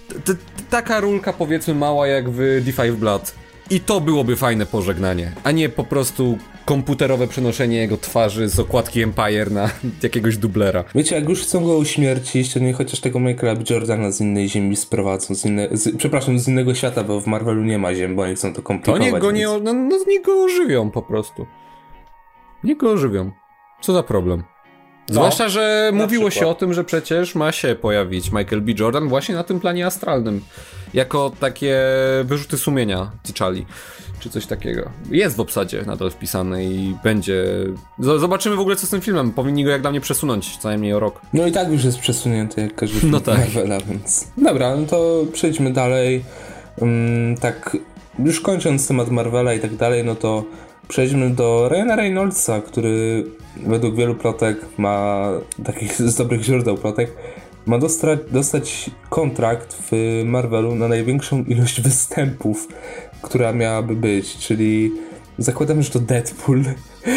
t- 0.08 0.34
t- 0.34 0.42
taka 0.70 1.00
rulka 1.00 1.32
powiedzmy 1.32 1.74
mała 1.74 2.06
jak 2.06 2.30
w 2.30 2.38
D5 2.66 2.92
Blood. 2.92 3.34
I 3.70 3.80
to 3.80 4.00
byłoby 4.00 4.36
fajne 4.36 4.66
pożegnanie, 4.66 5.32
a 5.44 5.50
nie 5.50 5.68
po 5.68 5.84
prostu 5.84 6.38
komputerowe 6.64 7.26
przenoszenie 7.28 7.76
jego 7.76 7.96
twarzy 7.96 8.48
z 8.48 8.60
okładki 8.60 9.02
Empire 9.02 9.50
na 9.52 9.70
jakiegoś 10.02 10.36
dublera. 10.36 10.84
Wiecie, 10.94 11.16
jak 11.16 11.28
już 11.28 11.42
chcą 11.42 11.64
go 11.64 11.76
uśmiercić, 11.78 12.52
to 12.54 12.58
niech 12.60 12.76
chociaż 12.76 13.00
tego 13.00 13.20
Michaela 13.20 13.54
B. 13.56 13.62
Jordana 13.70 14.10
z 14.10 14.20
innej 14.20 14.48
ziemi 14.48 14.76
sprowadzą, 14.76 15.34
z 15.34 15.44
inne, 15.44 15.68
z, 15.72 15.96
przepraszam, 15.96 16.38
z 16.38 16.48
innego 16.48 16.74
świata, 16.74 17.04
bo 17.04 17.20
w 17.20 17.26
Marvelu 17.26 17.62
nie 17.64 17.78
ma 17.78 17.94
ziem, 17.94 18.16
bo 18.16 18.22
oni 18.22 18.34
chcą 18.34 18.48
to 18.50 18.56
To 18.56 18.62
komplikować. 18.62 19.12
niech 19.12 19.20
go 19.20 19.30
nie, 19.30 19.46
no, 19.46 19.72
no, 19.72 19.98
niech 20.08 20.22
go 20.22 20.44
ożywią 20.44 20.90
po 20.90 21.02
prostu. 21.02 21.46
Niech 22.64 22.76
go 22.76 22.90
ożywią. 22.90 23.30
Co 23.80 23.92
za 23.92 24.02
problem? 24.02 24.42
Zwłaszcza, 25.10 25.48
że 25.48 25.90
mówiło 25.94 26.30
się 26.30 26.46
o 26.46 26.54
tym, 26.54 26.74
że 26.74 26.84
przecież 26.84 27.34
ma 27.34 27.52
się 27.52 27.74
pojawić 27.74 28.32
Michael 28.32 28.62
B. 28.62 28.72
Jordan 28.78 29.08
właśnie 29.08 29.34
na 29.34 29.44
tym 29.44 29.60
planie 29.60 29.86
astralnym. 29.86 30.40
Jako 30.94 31.32
takie 31.40 31.76
wyrzuty 32.24 32.58
sumienia 32.58 33.10
T'Challi. 33.28 33.64
Czy 34.20 34.30
coś 34.30 34.46
takiego. 34.46 34.90
Jest 35.10 35.36
w 35.36 35.40
obsadzie 35.40 35.82
nadal 35.86 36.10
wpisane 36.10 36.64
i 36.64 36.96
będzie... 37.04 37.44
Z- 37.98 38.20
Zobaczymy 38.20 38.56
w 38.56 38.60
ogóle 38.60 38.76
co 38.76 38.86
z 38.86 38.90
tym 38.90 39.00
filmem. 39.00 39.32
Powinni 39.32 39.64
go 39.64 39.70
jak 39.70 39.80
dla 39.80 39.90
mnie 39.90 40.00
przesunąć 40.00 40.56
co 40.56 40.68
najmniej 40.68 40.92
o 40.92 41.00
rok. 41.00 41.20
No 41.32 41.46
i 41.46 41.52
tak 41.52 41.72
już 41.72 41.84
jest 41.84 41.98
przesunięty 41.98 42.60
jak 42.60 42.74
każdy 42.74 43.00
film 43.00 43.12
No 43.12 43.20
tak. 43.20 43.38
Marvela, 43.38 43.78
więc... 43.80 44.28
Dobra, 44.36 44.76
no 44.76 44.86
to 44.86 45.24
przejdźmy 45.32 45.72
dalej. 45.72 46.24
Um, 46.76 47.34
tak, 47.40 47.76
już 48.18 48.40
kończąc 48.40 48.88
temat 48.88 49.10
Marvela 49.10 49.54
i 49.54 49.60
tak 49.60 49.76
dalej, 49.76 50.04
no 50.04 50.14
to 50.14 50.44
przejdźmy 50.88 51.30
do 51.30 51.68
Ryana 51.68 51.96
Reynoldsa, 51.96 52.60
który 52.60 53.24
według 53.66 53.96
wielu 53.96 54.14
plotek 54.14 54.58
ma, 54.78 55.28
takich 55.64 55.92
z 56.10 56.14
dobrych 56.14 56.42
źródeł 56.42 56.76
plotek, 56.76 57.12
ma 57.66 57.78
dostra- 57.78 58.30
dostać 58.30 58.90
kontrakt 59.10 59.76
w 59.90 60.22
Marvelu 60.24 60.74
na 60.74 60.88
największą 60.88 61.44
ilość 61.44 61.80
występów, 61.80 62.68
która 63.22 63.52
miałaby 63.52 63.96
być, 63.96 64.36
czyli 64.36 64.92
zakładam, 65.38 65.82
że 65.82 65.90
to 65.90 66.00
Deadpool 66.00 66.64
No 67.06 67.12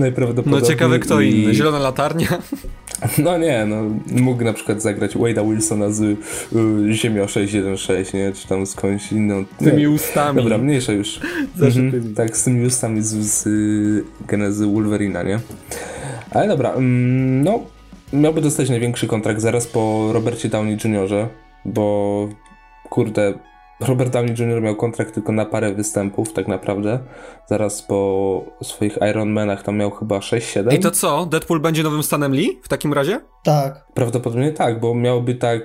najprawdopodobniej. 0.00 0.68
ciekawe 0.68 0.98
kto 0.98 1.20
i- 1.20 1.30
inny. 1.30 1.54
Zielona 1.54 1.78
latarnia? 1.78 2.28
no 3.24 3.38
nie, 3.38 3.66
no 3.66 3.76
mógł 4.22 4.44
na 4.44 4.52
przykład 4.52 4.82
zagrać 4.82 5.16
Wade'a 5.16 5.50
Wilsona 5.50 5.90
z 5.90 6.00
y, 6.00 6.16
Ziemia 6.92 7.28
616, 7.28 8.18
nie? 8.18 8.32
Czy 8.32 8.48
tam 8.48 8.66
skądś 8.66 9.12
inną. 9.12 9.38
Nie. 9.60 9.70
Tymi 9.70 9.86
ustami. 9.86 10.38
Dobra, 10.42 10.58
mniejsza 10.58 10.92
już. 10.92 11.20
Mhm, 11.60 12.14
tak, 12.14 12.36
z 12.36 12.44
tymi 12.44 12.66
ustami 12.66 13.02
z, 13.02 13.14
z 13.14 13.46
y, 13.46 14.04
genezy 14.26 14.66
Wolverina, 14.66 15.22
nie? 15.22 15.38
Ale 16.30 16.48
dobra, 16.48 16.72
mm, 16.72 17.42
no 17.44 17.60
miałby 18.12 18.40
dostać 18.40 18.70
największy 18.70 19.06
kontrakt 19.06 19.40
zaraz 19.40 19.66
po 19.66 20.10
Robercie 20.12 20.48
Downey 20.48 20.76
Jr., 20.84 21.28
bo 21.64 22.28
kurde, 22.90 23.34
Robert 23.80 24.12
Downey 24.12 24.34
Jr. 24.38 24.62
miał 24.62 24.76
kontrakt 24.76 25.14
tylko 25.14 25.32
na 25.32 25.44
parę 25.46 25.74
występów, 25.74 26.32
tak 26.32 26.48
naprawdę. 26.48 26.98
Zaraz 27.46 27.82
po 27.82 28.44
swoich 28.62 28.98
Iron 29.10 29.30
Manach 29.30 29.62
tam 29.62 29.76
miał 29.76 29.90
chyba 29.90 30.18
6-7. 30.18 30.74
I 30.74 30.78
to 30.78 30.90
co? 30.90 31.26
Deadpool 31.26 31.60
będzie 31.60 31.82
nowym 31.82 32.02
Stanem 32.02 32.34
Lee 32.34 32.58
w 32.62 32.68
takim 32.68 32.92
razie? 32.92 33.20
Tak. 33.44 33.84
Prawdopodobnie 33.94 34.52
tak, 34.52 34.80
bo 34.80 34.94
miałby 34.94 35.34
tak, 35.34 35.62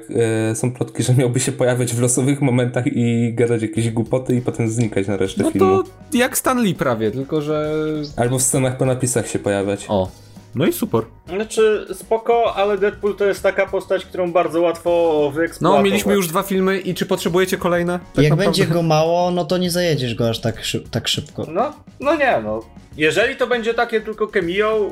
e, 0.51 0.55
są 0.55 0.71
plotki, 0.73 1.03
że 1.03 1.13
miałby 1.13 1.39
się 1.39 1.51
pojawiać 1.51 1.93
w 1.93 2.01
losowych 2.01 2.41
momentach 2.41 2.87
i 2.87 3.33
gadać 3.33 3.61
jakieś 3.61 3.89
głupoty 3.91 4.35
i 4.35 4.41
potem 4.41 4.69
znikać 4.69 5.07
na 5.07 5.17
resztę 5.17 5.43
No 5.43 5.51
filmu. 5.51 5.83
to 5.83 6.17
jak 6.17 6.37
Stan 6.37 6.61
Lee 6.63 6.75
prawie, 6.75 7.11
tylko 7.11 7.41
że... 7.41 7.73
Albo 8.17 8.39
w 8.39 8.43
scenach 8.43 8.77
po 8.77 8.85
napisach 8.85 9.27
się 9.27 9.39
pojawiać. 9.39 9.85
O. 9.89 10.09
No 10.55 10.65
i 10.65 10.73
super. 10.73 11.01
Znaczy, 11.27 11.85
spoko, 11.93 12.55
ale 12.55 12.77
Deadpool 12.77 13.15
to 13.15 13.25
jest 13.25 13.43
taka 13.43 13.65
postać, 13.65 14.05
którą 14.05 14.31
bardzo 14.31 14.61
łatwo 14.61 15.31
wyeksploatować. 15.33 15.79
No, 15.79 15.83
mieliśmy 15.83 16.13
już 16.13 16.27
dwa 16.27 16.43
filmy 16.43 16.79
i 16.79 16.93
czy 16.93 17.05
potrzebujecie 17.05 17.57
kolejne? 17.57 17.99
Tak 18.13 18.23
Jak 18.23 18.31
naprawdę. 18.31 18.45
będzie 18.45 18.73
go 18.73 18.83
mało, 18.83 19.31
no 19.31 19.45
to 19.45 19.57
nie 19.57 19.71
zajedziesz 19.71 20.15
go 20.15 20.29
aż 20.29 20.41
tak, 20.41 20.65
szyb 20.65 20.89
tak 20.89 21.07
szybko. 21.07 21.45
No, 21.49 21.73
no 21.99 22.15
nie, 22.15 22.41
no. 22.43 22.59
Jeżeli 22.97 23.35
to 23.35 23.47
będzie 23.47 23.73
takie 23.73 24.01
tylko 24.01 24.27
cameo, 24.27 24.91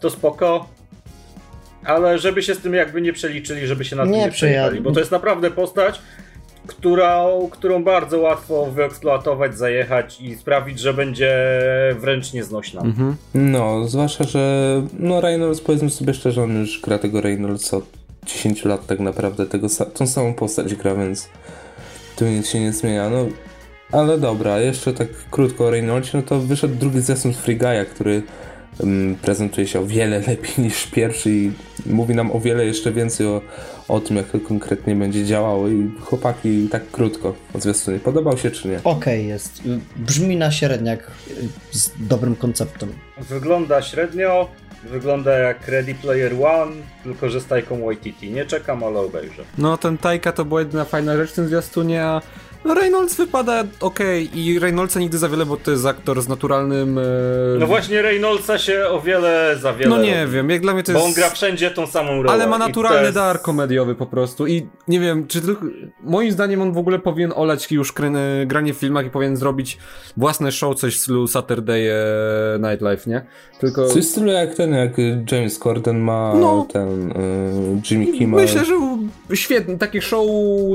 to 0.00 0.10
spoko. 0.10 0.68
Ale 1.84 2.18
żeby 2.18 2.42
się 2.42 2.54
z 2.54 2.58
tym 2.58 2.74
jakby 2.74 3.02
nie 3.02 3.12
przeliczyli, 3.12 3.66
żeby 3.66 3.84
się 3.84 3.96
na 3.96 4.02
tym 4.02 4.12
Nie 4.12 4.18
nie 4.18 4.30
przejechali, 4.30 4.80
bo 4.80 4.92
to 4.92 5.00
jest 5.00 5.12
naprawdę 5.12 5.50
postać, 5.50 6.00
którą, 6.66 7.48
którą 7.50 7.84
bardzo 7.84 8.18
łatwo 8.18 8.66
wyeksploatować, 8.66 9.58
zajechać 9.58 10.20
i 10.20 10.34
sprawić, 10.34 10.80
że 10.80 10.94
będzie 10.94 11.32
wręcz 12.00 12.32
nieznośna. 12.32 12.80
Mhm. 12.80 13.16
No, 13.34 13.88
zwłaszcza, 13.88 14.24
że 14.24 14.82
no 14.98 15.20
Reynolds, 15.20 15.60
powiedzmy 15.60 15.90
sobie 15.90 16.14
szczerze, 16.14 16.42
on 16.42 16.60
już 16.60 16.80
gra 16.80 16.98
tego 16.98 17.20
Reynoldsa 17.20 17.76
od 17.76 17.84
10 18.26 18.64
lat 18.64 18.86
tak 18.86 19.00
naprawdę, 19.00 19.46
tego, 19.46 19.68
tą 19.94 20.06
samą 20.06 20.34
postać 20.34 20.74
gra, 20.74 20.94
więc 20.94 21.28
tu 22.16 22.24
nic 22.24 22.48
się 22.48 22.60
nie 22.60 22.72
zmienia, 22.72 23.10
no. 23.10 23.26
Ale 23.92 24.18
dobra, 24.18 24.60
jeszcze 24.60 24.92
tak 24.92 25.08
krótko 25.30 25.64
o 25.64 25.70
Reynoldsie, 25.70 26.16
no 26.16 26.22
to 26.22 26.40
wyszedł 26.40 26.74
drugi 26.74 27.00
zwiastun 27.00 27.34
z 27.34 27.36
Free 27.36 27.58
Guy'a, 27.58 27.84
który 27.84 28.22
mm, 28.80 29.14
prezentuje 29.14 29.66
się 29.66 29.80
o 29.80 29.86
wiele 29.86 30.18
lepiej 30.28 30.64
niż 30.64 30.86
pierwszy 30.86 31.30
i 31.30 31.52
mówi 31.86 32.14
nam 32.14 32.32
o 32.32 32.40
wiele 32.40 32.66
jeszcze 32.66 32.92
więcej 32.92 33.26
o, 33.26 33.40
o 33.88 34.00
tym, 34.00 34.16
jak 34.16 34.26
to 34.26 34.40
konkretnie 34.40 34.96
będzie 34.96 35.24
działało 35.24 35.68
i 35.68 35.90
chłopaki 36.00 36.68
tak 36.68 36.90
krótko 36.90 37.34
o 37.54 37.60
zwiastunie. 37.60 37.98
Podobał 37.98 38.38
się 38.38 38.50
czy 38.50 38.68
nie? 38.68 38.80
Okej 38.84 39.28
jest. 39.28 39.62
Brzmi 39.96 40.36
na 40.36 40.50
średniak 40.52 41.10
y, 41.72 41.78
z 41.78 41.92
dobrym 41.98 42.36
konceptem. 42.36 42.92
Wygląda 43.18 43.82
średnio, 43.82 44.48
wygląda 44.84 45.38
jak 45.38 45.68
Ready 45.68 45.94
Player 45.94 46.32
One, 46.44 46.72
tylko 47.04 47.30
że 47.30 47.40
z 47.40 47.46
Tajką 47.46 47.84
Waititi. 47.84 48.30
Nie 48.30 48.44
czekam, 48.46 48.84
ale 48.84 48.98
obejrzę. 48.98 49.44
No, 49.58 49.76
ten 49.76 49.98
Tajka 49.98 50.32
to 50.32 50.44
była 50.44 50.60
jedyna 50.60 50.84
fajna 50.84 51.16
rzecz 51.16 51.30
w 51.30 51.34
tym 51.34 51.48
zwiastunie, 51.48 52.04
a 52.04 52.22
no 52.66 52.74
Reynolds 52.74 53.16
wypada 53.16 53.64
okej 53.80 54.38
i 54.38 54.58
Reynoldsa 54.58 55.00
nigdy 55.00 55.18
za 55.18 55.28
wiele, 55.28 55.46
bo 55.46 55.56
to 55.56 55.70
jest 55.70 55.86
aktor 55.86 56.22
z 56.22 56.28
naturalnym... 56.28 56.98
E... 56.98 57.02
No 57.58 57.66
właśnie 57.66 58.02
Reynoldsa 58.02 58.58
się 58.58 58.86
o 58.88 59.00
wiele 59.00 59.56
za 59.60 59.72
wiele 59.72 59.90
No 59.96 60.02
nie 60.02 60.20
robi. 60.20 60.32
wiem, 60.32 60.50
jak 60.50 60.60
dla 60.60 60.74
mnie 60.74 60.82
to 60.82 60.92
Bo 60.92 60.98
jest... 60.98 61.08
on 61.08 61.14
gra 61.14 61.30
wszędzie 61.30 61.70
tą 61.70 61.86
samą 61.86 62.10
rolę. 62.16 62.32
Ale 62.32 62.46
ma 62.46 62.58
naturalny 62.58 63.02
jest- 63.02 63.14
dar 63.14 63.42
komediowy 63.42 63.94
po 63.94 64.06
prostu 64.06 64.46
i 64.46 64.68
nie 64.88 65.00
wiem, 65.00 65.26
czy 65.26 65.40
tylko... 65.40 65.66
Moim 66.02 66.32
zdaniem 66.32 66.62
on 66.62 66.72
w 66.72 66.78
ogóle 66.78 66.98
powinien 66.98 67.32
olać 67.36 67.72
już 67.72 67.92
granie 68.46 68.74
w 68.74 68.76
filmach 68.76 69.06
i 69.06 69.10
powinien 69.10 69.36
zrobić 69.36 69.78
własne 70.16 70.52
show, 70.52 70.74
coś 70.76 70.96
w 70.96 71.00
stylu 71.00 71.26
Saturday 71.26 71.90
e, 71.92 72.58
Night 72.58 72.80
Live, 72.82 73.06
nie? 73.06 73.26
Tylko... 73.60 73.88
Coś 73.88 74.04
w 74.04 74.10
stylu 74.10 74.26
jak 74.32 74.54
ten, 74.54 74.72
jak 74.74 74.92
James 75.32 75.58
Corden 75.58 75.98
ma 75.98 76.34
No. 76.40 76.66
ten 76.72 77.10
y, 77.10 77.14
Jimmy 77.90 78.06
Kimmel. 78.18 78.40
Myślę, 78.40 78.64
że 78.64 78.74
świetnie, 79.34 79.78
takie 79.78 80.02
show 80.02 80.26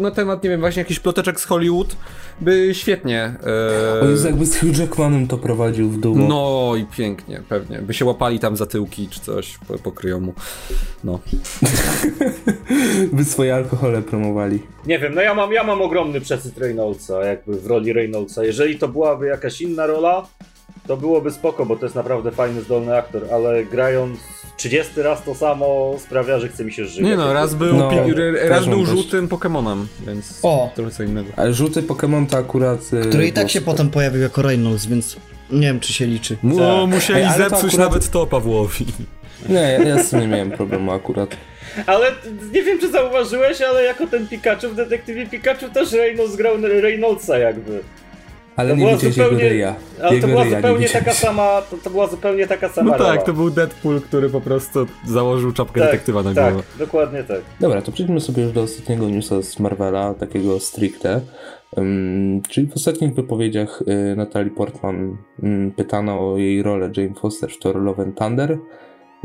na 0.02 0.12
temat, 0.12 0.44
nie 0.44 0.50
wiem, 0.50 0.60
właśnie 0.60 0.80
jakichś 0.82 1.00
ploteczek 1.00 1.40
z 1.40 1.46
Hollywood 1.46 1.81
by 2.42 2.70
świetnie... 2.74 3.34
O 4.02 4.06
E... 4.06 4.10
Jezu, 4.12 4.28
jakby 4.28 4.46
z 4.46 4.60
Hugh 4.60 4.78
Jackmanem 4.78 5.28
to 5.28 5.38
prowadził 5.38 5.90
w 5.90 6.00
dół. 6.00 6.16
No 6.18 6.74
i 6.78 6.86
pięknie, 6.86 7.42
pewnie. 7.50 7.80
By 7.80 7.94
się 7.94 8.06
łapali 8.06 8.40
tam 8.40 8.58
za 8.58 8.66
tyłki 8.66 9.08
czy 9.10 9.20
coś, 9.20 9.58
po- 9.68 9.78
pokryją 9.78 10.20
mu. 10.20 10.34
No. 11.04 11.20
By 13.14 13.26
swoje 13.26 13.56
alkohole 13.56 14.02
promowali. 14.02 14.60
Nie 14.86 15.00
wiem, 15.00 15.16
no 15.16 15.22
ja 15.22 15.34
mam, 15.34 15.54
ja 15.54 15.64
mam 15.64 15.82
ogromny 15.82 16.22
przesyt 16.22 16.58
Reynoldsa, 16.58 17.26
jakby 17.26 17.60
w 17.60 17.66
roli 17.66 17.94
Reynoldsa. 17.94 18.44
Jeżeli 18.44 18.80
to 18.80 18.88
byłaby 18.88 19.28
jakaś 19.28 19.62
inna 19.62 19.86
rola, 19.86 20.28
to 20.88 20.98
byłoby 20.98 21.32
spoko, 21.32 21.66
bo 21.66 21.76
to 21.76 21.86
jest 21.86 21.96
naprawdę 21.96 22.32
fajny, 22.32 22.62
zdolny 22.62 22.98
aktor, 22.98 23.22
ale 23.34 23.66
grając 23.66 24.20
30 24.58 25.02
raz 25.02 25.24
to 25.24 25.36
samo 25.36 25.96
sprawia, 26.00 26.40
że 26.40 26.50
chce 26.50 26.66
mi 26.66 26.74
się 26.74 26.86
żyć. 26.86 27.04
Nie 27.04 27.16
no, 27.16 27.34
raz 27.34 27.56
był, 27.56 27.76
No, 27.76 27.92
raz 28.50 28.66
był 28.66 28.86
żółtym 28.86 29.28
Pokemonem, 29.28 29.88
więc 30.08 30.40
O. 30.44 30.70
trochę 30.76 30.92
co 30.92 31.04
innego. 31.04 31.30
Ale 31.36 31.54
żółty 31.54 31.82
Pokémon 31.82 32.26
to 32.28 32.38
akurat... 32.38 32.80
y, 32.94 33.10
Który 33.10 33.28
i 33.28 33.34
tak 33.34 33.50
się 33.50 33.62
potem 33.62 33.90
pojawił 33.90 34.22
jako 34.22 34.42
Reynolds, 34.42 34.86
więc 34.86 35.18
nie 35.52 35.62
wiem 35.68 35.80
czy 35.80 35.94
się 35.94 36.06
liczy. 36.06 36.36
Tak. 36.36 36.88
musieli 36.90 37.20
Ej, 37.20 37.26
ale 37.26 37.44
to 37.44 37.50
zepsuć 37.50 37.74
akurat- 37.74 37.80
nawet 37.92 38.10
to 38.12 38.26
Pawłowi. 38.28 38.86
Nie, 39.50 39.80
ja, 39.88 40.04
z 40.04 40.10
tym 40.10 40.20
nie 40.20 40.28
miałem 40.28 40.52
problemu 40.52 40.92
akurat. 40.92 41.38
Ale 41.86 42.12
nie 42.54 42.64
wiem, 42.64 42.80
czy 42.80 42.92
zauważyłeś, 42.92 43.62
ale 43.62 43.84
jako 43.84 44.08
ten 44.08 44.28
Pikachu 44.28 44.70
w 44.70 44.76
detektywie 44.76 45.26
Pikachu 45.26 45.70
też 45.74 45.92
Reynolds 45.92 46.36
grał 46.36 46.58
Reynoldsa 46.62 47.38
jakby. 47.38 47.80
Ale 48.56 48.70
To 48.70 48.76
nie 48.76 48.82
była 48.86 48.96
widziałeś 48.98 49.16
zupełnie- 49.16 49.38
jego 49.44 49.50
ryja. 49.50 49.76
Ale 50.00 50.08
to 50.10 50.14
Jego 50.16 50.28
była 50.28 50.44
ryja 50.44 50.56
nie 50.58 50.62
zupełnie 50.62 50.90
taka 50.90 51.14
sama, 51.14 51.62
to, 51.72 51.78
to 51.84 51.90
była 51.90 52.08
zupełnie 52.08 52.48
taka 52.48 52.70
sama 52.70 52.92
No 52.92 52.98
rola. 52.98 53.10
tak, 53.16 53.24
to 53.26 53.34
był 53.34 53.50
Deadpool, 53.52 54.02
który 54.02 54.30
po 54.30 54.42
prostu 54.42 54.86
założył 55.08 55.52
czapkę 55.52 55.82
tak, 55.82 55.92
detektywa 55.92 56.24
na 56.24 56.34
tak, 56.34 56.54
głowę. 56.54 56.68
dokładnie 56.80 57.24
tak. 57.24 57.42
Dobra, 57.60 57.82
to 57.82 57.92
przejdźmy 57.92 58.20
sobie 58.22 58.44
już 58.44 58.52
do 58.52 58.62
ostatniego 58.62 59.10
newsa 59.10 59.42
z 59.42 59.60
Marvela, 59.60 60.14
takiego 60.14 60.60
stricte. 60.60 61.22
Ym, 61.78 62.42
czyli 62.50 62.68
w 62.68 62.76
ostatnich 62.76 63.14
wypowiedziach 63.16 63.82
y, 64.12 64.16
Natalie 64.16 64.52
Portman 64.52 65.18
ym, 65.44 65.72
pytano 65.76 66.32
o 66.32 66.38
jej 66.38 66.64
rolę 66.64 66.90
Jane 66.98 67.14
Foster 67.16 67.50
w 67.52 67.60
Thor 67.60 67.76
Love 67.82 68.04
and 68.04 68.18
Thunder. 68.18 68.58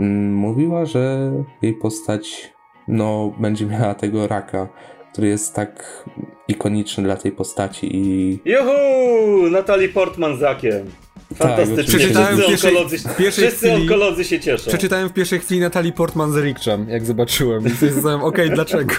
Ym, 0.00 0.34
mówiła, 0.34 0.84
że 0.86 1.32
jej 1.62 1.74
postać 1.74 2.52
no, 2.88 3.32
będzie 3.40 3.66
miała 3.66 3.94
tego 3.94 4.26
raka, 4.26 4.68
który 5.16 5.28
jest 5.28 5.54
tak 5.54 6.04
ikoniczny 6.48 7.04
dla 7.04 7.16
tej 7.16 7.32
postaci 7.32 7.96
i 7.96 8.38
Juhu! 8.44 9.50
Natalie 9.50 9.88
Portman 9.88 10.38
z 10.38 10.42
rakiem. 10.42 10.86
Fantastycznie. 11.34 11.84
w 11.84 11.86
wszyscy 11.88 12.08
pierwszej- 12.08 12.76
onkolodzy, 12.76 12.98
wszyscy 13.30 13.66
chwili- 13.68 13.82
onkolodzy 13.82 14.24
się 14.24 14.40
cieszą. 14.40 14.68
Przeczytałem 14.68 15.08
w 15.08 15.12
pierwszej 15.12 15.38
chwili 15.40 15.60
Natalii 15.60 15.92
Portman 15.92 16.32
z 16.32 16.36
Rikczem, 16.36 16.88
jak 16.88 17.04
zobaczyłem. 17.04 17.66
I 17.66 17.70
sobie 17.70 17.92
zadałem, 17.92 18.22
okej, 18.22 18.50
dlaczego? 18.50 18.94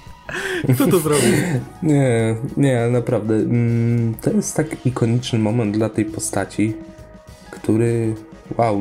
Kto 0.74 0.86
to 0.86 0.98
zrobił? 0.98 1.32
Nie, 1.82 2.36
nie, 2.56 2.88
naprawdę. 2.90 3.34
Mm, 3.34 4.14
To 4.20 4.30
jest 4.30 4.56
tak 4.56 4.86
ikoniczny 4.86 5.38
moment 5.38 5.76
dla 5.76 5.88
tej 5.88 6.04
postaci, 6.04 6.74
który. 7.50 8.14
Wow, 8.58 8.80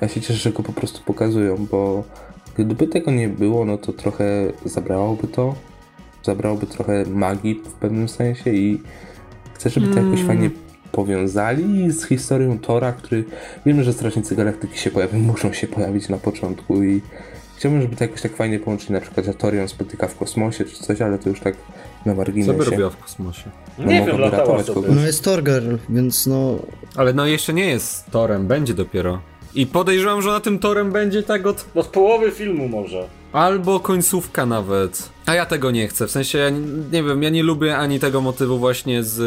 ja 0.00 0.08
się 0.08 0.20
cieszę, 0.20 0.34
że 0.34 0.52
go 0.52 0.62
po 0.62 0.72
prostu 0.72 1.00
pokazują, 1.04 1.66
bo 1.70 2.04
gdyby 2.58 2.86
tego 2.86 3.10
nie 3.10 3.28
było, 3.28 3.64
no 3.64 3.78
to 3.78 3.92
trochę 3.92 4.52
zabrałoby 4.64 5.28
to. 5.28 5.54
Zabrałoby 6.22 6.66
trochę 6.66 7.04
magii 7.06 7.54
w 7.54 7.72
pewnym 7.72 8.08
sensie 8.08 8.50
i 8.52 8.80
chcę, 9.54 9.70
żeby 9.70 9.86
to 9.86 9.94
jakoś 10.00 10.14
Mm. 10.20 10.26
fajnie 10.26 10.50
powiązali 10.92 11.90
z 11.90 12.04
historią 12.06 12.58
Tora, 12.58 12.92
który 12.92 13.24
wiemy, 13.66 13.84
że 13.84 13.92
Strażnicy 13.92 14.36
Galaktyki 14.36 14.78
się 14.78 14.90
pojawią, 14.90 15.18
muszą 15.32 15.52
się 15.52 15.66
pojawić 15.66 16.08
na 16.08 16.16
początku 16.18 16.82
i 16.82 17.00
chciałbym, 17.56 17.82
żeby 17.82 17.96
to 17.96 18.04
jakoś 18.04 18.22
tak 18.22 18.36
fajnie 18.36 18.58
połączyli, 18.60 18.92
na 18.92 19.00
przykład, 19.00 19.26
że 19.26 19.34
Torion 19.34 19.68
spotyka 19.68 20.08
w 20.08 20.16
kosmosie 20.16 20.64
czy 20.64 20.82
coś, 20.82 21.00
ale 21.02 21.18
to 21.18 21.28
już 21.28 21.40
tak 21.40 21.54
na 21.54 22.04
Co 22.04 22.10
by 22.10 22.14
marginesie. 22.16 22.52
robiła 22.70 22.90
w 22.90 22.96
kosmosie? 22.96 23.50
No 23.78 23.84
Nie 23.84 24.06
wiem, 24.06 24.16
ratować 24.20 24.66
sobie. 24.66 24.80
kogoś. 24.82 24.96
No 24.96 25.06
jest 25.06 25.24
Torgirl, 25.24 25.76
więc 25.88 26.26
no... 26.26 26.56
Ale 26.96 27.12
no 27.12 27.26
jeszcze 27.26 27.52
nie 27.52 27.64
jest 27.66 28.10
Torem, 28.10 28.46
będzie 28.46 28.74
dopiero. 28.74 29.20
I 29.54 29.66
podejrzewam, 29.66 30.22
że 30.22 30.30
na 30.30 30.40
tym 30.40 30.58
Torem 30.58 30.92
będzie 30.92 31.22
tak 31.22 31.46
od 31.46 31.60
z 31.82 31.86
połowy 31.86 32.30
filmu 32.30 32.68
może. 32.68 33.08
Albo 33.32 33.80
końcówka 33.80 34.46
nawet. 34.46 35.10
A 35.30 35.34
ja 35.34 35.46
tego 35.46 35.70
nie 35.70 35.88
chcę. 35.88 36.06
W 36.06 36.10
sensie, 36.10 36.38
ja 36.38 36.50
nie, 36.50 36.60
nie 36.92 37.02
wiem, 37.02 37.22
ja 37.22 37.30
nie 37.30 37.42
lubię 37.42 37.76
ani 37.76 37.98
tego 38.00 38.20
motywu 38.20 38.58
właśnie 38.58 39.02
z 39.02 39.20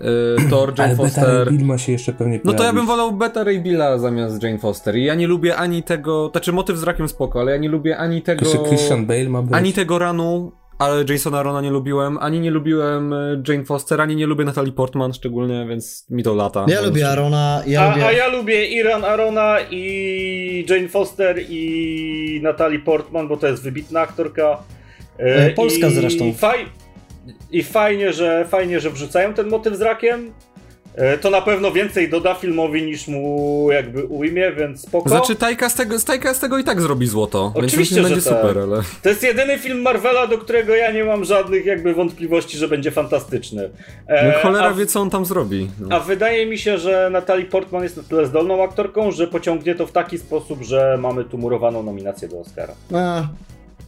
y, 0.00 0.48
Thor, 0.50 0.72
Jane 0.78 0.88
Ale 0.88 0.96
Beta 0.96 1.02
Foster. 1.04 1.46
Ray 1.46 1.56
Bill 1.56 1.66
ma 1.66 1.78
się 1.78 1.92
jeszcze 1.92 2.12
pewnie 2.12 2.36
No 2.36 2.40
to 2.44 2.50
ja 2.50 2.56
pojawić. 2.58 2.76
bym 2.76 2.86
wolał 2.86 3.12
Beta 3.12 3.44
Ray 3.44 3.60
Billa 3.60 3.98
zamiast 3.98 4.42
Jane 4.42 4.58
Foster. 4.58 4.96
I 4.96 5.04
ja 5.04 5.14
nie 5.14 5.26
lubię 5.26 5.56
ani 5.56 5.82
tego, 5.82 6.28
znaczy 6.32 6.52
motyw 6.52 6.76
z 6.76 6.82
rakiem 6.82 7.08
spoko, 7.08 7.40
ale 7.40 7.52
ja 7.52 7.56
nie 7.58 7.68
lubię 7.68 7.96
ani 7.98 8.22
tego... 8.22 8.44
Jeszcze 8.44 8.68
Christian 8.68 9.06
Bale 9.06 9.28
ma 9.28 9.42
być. 9.42 9.54
Ani 9.54 9.72
tego 9.72 9.98
ranu, 9.98 10.52
ale 10.78 11.04
Jasona 11.08 11.42
Rona 11.42 11.60
nie 11.60 11.70
lubiłem, 11.70 12.18
ani 12.18 12.40
nie 12.40 12.50
lubiłem 12.50 13.12
y, 13.12 13.42
Jane 13.48 13.64
Foster, 13.64 14.00
ani 14.00 14.16
nie 14.16 14.26
lubię 14.26 14.44
Natalie 14.44 14.72
Portman 14.72 15.12
szczególnie, 15.12 15.66
więc 15.68 16.06
mi 16.10 16.22
to 16.22 16.34
lata. 16.34 16.64
Ja 16.68 16.80
lubię 16.80 17.08
Arona, 17.08 17.62
ja 17.66 17.82
a, 17.82 17.90
lubię... 17.90 18.06
a 18.06 18.12
ja 18.12 18.28
lubię 18.28 18.66
Iran 18.66 19.04
Arona 19.04 19.56
i 19.70 20.66
Jane 20.68 20.88
Foster 20.88 21.36
i 21.48 22.40
Natalie 22.42 22.78
Portman, 22.78 23.28
bo 23.28 23.36
to 23.36 23.46
jest 23.46 23.62
wybitna 23.62 24.00
aktorka. 24.00 24.58
E, 25.18 25.50
Polska 25.50 25.86
I 25.86 25.94
zresztą. 25.94 26.32
Faj... 26.34 26.66
I 27.50 27.62
fajnie 27.62 28.12
że, 28.12 28.44
fajnie, 28.48 28.80
że 28.80 28.90
wrzucają 28.90 29.34
ten 29.34 29.48
motyw 29.48 29.76
z 29.76 29.80
rakiem, 29.82 30.32
e, 30.94 31.18
to 31.18 31.30
na 31.30 31.40
pewno 31.42 31.72
więcej 31.72 32.10
doda 32.10 32.34
filmowi 32.34 32.82
niż 32.82 33.08
mu 33.08 33.68
jakby 33.72 34.04
ujmie, 34.04 34.52
więc 34.52 34.80
spoko. 34.80 35.08
Znaczy 35.08 35.36
Tajka 35.36 35.68
z 35.68 35.74
tego, 35.74 35.96
Tajka 36.06 36.34
z 36.34 36.38
tego 36.38 36.58
i 36.58 36.64
tak 36.64 36.80
zrobi 36.80 37.06
złoto, 37.06 37.52
Oczywiście, 37.54 37.94
więc 37.94 38.08
będzie 38.08 38.30
tak. 38.30 38.40
super, 38.40 38.58
ale... 38.58 38.82
To 39.02 39.08
jest 39.08 39.22
jedyny 39.22 39.58
film 39.58 39.82
Marvela, 39.82 40.26
do 40.26 40.38
którego 40.38 40.74
ja 40.74 40.92
nie 40.92 41.04
mam 41.04 41.24
żadnych 41.24 41.66
jakby 41.66 41.94
wątpliwości, 41.94 42.58
że 42.58 42.68
będzie 42.68 42.90
fantastyczny. 42.90 43.70
E, 44.06 44.32
No 44.32 44.38
cholera 44.42 44.68
a, 44.68 44.74
wie, 44.74 44.86
co 44.86 45.00
on 45.00 45.10
tam 45.10 45.24
zrobi. 45.24 45.70
No. 45.80 45.96
a 45.96 46.00
wydaje 46.00 46.46
mi 46.46 46.58
się, 46.58 46.78
że 46.78 47.08
Natalie 47.12 47.44
Portman 47.46 47.82
jest 47.82 47.96
na 47.96 48.02
tyle 48.02 48.26
zdolną 48.26 48.64
aktorką, 48.64 49.10
że 49.10 49.26
pociągnie 49.26 49.74
to 49.74 49.86
w 49.86 49.92
taki 49.92 50.18
sposób, 50.18 50.62
że 50.62 50.98
mamy 51.00 51.24
tu 51.24 51.38
murowaną 51.38 51.82
nominację 51.82 52.28
do 52.28 52.40
Oscara. 52.40 52.74
E, 52.92 53.28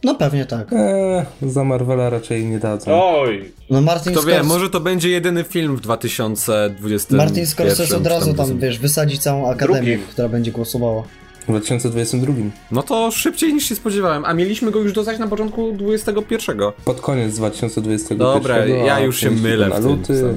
no 0.05 0.15
pewnie 0.15 0.45
tak. 0.45 0.73
Eee, 0.73 1.25
za 1.41 1.63
Marvela 1.63 2.09
raczej 2.09 2.45
nie 2.45 2.59
dadzą. 2.59 2.91
Oj, 3.03 3.51
No 3.69 3.81
Martin 3.81 4.11
Kto 4.13 4.23
wie, 4.23 4.33
Scors- 4.39 4.45
może 4.45 4.69
to 4.69 4.79
będzie 4.79 5.09
jedyny 5.09 5.43
film 5.43 5.75
w 5.75 5.81
2020 5.81 7.15
Martin 7.15 7.45
Scorsese 7.45 7.97
od 7.97 8.07
razu 8.07 8.33
tam, 8.33 8.59
wiesz, 8.59 8.79
wysadzi 8.79 9.19
całą 9.19 9.49
akademię, 9.49 9.79
Drugim. 9.81 9.99
która 10.11 10.29
będzie 10.29 10.51
głosowała. 10.51 11.03
W 11.41 11.47
2022. 11.47 12.33
No 12.71 12.83
to 12.83 13.11
szybciej 13.11 13.53
niż 13.53 13.69
się 13.69 13.75
spodziewałem, 13.75 14.25
a 14.25 14.33
mieliśmy 14.33 14.71
go 14.71 14.79
już 14.79 14.93
dostać 14.93 15.19
na 15.19 15.27
początku 15.27 15.71
21. 15.73 16.57
Pod 16.85 17.01
koniec 17.01 17.35
2021. 17.35 18.17
Dobra, 18.17 18.65
ja 18.65 18.99
już 18.99 19.19
się 19.19 19.31
mylę 19.31 19.69
w 19.69 19.73
tym. 19.73 19.83
luty. 19.83 20.35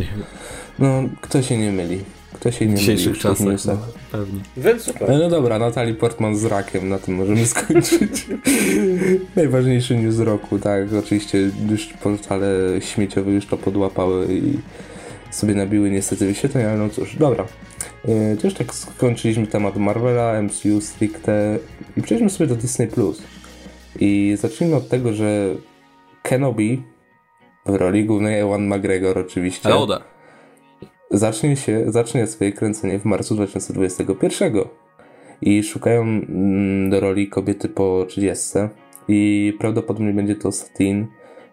No, 0.79 1.03
kto 1.21 1.43
się 1.43 1.59
nie 1.59 1.73
myli? 1.73 2.01
Kto 2.41 2.51
się 2.51 2.67
nie 2.67 2.75
dzisiejszych 2.75 3.09
w 3.09 3.13
tych 3.13 3.23
czasach, 3.23 3.65
no, 3.67 3.79
pewnie. 4.13 4.41
więc 4.57 4.83
super. 4.83 5.09
No 5.09 5.29
dobra, 5.29 5.59
Natalie 5.59 5.95
Portman 5.95 6.37
z 6.37 6.45
rakiem, 6.45 6.89
na 6.89 6.99
tym 6.99 7.15
możemy 7.15 7.47
skończyć. 7.57 8.27
Najważniejszy 9.37 9.97
news 9.97 10.19
roku, 10.19 10.59
tak. 10.59 10.93
Oczywiście 10.93 11.51
już 11.71 11.87
portale 11.87 12.49
śmieciowe 12.81 13.31
już 13.31 13.47
to 13.47 13.57
podłapały 13.57 14.27
i 14.31 14.59
sobie 15.31 15.55
nabiły 15.55 15.91
niestety 15.91 16.27
wyświetleń, 16.27 16.65
ale 16.65 16.77
no 16.77 16.89
cóż, 16.89 17.17
dobra. 17.17 17.45
Yy, 18.05 18.37
To 18.37 18.47
już 18.47 18.55
tak 18.55 18.75
skończyliśmy 18.75 19.47
temat 19.47 19.77
Marvela, 19.77 20.43
MCU 20.43 20.81
stricte 20.81 21.59
i 21.97 22.03
przejdźmy 22.03 22.31
sobie 22.31 22.47
do 22.47 22.57
Disney+. 22.57 22.89
I 24.01 24.37
zacznijmy 24.41 24.77
od 24.77 24.89
tego, 24.89 25.13
że 25.13 25.55
Kenobi 26.23 26.83
w 27.67 27.75
roli 27.75 28.05
głównej 28.05 28.41
Ewan 28.41 28.67
McGregor 28.67 29.19
oczywiście 29.19 29.69
Yoda. 29.69 30.18
Zacznie 31.11 31.57
się, 31.57 31.85
zacznie 31.87 32.27
swoje 32.27 32.53
kręcenie 32.53 32.99
w 32.99 33.05
marcu 33.05 33.35
2021 33.35 34.53
i 35.43 35.63
szukają 35.63 36.03
mm, 36.03 36.91
do 36.91 37.01
roli 37.01 37.29
kobiety 37.29 37.69
po 37.69 38.05
30 38.09 38.59
i 39.09 39.53
prawdopodobnie 39.61 40.13
będzie 40.13 40.37
to 40.37 40.53
Satine, 40.53 41.07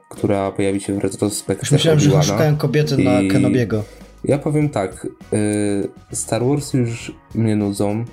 która 0.10 0.52
pojawi 0.52 0.82
się 0.82 0.94
w 0.94 0.98
retrospekcji 0.98 1.76
myślałem, 1.76 2.00
że 2.00 2.24
szukają 2.24 2.58
kobiety 2.58 2.98
na 2.98 3.22
I- 3.22 3.28
Kenobiego. 3.28 3.84
Ja 4.24 4.38
powiem 4.38 4.70
tak, 4.70 5.08
y, 5.34 5.88
Star 6.12 6.44
Wars 6.46 6.74
już 6.74 7.12
mnie 7.36 7.56
nudzą, 7.56 8.06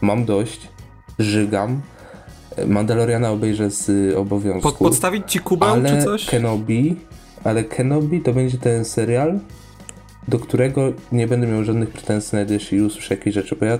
mam 0.00 0.24
dość, 0.24 0.68
żygam, 1.18 1.80
Mandaloriana 2.66 3.30
obejrzę 3.30 3.70
z 3.70 4.14
obowiązku. 4.16 4.62
Pod, 4.62 4.78
podstawić 4.78 5.32
ci 5.32 5.38
kubę 5.38 5.82
czy 5.86 6.04
coś? 6.04 6.26
Kenobi, 6.26 6.96
ale 7.44 7.64
Kenobi 7.64 8.20
to 8.20 8.32
będzie 8.32 8.58
ten 8.58 8.84
serial, 8.84 9.38
do 10.28 10.38
którego 10.38 10.92
nie 11.12 11.26
będę 11.26 11.46
miał 11.46 11.64
żadnych 11.64 11.90
pretensji, 11.90 12.36
nawet 12.36 12.50
jeśli 12.50 12.82
usłyszę 12.82 13.14
jakieś 13.14 13.34
rzeczy, 13.34 13.56
bo 13.56 13.66
ja 13.66 13.78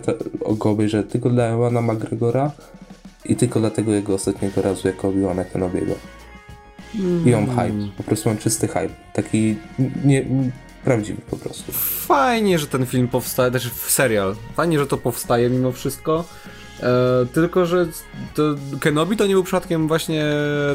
go 0.59 0.71
obejrzę 0.71 1.05
tylko 1.05 1.31
dla 1.31 1.45
Ewana 1.45 1.83
McGregora 1.83 2.51
i 3.25 3.37
tylko 3.37 3.61
dla 3.61 3.71
tego 3.71 3.93
jego 3.93 4.15
ostatniego 4.15 4.63
razu 4.63 4.89
jako 4.89 5.09
Obi-Wana 5.09 5.45
Kenobiego. 5.45 5.95
I 7.27 7.31
mam 7.31 7.47
hype, 7.47 7.89
po 7.97 8.03
prostu 8.03 8.29
mam 8.29 8.39
czysty 8.39 8.69
hype, 8.69 8.95
taki 9.13 9.57
nie, 10.05 10.25
prawdziwy 10.85 11.23
po 11.31 11.37
prostu. 11.37 11.73
Fajnie, 12.07 12.59
że 12.59 12.67
ten 12.67 12.87
film 12.87 13.09
powstaje, 13.09 13.51
też 13.51 13.71
serial. 13.73 14.37
Fajnie, 14.55 14.79
że 14.79 14.87
to 14.87 14.97
powstaje 14.97 15.51
mimo 15.51 15.73
wszystko. 15.73 16.25
E, 16.83 17.27
tylko, 17.33 17.67
że 17.67 17.87
to 18.35 18.43
Kenobi 18.81 19.17
to 19.17 19.27
nie 19.27 19.35
był 19.35 19.45
przypadkiem 19.45 19.89
właśnie 19.89 20.25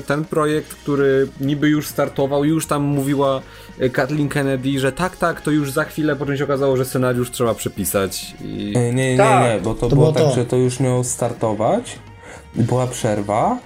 ten 0.06 0.26
projekt, 0.26 0.76
który 0.76 1.28
niby 1.42 1.70
już 1.70 1.88
startował, 1.88 2.46
już 2.46 2.66
tam 2.66 2.84
mówiła 2.84 3.42
Kathleen 3.94 4.30
Kennedy, 4.30 4.80
że 4.80 4.92
tak, 4.92 5.18
tak, 5.18 5.42
to 5.42 5.52
już 5.52 5.72
za 5.72 5.84
chwilę, 5.84 6.16
po 6.16 6.26
czym 6.26 6.38
się 6.38 6.44
okazało, 6.44 6.78
że 6.78 6.86
scenariusz 6.86 7.32
trzeba 7.32 7.54
przepisać. 7.54 8.36
I... 8.42 8.74
E, 8.76 8.80
Nie, 8.80 8.94
nie, 8.94 9.12
nie, 9.12 9.18
Tak, 9.18 9.54
nie, 9.56 9.62
bo 9.62 9.74
to, 9.74 9.90
to 9.90 9.96
było 9.96 10.12
było 10.12 10.14
tak, 10.14 10.24
to. 10.24 10.36
że 10.36 10.46
to 10.46 10.56
już 10.56 10.80
miało 10.80 11.04
startować, 11.04 12.00
była 12.56 12.88
przerwa 12.88 13.58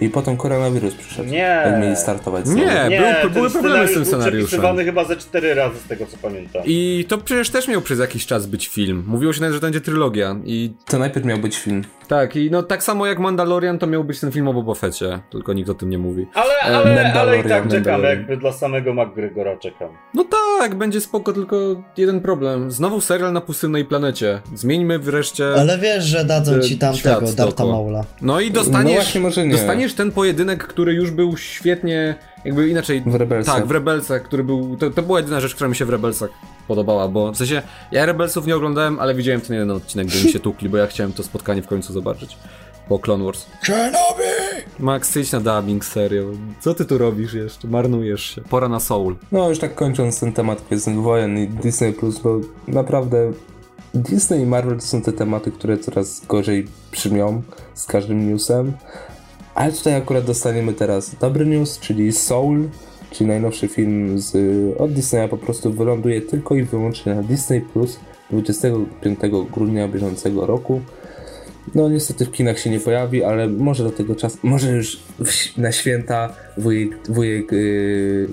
i 0.00 0.08
potem 0.08 0.36
koronawirus 0.36 0.94
przyszedł. 0.94 1.30
Nie. 1.30 1.36
Jak 1.38 1.80
mieli 1.80 1.96
startować 1.96 2.46
znowu. 2.46 2.60
Nie, 2.60 2.88
Nie, 2.90 3.18
był, 3.22 3.30
były 3.30 3.50
problemy 3.50 3.88
z 3.88 3.92
tym 3.92 4.04
scenariusz 4.04 4.04
był 4.04 4.04
scenariuszem. 4.04 4.46
przepisywany 4.46 4.84
chyba 4.84 5.04
ze 5.04 5.16
cztery 5.16 5.54
razy 5.54 5.78
z 5.78 5.88
tego 5.88 6.06
co 6.06 6.16
pamiętam. 6.22 6.62
I 6.66 7.04
to 7.08 7.18
przecież 7.18 7.50
też 7.50 7.68
miał 7.68 7.80
przez 7.80 7.98
jakiś 7.98 8.26
czas 8.26 8.46
być 8.46 8.68
film. 8.68 9.04
Mówiło 9.06 9.32
się 9.32 9.40
nawet, 9.40 9.54
że 9.54 9.60
to 9.60 9.66
będzie 9.66 9.80
trylogia. 9.80 10.36
I 10.44 10.72
To 10.86 10.98
najpierw 10.98 11.26
miał 11.26 11.38
być 11.38 11.58
film. 11.58 11.84
Tak, 12.06 12.36
i 12.36 12.50
no 12.50 12.62
tak 12.62 12.82
samo 12.82 13.06
jak 13.06 13.18
Mandalorian, 13.18 13.78
to 13.78 13.86
miał 13.86 14.04
być 14.04 14.20
ten 14.20 14.32
film 14.32 14.48
o 14.48 14.54
Boba 14.54 14.74
Fetcie, 14.74 15.18
tylko 15.30 15.52
nikt 15.52 15.70
o 15.70 15.74
tym 15.74 15.90
nie 15.90 15.98
mówi. 15.98 16.26
Ale, 16.34 16.54
E, 16.64 16.76
ale, 16.76 17.12
ale 17.12 17.38
i 17.38 17.42
tak 17.44 17.68
czekam, 17.68 18.02
jakby 18.02 18.36
dla 18.36 18.52
samego 18.52 18.94
McGregora 18.94 19.56
czekam. 19.56 19.88
No 20.14 20.24
tak, 20.60 20.74
będzie 20.74 21.00
spoko, 21.00 21.32
tylko 21.32 21.56
jeden 21.96 22.20
problem. 22.20 22.70
Znowu 22.70 23.00
serial 23.00 23.32
na 23.32 23.40
pustynnej 23.40 23.84
planecie. 23.84 24.40
Zmieńmy 24.54 24.98
wreszcie. 24.98 25.44
Ale 25.58 25.78
wiesz, 25.78 26.04
że 26.04 26.24
dadzą 26.24 26.52
e, 26.54 26.60
ci 26.60 26.78
tam 26.78 26.94
tego 26.96 27.32
Darta. 27.36 27.64
Maula. 27.66 28.04
No 28.22 28.40
i 28.40 28.48
No 28.48 28.54
dostaniesz, 28.54 29.14
nie. 29.36 29.48
dostaniesz 29.50 29.94
ten 29.94 30.12
pojedynek, 30.12 30.66
który 30.66 30.94
już 30.94 31.10
był 31.10 31.36
świetnie, 31.36 32.14
jakby 32.44 32.68
inaczej. 32.68 33.02
W 33.06 33.14
Rebelsach. 33.14 33.54
Tak, 33.54 33.66
w 33.66 33.70
Rebelsach, 33.70 34.22
który 34.22 34.44
był. 34.44 34.76
To, 34.76 34.90
to 34.90 35.02
była 35.02 35.18
jedyna 35.18 35.40
rzecz, 35.40 35.54
która 35.54 35.68
mi 35.68 35.76
się 35.76 35.84
w 35.84 35.90
Rebelsach 35.90 36.30
podobała, 36.68 37.08
bo 37.08 37.32
w 37.32 37.36
sensie 37.36 37.62
ja 37.92 38.06
Rebelsów 38.06 38.46
nie 38.46 38.56
oglądałem, 38.56 38.98
ale 38.98 39.14
widziałem 39.14 39.40
ten 39.40 39.56
jeden 39.56 39.70
odcinek, 39.70 40.06
gdzie 40.06 40.24
mi 40.24 40.32
się 40.32 40.40
tukli, 40.40 40.68
bo 40.68 40.76
ja 40.76 40.86
chciałem 40.86 41.12
to 41.12 41.22
spotkanie 41.22 41.62
w 41.62 41.66
końcu 41.66 41.92
zobaczyć. 41.92 42.36
Po 42.88 42.98
Clone 42.98 43.24
Wars. 43.24 43.46
Kenobi! 43.66 44.24
Max, 44.78 45.16
idź 45.16 45.32
na 45.32 45.40
dubbing, 45.40 45.84
serio. 45.84 46.24
Co 46.60 46.74
ty 46.74 46.84
tu 46.84 46.98
robisz 46.98 47.34
jeszcze? 47.34 47.68
Marnujesz 47.68 48.34
się. 48.34 48.42
Pora 48.42 48.68
na 48.68 48.80
Soul. 48.80 49.16
No 49.32 49.48
już 49.48 49.58
tak 49.58 49.74
kończąc 49.74 50.20
ten 50.20 50.32
temat 50.32 50.62
Gwiezdnych 50.68 51.02
Wojen 51.02 51.38
i 51.38 51.48
Disney+, 51.48 51.92
Plus, 51.92 52.18
bo 52.18 52.40
naprawdę 52.68 53.32
Disney 53.94 54.40
i 54.40 54.46
Marvel 54.46 54.78
to 54.78 54.86
są 54.86 55.02
te 55.02 55.12
tematy, 55.12 55.52
które 55.52 55.78
coraz 55.78 56.26
gorzej 56.26 56.66
brzmią 56.92 57.42
z 57.74 57.86
każdym 57.86 58.30
newsem. 58.30 58.72
Ale 59.54 59.72
tutaj 59.72 59.94
akurat 59.94 60.24
dostaniemy 60.24 60.72
teraz 60.72 61.14
dobry 61.20 61.46
news, 61.46 61.78
czyli 61.78 62.12
Soul, 62.12 62.68
czyli 63.14 63.28
najnowszy 63.28 63.68
film 63.68 64.18
z, 64.18 64.36
od 64.80 64.92
Disneya 64.92 65.28
po 65.28 65.38
prostu 65.38 65.72
wyląduje 65.72 66.22
tylko 66.22 66.54
i 66.54 66.62
wyłącznie 66.62 67.14
na 67.14 67.22
Disney 67.22 67.60
Plus 67.60 68.00
25 68.30 69.18
grudnia 69.52 69.88
bieżącego 69.88 70.46
roku. 70.46 70.80
No 71.74 71.88
niestety 71.88 72.24
w 72.24 72.30
kinach 72.30 72.58
się 72.58 72.70
nie 72.70 72.80
pojawi, 72.80 73.24
ale 73.24 73.48
może 73.48 73.84
do 73.84 73.90
tego 73.90 74.14
czasu, 74.14 74.38
może 74.42 74.72
już 74.72 74.96
w, 75.24 75.58
na 75.58 75.72
święta 75.72 76.34
wujek, 76.58 76.98
wujek 77.08 77.52
yy, 77.52 78.28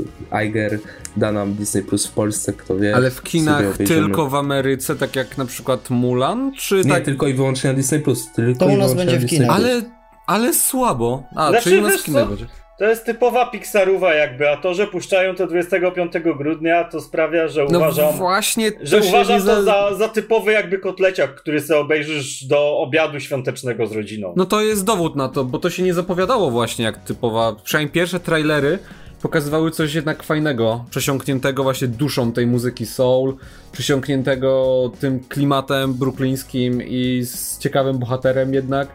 Iger 0.46 0.80
da 1.18 1.32
nam 1.32 1.54
Disney 1.54 1.84
Plus 1.84 2.08
w 2.08 2.12
Polsce, 2.12 2.54
kto 2.54 2.78
wie. 2.78 2.96
Ale 2.96 3.12
w 3.12 3.24
kinach 3.24 3.78
tylko 3.78 4.30
w 4.30 4.36
Ameryce, 4.36 4.96
tak 4.96 5.16
jak 5.16 5.38
na 5.38 5.46
przykład 5.46 5.90
Mulan, 5.90 6.52
czy 6.58 6.76
Nie, 6.76 6.92
tak... 6.92 7.04
tylko 7.04 7.28
i 7.28 7.34
wyłącznie 7.34 7.70
na 7.70 7.76
Disney 7.76 8.00
Plus. 8.00 8.32
Tylko 8.36 8.60
To 8.60 8.66
u 8.66 8.70
i 8.70 8.78
nas 8.78 8.92
wyłącznie 8.92 9.06
będzie 9.06 9.28
w 9.28 9.30
kinach. 9.30 9.56
Ale, 9.56 9.82
ale 10.28 10.54
słabo. 10.54 11.24
A, 11.36 11.50
Znaczy, 11.50 11.64
czyli 11.64 11.78
u 11.78 11.82
nas 11.82 12.02
w 12.02 12.04
kinach 12.04 12.24
co? 12.24 12.30
będzie. 12.30 12.61
To 12.82 12.90
jest 12.90 13.06
typowa 13.06 13.46
Pixarowa 13.46 14.14
jakby, 14.14 14.50
a 14.50 14.58
to, 14.58 14.74
że 14.74 14.88
puszczają 14.88 15.36
to 15.36 15.48
25 15.48 16.14
grudnia, 16.38 16.84
to 16.84 17.02
sprawia, 17.02 17.48
że 17.48 17.66
No 17.70 17.80
uważam, 17.80 18.14
właśnie, 18.14 18.72
że 18.82 19.00
uważam 19.00 19.42
to 19.42 19.64
za, 19.64 19.96
za 19.96 20.10
typowy 20.10 20.52
jakby 20.52 20.78
kotleciak, 20.78 21.36
który 21.36 21.62
sobie 21.62 21.80
obejrzysz 21.80 22.44
do 22.44 22.78
obiadu 22.78 23.20
świątecznego 23.20 23.88
z 23.88 23.92
rodziną. 23.92 24.34
No 24.38 24.46
to 24.46 24.62
jest 24.62 24.86
dowód 24.86 25.16
na 25.16 25.30
to, 25.30 25.44
bo 25.44 25.60
to 25.60 25.70
się 25.70 25.84
nie 25.84 25.94
zapowiadało 25.94 26.52
właśnie 26.52 26.86
jak 26.86 26.98
typowa. 26.98 27.56
Przynajmniej 27.64 27.94
pierwsze 27.94 28.20
trailery 28.20 28.80
pokazywały 29.22 29.72
coś 29.72 29.94
jednak 29.94 30.24
fajnego, 30.24 30.86
przesiąkniętego 30.90 31.64
właśnie 31.64 31.88
duszą 31.88 32.32
tej 32.32 32.48
muzyki 32.48 32.86
soul, 32.86 33.36
przesiąkniętego 33.72 34.92
tym 35.00 35.20
klimatem 35.20 35.94
bruklińskim 35.94 36.82
i 36.82 37.22
z 37.26 37.60
ciekawym 37.60 37.98
bohaterem 37.98 38.54
jednak. 38.54 38.88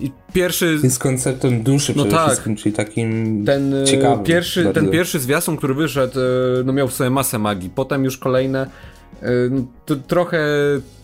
I 0.00 0.12
pierwszy 0.32 0.90
z 0.90 0.98
konceptem 0.98 1.62
duszy 1.62 1.92
No 1.96 2.02
przede 2.02 2.16
tak. 2.18 2.26
wszystkim, 2.26 2.56
czyli 2.56 2.72
takim 2.74 3.44
ten 3.44 3.74
e, 3.74 3.84
ciekawym. 3.84 4.24
pierwszy, 4.24 4.64
bardzo. 4.64 4.80
ten 4.80 4.90
pierwszy 4.90 5.18
zwiastun, 5.20 5.56
który 5.56 5.74
wyszedł, 5.74 6.20
e, 6.20 6.22
no 6.64 6.72
miał 6.72 6.88
w 6.88 6.94
sobie 6.94 7.10
masę 7.10 7.38
magii. 7.38 7.70
Potem 7.74 8.04
już 8.04 8.18
kolejne, 8.18 8.66
e, 9.22 9.28
no, 9.50 9.62
to 9.86 9.96
trochę 9.96 10.40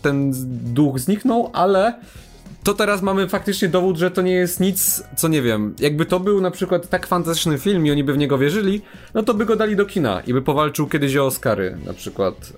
ten 0.01 0.31
duch 0.73 0.99
zniknął, 0.99 1.49
ale 1.53 1.93
to 2.63 2.73
teraz 2.73 3.01
mamy 3.01 3.29
faktycznie 3.29 3.67
dowód, 3.67 3.97
że 3.97 4.11
to 4.11 4.21
nie 4.21 4.33
jest 4.33 4.59
nic, 4.59 5.03
co 5.15 5.27
nie 5.27 5.41
wiem. 5.41 5.75
Jakby 5.79 6.05
to 6.05 6.19
był 6.19 6.41
na 6.41 6.51
przykład 6.51 6.89
tak 6.89 7.07
fantastyczny 7.07 7.57
film 7.57 7.85
i 7.85 7.91
oni 7.91 8.03
by 8.03 8.13
w 8.13 8.17
niego 8.17 8.37
wierzyli, 8.37 8.81
no 9.13 9.23
to 9.23 9.33
by 9.33 9.45
go 9.45 9.55
dali 9.55 9.75
do 9.75 9.85
kina 9.85 10.21
i 10.27 10.33
by 10.33 10.41
powalczył 10.41 10.87
kiedyś 10.87 11.15
o 11.15 11.25
Oscary, 11.25 11.77
na 11.85 11.93
przykład, 11.93 12.53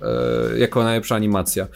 e, 0.53 0.59
jako 0.59 0.83
najlepsza 0.83 1.15
animacja. 1.15 1.67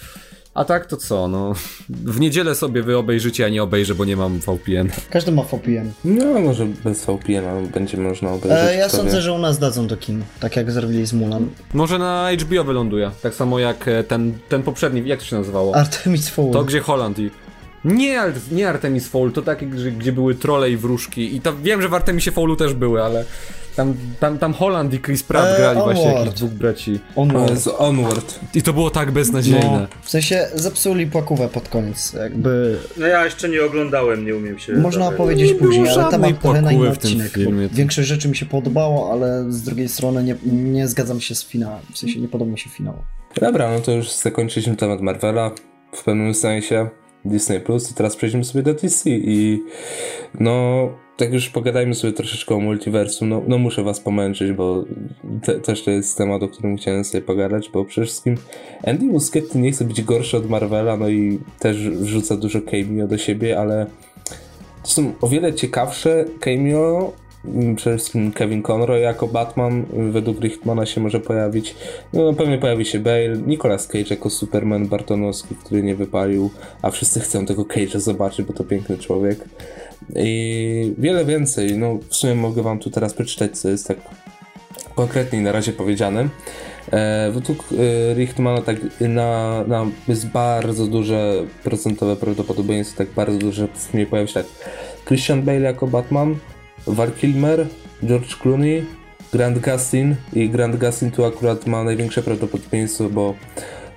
A 0.54 0.66
tak 0.66 0.86
to 0.86 0.98
co, 0.98 1.28
no. 1.28 1.54
W 1.90 2.20
niedzielę 2.20 2.56
sobie 2.56 2.84
wy 2.84 2.98
obejrzycie, 2.98 3.46
a 3.46 3.50
nie 3.50 3.64
obejrzę, 3.64 3.96
bo 3.96 4.06
nie 4.06 4.18
mam 4.18 4.40
VPN. 4.40 4.90
Każdy 5.10 5.32
ma 5.32 5.44
VPN. 5.44 5.92
No, 6.06 6.40
może 6.40 6.66
bez 6.66 7.06
VPN 7.06 7.68
będzie 7.74 7.98
można 7.98 8.32
obejrzeć. 8.32 8.70
E, 8.70 8.76
ja 8.76 8.90
sądzę, 8.90 9.16
wie. 9.16 9.22
że 9.22 9.34
u 9.34 9.38
nas 9.38 9.60
dadzą 9.60 9.88
do 9.88 9.98
kin, 9.98 10.24
tak 10.40 10.56
jak 10.56 10.72
zrobili 10.72 11.06
z 11.06 11.14
Mulan. 11.14 11.50
Może 11.74 12.00
na 12.00 12.30
HBO 12.40 12.64
wyląduje. 12.64 13.12
Tak 13.22 13.36
samo 13.36 13.60
jak 13.60 13.88
e, 13.88 14.04
ten, 14.04 14.34
ten 14.50 14.64
poprzedni, 14.64 15.08
jak 15.08 15.20
to 15.20 15.26
się 15.26 15.36
nazywało? 15.36 15.76
Artemis 15.76 16.30
Fowl. 16.30 16.52
To 16.52 16.64
gdzie 16.64 16.80
Holland 16.80 17.20
i... 17.20 17.32
Nie, 17.86 18.22
nie 18.52 18.70
Artemis 18.70 19.08
Fowl, 19.08 19.32
to 19.32 19.42
takie, 19.42 19.66
gdzie, 19.66 19.92
gdzie 19.92 20.12
były 20.12 20.36
trole 20.36 20.72
i 20.72 20.78
wróżki. 20.78 21.36
I 21.36 21.42
tam 21.42 21.64
wiem, 21.64 21.82
że 21.82 21.90
w 21.90 21.94
Artemisie 21.94 22.32
Fowlu 22.32 22.56
też 22.56 22.74
były, 22.74 23.04
ale 23.04 23.26
tam, 23.76 23.94
tam, 24.20 24.38
tam 24.38 24.54
Holland 24.54 24.94
i 24.94 25.00
Chris 25.00 25.24
Pratt 25.24 25.46
E, 25.46 25.58
grali 25.58 25.80
właśnie 25.80 26.04
Onward. 26.04 26.20
jakichś 26.26 26.38
dwóch 26.40 26.52
braci. 26.52 27.00
On 27.16 27.30
To 27.30 27.50
jest 27.50 27.70
Onward. 27.78 28.40
I 28.54 28.62
to 28.62 28.74
było 28.74 28.90
tak 28.90 29.12
beznadziejne. 29.12 29.80
no, 29.82 29.88
w 30.02 30.10
sensie 30.10 30.48
zepsuli 30.56 31.08
płakówę 31.08 31.48
pod 31.50 31.70
koniec, 31.70 32.14
jakby 32.14 32.78
No 32.98 33.08
ja 33.08 33.26
jeszcze 33.26 33.50
nie 33.50 33.64
oglądałem, 33.66 34.26
nie 34.26 34.36
umiem 34.36 34.60
się... 34.60 34.74
można 34.74 35.00
dowiedzieć. 35.06 35.18
powiedzieć 35.18 35.52
nie 35.52 35.56
później, 35.68 35.90
ale 35.90 36.12
temat 36.12 36.42
trochę 36.42 36.62
na 36.62 36.72
inny 36.72 36.80
płakówy 36.86 36.96
w 36.96 36.98
tym 37.12 37.22
odcinek. 37.22 37.72
Większość 37.74 38.08
rzeczy 38.08 38.30
mi 38.30 38.36
się 38.36 38.46
podobało, 38.46 39.12
ale 39.12 39.46
z 39.50 39.62
drugiej 39.64 39.90
strony 39.90 40.24
nie, 40.24 40.36
nie 40.46 40.88
zgadzam 40.88 41.22
się 41.22 41.36
z 41.36 41.46
finałem, 41.46 41.80
w 41.94 41.98
sensie 41.98 42.20
nie 42.20 42.28
podoba 42.28 42.52
mi 42.52 42.60
się 42.60 42.70
finał. 42.70 42.94
Dobra, 43.42 43.72
no 43.72 43.80
to 43.80 43.92
już 43.92 44.12
zakończyliśmy 44.12 44.76
temat 44.76 45.02
Marvela 45.02 45.52
w 45.94 46.04
pewnym 46.04 46.34
sensie. 46.34 46.90
Disney 47.26 47.60
Plus 47.60 47.92
i 47.92 47.94
teraz 47.94 48.16
przejdziemy 48.16 48.44
sobie 48.44 48.64
do 48.64 48.74
DC 48.74 49.10
i 49.10 49.64
no 50.40 50.88
tak 51.18 51.34
już 51.34 51.50
pogadajmy 51.50 51.96
sobie 51.96 52.14
troszeczkę 52.14 52.56
o 52.56 52.60
multiversum. 52.60 53.30
No, 53.30 53.42
no 53.48 53.58
muszę 53.58 53.84
was 53.84 54.00
pomęczyć, 54.00 54.52
bo 54.52 54.86
te, 55.44 55.60
też 55.60 55.84
to 55.84 55.92
jest 55.92 56.18
temat, 56.18 56.44
o 56.44 56.48
którym 56.48 56.78
chciałem 56.78 57.04
sobie 57.04 57.22
pogadać, 57.22 57.70
bo 57.70 57.86
przede 57.86 58.08
wszystkim 58.08 58.38
Andy 58.88 59.06
Muschietti 59.06 59.60
nie 59.60 59.72
chce 59.72 59.86
być 59.86 60.02
gorszy 60.02 60.38
od 60.38 60.50
Marvela, 60.50 60.98
no 60.98 61.10
i 61.10 61.40
też 61.60 61.90
wrzuca 61.90 62.38
dużo 62.38 62.60
cameo 62.62 63.08
do 63.08 63.18
siebie, 63.18 63.60
ale 63.60 63.86
to 64.84 64.90
są 64.90 65.14
o 65.22 65.28
wiele 65.28 65.54
ciekawsze 65.54 66.26
cameo. 66.40 67.14
Przede 67.76 67.98
wszystkim 67.98 68.32
Kevin 68.32 68.64
Conroy 68.72 69.00
jako 69.00 69.28
Batman 69.28 69.86
według 70.12 70.40
Richtmana 70.40 70.86
się 70.86 71.02
może 71.02 71.20
pojawić. 71.20 71.76
No 72.14 72.34
pewnie 72.34 72.58
pojawi 72.58 72.86
się 72.86 73.00
Bale, 73.00 73.38
Nicolas 73.48 73.88
Cage 73.88 74.10
jako 74.10 74.30
Superman 74.30 74.88
Bartonowski, 74.88 75.56
który 75.56 75.84
nie 75.84 75.96
wypalił, 75.96 76.50
a 76.82 76.92
wszyscy 76.92 77.20
chcą 77.20 77.46
tego 77.46 77.64
Cage'a 77.64 78.00
zobaczyć, 78.00 78.46
bo 78.46 78.54
to 78.54 78.64
piękny 78.64 78.98
człowiek. 78.98 79.40
I 80.16 80.94
wiele 80.98 81.26
więcej. 81.26 81.78
No 81.78 82.00
w 82.10 82.16
sumie 82.16 82.36
mogę 82.36 82.62
wam 82.62 82.80
tu 82.80 82.90
teraz 82.90 83.14
przeczytać, 83.14 83.58
co 83.58 83.70
jest 83.70 83.88
tak 83.88 83.98
konkretniej 84.96 85.42
na 85.42 85.52
razie 85.52 85.74
powiedziane. 85.74 86.30
E, 86.92 87.32
według 87.32 87.60
e, 87.60 88.14
Richtmana 88.14 88.62
tak 88.62 88.78
na, 89.00 89.64
na 89.68 89.86
jest 90.08 90.28
bardzo 90.28 90.88
duże 90.88 91.44
procentowe 91.64 92.16
prawdopodobieństwo, 92.16 92.98
tak 92.98 93.14
bardzo 93.14 93.38
duże 93.38 93.68
w 93.68 93.78
filmie 93.78 94.06
pojawi 94.06 94.28
się 94.28 94.34
tak 94.34 94.46
Christian 95.06 95.42
Bale 95.42 95.60
jako 95.60 95.88
Batman, 95.88 96.36
Val 96.88 97.12
Kilmer, 97.12 97.68
George 98.04 98.36
Clooney, 98.36 98.86
Grant 99.34 99.60
Gustin 99.60 100.16
i 100.34 100.50
Grant 100.50 100.76
Gustin 100.76 101.12
tu 101.12 101.26
akurat 101.26 101.68
ma 101.68 101.84
największe 101.84 102.24
prawdopodobieństwo, 102.24 103.10
bo 103.10 103.36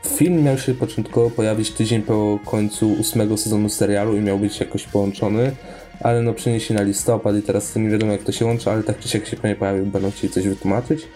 film 0.07 0.43
miał 0.43 0.59
się 0.59 0.75
początkowo 0.75 1.31
pojawić 1.31 1.71
tydzień 1.71 2.03
po 2.03 2.39
końcu 2.45 2.93
ósmego 2.93 3.37
sezonu 3.37 3.69
serialu 3.69 4.17
i 4.17 4.21
miał 4.21 4.39
być 4.39 4.61
jakoś 4.61 4.87
połączony, 4.87 5.53
ale 6.01 6.23
no 6.23 6.33
przenieśli 6.33 6.75
na 6.75 6.83
listopad 6.83 7.37
i 7.37 7.43
teraz 7.43 7.77
nie 7.77 7.91
wiadomo 7.91 8.13
jak 8.13 8.23
to 8.23 8.33
się 8.33 8.47
łączy, 8.47 8.71
ale 8.71 8.83
tak 8.83 8.99
czy 8.99 9.09
siak 9.09 9.27
się 9.27 9.37
pewnie 9.37 9.57
pojawił, 9.57 9.87
będą 9.87 10.11
chcieli 10.11 10.33
coś 10.33 10.49
wytłumaczyć. 10.49 11.09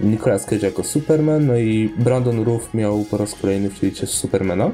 Nicolas 0.00 0.44
Cage 0.44 0.66
jako 0.66 0.84
Superman, 0.84 1.46
no 1.46 1.56
i 1.56 1.90
Brandon 1.98 2.44
Roof 2.44 2.74
miał 2.74 3.04
po 3.04 3.16
raz 3.16 3.34
kolejny 3.34 3.70
wcielić 3.70 3.98
się 3.98 4.06
w 4.06 4.10
Supermana. 4.10 4.70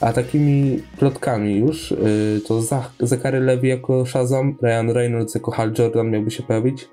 A 0.00 0.12
takimi 0.12 0.82
plotkami 0.98 1.56
już 1.56 1.90
yy, 1.90 2.40
to 2.48 2.54
Zach- 2.62 2.92
Zachary 3.00 3.40
Levi 3.40 3.68
jako 3.68 4.06
Shazam, 4.06 4.56
Ryan 4.62 4.90
Reynolds 4.90 5.34
jako 5.34 5.50
Hal 5.50 5.72
Jordan 5.78 6.10
miałby 6.10 6.30
się 6.30 6.42
pojawić, 6.42 6.88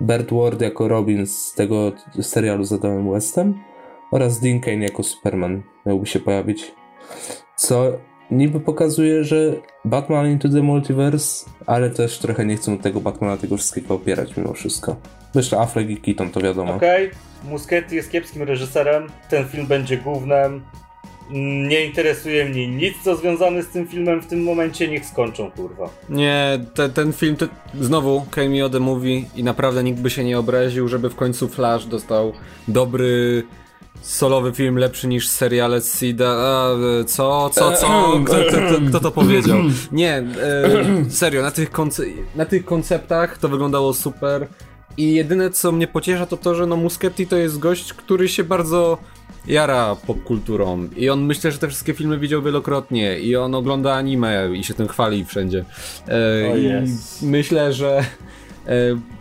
Bert 0.00 0.32
Ward 0.32 0.60
jako 0.60 0.88
Robin 0.88 1.26
z 1.26 1.54
tego 1.54 1.92
serialu 2.20 2.64
z 2.64 2.72
Adamem 2.72 3.10
Westem 3.10 3.54
oraz 4.10 4.40
Dean 4.40 4.60
Kane 4.60 4.84
jako 4.84 5.02
Superman 5.02 5.62
miałby 5.86 6.06
się 6.06 6.20
pojawić. 6.20 6.72
Co 7.56 7.92
niby 8.30 8.60
pokazuje, 8.60 9.24
że 9.24 9.52
Batman 9.84 10.26
Into 10.26 10.48
the 10.48 10.62
Multiverse, 10.62 11.50
ale 11.66 11.90
też 11.90 12.18
trochę 12.18 12.44
nie 12.44 12.56
chcą 12.56 12.78
tego 12.78 13.00
Batmana 13.00 13.36
tego 13.36 13.56
wszystkiego 13.56 13.94
opierać 13.94 14.36
mimo 14.36 14.52
wszystko. 14.52 14.96
Jeszcze 15.34 15.60
Affleck 15.60 15.90
i 15.90 15.96
Keaton 15.96 16.30
to 16.30 16.40
wiadomo. 16.40 16.74
Okej, 16.74 17.10
Muschietti 17.44 17.96
jest 17.96 18.10
kiepskim 18.10 18.42
reżyserem, 18.42 19.06
ten 19.30 19.44
film 19.44 19.66
będzie 19.66 19.96
głównym. 19.96 20.62
Nie 21.30 21.84
interesuje 21.84 22.44
mnie 22.44 22.68
nic, 22.68 22.94
co 23.04 23.16
związane 23.16 23.62
z 23.62 23.68
tym 23.68 23.88
filmem 23.88 24.22
w 24.22 24.26
tym 24.26 24.42
momencie, 24.42 24.88
niech 24.88 25.06
skończą, 25.06 25.50
kurwa. 25.50 25.90
Nie, 26.08 26.60
te, 26.74 26.88
ten 26.88 27.12
film, 27.12 27.36
to, 27.36 27.46
znowu 27.80 28.26
Cameo 28.30 28.68
The 28.68 28.80
Movie 28.80 29.24
i 29.36 29.44
naprawdę 29.44 29.84
nikt 29.84 30.00
by 30.00 30.10
się 30.10 30.24
nie 30.24 30.38
obraził, 30.38 30.88
żeby 30.88 31.10
w 31.10 31.16
końcu 31.16 31.48
Flash 31.48 31.86
dostał 31.86 32.32
dobry 32.68 33.42
solowy 34.02 34.52
film 34.52 34.76
lepszy 34.76 35.08
niż 35.08 35.28
seriale 35.28 35.80
z 35.80 35.98
Sida. 35.98 36.28
A, 36.28 36.74
co, 37.06 37.50
co, 37.50 37.72
co? 37.72 37.86
Kto, 38.26 38.34
kto, 38.34 38.56
kto, 38.56 38.88
kto 38.88 39.00
to 39.00 39.10
powiedział? 39.10 39.58
Nie, 39.92 40.16
e, 40.16 41.10
serio, 41.10 41.42
na 41.42 41.50
tych, 41.50 41.70
konce- 41.70 42.06
na 42.36 42.44
tych 42.44 42.64
konceptach 42.64 43.38
to 43.38 43.48
wyglądało 43.48 43.94
super 43.94 44.46
i 44.96 45.14
jedyne 45.14 45.50
co 45.50 45.72
mnie 45.72 45.86
pociesza 45.86 46.26
to 46.26 46.36
to, 46.36 46.54
że 46.54 46.66
no 46.66 46.76
Muschietti 46.76 47.26
to 47.26 47.36
jest 47.36 47.58
gość, 47.58 47.92
który 47.92 48.28
się 48.28 48.44
bardzo 48.44 48.98
jara 49.46 49.96
popkulturą 50.06 50.88
i 50.96 51.10
on 51.10 51.24
myślę, 51.24 51.52
że 51.52 51.58
te 51.58 51.68
wszystkie 51.68 51.94
filmy 51.94 52.18
widział 52.18 52.42
wielokrotnie 52.42 53.18
i 53.20 53.36
on 53.36 53.54
ogląda 53.54 53.94
anime 53.94 54.48
i 54.54 54.64
się 54.64 54.74
tym 54.74 54.88
chwali 54.88 55.24
wszędzie. 55.24 55.64
E, 56.08 56.58
i 56.58 56.64
jest. 56.64 57.22
myślę, 57.22 57.72
że 57.72 58.04
e, 58.66 58.72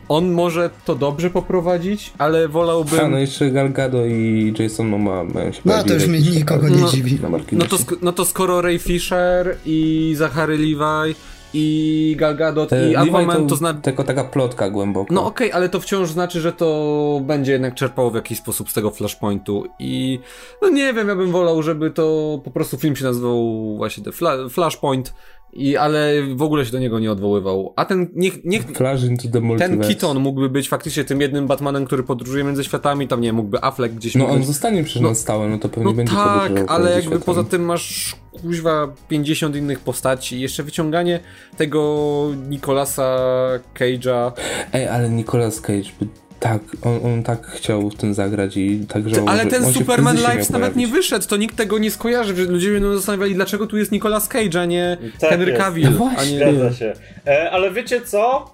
on 0.09 0.31
może 0.31 0.69
to 0.85 0.95
dobrze 0.95 1.29
poprowadzić, 1.29 2.13
ale 2.17 2.47
wolałbym... 2.47 2.99
A, 2.99 3.07
no 3.07 3.17
jeszcze 3.17 3.51
Gal 3.51 3.71
Gadot 3.71 4.05
i 4.07 4.53
Jason 4.59 4.87
Momoa 4.87 5.23
mają 5.23 5.51
się 5.51 5.61
No 5.65 5.83
to 5.83 5.93
już 5.93 6.07
mnie 6.07 6.19
nikogo 6.19 6.69
nie 6.69 6.77
No, 6.81 6.89
dziwi. 6.89 7.19
na 7.21 7.29
No 7.51 7.65
to, 7.65 7.75
sk- 7.75 7.97
no 8.01 8.11
to 8.11 8.25
skoro 8.25 8.61
Ray 8.61 8.79
Fisher 8.79 9.57
i 9.65 10.13
Zachary 10.17 10.57
Levi 10.57 11.15
i 11.53 12.15
Gal 12.19 12.35
Gadot 12.35 12.73
E, 12.73 12.91
i 12.91 12.95
Aquaman 12.95 13.47
to 13.47 13.55
znaczy... 13.55 13.81
Tylko 13.81 14.03
taka 14.03 14.23
plotka 14.23 14.69
głęboka. 14.69 15.13
No 15.13 15.25
okej, 15.25 15.51
ale 15.51 15.69
to 15.69 15.79
wciąż 15.79 16.09
znaczy, 16.09 16.41
że 16.41 16.53
to 16.53 17.21
będzie 17.23 17.51
jednak 17.51 17.75
czerpało 17.75 18.11
w 18.11 18.15
jakiś 18.15 18.37
sposób 18.37 18.69
z 18.69 18.73
tego 18.73 18.91
Flashpointu 18.91 19.65
i 19.79 20.19
no 20.61 20.69
nie 20.69 20.93
wiem, 20.93 21.07
ja 21.07 21.15
bym 21.15 21.31
wolał, 21.31 21.63
żeby 21.63 21.91
to 21.91 22.39
po 22.43 22.51
prostu 22.51 22.77
film 22.77 22.95
się 22.95 23.03
nazywał 23.03 23.77
właśnie 23.77 24.03
The 24.03 24.11
Fla 24.11 24.49
Flashpoint 24.49 25.13
i 25.53 25.77
ale 25.77 26.13
w 26.35 26.41
ogóle 26.41 26.65
się 26.65 26.71
do 26.71 26.79
niego 26.79 26.99
nie 26.99 27.11
odwoływał. 27.11 27.73
A 27.75 27.85
ten 27.85 28.09
niech, 28.15 28.43
niech 28.45 28.65
ten. 29.57 29.79
Keaton 29.81 30.19
mógłby 30.19 30.49
być 30.49 30.69
faktycznie 30.69 31.03
tym 31.03 31.21
jednym 31.21 31.47
Batmanem, 31.47 31.85
który 31.85 32.03
podróżuje 32.03 32.43
między 32.43 32.63
światami, 32.63 33.07
tam 33.07 33.21
nie 33.21 33.33
mógłby 33.33 33.63
Affleck 33.63 33.95
gdzieś 33.95 34.15
No 34.15 34.27
on 34.29 34.37
być. 34.37 34.47
zostanie 34.47 34.83
przecież 34.83 35.01
No- 35.01 35.09
na 35.09 35.15
stałe, 35.15 35.47
no 35.49 35.57
to 35.57 35.69
pewnie 35.69 35.83
No 35.85 35.93
będzie 35.93 36.13
tak, 36.13 36.51
ale 36.67 36.85
jakby 36.89 37.01
światami. 37.01 37.23
poza 37.25 37.43
tym 37.43 37.65
masz 37.65 38.15
kuźwa 38.41 38.87
50 39.09 39.55
innych 39.55 39.79
postaci, 39.79 40.39
jeszcze 40.41 40.63
wyciąganie 40.63 41.19
tego 41.57 42.27
Nicolasa 42.49 43.17
Cage'a. 43.79 44.31
Ej, 44.73 44.87
ale 44.87 45.09
Nicolas 45.09 45.61
Cage 45.61 45.89
by 45.99 46.07
tak, 46.41 46.61
on, 46.81 46.99
on 47.05 47.23
tak 47.23 47.47
chciał 47.47 47.89
w 47.89 47.95
tym 47.95 48.13
zagrać 48.13 48.57
i 48.57 48.85
tak 48.87 49.09
żałował, 49.09 49.33
Ale 49.33 49.43
że 49.43 49.49
ten 49.49 49.73
Superman 49.73 50.17
Lives 50.17 50.49
nawet 50.49 50.75
nie 50.75 50.87
wyszedł, 50.87 51.27
to 51.27 51.37
nikt 51.37 51.55
tego 51.55 51.77
nie 51.77 51.91
skojarzy, 51.91 52.35
że 52.35 52.43
ludzie 52.43 52.71
będą 52.71 52.95
zastanawiali, 52.95 53.35
dlaczego 53.35 53.67
tu 53.67 53.77
jest 53.77 53.91
Nicolas 53.91 54.27
Cage, 54.27 54.61
a 54.61 54.65
nie 54.65 54.97
Tak 55.19 55.29
Henry. 55.29 55.53
Cavill, 55.53 55.83
No 55.83 55.89
a 55.89 55.97
właśnie. 55.97 56.31
nie... 56.31 56.53
Zgadza 56.53 56.73
się. 56.73 56.93
E, 57.27 57.51
ale 57.51 57.71
wiecie 57.71 58.01
co? 58.01 58.51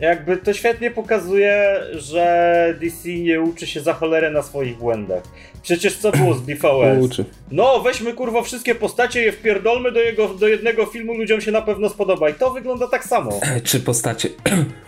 Jakby 0.00 0.36
to 0.36 0.52
świetnie 0.52 0.90
pokazuje, 0.90 1.80
że 1.92 2.74
DC 2.80 3.08
nie 3.08 3.40
uczy 3.40 3.66
się 3.66 3.80
za 3.80 3.92
cholerę 3.92 4.30
na 4.30 4.42
swoich 4.42 4.78
błędach. 4.78 5.22
Przecież 5.62 5.96
co 5.96 6.12
było 6.12 6.34
z 6.34 6.40
BVS? 6.40 7.00
Uczy. 7.00 7.24
No, 7.50 7.80
weźmy 7.80 8.12
kurwa 8.12 8.42
wszystkie 8.42 8.74
postacie, 8.74 9.22
je 9.22 9.32
wpierdolmy 9.32 9.92
do, 9.92 10.00
jego, 10.00 10.28
do 10.28 10.48
jednego 10.48 10.86
filmu, 10.86 11.14
ludziom 11.14 11.40
się 11.40 11.52
na 11.52 11.62
pewno 11.62 11.88
spodoba. 11.88 12.30
I 12.30 12.34
to 12.34 12.50
wygląda 12.50 12.88
tak 12.88 13.04
samo. 13.04 13.40
Czy 13.64 13.80
postacie... 13.80 14.28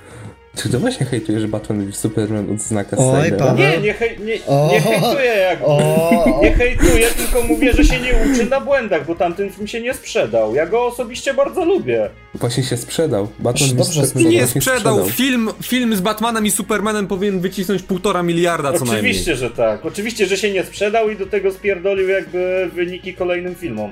Czy 0.57 0.69
to 0.69 0.79
właśnie 0.79 1.07
hejtuje, 1.07 1.41
że 1.41 1.49
Batman 1.49 1.89
i 1.89 1.93
Superman 1.93 2.51
odznaka 2.51 2.97
Oj, 2.97 3.21
Snydera? 3.21 3.47
Paweł. 3.47 3.59
Nie, 3.71 3.79
nie, 3.79 3.93
hej, 3.93 4.19
nie, 4.25 4.35
O. 4.47 4.69
nie 4.73 4.81
hejtuję 4.81 5.25
jakby. 5.37 5.65
O, 5.65 6.41
Nie 6.43 6.53
hejtuję, 6.53 7.07
tylko 7.17 7.43
mówię, 7.43 7.73
że 7.73 7.85
się 7.85 8.01
nie 8.01 8.13
uczy 8.33 8.47
na 8.51 8.61
błędach, 8.61 9.07
bo 9.07 9.15
tamten 9.15 9.51
film 9.51 9.67
się 9.67 9.81
nie 9.81 9.95
sprzedał. 9.95 10.55
Ja 10.55 10.67
go 10.67 10.85
osobiście 10.87 11.35
bardzo 11.35 11.65
lubię. 11.65 12.11
Właśnie 12.35 12.63
się 12.63 12.77
sprzedał. 12.77 13.29
Batman 13.39 13.71
Dobrze 13.77 14.03
i 14.03 14.07
Superman. 14.07 14.33
Nie 14.33 14.39
właśnie 14.39 14.61
sprzedał. 14.61 15.05
Film, 15.05 15.51
film 15.63 15.97
z 15.97 16.01
Batmanem 16.01 16.47
i 16.47 16.51
Supermanem 16.51 17.07
powinien 17.07 17.41
wycisnąć 17.41 17.83
półtora 17.83 18.23
miliarda 18.23 18.73
co 18.73 18.85
najmniej. 18.85 18.99
Oczywiście, 18.99 19.37
że 19.37 19.51
tak. 19.51 19.87
Oczywiście, 19.87 20.27
że 20.27 20.37
się 20.37 20.53
nie 20.53 20.65
sprzedał 20.65 21.11
i 21.11 21.17
do 21.17 21.27
tego 21.27 21.53
spierdolił 21.53 22.09
jakby 22.09 22.71
wyniki 22.75 23.15
kolejnym 23.15 23.55
filmom. 23.55 23.91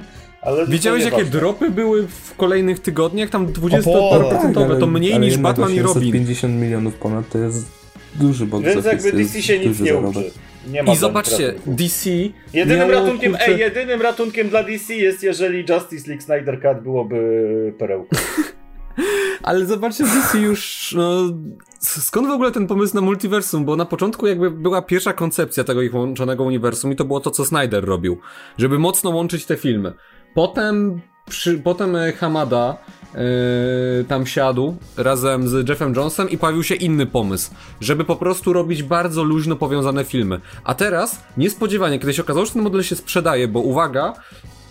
Ale 0.48 0.66
Widziałeś 0.66 1.04
jakie 1.04 1.16
nieważne. 1.16 1.40
dropy 1.40 1.70
były 1.70 2.08
w 2.08 2.34
kolejnych 2.36 2.78
tygodniach? 2.78 3.30
Tam 3.30 3.44
O, 3.44 3.48
20% 3.48 4.68
Tak, 4.68 4.80
to 4.80 4.86
mniej 4.86 5.12
ale 5.12 5.26
niż 5.26 5.38
Batman 5.38 5.72
i 5.74 5.78
Robin. 5.82 5.96
850 6.02 6.54
milionów 6.54 6.94
ponad 6.94 7.28
to 7.28 7.38
jest 7.38 7.66
duży 8.14 8.46
box 8.46 8.64
Więc 8.64 8.84
jakby 8.84 9.12
DC 9.12 9.42
się 9.42 9.58
nic 9.58 9.80
nie 9.80 9.92
zarobek. 9.92 10.10
uczy. 10.10 10.30
Nie 10.72 10.82
ma 10.82 10.92
I 10.92 10.96
zobaczcie. 10.96 11.54
DC 11.66 12.10
Jedynym 12.52 12.90
ratunkiem, 12.90 13.32
kurczę, 13.32 13.52
ej, 13.52 13.60
jedynym 13.60 14.02
ratunkiem 14.02 14.48
dla 14.48 14.62
DC 14.62 14.94
jest, 14.94 15.22
jeżeli 15.22 15.64
Justice 15.68 16.08
League 16.08 16.22
Snyder 16.22 16.62
Cut 16.62 16.82
byłoby 16.82 17.74
perełką. 17.78 18.16
Ale 19.42 19.66
zobaczcie, 19.66 20.04
DC 20.04 20.38
już. 20.38 20.94
No, 20.96 21.22
skąd 21.80 22.28
w 22.28 22.30
ogóle 22.30 22.52
ten 22.52 22.66
pomysł 22.66 22.94
na 22.94 23.00
multiversum? 23.00 23.64
Bo 23.64 23.76
na 23.76 23.84
początku 23.84 24.26
jakby 24.26 24.50
była 24.50 24.82
pierwsza 24.82 25.12
koncepcja 25.12 25.64
tego 25.64 25.82
ich 25.82 25.94
łączonego 25.94 26.44
uniwersum 26.44 26.92
i 26.92 26.96
to 26.96 27.04
było 27.04 27.20
to, 27.20 27.30
co 27.30 27.44
Snyder 27.44 27.84
robił. 27.84 28.18
Żeby 28.58 28.78
mocno 28.78 29.10
łączyć 29.10 29.44
te 29.46 29.56
filmy. 29.56 29.92
Potem, 30.34 31.00
przy, 31.28 31.58
potem 31.58 31.96
e, 31.96 32.12
Hamada 32.12 32.76
yy, 33.14 34.04
tam 34.08 34.26
siadł 34.26 34.76
razem 34.96 35.48
z 35.48 35.68
Jeffem 35.68 35.94
Jonesem 35.94 36.30
i 36.30 36.38
pojawił 36.38 36.62
się 36.62 36.74
inny 36.74 37.06
pomysł. 37.06 37.50
Żeby 37.80 38.04
po 38.04 38.16
prostu 38.16 38.52
robić 38.52 38.82
bardzo 38.82 39.22
luźno 39.22 39.56
powiązane 39.56 40.04
filmy. 40.04 40.40
A 40.64 40.74
teraz, 40.74 41.20
niespodziewanie, 41.36 41.98
kiedy 41.98 42.14
się 42.14 42.22
okazało, 42.22 42.46
że 42.46 42.52
ten 42.52 42.62
model 42.62 42.82
się 42.82 42.96
sprzedaje, 42.96 43.48
bo 43.48 43.60
uwaga, 43.60 44.14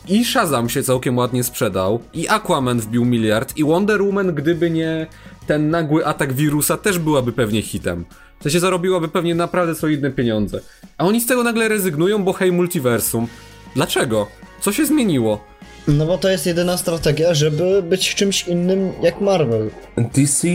i 0.08 0.26
Shazam 0.26 0.70
się 0.70 0.84
całkiem 0.84 1.18
ładnie 1.18 1.44
sprzedał, 1.44 2.00
i 2.14 2.30
Aquaman 2.30 2.80
wbił 2.80 3.06
miliard, 3.06 3.58
i 3.58 3.64
Wonder 3.64 4.04
Woman, 4.04 4.36
gdyby 4.36 4.70
nie 4.70 5.08
ten 5.48 5.70
nagły 5.70 6.06
atak 6.06 6.34
wirusa, 6.34 6.78
też 6.78 7.00
byłaby 7.00 7.32
pewnie 7.32 7.62
hitem. 7.62 8.06
To 8.40 8.50
się 8.50 8.60
zarobiłaby 8.60 9.08
pewnie 9.08 9.36
naprawdę 9.36 9.76
solidne 9.76 10.12
pieniądze. 10.12 10.62
A 10.98 11.06
oni 11.06 11.22
z 11.22 11.28
tego 11.28 11.44
nagle 11.44 11.68
rezygnują, 11.68 12.24
bo 12.24 12.34
hej, 12.34 12.52
multiversum. 12.52 13.28
Dlaczego? 13.76 14.28
Co 14.62 14.74
się 14.74 14.86
zmieniło? 14.86 15.40
No 15.88 16.06
bo 16.06 16.18
to 16.18 16.30
jest 16.30 16.46
jedyna 16.46 16.78
strategia, 16.78 17.34
żeby 17.34 17.84
być 17.84 18.16
czymś 18.16 18.48
innym 18.48 18.92
jak 19.04 19.22
Marvel. 19.22 19.70
DC 19.98 20.48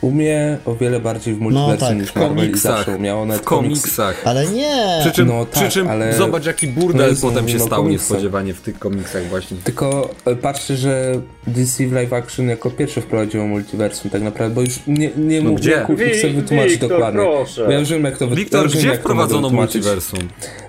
umie 0.00 0.58
o 0.66 0.74
wiele 0.74 1.00
bardziej 1.00 1.34
w 1.34 1.40
multiversum 1.40 1.88
tak, 1.88 1.96
niż 1.98 2.10
W 2.10 2.16
Marvel 2.16 2.32
i 2.32 2.36
komiksach. 2.40 2.76
zawsze 2.76 2.96
umiało 2.96 3.26
nawet 3.26 3.42
W 3.42 3.44
komiksach. 3.44 4.22
Ale 4.24 4.46
nie! 4.46 4.98
Przy 5.00 5.12
czym, 5.12 5.28
No 5.28 5.46
przy 5.46 5.60
tak, 5.60 5.70
czym 5.70 5.88
ale- 5.88 6.14
zobacz 6.14 6.46
jaki 6.46 6.66
burdel 6.66 7.00
No 7.02 7.06
jest, 7.08 7.22
potem 7.22 7.48
się 7.48 7.58
no, 7.58 7.66
stał 7.66 7.82
komiksy. 7.82 8.02
niespodziewanie 8.12 8.54
w 8.54 8.60
tych 8.60 8.78
komiksach 8.78 9.24
właśnie. 9.24 9.56
Tylko 9.64 10.10
e, 10.26 10.36
patrzcie, 10.36 10.76
że 10.76 11.12
DC 11.46 11.86
w 11.86 11.92
live 11.92 12.12
action 12.12 12.48
jako 12.48 12.70
pierwsze 12.70 13.00
wprowadziło 13.00 13.46
multiversum 13.46 14.10
tak 14.10 14.22
naprawdę, 14.22 14.54
bo 14.54 14.60
już 14.60 14.74
nie, 14.86 15.10
nie 15.16 15.42
No 15.42 15.50
mówię, 15.50 15.60
gdzie? 15.62 15.80
ku- 15.86 15.96
chcę 16.18 16.28
wytłumaczyć 16.28 16.72
Wiktor, 16.72 16.88
dokładnie. 16.90 17.20
proszę. 17.20 17.66
Ja 17.70 17.78
już 17.78 17.88
wiem 17.88 18.04
jak 18.04 18.18
to 18.18 18.24
ja 18.24 18.34
Wiktor, 18.34 18.68
gdzie 18.68 18.88
jak 18.88 19.00
wprowadzono 19.00 19.50
multiversum? 19.50 20.20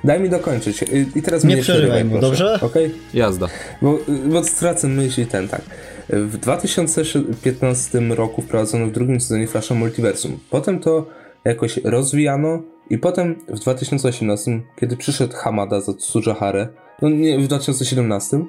Daj 0.04 0.20
mi 0.20 0.30
dokończyć 0.30 0.82
I, 0.82 1.20
i 1.20 1.22
teraz 1.22 1.44
Nie 1.44 1.54
mnie 1.54 1.64
przerywaj 1.64 2.06
dobrze? 2.06 2.60
Okej? 2.62 2.92
Jazda. 3.14 3.48
Bo, 3.82 4.00
bo 4.26 4.44
stracę 4.44 4.88
myśl 4.88 5.22
i 5.22 5.26
ten 5.26 5.48
tak. 5.48 5.62
W 6.10 6.38
2015 6.38 8.00
roku 8.00 8.42
wprowadzono 8.42 8.88
w 8.88 8.92
drugim 8.92 9.22
sezonie 9.22 9.48
Flasha 9.48 9.76
Multiversum. 9.76 10.40
Potem 10.50 10.80
to 10.80 11.06
jakoś 11.46 11.78
rozwijano 11.78 12.62
i 12.90 12.98
potem 12.98 13.36
w 13.48 13.60
2018, 13.60 14.62
kiedy 14.80 14.98
przyszedł 14.98 15.34
Hamada 15.36 15.82
za 15.82 15.94
Tsujahare, 15.94 16.68
no 17.02 17.10
nie, 17.10 17.40
w 17.40 17.48
2017 17.48 18.46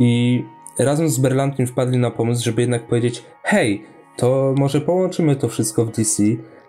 i 0.00 0.42
razem 0.78 1.08
z 1.08 1.18
Berlantim 1.18 1.66
wpadli 1.66 1.98
na 1.98 2.10
pomysł, 2.10 2.44
żeby 2.44 2.60
jednak 2.60 2.86
powiedzieć 2.86 3.22
hej, 3.42 3.82
to 4.16 4.54
może 4.58 4.80
połączymy 4.80 5.36
to 5.36 5.48
wszystko 5.48 5.84
w 5.84 5.92
DC 5.92 6.22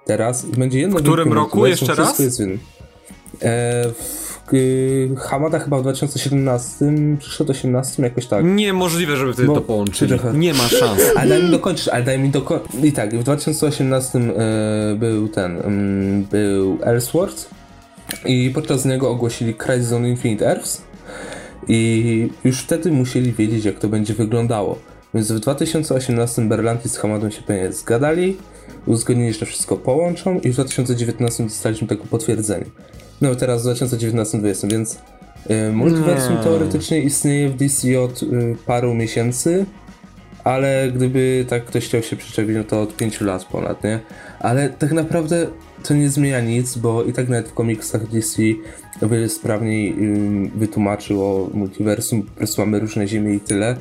teraz 0.05 0.45
i 0.45 0.51
będzie 0.51 0.79
jedno 0.79 0.99
W 0.99 1.01
którym 1.01 1.33
roku? 1.33 1.65
Jeszcze 1.65 1.95
raz? 1.95 2.19
Jest 2.19 2.41
w. 2.41 2.43
E, 2.43 2.57
w, 3.89 4.32
Hamada 5.17 5.59
chyba 5.59 5.77
w 5.77 5.81
2017, 5.81 6.85
przyszedł 7.19 7.51
18 7.51 8.03
jakoś 8.03 8.25
tak. 8.25 8.45
Niemożliwe, 8.45 9.17
żeby 9.17 9.33
wtedy 9.33 9.47
Bo- 9.47 9.55
to 9.55 9.61
połączyli. 9.61 10.09
Trochę. 10.09 10.37
Nie 10.37 10.53
ma 10.53 10.67
szans. 10.67 11.01
Ale 11.15 11.29
daj 11.29 11.43
mi 11.43 11.51
dokończyć, 11.51 11.87
ale 11.87 12.03
daj 12.03 12.19
mi 12.19 12.29
dokończyć. 12.29 12.71
I 12.83 12.91
tak, 12.91 13.15
w 13.15 13.23
2018 13.23 14.19
e, 14.19 14.95
był 14.95 15.27
ten, 15.27 15.57
mm, 15.57 16.23
był 16.23 16.79
Ellsworth 16.83 17.49
i 18.25 18.51
podczas 18.53 18.85
niego 18.85 19.09
ogłosili 19.09 19.53
Crisis 19.53 19.91
on 19.91 20.07
Infinite 20.07 20.47
Earths 20.47 20.81
i 21.67 22.29
już 22.43 22.59
wtedy 22.59 22.91
musieli 22.91 23.33
wiedzieć, 23.33 23.65
jak 23.65 23.79
to 23.79 23.87
będzie 23.87 24.13
wyglądało. 24.13 24.79
Więc 25.13 25.31
w 25.31 25.39
2018 25.39 26.41
Berlanti 26.41 26.89
z 26.89 26.97
Hamadą 26.97 27.29
się 27.29 27.41
pewnie 27.41 27.71
zgadali, 27.71 28.37
uzgodnili, 28.85 29.33
że 29.33 29.45
wszystko 29.45 29.77
połączą 29.77 30.39
i 30.39 30.49
w 30.49 30.53
2019 30.53 31.43
dostaliśmy 31.43 31.87
tego 31.87 32.03
potwierdzenie. 32.03 32.65
No 33.23 33.35
teraz 33.35 33.63
w 33.63 33.65
2019-2020, 33.65 34.71
więc 34.71 34.99
e, 35.49 35.71
multiversum 35.71 36.35
Nie. 36.35 36.43
teoretycznie 36.43 36.99
istnieje 36.99 37.49
w 37.49 37.55
DC 37.55 38.01
od 38.01 38.23
y, 38.23 38.55
paru 38.65 38.93
miesięcy, 38.93 39.65
ale 40.43 40.91
gdyby 40.95 41.45
tak 41.49 41.65
ktoś 41.65 41.85
chciał 41.85 42.03
się 42.03 42.15
przyczepić, 42.15 42.55
no 42.55 42.63
to 42.63 42.81
od 42.81 42.95
5 42.95 43.21
lat 43.21 43.45
ponad, 43.45 43.83
nie? 43.83 43.99
Ale 44.39 44.69
tak 44.69 44.91
naprawdę 44.91 45.47
to 45.83 45.93
nie 45.93 46.09
zmienia 46.09 46.41
nic, 46.41 46.77
bo 46.77 47.03
i 47.03 47.13
tak 47.13 47.29
nawet 47.29 47.49
w 47.49 47.53
komiksach 47.53 48.07
DC 48.07 48.41
o 49.01 49.07
wiele 49.07 49.29
sprawniej 49.29 49.91
ym, 49.91 50.51
wytłumaczył 50.55 51.23
o 51.23 51.49
multiversum, 51.53 52.23
po 52.23 52.37
prostu 52.37 52.61
mamy 52.61 52.79
różne 52.79 53.07
ziemie 53.07 53.33
i 53.33 53.39
tyle. 53.39 53.77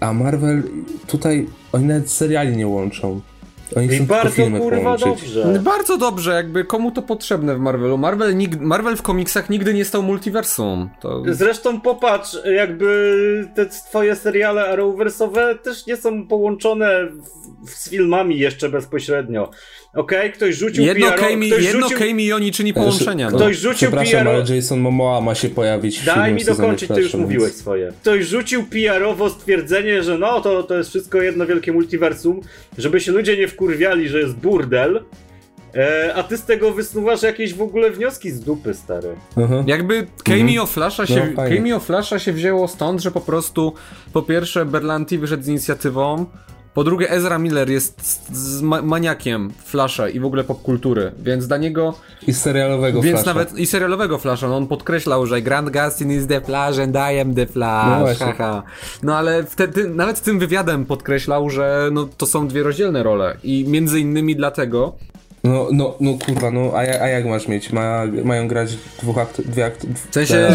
A 0.00 0.12
Marvel 0.12 0.62
tutaj, 1.06 1.46
oni 1.72 1.84
nawet 1.84 2.10
seriali 2.10 2.56
nie 2.56 2.66
łączą. 2.66 3.20
Oni 3.76 3.94
I 3.94 4.00
bardzo 4.00 4.42
kurwa 4.60 4.96
połączyć. 4.98 5.06
dobrze. 5.34 5.60
Bardzo 5.64 5.98
dobrze, 5.98 6.32
jakby 6.34 6.64
komu 6.64 6.90
to 6.90 7.02
potrzebne 7.02 7.54
w 7.54 7.58
Marvelu? 7.58 7.98
Marvel, 7.98 8.34
nig- 8.36 8.60
Marvel 8.60 8.96
w 8.96 9.02
komiksach 9.02 9.50
nigdy 9.50 9.74
nie 9.74 9.84
stał 9.84 10.02
multiversum. 10.02 10.90
To... 11.00 11.22
Zresztą 11.28 11.80
popatrz, 11.80 12.36
jakby 12.44 13.48
te 13.54 13.66
twoje 13.66 14.16
seriale 14.16 14.68
Arrowversowe 14.68 15.54
też 15.62 15.86
nie 15.86 15.96
są 15.96 16.26
połączone 16.26 17.06
w, 17.64 17.70
z 17.70 17.90
filmami 17.90 18.38
jeszcze 18.38 18.68
bezpośrednio. 18.68 19.50
Okej, 19.94 20.32
ktoś 20.32 20.56
rzucił 20.56 20.84
Jedno 20.84 21.06
PR, 21.10 21.20
Kami, 21.20 21.50
ktoś 21.50 21.64
jedno 21.64 21.80
rzucił... 21.80 21.98
Kami 21.98 22.24
i 22.24 22.32
oni 22.32 22.52
czyni 22.52 22.74
połączenia. 22.74 23.30
No. 23.30 23.36
Ktoś 23.36 23.56
rzucił 23.56 23.88
Przepraszam, 23.88 24.24
PR 24.24 24.28
ale 24.28 24.56
Jason 24.56 24.80
Momoa 24.80 25.20
ma 25.20 25.34
się 25.34 25.48
pojawić 25.48 26.00
w 26.00 26.04
Daj 26.04 26.34
mi 26.34 26.44
dokończyć, 26.44 26.88
ty 26.94 27.00
już 27.00 27.14
mówiłeś 27.14 27.44
więc- 27.50 27.56
swoje. 27.60 27.92
Ktoś 28.00 28.26
rzucił 28.26 28.64
PR-owo 28.64 29.30
stwierdzenie, 29.30 30.02
że 30.02 30.18
no 30.18 30.40
to, 30.40 30.62
to 30.62 30.76
jest 30.78 30.90
wszystko 30.90 31.22
jedno 31.22 31.46
wielkie 31.46 31.72
multiversum, 31.72 32.40
żeby 32.78 33.00
się 33.00 33.12
ludzie 33.12 33.36
nie 33.36 33.48
wkurwiali, 33.48 34.08
że 34.08 34.18
jest 34.20 34.34
burdel, 34.34 35.04
e, 35.74 36.12
a 36.14 36.22
ty 36.22 36.36
z 36.38 36.44
tego 36.44 36.72
wysnuwasz 36.72 37.22
jakieś 37.22 37.54
w 37.54 37.62
ogóle 37.62 37.90
wnioski 37.90 38.30
z 38.30 38.40
dupy, 38.40 38.74
stary. 38.74 39.08
Mhm. 39.36 39.68
Jakby 39.68 40.06
Cameo 40.24 40.66
Flasha 40.66 41.06
się, 41.06 41.32
No. 41.36 41.42
Cameo 41.42 41.80
Flasha 41.80 42.18
się 42.18 42.32
wzięło 42.32 42.68
stąd, 42.68 43.02
że 43.02 43.10
po 43.10 43.20
prostu 43.20 43.74
po 44.12 44.22
pierwsze 44.22 44.64
Berlanti 44.64 45.18
wyszedł 45.18 45.42
z 45.42 45.48
inicjatywą, 45.48 46.26
po 46.74 46.84
drugie 46.84 47.10
Ezra 47.10 47.38
Miller 47.38 47.70
jest 47.70 48.30
ma 48.62 48.82
maniakiem 48.82 49.50
Flasha 49.64 50.08
i 50.08 50.20
w 50.20 50.24
ogóle 50.24 50.44
popkultury, 50.44 51.12
więc 51.18 51.46
dla 51.46 51.56
niego, 51.56 51.94
I 52.26 52.32
serialowego 52.34 53.02
więc 53.02 53.22
Flasha. 53.22 53.34
nawet 53.38 53.58
i 53.58 53.66
serialowego 53.66 54.18
Flasha, 54.18 54.48
no 54.48 54.56
on 54.56 54.66
podkreślał, 54.66 55.26
że 55.26 55.42
Grant 55.42 55.70
Gustin 55.70 56.12
is 56.12 56.26
the 56.26 56.40
Flash 56.40 56.78
and 56.78 56.96
I 57.14 57.18
am 57.20 57.34
the 57.34 57.46
No 57.46 57.52
Flash, 57.52 57.98
właśnie. 58.00 58.26
haha. 58.26 58.62
No 59.02 59.16
ale 59.16 59.44
wtedy, 59.44 59.88
nawet 59.88 60.20
tym 60.22 60.38
wywiadem 60.38 60.86
podkreślał, 60.86 61.50
że 61.50 61.88
no, 61.92 62.08
to 62.16 62.26
są 62.26 62.48
dwie 62.48 62.62
rozdzielne 62.62 63.02
role 63.02 63.36
i 63.44 63.64
między 63.68 64.00
innymi 64.00 64.36
dlatego, 64.36 64.92
No, 65.44 65.68
no, 65.72 65.94
no 66.00 66.18
kurwa, 66.26 66.50
no 66.50 66.70
a, 66.74 66.82
ja- 66.84 67.00
a 67.02 67.08
jak 67.08 67.26
masz 67.26 67.48
mieć? 67.48 67.72
Ma, 67.72 68.02
mają 68.24 68.48
grać 68.48 68.76
dwóch 69.02 69.18
aktorów, 69.18 69.50
dwie 69.50 69.64
aktorów. 69.66 70.06
W 70.10 70.14
sensie, 70.14 70.48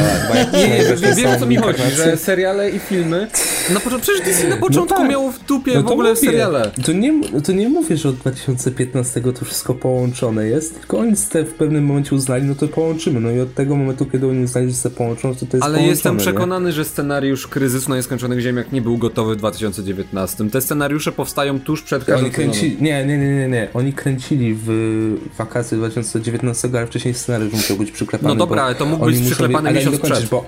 nie, 0.53 0.67
nie, 0.69 1.15
wiem, 1.15 1.29
o 1.35 1.39
co 1.39 1.45
mi 1.45 1.55
chodzi, 1.55 1.81
że 1.95 2.17
seriale 2.17 2.69
i 2.69 2.79
filmy, 2.79 3.27
na 3.73 3.79
początku, 3.79 4.11
przecież 4.11 4.25
DC 4.25 4.47
na 4.47 4.57
początku 4.57 4.97
tak. 4.97 5.09
miało 5.09 5.31
w 5.31 5.39
dupie 5.45 5.73
No 5.75 5.83
w 5.83 5.91
ogóle 5.91 6.09
mówię. 6.09 6.21
seriale. 6.21 6.71
To 6.85 6.91
nie, 6.91 7.13
to 7.45 7.51
nie 7.51 7.69
mówię, 7.69 7.97
że 7.97 8.09
od 8.09 8.15
2015 8.15 9.21
to 9.21 9.45
wszystko 9.45 9.73
połączone 9.73 10.47
jest, 10.47 10.79
tylko 10.79 10.97
oni 10.99 11.13
te 11.31 11.43
w 11.43 11.53
pewnym 11.53 11.85
momencie 11.85 12.15
uznali, 12.15 12.43
no 12.45 12.55
to 12.55 12.67
połączymy. 12.67 13.19
No 13.19 13.31
i 13.31 13.39
od 13.39 13.53
tego 13.53 13.75
momentu, 13.75 14.05
kiedy 14.05 14.27
oni 14.27 14.43
uznali, 14.43 14.69
że 14.69 14.75
se 14.75 14.89
połączą, 14.89 15.35
to 15.35 15.39
to 15.39 15.45
jest 15.45 15.53
Ale 15.53 15.61
połączone, 15.61 15.88
jestem 15.88 16.13
nie? 16.13 16.19
przekonany, 16.21 16.71
że 16.71 16.85
scenariusz 16.85 17.47
Kryzysu 17.47 17.89
na 17.89 17.95
Nieskończonych 17.95 18.39
Ziemiach 18.39 18.71
nie 18.71 18.81
był 18.81 18.97
gotowy 18.97 19.35
w 19.35 19.38
2019. 19.38 20.49
Te 20.49 20.61
scenariusze 20.61 21.11
powstają 21.11 21.59
tuż 21.59 21.81
przed 21.81 22.01
Oni 22.01 22.05
każdym 22.05 22.31
kręcili, 22.31 22.77
nie, 22.81 23.05
nie, 23.05 23.17
nie, 23.17 23.35
nie, 23.35 23.47
nie, 23.47 23.67
oni 23.73 23.93
kręcili 23.93 24.53
w 24.55 24.76
wakacje 25.38 25.78
2019, 25.78 26.69
ale 26.73 26.88
wcześniej 26.88 27.13
scenariusz 27.13 27.53
musiał 27.53 27.78
być 27.78 27.91
przyklepany. 27.91 28.30
No 28.30 28.36
dobra, 28.36 28.63
ale 28.63 28.75
to 28.75 28.86
mógł 28.86 29.05
być 29.05 29.15
muszą 29.15 29.30
przyklepany 29.30 29.69
ale 29.69 29.78
miesiąc 29.80 29.99
przed. 29.99 30.30
Bo... 30.30 30.45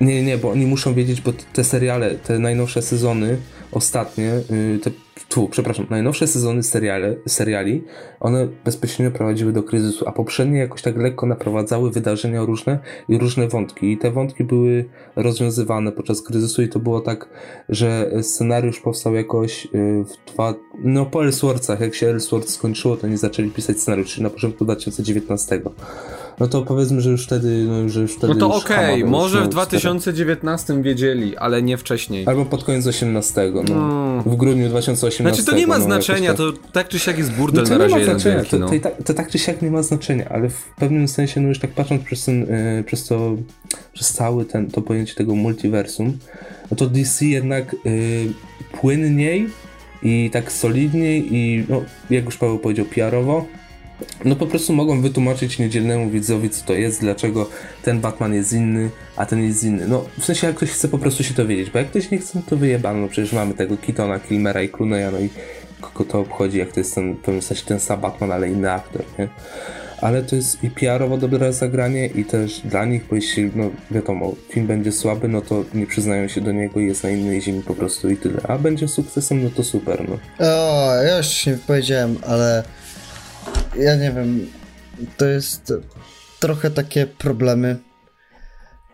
Nie, 0.00 0.22
nie, 0.22 0.38
bo 0.38 0.50
oni 0.50 0.66
muszą 0.66 0.94
wiedzieć, 0.94 1.20
bo 1.20 1.32
te 1.52 1.64
seriale, 1.64 2.14
te 2.14 2.38
najnowsze 2.38 2.82
sezony, 2.82 3.36
ostatnie, 3.72 4.32
y, 4.50 4.78
te, 4.82 4.90
tu, 5.30 5.48
przepraszam, 5.48 5.86
najnowsze 5.90 6.26
sezony 6.26 6.62
seriale, 6.62 7.16
seriali, 7.28 7.84
one 8.20 8.48
bezpośrednio 8.64 9.18
prowadziły 9.18 9.52
do 9.52 9.62
kryzysu, 9.62 10.08
a 10.08 10.12
poprzednie 10.12 10.58
jakoś 10.58 10.82
tak 10.82 10.96
lekko 10.96 11.26
naprowadzały 11.26 11.90
wydarzenia 11.90 12.44
różne 12.44 12.78
i 13.08 13.18
różne 13.18 13.48
wątki. 13.48 13.92
I 13.92 13.98
te 13.98 14.10
wątki 14.10 14.44
były 14.44 14.84
rozwiązywane 15.16 15.92
podczas 15.92 16.22
kryzysu 16.22 16.62
i 16.62 16.68
to 16.68 16.78
było 16.78 17.00
tak, 17.00 17.28
że 17.68 18.10
scenariusz 18.22 18.80
powstał 18.80 19.14
jakoś 19.14 19.66
y, 19.66 19.68
w 20.04 20.32
dwa, 20.32 20.54
no 20.84 21.06
po 21.06 21.24
Ellsworthach, 21.24 21.80
jak 21.80 21.94
się 21.94 22.06
Ellsworth 22.06 22.50
skończyło, 22.50 22.96
to 22.96 23.06
nie 23.06 23.18
zaczęli 23.18 23.50
pisać 23.50 23.80
scenariusz, 23.80 24.10
czyli 24.10 24.22
na 24.22 24.30
początku 24.30 24.64
2019. 24.64 25.60
no 26.40 26.46
to 26.48 26.62
powiedzmy, 26.62 27.00
że 27.00 27.10
już 27.10 27.24
wtedy, 27.24 27.64
no, 27.68 27.88
że 27.88 28.00
już 28.00 28.12
wtedy 28.12 28.34
No 28.34 28.40
to 28.40 28.54
okej, 28.54 29.00
był 29.00 29.10
może 29.10 29.40
w 29.40 29.44
no, 29.44 29.48
2019 29.48 30.82
wiedzieli, 30.82 31.36
ale 31.36 31.62
nie 31.62 31.76
wcześniej. 31.76 32.26
Albo 32.26 32.44
pod 32.44 32.64
koniec 32.64 32.86
18, 32.86 33.52
no. 33.54 33.60
Mm. 33.60 34.22
W 34.22 34.36
grudniu 34.36 34.68
2018. 34.68 35.34
Znaczy 35.34 35.50
to 35.50 35.58
nie 35.60 35.66
ma 35.66 35.78
no, 35.78 35.84
znaczenia, 35.84 36.28
tak. 36.28 36.36
to 36.36 36.52
tak 36.72 36.88
czy 36.88 36.98
siak 36.98 37.18
jest 37.18 37.32
burdel 37.32 37.64
No 37.64 37.70
na 37.70 37.76
to 37.76 37.78
nie 37.78 37.82
razie 37.82 37.94
ma 37.94 38.00
jeden 38.00 38.14
znaczenia, 38.20 38.36
wielki, 38.36 38.50
to, 38.50 38.58
no. 38.58 38.68
to, 38.68 38.74
i 38.74 38.80
tak, 38.80 39.02
to 39.04 39.14
tak 39.14 39.30
czy 39.30 39.38
siak 39.38 39.62
nie 39.62 39.70
ma 39.70 39.82
znaczenia, 39.82 40.28
ale 40.28 40.50
w 40.50 40.64
pewnym 40.78 41.08
sensie, 41.08 41.40
no 41.40 41.48
już 41.48 41.58
tak 41.58 41.70
patrząc 41.70 42.02
przez 42.02 42.24
ten, 42.24 42.42
y, 42.42 42.84
przez 42.86 43.06
to, 43.06 43.36
przez 43.92 44.12
cały 44.12 44.44
ten, 44.44 44.70
to 44.70 44.82
pojęcie 44.82 45.14
tego 45.14 45.34
multiversum, 45.34 46.18
no 46.70 46.76
to 46.76 46.86
DC 46.86 47.26
jednak 47.26 47.76
y, 47.86 48.32
płynniej 48.80 49.46
i 50.02 50.30
tak 50.32 50.52
solidniej 50.52 51.34
i, 51.34 51.64
no, 51.68 51.82
jak 52.10 52.24
już 52.24 52.36
Paweł 52.36 52.58
powiedział, 52.58 52.86
PR-owo, 52.86 53.44
no 54.24 54.36
po 54.36 54.46
prostu 54.46 54.72
mogą 54.72 55.02
wytłumaczyć 55.02 55.58
niedzielnemu 55.58 56.10
widzowi, 56.10 56.50
co 56.50 56.66
to 56.66 56.72
jest, 56.72 57.00
dlaczego 57.00 57.48
ten 57.82 58.00
Batman 58.00 58.34
jest 58.34 58.52
inny, 58.52 58.90
a 59.16 59.26
ten 59.26 59.44
jest 59.44 59.64
inny. 59.64 59.88
No, 59.88 60.04
w 60.18 60.24
sensie, 60.24 60.46
jak 60.46 60.56
ktoś 60.56 60.70
chce 60.70 60.88
po 60.88 60.98
prostu 60.98 61.24
się 61.24 61.34
to 61.34 61.46
wiedzieć, 61.46 61.70
bo 61.70 61.78
jak 61.78 61.88
ktoś 61.88 62.10
nie 62.10 62.18
chce, 62.18 62.32
no 62.34 62.42
to 62.48 62.56
wyjebano, 62.56 63.00
no 63.00 63.08
przecież 63.08 63.32
mamy 63.32 63.54
tego 63.54 63.76
Kitona, 63.76 64.20
Kilmera 64.20 64.62
i 64.62 64.68
Clooney'a, 64.68 65.12
no 65.12 65.20
i 65.20 65.28
kogo 65.80 66.04
to 66.04 66.20
obchodzi, 66.20 66.58
jak 66.58 66.72
to 66.72 66.80
jest 66.80 66.94
ten, 66.94 67.16
w 67.40 67.44
sensie 67.44 67.64
ten 67.66 67.80
sam 67.80 68.00
Batman, 68.00 68.32
ale 68.32 68.48
inny 68.48 68.72
aktor, 68.72 69.02
nie? 69.18 69.28
Ale 70.00 70.22
to 70.22 70.36
jest 70.36 70.64
i 70.64 70.70
PR-owo 70.70 71.18
dobre 71.18 71.52
zagranie 71.52 72.06
i 72.06 72.24
też 72.24 72.60
dla 72.60 72.84
nich, 72.84 73.02
bo 73.10 73.14
jeśli, 73.16 73.50
no 73.54 73.70
wiadomo, 73.90 74.32
film 74.48 74.66
będzie 74.66 74.92
słaby, 74.92 75.28
no 75.28 75.40
to 75.40 75.64
nie 75.74 75.86
przyznają 75.86 76.28
się 76.28 76.40
do 76.40 76.52
niego 76.52 76.80
i 76.80 76.86
jest 76.86 77.02
na 77.02 77.10
innej 77.10 77.42
ziemi 77.42 77.62
po 77.62 77.74
prostu 77.74 78.10
i 78.10 78.16
tyle. 78.16 78.40
A 78.48 78.58
będzie 78.58 78.88
sukcesem, 78.88 79.44
no 79.44 79.50
to 79.50 79.64
super, 79.64 80.08
no. 80.08 80.46
O, 80.46 80.94
ja 81.02 81.16
już 81.16 81.48
powiedziałem, 81.66 82.16
ale 82.26 82.62
ja 83.78 83.96
nie 83.96 84.12
wiem, 84.12 84.46
to 85.16 85.26
jest 85.26 85.72
trochę 86.40 86.70
takie 86.70 87.06
problemy 87.06 87.76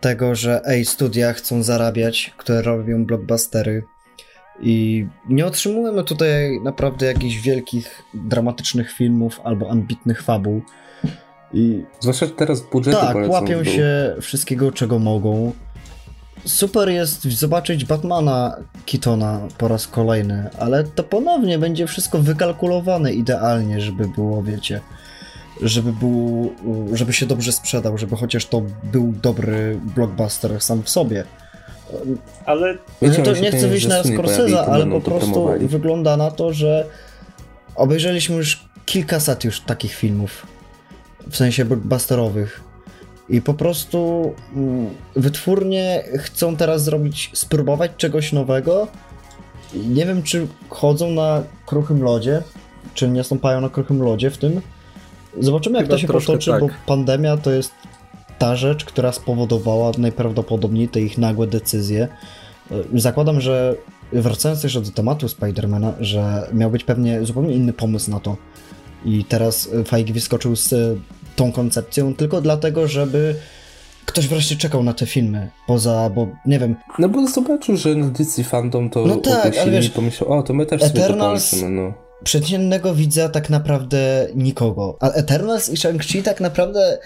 tego, 0.01 0.35
że 0.35 0.61
ej, 0.65 0.85
studia 0.85 1.33
chcą 1.33 1.63
zarabiać, 1.63 2.35
które 2.37 2.63
robią 2.63 3.05
blockbustery 3.05 3.83
i 4.61 5.07
nie 5.29 5.47
otrzymujemy 5.47 6.05
tutaj 6.05 6.61
naprawdę 6.65 7.07
jakichś 7.07 7.37
wielkich, 7.37 8.03
dramatycznych 8.15 8.93
filmów 8.93 9.41
albo 9.45 9.71
ambitnych 9.71 10.23
fabuł. 10.23 10.63
I 11.53 11.85
Zwłaszcza 12.01 12.27
teraz 12.27 12.61
budżety 12.61 12.97
tak, 12.97 13.17
łapią 13.29 13.65
się 13.65 14.17
wszystkiego, 14.21 14.73
czego 14.73 14.99
mogą. 14.99 15.53
Super 16.47 16.89
jest 16.89 17.25
zobaczyć 17.25 17.85
Batmana 17.85 18.57
Keatona 18.87 19.41
po 19.59 19.69
raz 19.69 19.87
kolejny, 19.87 20.51
ale 20.59 20.85
to 20.85 21.03
ponownie 21.03 21.59
będzie 21.59 21.87
wszystko 21.87 22.19
wykalkulowane 22.19 23.13
idealnie, 23.13 23.81
żeby 23.81 24.09
było, 24.09 24.43
wiecie, 24.43 24.81
żeby 25.63 25.93
był, 25.93 26.53
żeby 26.93 27.13
się 27.13 27.27
dobrze 27.27 27.53
sprzedał, 27.53 27.99
żeby 27.99 28.17
chociaż 28.17 28.47
to 28.47 28.63
był 28.93 29.15
dobry 29.23 29.81
blockbuster 29.95 30.63
sam 30.63 30.83
w 30.83 30.91
sobie. 30.91 31.25
Ale 32.47 32.79
Wiecie, 33.03 33.23
to 33.23 33.33
nie 33.33 33.53
chcę 33.53 33.69
wyjść 33.69 33.87
na 33.87 34.05
Scorsese, 34.05 34.67
ale 34.67 34.87
po 34.87 35.01
prostu 35.01 35.33
promowali. 35.33 35.69
wygląda 35.69 36.17
na 36.17 36.31
to, 36.31 36.53
że 36.53 36.87
obejrzeliśmy 37.77 38.37
już 38.37 38.67
kilkaset 38.87 39.45
już 39.45 39.61
takich 39.61 39.95
filmów, 39.95 40.47
w 41.31 41.37
sensie 41.37 41.65
blockbusterowych. 41.65 42.66
I 43.29 43.43
po 43.43 43.55
prostu 43.55 44.33
mm, 44.55 44.91
wytwórnie 45.17 46.05
chcą 46.19 46.57
teraz 46.57 46.85
zrobić, 46.85 47.31
spróbować 47.35 47.91
czegoś 47.97 48.33
nowego. 48.33 48.89
Nie 49.75 50.07
wiem, 50.07 50.23
czy 50.23 50.47
chodzą 50.69 51.11
na 51.11 51.43
kruchym 51.67 52.03
lodzie, 52.03 52.43
czy 52.95 53.09
nie 53.09 53.25
stąpają 53.25 53.61
na 53.61 53.69
kruchym 53.69 54.03
lodzie 54.03 54.31
w 54.31 54.39
tym. 54.39 54.61
Zobaczymy, 55.41 55.79
jak 55.79 55.87
Chyba 55.87 55.95
to 55.95 56.01
się 56.01 56.07
potoczy, 56.07 56.51
tak. 56.51 56.61
bo 56.61 56.69
pandemia 56.87 57.37
to 57.37 57.51
jest 57.51 57.73
ta 58.39 58.57
rzecz, 58.57 58.85
która 58.85 59.13
spowodowała 59.13 59.93
najprawdopodobniej 59.99 60.89
te 60.89 61.01
ich 61.01 61.19
nagłe 61.19 61.47
decyzje. 61.47 62.09
Y, 62.71 63.01
Zakładam, 63.01 63.41
że 63.41 63.75
wracając 64.13 64.63
jeszcze 64.63 64.81
do 64.81 64.91
tematu 64.91 65.29
Spidermana, 65.29 65.93
że 66.01 66.49
miał 66.53 66.71
być 66.71 66.85
pewnie 66.85 67.25
zupełnie 67.25 67.55
inny 67.55 67.73
pomysł 67.73 68.11
na 68.11 68.21
to. 68.21 68.37
I 69.05 69.25
teraz 69.25 69.67
y, 69.67 69.85
Feige 69.85 70.13
wyskoczył 70.13 70.57
z 70.57 70.99
tą 71.37 71.53
koncepcją 71.53 72.15
tylko 72.15 72.41
dlatego, 72.41 72.89
żeby 72.89 73.35
ktoś 74.07 74.29
wreszcie 74.29 74.57
czekał 74.57 74.83
na 74.83 74.93
te 74.95 75.07
filmy. 75.07 75.51
Poza, 75.67 76.11
bo 76.15 76.29
nie 76.47 76.59
wiem, 76.59 76.77
No 76.99 77.09
bo 77.09 77.27
zobaczył, 77.27 77.77
że 77.77 77.95
na 77.95 78.07
DC 78.07 78.45
Fandom 78.45 78.91
to 78.91 79.07
No 79.07 79.17
tak, 79.17 79.59
ale 79.59 79.71
wiesz, 79.71 79.87
i 79.87 79.91
pomyślał, 79.91 80.33
o 80.33 80.43
to 80.43 80.55
my 80.55 80.67
też 80.67 80.83
sobie 80.83 81.01
to 81.01 81.07
Eternals- 81.07 81.19
połączymy, 81.19 81.69
no. 81.71 81.95
przeciętnego 82.25 82.95
widza 82.95 83.29
tak 83.29 83.51
naprawdę 83.51 84.29
nikogo. 84.35 84.97
A 85.01 85.11
Eternals 85.11 85.69
i 85.69 85.77
Shang-Chi 85.77 86.23
tak 86.23 86.41
naprawdę 86.41 86.99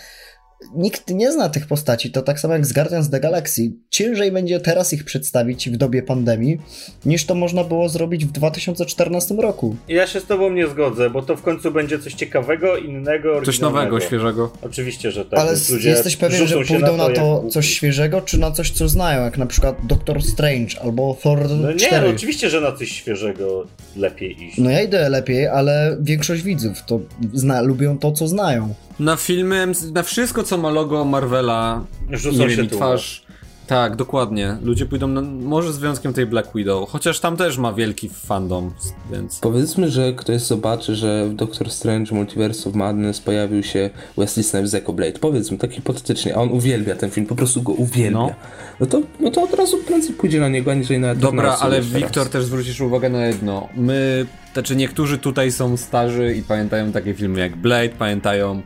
nikt 0.75 1.11
nie 1.11 1.33
zna 1.33 1.49
tych 1.49 1.67
postaci. 1.67 2.11
To 2.11 2.23
tak 2.23 2.41
samo 2.41 2.55
jak 2.55 2.67
z 2.67 2.73
Guardians 2.73 3.07
of 3.07 3.11
the 3.13 3.21
Galaxy. 3.21 3.73
Ciężej 3.91 4.33
będzie 4.33 4.61
teraz 4.61 4.93
ich 4.93 5.05
przedstawić 5.05 5.71
w 5.71 5.77
dobie 5.77 6.03
pandemii, 6.03 6.59
niż 7.07 7.25
to 7.27 7.35
można 7.35 7.65
było 7.65 7.89
zrobić 7.89 8.27
w 8.27 8.33
2014 8.33 9.35
roku. 9.35 9.77
ja 9.89 10.07
się 10.07 10.21
z 10.21 10.25
tobą 10.25 10.51
nie 10.51 10.67
zgodzę, 10.67 11.11
bo 11.11 11.23
to 11.23 11.37
w 11.37 11.43
końcu 11.43 11.71
będzie 11.71 11.99
coś 11.99 12.15
ciekawego, 12.15 12.77
innego, 12.77 13.43
Coś 13.43 13.61
nowego, 13.61 14.01
świeżego. 14.01 14.53
Oczywiście, 14.63 15.11
że 15.11 15.25
tak. 15.25 15.41
Ale 15.41 15.53
jesteś 15.85 16.17
pewien, 16.17 16.47
że 16.47 16.65
pójdą 16.65 16.97
na 16.97 17.09
to 17.09 17.37
głupi. 17.41 17.51
coś 17.53 17.69
świeżego, 17.71 18.21
czy 18.21 18.39
na 18.39 18.51
coś, 18.51 18.71
co 18.71 18.89
znają, 18.89 19.23
jak 19.25 19.39
na 19.39 19.47
przykład 19.47 19.77
Doctor 19.87 20.23
Strange 20.23 20.81
albo 20.83 21.17
Thor 21.23 21.51
No 21.51 21.73
nie, 21.73 21.79
4? 21.79 22.07
no 22.09 22.15
oczywiście, 22.15 22.51
że 22.51 22.61
na 22.61 22.73
coś 22.73 22.93
świeżego 22.93 23.67
lepiej 23.97 24.45
iść. 24.45 24.59
No 24.59 24.71
ja 24.71 24.83
idę 24.83 25.09
lepiej, 25.09 25.47
ale 25.47 25.97
większość 26.01 26.43
widzów 26.43 26.83
to 26.87 27.01
zna, 27.35 27.61
lubią 27.61 27.99
to, 27.99 28.13
co 28.13 28.29
znają. 28.29 28.75
Na 29.01 29.17
filmy, 29.17 29.67
na 29.93 30.03
wszystko 30.03 30.43
co 30.43 30.59
ma 30.59 30.71
logo 30.71 31.05
Marvela, 31.05 31.85
Rzucą 32.11 32.39
nie 32.39 32.51
się 32.51 32.57
wiem, 32.57 32.69
twarz. 32.69 33.23
Tak, 33.67 33.97
dokładnie. 33.97 34.57
Ludzie 34.63 34.87
pójdą 34.87 35.09
na, 35.09 35.21
może 35.21 35.73
z 35.73 35.79
wyjątkiem 35.79 36.13
tej 36.13 36.27
Black 36.27 36.55
Widow, 36.55 36.91
chociaż 36.91 37.21
tam 37.21 37.37
też 37.37 37.59
ma 37.59 37.73
wielki 37.73 38.09
fandom, 38.09 38.73
więc... 39.13 39.39
Powiedzmy, 39.41 39.91
że 39.91 40.13
ktoś 40.13 40.41
zobaczy, 40.41 40.95
że 40.95 41.27
w 41.29 41.35
Doctor 41.35 41.71
Strange 41.71 42.15
Multiverse 42.15 42.69
of 42.69 42.75
Madness 42.75 43.21
pojawił 43.21 43.63
się 43.63 43.91
Wesley 44.19 44.45
Snipes 44.45 44.73
jako 44.73 44.93
Blade. 44.93 45.19
Powiedzmy, 45.19 45.59
tak 45.59 45.73
hipotetycznie, 45.73 46.37
a 46.37 46.39
on 46.39 46.49
uwielbia 46.49 46.95
ten 46.95 47.11
film, 47.11 47.27
po 47.27 47.35
prostu 47.35 47.63
go 47.63 47.73
uwielbia. 47.73 48.19
No. 48.19 48.35
No, 48.81 48.87
to, 48.87 49.03
no 49.21 49.31
to 49.31 49.43
od 49.43 49.55
razu 49.55 49.79
prędzej 49.79 50.15
pójdzie 50.15 50.41
na 50.41 50.49
niego, 50.49 50.71
aniżeli 50.71 51.01
na 51.01 51.15
Dobra, 51.15 51.57
ale. 51.61 51.81
Wiktor 51.81 52.29
też 52.29 52.45
zwrócisz 52.45 52.81
uwagę 52.81 53.09
na 53.09 53.27
jedno. 53.27 53.69
My, 53.77 54.27
znaczy 54.53 54.77
niektórzy 54.77 55.19
tutaj 55.19 55.53
są 55.53 55.77
starzy 55.77 56.35
i 56.35 56.43
pamiętają 56.43 56.93
takie 56.93 57.15
filmy 57.15 57.41
jak 57.41 57.57
Blade, 57.57 57.89
pamiętają 57.89 58.63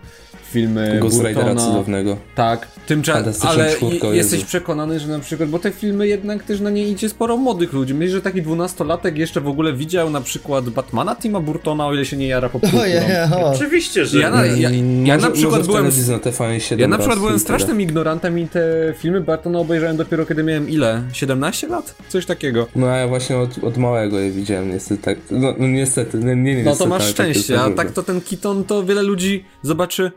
filmy 0.54 0.98
Ghost 1.00 1.16
Ridera 1.18 1.34
Burtona. 1.34 1.60
cudownego. 1.66 2.16
Tak, 2.34 2.68
tymczasem, 2.86 3.48
ale 3.48 3.72
i, 3.76 4.16
jesteś 4.16 4.38
Jezu. 4.38 4.46
przekonany, 4.46 5.00
że 5.00 5.08
na 5.08 5.18
przykład, 5.18 5.48
bo 5.48 5.58
te 5.58 5.70
filmy 5.70 6.08
jednak 6.08 6.42
też 6.42 6.60
na 6.60 6.70
nie 6.70 6.88
idzie 6.88 7.08
sporo 7.08 7.36
młodych 7.36 7.72
ludzi. 7.72 7.94
Myślisz, 7.94 8.12
że 8.12 8.20
taki 8.20 8.42
dwunastolatek 8.42 9.18
jeszcze 9.18 9.40
w 9.40 9.48
ogóle 9.48 9.72
widział 9.72 10.10
na 10.10 10.20
przykład 10.20 10.68
Batmana 10.70 11.16
Tima 11.16 11.40
Burtona, 11.40 11.86
o 11.86 11.94
ile 11.94 12.04
się 12.04 12.16
nie 12.16 12.26
jara 12.26 12.48
popkulturą. 12.48 12.82
Ojej, 12.82 12.98
o. 13.42 13.50
Oczywiście, 13.52 14.06
że 14.06 14.18
Ja 14.18 14.30
na- 14.30 14.46
nie. 14.46 14.62
ja- 14.62 14.68
Mm, 14.68 15.06
ja 15.06 15.14
może, 15.14 15.28
na 15.28 15.34
przykład 15.34 15.66
byłem- 15.66 15.84
na 15.84 15.90
TVN7 16.18 16.78
Ja 16.80 16.88
na 16.88 16.98
przykład 16.98 17.18
byłem 17.18 17.38
strasznym 17.38 17.70
tyle. 17.76 17.82
ignorantem 17.82 18.38
i 18.38 18.48
te 18.48 18.60
filmy 18.98 19.20
Bartona 19.20 19.58
obejrzałem 19.58 19.96
dopiero 19.96 20.26
kiedy 20.26 20.42
miałem 20.42 20.68
ile? 20.68 21.02
17 21.12 21.68
lat? 21.68 21.94
Coś 22.08 22.26
takiego. 22.26 22.66
No 22.76 22.86
a 22.86 22.96
ja 22.96 23.08
właśnie 23.08 23.36
od, 23.38 23.64
od 23.64 23.76
małego 23.78 24.18
je 24.20 24.30
widziałem, 24.30 24.70
niestety 24.70 25.02
tak. 25.02 25.18
No, 25.30 25.54
no 25.58 25.66
niestety, 25.66 26.18
nie, 26.18 26.36
nie, 26.36 26.54
nie 26.54 26.58
No 26.58 26.64
to 26.64 26.70
niestety, 26.70 26.90
masz 26.90 27.02
tak 27.02 27.10
szczęście, 27.12 27.54
a 27.54 27.56
naprawdę. 27.56 27.76
tak 27.84 27.92
to 27.92 28.02
ten 28.02 28.20
Keaton 28.20 28.64
to 28.64 28.84
wiele 28.84 29.02
ludzi 29.02 29.44
zobaczy 29.62 30.12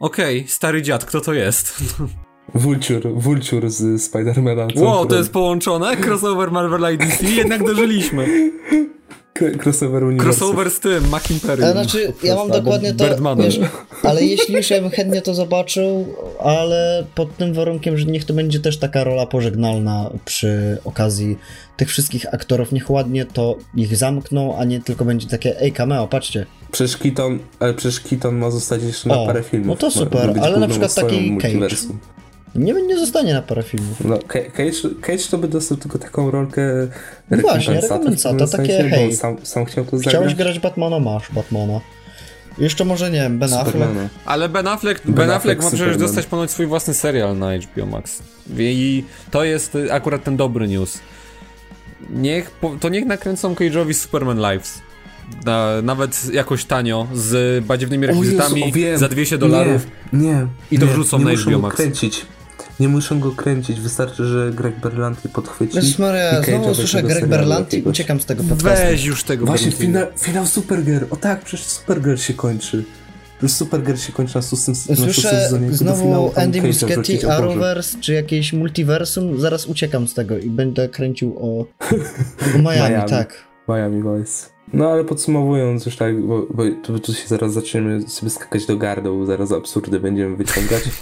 Okej, 0.00 0.44
stary 0.48 0.82
dziad, 0.82 1.04
kto 1.04 1.20
to 1.20 1.32
jest? 1.32 1.84
Vulture, 2.54 3.10
Vulture 3.14 3.70
z 3.70 4.02
Spidermana. 4.02 4.68
Wow, 4.76 5.06
to 5.06 5.16
jest 5.16 5.32
połączone? 5.32 5.96
Crossover 5.96 6.50
Marvel 6.52 6.94
i 6.94 6.98
DC? 6.98 7.24
Jednak 7.24 7.64
dożyliśmy. 7.64 8.50
Crossover 9.62 10.04
uniwersum. 10.04 10.30
Crossover 10.30 10.70
z 10.70 10.80
tym, 10.80 11.08
Mac 11.08 11.30
Imperium. 11.30 11.64
Ale 11.64 11.72
znaczy, 11.72 12.12
ja 12.22 12.34
mam 12.34 12.50
dokładnie 12.50 12.94
to, 12.94 13.04
wiesz, 13.36 13.60
ale 14.02 14.24
jeśli 14.24 14.54
już 14.54 14.70
ja 14.70 14.80
bym 14.80 14.90
chętnie 14.90 15.22
to 15.22 15.34
zobaczył, 15.34 16.06
ale 16.40 17.04
pod 17.14 17.36
tym 17.36 17.54
warunkiem, 17.54 17.98
że 17.98 18.06
niech 18.06 18.24
to 18.24 18.34
będzie 18.34 18.60
też 18.60 18.78
taka 18.78 19.04
rola 19.04 19.26
pożegnalna 19.26 20.10
przy 20.24 20.78
okazji 20.84 21.38
tych 21.76 21.88
wszystkich 21.88 22.34
aktorów, 22.34 22.72
niech 22.72 22.90
ładnie 22.90 23.26
to 23.26 23.56
ich 23.74 23.96
zamkną, 23.96 24.58
a 24.58 24.64
nie 24.64 24.80
tylko 24.80 25.04
będzie 25.04 25.28
takie, 25.28 25.60
ej 25.60 25.72
cameo, 25.72 26.08
patrzcie. 26.08 26.46
Przecież 26.72 26.96
Keaton, 26.96 27.38
ale 27.60 27.74
przecież 27.74 28.00
Keaton 28.00 28.36
ma 28.36 28.50
zostać 28.50 28.82
jeszcze 28.82 29.08
na 29.08 29.18
O, 29.18 29.26
parę 29.26 29.42
filmów. 29.42 29.68
no 29.68 29.76
to 29.76 29.90
super, 29.90 30.34
ale 30.42 30.58
na 30.58 30.68
przykład 30.68 30.94
taki 30.94 31.38
Cage. 31.38 31.68
Nie, 32.54 32.72
nie 32.72 32.98
zostanie 32.98 33.34
na 33.34 33.42
parę 33.42 33.62
filmów. 33.62 33.96
No, 34.04 34.18
Ca- 34.18 34.50
Cage, 34.56 34.72
Cage 35.00 35.24
to 35.30 35.38
by 35.38 35.48
dostał 35.48 35.78
tylko 35.78 35.98
taką 35.98 36.30
rolkę 36.30 36.62
No 37.30 37.36
właśnie, 37.38 37.80
rekompensata, 37.80 38.46
takie, 38.46 38.48
sensie, 38.48 38.88
hej, 38.90 39.16
sam, 39.16 39.36
sam 39.42 39.64
chciał 39.64 39.84
to 39.84 39.98
Chciałeś 39.98 40.14
zagrać. 40.30 40.34
grać 40.34 40.58
Batmana, 40.58 40.98
masz 40.98 41.32
Batmana. 41.32 41.80
Jeszcze 42.58 42.84
może, 42.84 43.10
nie 43.10 43.20
wiem, 43.20 43.38
Ben 43.38 43.54
Affleck. 43.54 43.86
Ale 44.24 44.48
Ben 44.48 44.66
Affleck, 44.66 45.04
Ben 45.04 45.14
ben 45.14 45.30
Affleck 45.30 45.58
Affleck 45.58 45.62
ma 45.62 45.78
przecież 45.78 45.96
dostać 45.96 46.26
ponoć 46.26 46.50
swój 46.50 46.66
własny 46.66 46.94
serial 46.94 47.38
na 47.38 47.58
HBO 47.58 47.86
Max. 47.86 48.22
I 48.58 49.04
to 49.30 49.44
jest 49.44 49.76
akurat 49.90 50.24
ten 50.24 50.36
dobry 50.36 50.68
news. 50.68 50.98
Niech, 52.10 52.50
to 52.80 52.88
niech 52.88 53.06
nakręcą 53.06 53.54
Cage'owi 53.54 53.92
Superman 53.94 54.38
Lives. 54.38 54.78
na, 55.44 55.82
nawet 55.82 56.34
jakoś 56.34 56.64
tanio, 56.64 57.06
z 57.14 57.64
badziewnymi 57.64 58.06
O 58.06 58.08
Jezu, 58.08 58.20
rekwizytami 58.20 58.64
o 58.64 58.72
wiem. 58.72 58.98
za 58.98 59.08
200 59.08 59.38
dolarów. 59.38 59.86
Nie, 60.12 60.28
nie. 60.28 60.46
I 60.70 60.78
to 60.78 60.86
nie, 60.86 60.92
wrzucą 60.92 61.18
nie 61.18 61.24
na 61.24 61.30
HBO 61.32 61.58
Max. 61.58 61.76
kręcić. 61.76 62.26
Nie 62.80 62.88
muszą 62.88 63.20
go 63.20 63.32
kręcić, 63.32 63.80
wystarczy, 63.80 64.24
że 64.24 64.50
Greg 64.54 64.80
Berlanti 64.80 65.28
podchwyci. 65.28 65.76
Jezus 65.76 65.98
Maria, 65.98 66.42
znowu 66.42 66.74
słyszę 66.74 67.02
Greg 67.02 67.26
Berlanti 67.26 67.82
uciekam 67.82 68.20
z 68.20 68.24
tego 68.26 68.44
podcastu. 68.44 68.84
Weź 68.86 69.04
już 69.04 69.24
tego 69.24 69.46
Właśnie, 69.46 69.70
Berlantiego. 69.70 69.98
finał, 70.00 70.18
finał 70.18 70.46
Supergirl. 70.46 71.04
O 71.10 71.16
tak, 71.16 71.40
przecież 71.42 71.66
Supergirl 71.66 72.16
się 72.16 72.34
kończy. 72.34 72.84
Już 73.42 73.52
Supergirl 73.52 73.98
się 73.98 74.12
kończy 74.12 74.36
na 74.36 74.42
szóstym, 74.42 74.74
na 74.88 74.96
Słyszę 74.96 75.30
sezonie. 75.30 75.72
Znowu 75.72 76.02
finału 76.02 76.32
Andy 76.36 76.62
Muschietti. 76.62 77.26
Arrowverse, 77.26 77.98
czy 78.00 78.12
jakieś 78.12 78.52
multiversum, 78.52 79.40
zaraz 79.40 79.66
uciekam 79.66 80.08
z 80.08 80.14
tego 80.14 80.38
i 80.38 80.50
będę 80.50 80.88
kręcił 80.88 81.36
o, 81.38 81.60
o 81.60 81.66
Miami, 82.58 82.64
Miami. 82.90 83.10
tak. 83.10 83.34
Miami 83.68 84.02
Vice. 84.02 84.46
No 84.72 84.90
ale 84.90 85.04
podsumowując 85.04 85.86
już 85.86 85.96
tak, 85.96 86.22
bo, 86.22 86.46
bo 86.54 86.62
tu, 86.82 86.98
tu 86.98 87.14
się 87.14 87.28
zaraz 87.28 87.52
zaczniemy 87.52 88.08
sobie 88.08 88.30
skakać 88.30 88.66
do 88.66 88.76
gardeł, 88.76 89.26
zaraz 89.26 89.52
absurdy 89.52 90.00
będziemy 90.00 90.36
wyciągać. 90.36 90.82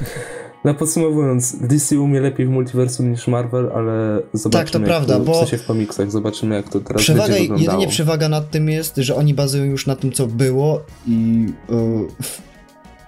No 0.67 0.75
podsumowując, 0.75 1.57
DC 1.57 2.01
umie 2.01 2.21
lepiej 2.21 2.47
w 2.47 2.51
multiversum 2.51 3.11
niż 3.11 3.27
Marvel, 3.29 3.71
ale 3.75 4.23
zobaczymy 4.33 4.65
Tak, 4.65 4.71
to 4.71 4.79
jak 4.79 4.87
prawda, 4.89 5.15
to, 5.19 5.21
bo- 5.25 5.35
w 5.35 5.37
sensie 5.37 5.59
w 5.59 5.67
komiksach, 5.67 6.11
zobaczymy 6.11 6.55
jak 6.55 6.69
to 6.69 6.81
teraz 6.81 7.03
Przewaga, 7.03 7.27
będzie 7.27 7.41
wyglądało. 7.41 7.73
jedynie 7.73 7.93
przewaga 7.93 8.29
nad 8.29 8.51
tym 8.51 8.69
jest, 8.69 8.97
że 8.97 9.15
oni 9.15 9.35
bazują 9.35 9.65
już 9.65 9.87
na 9.87 9.97
tym, 9.97 10.13
co 10.13 10.27
było 10.27 10.81
i 11.07 11.47
yy, 11.69 11.77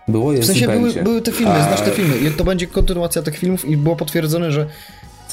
Było, 0.08 0.32
w 0.32 0.34
jest 0.34 0.46
sensie 0.48 0.64
i 0.64 0.68
były, 0.68 0.92
były 0.92 1.22
te 1.22 1.32
filmy, 1.32 1.52
A 1.52 1.62
znasz 1.68 1.80
te 1.80 1.90
filmy 1.90 2.18
i 2.18 2.30
to 2.30 2.44
będzie 2.44 2.66
kontynuacja 2.66 3.22
tych 3.22 3.38
filmów 3.38 3.64
i 3.64 3.76
było 3.76 3.96
potwierdzone, 3.96 4.52
że 4.52 4.66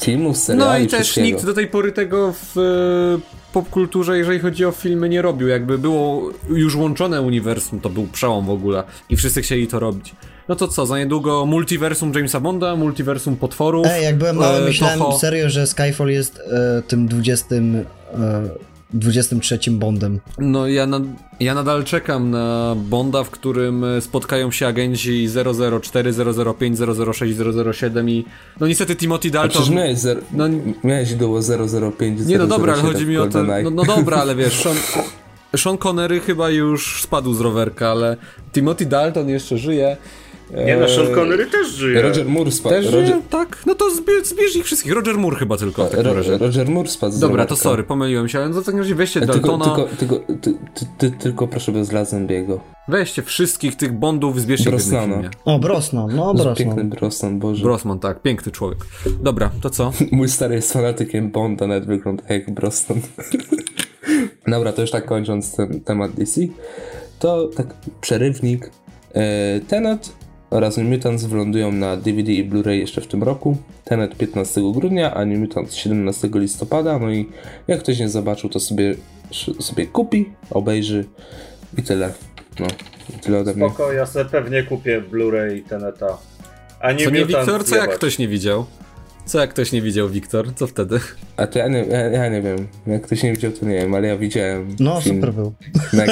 Filmów, 0.00 0.36
seriali, 0.36 0.70
No 0.70 0.78
i 0.78 0.86
też 0.86 1.00
wszystkiego. 1.00 1.26
nikt 1.26 1.44
do 1.46 1.54
tej 1.54 1.66
pory 1.66 1.92
tego 1.92 2.32
w 2.32 2.58
e, 2.58 3.52
popkulturze, 3.52 4.18
jeżeli 4.18 4.38
chodzi 4.38 4.64
o 4.64 4.70
filmy, 4.72 5.08
nie 5.08 5.22
robił. 5.22 5.48
Jakby 5.48 5.78
było 5.78 6.30
już 6.48 6.76
łączone 6.76 7.22
uniwersum, 7.22 7.80
to 7.80 7.90
był 7.90 8.06
przełom 8.06 8.46
w 8.46 8.50
ogóle 8.50 8.82
i 9.10 9.16
wszyscy 9.16 9.42
chcieli 9.42 9.66
to 9.66 9.80
robić. 9.80 10.14
No 10.48 10.56
to 10.56 10.68
co, 10.68 10.86
za 10.86 10.98
niedługo 10.98 11.46
multiversum 11.46 12.12
Jamesa 12.14 12.40
Bonda, 12.40 12.76
multiversum 12.76 13.36
potworów. 13.36 13.86
Ej, 13.90 14.04
jak 14.04 14.18
byłem 14.18 14.36
mały, 14.36 14.58
e, 14.58 14.60
myślałem 14.60 14.98
Toho. 14.98 15.18
serio, 15.18 15.50
że 15.50 15.66
Skyfall 15.66 16.08
jest 16.08 16.38
e, 16.38 16.82
tym 16.82 17.08
20, 17.08 17.54
e, 17.54 17.60
23 18.94 19.58
Bondem. 19.70 20.20
No 20.38 20.66
ja, 20.66 20.86
nad, 20.86 21.02
ja 21.40 21.54
nadal 21.54 21.84
czekam 21.84 22.30
na 22.30 22.76
Bonda, 22.78 23.24
w 23.24 23.30
którym 23.30 23.84
e, 23.84 24.00
spotkają 24.00 24.50
się 24.50 24.66
agenci 24.66 25.28
004, 25.82 26.12
005, 26.58 26.78
006, 27.14 27.36
007 27.72 28.10
i 28.10 28.24
no 28.60 28.66
niestety 28.66 28.96
Timothy 28.96 29.28
A 29.28 29.30
Dalton... 29.30 29.50
przecież 29.50 29.70
miałeś, 29.70 29.98
zer... 29.98 30.22
No, 30.32 30.44
miałeś 30.84 31.10
idolo 31.10 31.40
005, 31.98 32.20
nie 32.26 32.38
no 32.38 32.46
dobra, 32.46 32.72
ale 32.72 32.82
007 32.82 32.94
chodzi 32.94 33.06
mi 33.06 33.16
o 33.16 33.26
to... 33.26 33.42
No, 33.42 33.70
no 33.70 33.84
dobra, 33.84 34.16
ale 34.16 34.34
wiesz, 34.34 34.60
Sean, 34.62 34.76
Sean 35.56 35.78
Connery 35.78 36.20
chyba 36.20 36.50
już 36.50 37.02
spadł 37.02 37.34
z 37.34 37.40
rowerka, 37.40 37.90
ale 37.90 38.16
Timothy 38.52 38.86
Dalton 38.86 39.28
jeszcze 39.28 39.58
żyje. 39.58 39.96
Nie 40.66 40.76
no, 40.76 40.88
Sean 40.88 41.06
Eee, 41.06 41.14
Connery 41.14 41.46
też 41.46 41.68
żyje. 41.68 42.02
Roger 42.02 42.26
Moore 42.28 42.50
spadł. 42.50 42.74
Też 42.74 42.86
Roger... 42.86 43.06
żyje? 43.06 43.22
Tak, 43.30 43.62
no 43.66 43.74
to 43.74 43.90
zbierz, 43.90 44.26
zbierz 44.26 44.56
ich 44.56 44.64
wszystkich. 44.64 44.92
Roger 44.92 45.18
Moore 45.18 45.36
chyba 45.36 45.56
tylko 45.56 45.86
w 45.86 45.90
takim 45.90 46.06
razie. 46.12 46.38
Roger 46.38 46.68
Moore 46.68 46.88
spadł 46.88 47.18
Dobra, 47.18 47.46
to 47.46 47.56
sorry, 47.56 47.82
pomyliłem 47.84 48.28
się, 48.28 48.38
ale 48.38 48.48
no 48.48 48.60
w 48.60 48.64
takim 48.64 48.80
razie 48.80 48.94
weźcie 48.94 49.20
Tylko, 49.20 49.32
Daltona, 49.34 49.64
tylko, 49.64 49.88
tylko, 49.96 50.18
ty, 50.40 50.54
ty, 50.74 50.86
ty, 50.98 51.10
tylko 51.10 51.48
proszę 51.48 51.72
bez 51.72 51.92
Lazenbiego. 51.92 52.60
weźcie 52.88 53.22
wszystkich 53.22 53.76
tych 53.76 53.92
Bondów, 53.92 54.40
zbierzcie 54.40 54.70
ich 54.70 54.76
w 54.76 54.78
jednym 54.80 55.00
Brosnana. 55.00 55.14
filmie. 55.22 55.30
O, 55.44 55.58
Brosnan, 55.58 56.16
no 56.16 56.34
Piękny 56.34 56.64
Brosnan. 56.64 56.88
Brosnan, 56.90 57.38
Boże. 57.38 57.62
Brosman, 57.62 57.98
tak, 57.98 58.22
piękny 58.22 58.52
człowiek. 58.52 58.78
Dobra, 59.20 59.50
to 59.60 59.70
co? 59.70 59.92
Mój 60.12 60.28
stary 60.28 60.54
jest 60.54 60.72
fanatykiem 60.72 61.30
Bonda, 61.30 61.66
nawet 61.66 61.86
wygląda 61.86 62.22
jak 62.28 62.50
Brosnan. 62.54 63.00
Dobra, 64.46 64.72
to 64.72 64.80
już 64.80 64.90
tak 64.90 65.04
kończąc 65.04 65.56
ten 65.56 65.80
temat 65.80 66.12
DC, 66.12 66.40
to 67.18 67.48
tak 67.56 67.66
przerywnik. 68.00 68.70
E, 69.14 69.60
Tenet 69.60 70.12
oraz 70.50 70.76
New 70.76 70.86
Mutants 70.86 71.24
wylądują 71.24 71.72
na 71.72 71.96
DVD 71.96 72.32
i 72.32 72.44
Blu-ray 72.44 72.70
jeszcze 72.70 73.00
w 73.00 73.06
tym 73.06 73.22
roku. 73.22 73.56
Tenet 73.84 74.16
15 74.16 74.60
grudnia, 74.72 75.14
a 75.14 75.24
New 75.24 75.38
Mutants 75.38 75.74
17 75.74 76.28
listopada. 76.34 76.98
No 76.98 77.10
i 77.10 77.28
jak 77.68 77.80
ktoś 77.80 77.98
nie 77.98 78.08
zobaczył, 78.08 78.50
to 78.50 78.60
sobie, 78.60 78.94
sobie 79.60 79.86
kupi, 79.86 80.30
obejrzy 80.50 81.04
i 81.78 81.82
tyle. 81.82 82.12
No, 82.60 82.66
i 83.16 83.18
tyle 83.18 83.38
ode 83.38 83.54
mnie. 83.54 83.68
Spoko, 83.68 83.92
ja 83.92 84.06
sobie 84.06 84.24
pewnie 84.24 84.62
kupię 84.62 85.02
Blu-ray 85.12 85.62
Teneta. 85.68 86.18
A 86.80 86.92
nie 86.92 87.04
Co 87.04 87.10
nie, 87.10 87.20
Mutant 87.24 87.44
Wiktor? 87.44 87.64
Co 87.64 87.76
jak 87.76 87.94
ktoś 87.94 88.18
nie 88.18 88.28
widział? 88.28 88.66
Co 89.26 89.40
jak 89.40 89.50
ktoś 89.50 89.72
nie 89.72 89.82
widział, 89.82 90.08
Wiktor? 90.08 90.54
Co 90.54 90.66
wtedy? 90.66 91.00
A 91.36 91.46
to 91.46 91.58
ja 91.58 91.68
nie, 91.68 91.78
ja, 91.84 91.98
ja 92.00 92.28
nie 92.28 92.42
wiem. 92.42 92.66
Jak 92.86 93.02
ktoś 93.02 93.22
nie 93.22 93.32
widział, 93.32 93.52
to 93.52 93.66
nie 93.66 93.74
wiem, 93.74 93.94
ale 93.94 94.08
ja 94.08 94.16
widziałem. 94.16 94.76
No, 94.80 95.00
film 95.00 95.16
super 95.16 95.32
był. 95.32 95.52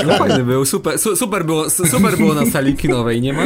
No 0.07 0.15
fajny 0.19 0.45
był, 0.45 0.65
super, 0.65 0.99
su, 0.99 1.17
super, 1.17 1.45
było, 1.45 1.71
su, 1.71 1.87
super 1.87 2.17
było 2.17 2.35
na 2.35 2.47
sali 2.47 2.75
kinowej, 2.75 3.21
nie 3.21 3.33
ma? 3.33 3.43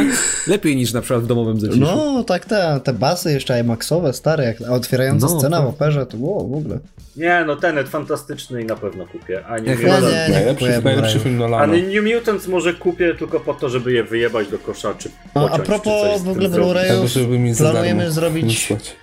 Lepiej 0.47 0.75
niż 0.75 0.93
na 0.93 1.01
przykład 1.01 1.23
w 1.23 1.27
domowym 1.27 1.59
zaciszu. 1.59 1.79
No, 1.79 2.23
tak 2.23 2.45
te, 2.45 2.79
te 2.83 2.93
basy 2.93 3.31
jeszcze 3.31 3.59
IMAXowe, 3.59 4.13
stare, 4.13 4.45
jak 4.45 4.61
a 4.69 4.71
otwierająca 4.73 5.27
No, 5.27 5.39
scena 5.39 5.57
tak. 5.57 5.65
w 5.65 5.69
operze, 5.69 6.05
to 6.05 6.17
było 6.17 6.47
w 6.47 6.53
ogóle. 6.53 6.79
Nie 7.15 7.43
no, 7.47 7.55
Tenet 7.55 7.89
fantastyczny 7.89 8.61
i 8.61 8.65
na 8.65 8.75
pewno 8.75 9.05
kupię. 9.07 9.45
A 9.45 9.57
nie 9.57 9.71
Ja 9.71 9.75
nie, 9.75 9.83
nie 9.83 10.33
Najlepszy, 10.33 10.65
kupuję 10.65 10.81
najlepszy 10.83 11.19
film 11.19 11.35
A 11.35 11.39
Nolana. 11.39 11.73
New 11.73 12.15
Mutants 12.15 12.47
może 12.47 12.73
kupię 12.73 13.15
tylko 13.15 13.39
po 13.39 13.53
to, 13.53 13.69
żeby 13.69 13.91
je 13.93 14.03
wyjebać 14.03 14.47
do 14.47 14.57
kosza, 14.57 14.93
czy 14.93 15.09
A, 15.33 15.39
pociąć, 15.39 15.53
a 15.53 15.57
czy 15.59 15.65
propos 15.65 16.21
w 16.21 16.29
ogóle. 16.29 16.49
Blu-rayów, 16.49 17.57
planujemy 17.57 18.11
zrobić 18.11 18.45
wysłać. 18.69 18.95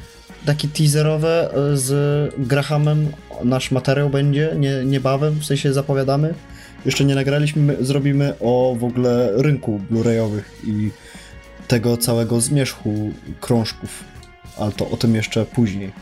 Takie 0.47 0.69
teaserowe 0.69 1.51
e, 1.55 1.77
z 1.77 2.35
Grahamem. 2.39 3.13
Nasz 3.45 3.71
materiał 3.71 4.11
będzie 4.11 4.53
nie, 4.57 4.85
niebawem, 4.85 5.35
w 5.35 5.45
sensie 5.45 5.73
zapowiadamy. 5.73 6.35
Jeszcze 6.87 7.05
nie 7.05 7.15
nagraliśmy, 7.15 7.63
my 7.63 7.77
zrobimy 7.81 8.35
o 8.41 8.77
w 8.79 8.85
ogóle 8.85 9.31
rynku 9.35 9.81
Blu-rayowych 9.91 10.45
i 10.67 10.91
tego 11.69 11.97
całego 11.97 12.41
zmierzchu 12.41 13.13
krążków. 13.41 14.05
Ale 14.59 14.73
to 14.73 14.91
o 14.91 14.97
tym 14.97 15.15
jeszcze 15.15 15.45
później. 15.45 15.93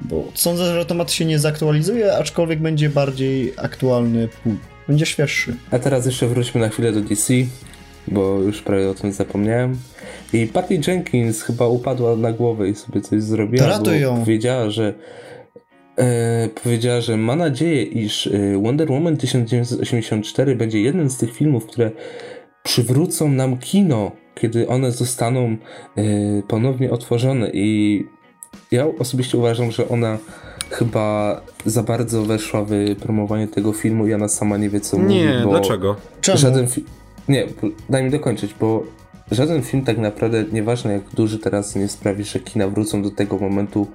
Bo 0.00 0.28
sądzę, 0.34 0.74
że 0.74 0.86
temat 0.86 1.12
się 1.12 1.24
nie 1.24 1.38
zaktualizuje, 1.38 2.16
aczkolwiek 2.16 2.60
będzie 2.60 2.90
bardziej 2.90 3.52
aktualny, 3.56 4.28
będzie 4.88 5.06
świeższy. 5.06 5.56
A 5.70 5.78
teraz 5.78 6.06
jeszcze 6.06 6.28
wróćmy 6.28 6.60
na 6.60 6.68
chwilę 6.68 6.92
do 6.92 7.00
DC, 7.00 7.34
bo 8.08 8.38
już 8.40 8.62
prawie 8.62 8.90
o 8.90 8.94
tym 8.94 9.12
zapomniałem. 9.12 9.76
I 10.32 10.46
Patty 10.46 10.80
Jenkins 10.86 11.42
chyba 11.42 11.66
upadła 11.66 12.16
na 12.16 12.32
głowę 12.32 12.68
i 12.68 12.74
sobie 12.74 13.00
coś 13.00 13.22
zrobiła, 13.22 13.66
ratuj 13.66 13.94
bo 13.94 14.00
ją. 14.00 14.20
powiedziała, 14.20 14.70
że 14.70 14.94
e, 15.98 16.48
powiedziała, 16.62 17.00
że 17.00 17.16
ma 17.16 17.36
nadzieję, 17.36 17.82
iż 17.82 18.26
e, 18.26 18.62
Wonder 18.62 18.90
Woman 18.90 19.16
1984 19.16 20.56
będzie 20.56 20.80
jednym 20.80 21.10
z 21.10 21.16
tych 21.16 21.34
filmów, 21.34 21.66
które 21.66 21.90
przywrócą 22.62 23.28
nam 23.28 23.58
kino, 23.58 24.12
kiedy 24.34 24.68
one 24.68 24.92
zostaną 24.92 25.56
e, 25.96 26.02
ponownie 26.48 26.90
otworzone 26.90 27.50
i 27.50 28.04
ja 28.70 28.86
osobiście 28.98 29.38
uważam, 29.38 29.70
że 29.70 29.88
ona 29.88 30.18
chyba 30.70 31.40
za 31.66 31.82
bardzo 31.82 32.22
weszła 32.22 32.64
w 32.64 32.70
promowanie 33.00 33.48
tego 33.48 33.72
filmu 33.72 34.06
i 34.06 34.14
ona 34.14 34.28
sama 34.28 34.56
nie 34.56 34.70
wie 34.70 34.80
co 34.80 34.98
mówi, 34.98 35.14
Nie, 35.14 35.42
dlaczego? 35.50 35.96
Czemu? 36.20 36.38
żaden 36.38 36.66
film... 36.66 36.86
Nie, 37.28 37.46
daj 37.88 38.04
mi 38.04 38.10
dokończyć, 38.10 38.54
bo 38.60 38.84
żaden 39.30 39.62
film 39.62 39.84
tak 39.84 39.98
naprawdę, 39.98 40.44
nieważne 40.52 40.92
jak 40.92 41.02
duży 41.14 41.38
teraz 41.38 41.76
nie 41.76 41.88
sprawi, 41.88 42.24
że 42.24 42.40
kina 42.40 42.68
wrócą 42.68 43.02
do 43.02 43.10
tego 43.10 43.38
momentu, 43.38 43.86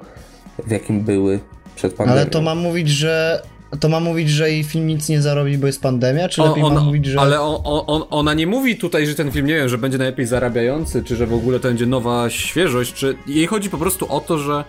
w 0.67 0.71
jakim 0.71 1.01
były 1.01 1.39
przed 1.75 1.93
pandemią. 1.93 2.21
Ale 2.21 2.29
to 2.29 2.41
ma 2.41 2.55
mówić, 2.55 2.89
że. 2.89 3.41
To 3.79 3.89
ma 3.89 3.99
mówić, 3.99 4.29
że 4.29 4.51
jej 4.51 4.63
film 4.63 4.87
nic 4.87 5.09
nie 5.09 5.21
zarobi, 5.21 5.57
bo 5.57 5.67
jest 5.67 5.81
pandemia, 5.81 6.29
czy 6.29 6.41
lepiej 6.41 6.63
ona- 6.63 6.75
ma 6.75 6.85
mówić, 6.85 7.05
że. 7.05 7.19
Ale 7.19 7.41
on, 7.41 7.83
on, 7.87 8.03
ona 8.09 8.33
nie 8.33 8.47
mówi 8.47 8.77
tutaj, 8.77 9.07
że 9.07 9.15
ten 9.15 9.31
film, 9.31 9.45
nie 9.45 9.55
wiem, 9.55 9.69
że 9.69 9.77
będzie 9.77 9.97
najlepiej 9.97 10.25
zarabiający, 10.25 11.03
czy 11.03 11.15
że 11.15 11.27
w 11.27 11.33
ogóle 11.33 11.59
to 11.59 11.67
będzie 11.67 11.85
nowa 11.85 12.29
świeżość, 12.29 12.93
czy 12.93 13.15
jej 13.27 13.47
chodzi 13.47 13.69
po 13.69 13.77
prostu 13.77 14.13
o 14.13 14.19
to, 14.19 14.37
że 14.37 14.63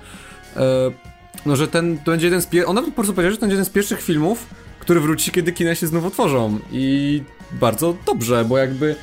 e, 0.56 0.62
no, 1.46 1.56
że 1.56 1.68
ten 1.68 1.98
to 1.98 2.10
będzie 2.10 2.26
jeden 2.26 2.42
z 2.42 2.46
pier... 2.46 2.64
Ona 2.66 2.82
po 2.82 2.90
prostu 2.90 3.12
powiedziała, 3.12 3.30
że 3.30 3.36
to 3.36 3.40
będzie 3.40 3.54
jeden 3.54 3.64
z 3.64 3.70
pierwszych 3.70 4.02
filmów, 4.02 4.46
który 4.80 5.00
wróci, 5.00 5.30
kiedy 5.30 5.52
kina 5.52 5.74
się 5.74 5.86
znów 5.86 6.04
otworzą 6.04 6.58
i 6.72 7.22
bardzo 7.52 7.94
dobrze, 8.06 8.44
bo 8.44 8.58
jakby 8.58 8.96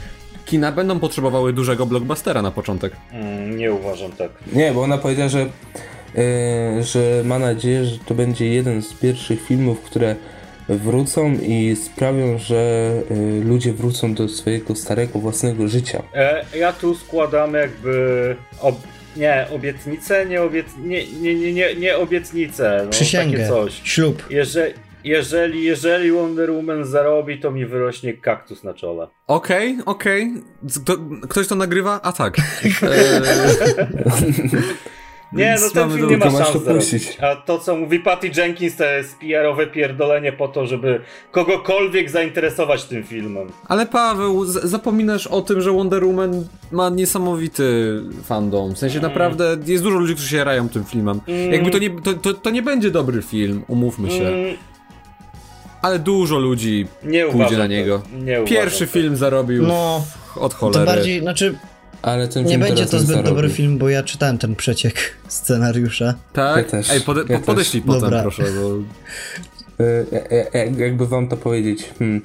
kina 0.45 0.71
będą 0.71 0.99
potrzebowały 0.99 1.53
dużego 1.53 1.85
blockbustera 1.85 2.41
na 2.41 2.51
początek. 2.51 2.93
Mm, 3.11 3.57
nie 3.57 3.73
uważam 3.73 4.11
tak. 4.11 4.31
Nie, 4.53 4.71
bo 4.71 4.81
ona 4.81 4.97
powiedziała, 4.97 5.29
że, 5.29 5.49
e, 6.15 6.83
że 6.83 7.21
ma 7.25 7.39
nadzieję, 7.39 7.85
że 7.85 7.97
to 7.99 8.13
będzie 8.13 8.47
jeden 8.47 8.81
z 8.81 8.93
pierwszych 8.93 9.41
filmów, 9.41 9.81
które 9.81 10.15
wrócą 10.69 11.33
i 11.33 11.75
sprawią, 11.75 12.37
że 12.37 12.91
e, 13.11 13.43
ludzie 13.43 13.73
wrócą 13.73 14.13
do 14.13 14.27
swojego 14.27 14.75
starego, 14.75 15.19
własnego 15.19 15.67
życia. 15.67 16.03
E, 16.13 16.45
ja 16.57 16.73
tu 16.73 16.95
składam 16.95 17.53
jakby. 17.53 18.35
Ob... 18.61 18.75
Nie, 19.17 19.47
obietnicę, 19.55 20.25
nie 20.25 20.41
obiec... 20.41 20.65
Nie, 20.83 21.07
nie, 21.07 21.35
nie, 21.35 21.53
nie, 21.53 21.75
nie 21.75 21.97
obiecnicę. 21.97 22.81
No, 22.85 22.89
Przysięgę. 22.89 23.37
Takie 23.37 23.49
coś. 23.49 23.81
Ślub. 23.83 24.23
Jeżeli, 24.29 24.73
jeżeli, 25.05 25.63
jeżeli 25.63 26.11
Wonder 26.11 26.51
Woman 26.51 26.85
zarobi, 26.85 27.39
to 27.39 27.51
mi 27.51 27.65
wyrośnie 27.65 28.13
kaktus 28.13 28.63
na 28.63 28.73
czole. 28.73 29.07
Okej, 29.27 29.77
okej. 29.85 30.33
Kto, 30.83 30.93
ktoś 31.29 31.47
to 31.47 31.55
nagrywa? 31.55 31.99
A 32.03 32.11
tak. 32.11 32.37
E, 35.33 35.37
Nie, 35.37 35.55
no 35.61 35.69
ten 35.69 35.91
film 35.91 36.09
nie 36.09 36.17
ma 36.17 36.31
szans 36.31 36.63
puścić. 36.67 37.17
A 37.21 37.35
to, 37.35 37.59
co 37.59 37.75
mówi 37.75 37.99
Patty 37.99 38.31
Jenkins, 38.37 38.75
to 38.75 38.83
jest 38.83 39.17
PR-owe 39.19 39.67
pierdolenie 39.67 40.31
po 40.33 40.47
to, 40.47 40.67
żeby 40.67 41.01
kogokolwiek 41.31 42.09
zainteresować 42.09 42.83
tym 42.83 43.03
filmem. 43.03 43.47
Ale 43.67 43.85
Paweł, 43.85 44.45
zapominasz 44.45 45.27
o 45.27 45.41
tym, 45.41 45.61
że 45.61 45.71
Wonder 45.71 46.05
Woman 46.05 46.47
ma 46.71 46.89
niesamowity 46.89 48.01
fandom. 48.23 48.75
W 48.75 48.77
sensie 48.77 48.99
naprawdę 48.99 49.57
jest 49.65 49.83
dużo 49.83 49.99
ludzi, 49.99 50.13
którzy 50.13 50.29
się 50.29 50.37
jarają 50.37 50.69
tym 50.69 50.83
filmem. 50.83 51.21
Mm. 51.27 51.51
Jakby 51.51 51.71
to 51.71 51.77
nie, 51.77 51.89
to, 52.01 52.13
to, 52.13 52.33
to 52.33 52.49
nie 52.49 52.61
będzie 52.61 52.91
dobry 52.91 53.21
film, 53.21 53.63
umówmy 53.67 54.11
się. 54.11 54.27
Mm, 54.27 54.57
Ale 55.81 55.99
dużo 55.99 56.39
ludzi 56.39 56.87
nie 57.03 57.25
pójdzie 57.25 57.57
na 57.57 57.67
niego. 57.67 58.01
Nie 58.23 58.43
Pierwszy 58.45 58.87
film 58.87 59.15
zarobił 59.15 59.63
No, 59.67 60.05
od 60.35 60.51
to 60.51 60.57
cholery. 60.57 60.85
bardziej, 60.85 61.21
znaczy, 61.21 61.55
Ale 62.01 62.27
ten 62.27 62.45
nie 62.45 62.59
będzie 62.59 62.85
to 62.85 62.99
zbyt 62.99 63.07
zarobi. 63.07 63.29
dobry 63.29 63.49
film, 63.49 63.77
bo 63.77 63.89
ja 63.89 64.03
czytałem 64.03 64.37
ten 64.37 64.55
przeciek 64.55 64.95
scenariusza. 65.27 66.13
Tak? 66.33 66.57
Ja 66.57 66.71
też, 66.71 66.89
Ej, 66.91 67.01
pode, 67.01 67.23
ja 67.29 67.39
po, 67.39 67.45
podeślij 67.45 67.81
też. 67.83 67.87
potem, 67.87 68.01
Dobra. 68.01 68.21
proszę, 68.21 68.43
bo... 68.43 68.69
Y, 69.83 70.05
e- 70.11 70.53
e- 70.53 70.71
jakby 70.77 71.07
wam 71.07 71.27
to 71.27 71.37
powiedzieć. 71.37 71.89
Hmm. 71.99 72.21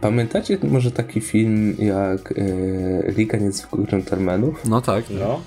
Pamiętacie 0.00 0.58
może 0.62 0.90
taki 0.90 1.20
film 1.20 1.76
jak 1.78 2.32
y, 2.32 3.14
Liga 3.16 3.38
Niezwykłych 3.38 3.90
Gentlemanów? 3.90 4.60
No 4.64 4.80
tak. 4.80 5.04
No. 5.10 5.40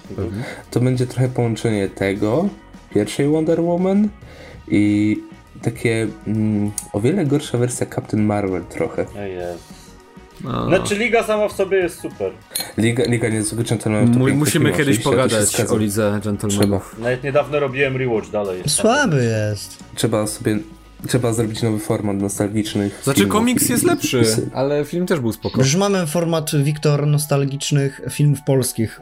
To 0.72 0.80
będzie 0.80 1.07
trochę 1.07 1.30
połączenie 1.30 1.89
tego, 1.89 2.49
pierwszej 2.93 3.28
Wonder 3.28 3.61
Woman 3.61 4.09
i 4.68 5.18
takie 5.61 6.07
mm, 6.27 6.71
o 6.93 7.01
wiele 7.01 7.25
gorsza 7.25 7.57
wersja 7.57 7.85
Captain 7.95 8.23
Marvel 8.25 8.63
trochę. 8.69 9.05
No 9.15 9.21
jest. 9.21 9.63
No. 10.43 10.65
Znaczy 10.67 10.95
Liga 10.95 11.23
sama 11.23 11.47
w 11.47 11.51
sobie 11.53 11.77
jest 11.77 11.99
super. 12.01 12.31
Liga, 12.77 13.03
Liga 13.07 13.29
Niezwykłych 13.29 13.67
Gentlemanów 13.67 14.09
to 14.09 14.15
piękny 14.17 14.33
musimy 14.35 14.65
film, 14.65 14.77
kiedyś 14.77 14.99
pogadać 14.99 15.61
o 15.69 15.77
Lidze 15.77 16.19
Gentlemanów. 16.23 16.95
Nawet 16.99 17.23
niedawno 17.23 17.59
robiłem 17.59 17.97
rewatch 17.97 18.29
dalej. 18.29 18.61
jest 18.63 18.75
Słaby 18.75 19.23
jest. 19.49 19.83
Trzeba 19.95 20.27
sobie, 20.27 20.57
trzeba 21.07 21.33
zrobić 21.33 21.61
nowy 21.61 21.79
format 21.79 22.17
nostalgicznych 22.17 22.99
Znaczy 23.03 23.17
filmów 23.19 23.33
komiks 23.33 23.69
jest 23.69 23.83
lepszy, 23.83 24.21
i- 24.21 24.55
ale 24.55 24.85
film 24.85 25.05
też 25.05 25.19
był 25.19 25.33
spoko. 25.33 25.61
Już 25.61 25.75
mamy 25.75 26.07
format 26.07 26.55
Wiktor 26.55 27.07
nostalgicznych 27.07 28.01
filmów 28.09 28.39
polskich. 28.45 29.01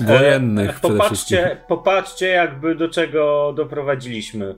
Wojennych 0.00 0.70
E, 0.70 0.80
popatrzcie, 0.80 1.56
popatrzcie 1.68 2.26
jakby 2.28 2.74
do 2.74 2.88
czego 2.88 3.52
doprowadziliśmy. 3.56 4.54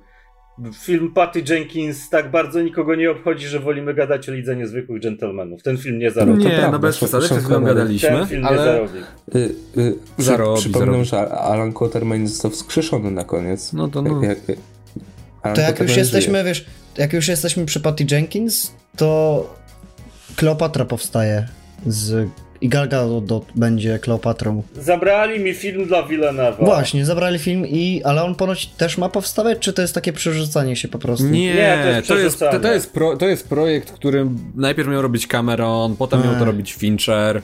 Film 0.80 1.12
Patty 1.12 1.42
Jenkins 1.48 2.08
tak 2.10 2.30
bardzo 2.30 2.62
nikogo 2.62 2.94
nie 2.94 3.10
obchodzi, 3.10 3.46
że 3.46 3.60
wolimy 3.60 3.94
gadać 3.94 4.28
o 4.28 4.32
Lidze 4.32 4.56
Niezwykłych 4.56 5.02
Gentlemanów. 5.02 5.62
Ten 5.62 5.76
film 5.78 5.98
nie 5.98 6.10
zarobi. 6.10 6.42
to 6.42 6.48
Nie, 6.48 6.68
no 6.72 6.78
bez 6.78 6.96
przesady, 6.96 7.24
przed 7.26 7.38
chwilą 7.44 7.64
gadaliśmy, 7.64 8.08
Ten 8.08 8.26
film 8.26 8.42
nie 8.42 8.48
ale... 8.48 8.64
zarobi. 8.64 8.98
Y, 9.34 9.38
y, 9.78 9.94
przy, 10.16 10.26
Zarobi, 10.26 10.60
przypominam, 10.60 11.04
zarobi. 11.04 11.30
że 11.32 11.38
Alan 11.38 11.72
Quatermain 11.72 12.28
został 12.28 12.50
wskrzeszony 12.50 13.10
na 13.10 13.24
koniec. 13.24 13.72
No 13.72 13.88
to 13.88 14.02
no. 14.02 14.22
Jak, 14.22 14.38
jak, 14.48 15.54
To 15.54 15.60
jak 15.60 15.80
już 15.80 15.96
jesteśmy, 15.96 16.32
żyje. 16.32 16.44
wiesz, 16.44 16.66
jak 16.98 17.12
już 17.12 17.28
jesteśmy 17.28 17.66
przy 17.66 17.80
Patty 17.80 18.06
Jenkins, 18.10 18.72
to 18.96 19.54
Kleopatra 20.36 20.84
powstaje 20.84 21.48
z... 21.86 22.28
I 22.66 22.68
Gal 22.68 22.88
Gadot 22.88 23.46
będzie 23.54 23.98
Kleopatrą. 23.98 24.62
Zabrali 24.74 25.40
mi 25.40 25.54
film 25.54 25.86
dla 25.86 26.02
Villeneuve'a. 26.02 26.64
Właśnie, 26.64 27.04
zabrali 27.04 27.38
film 27.38 27.66
i... 27.66 28.02
Ale 28.04 28.24
on 28.24 28.34
ponoć 28.34 28.66
też 28.66 28.98
ma 28.98 29.08
powstawać, 29.08 29.58
czy 29.58 29.72
to 29.72 29.82
jest 29.82 29.94
takie 29.94 30.12
przerzucanie 30.12 30.76
się 30.76 30.88
po 30.88 30.98
prostu? 30.98 31.26
Nie, 31.26 31.54
Nie, 31.54 31.82
to 31.82 31.88
jest 31.88 32.08
to, 32.08 32.18
jest, 32.18 32.38
to, 32.38 32.60
to, 32.60 32.72
jest 32.72 32.92
pro, 32.92 33.16
to 33.16 33.28
jest 33.28 33.48
projekt, 33.48 33.92
który 33.92 34.26
najpierw 34.54 34.88
miał 34.88 35.02
robić 35.02 35.26
Cameron, 35.26 35.96
potem 35.96 36.22
miał 36.22 36.32
to 36.32 36.38
Ech. 36.38 36.46
robić 36.46 36.74
Fincher. 36.74 37.42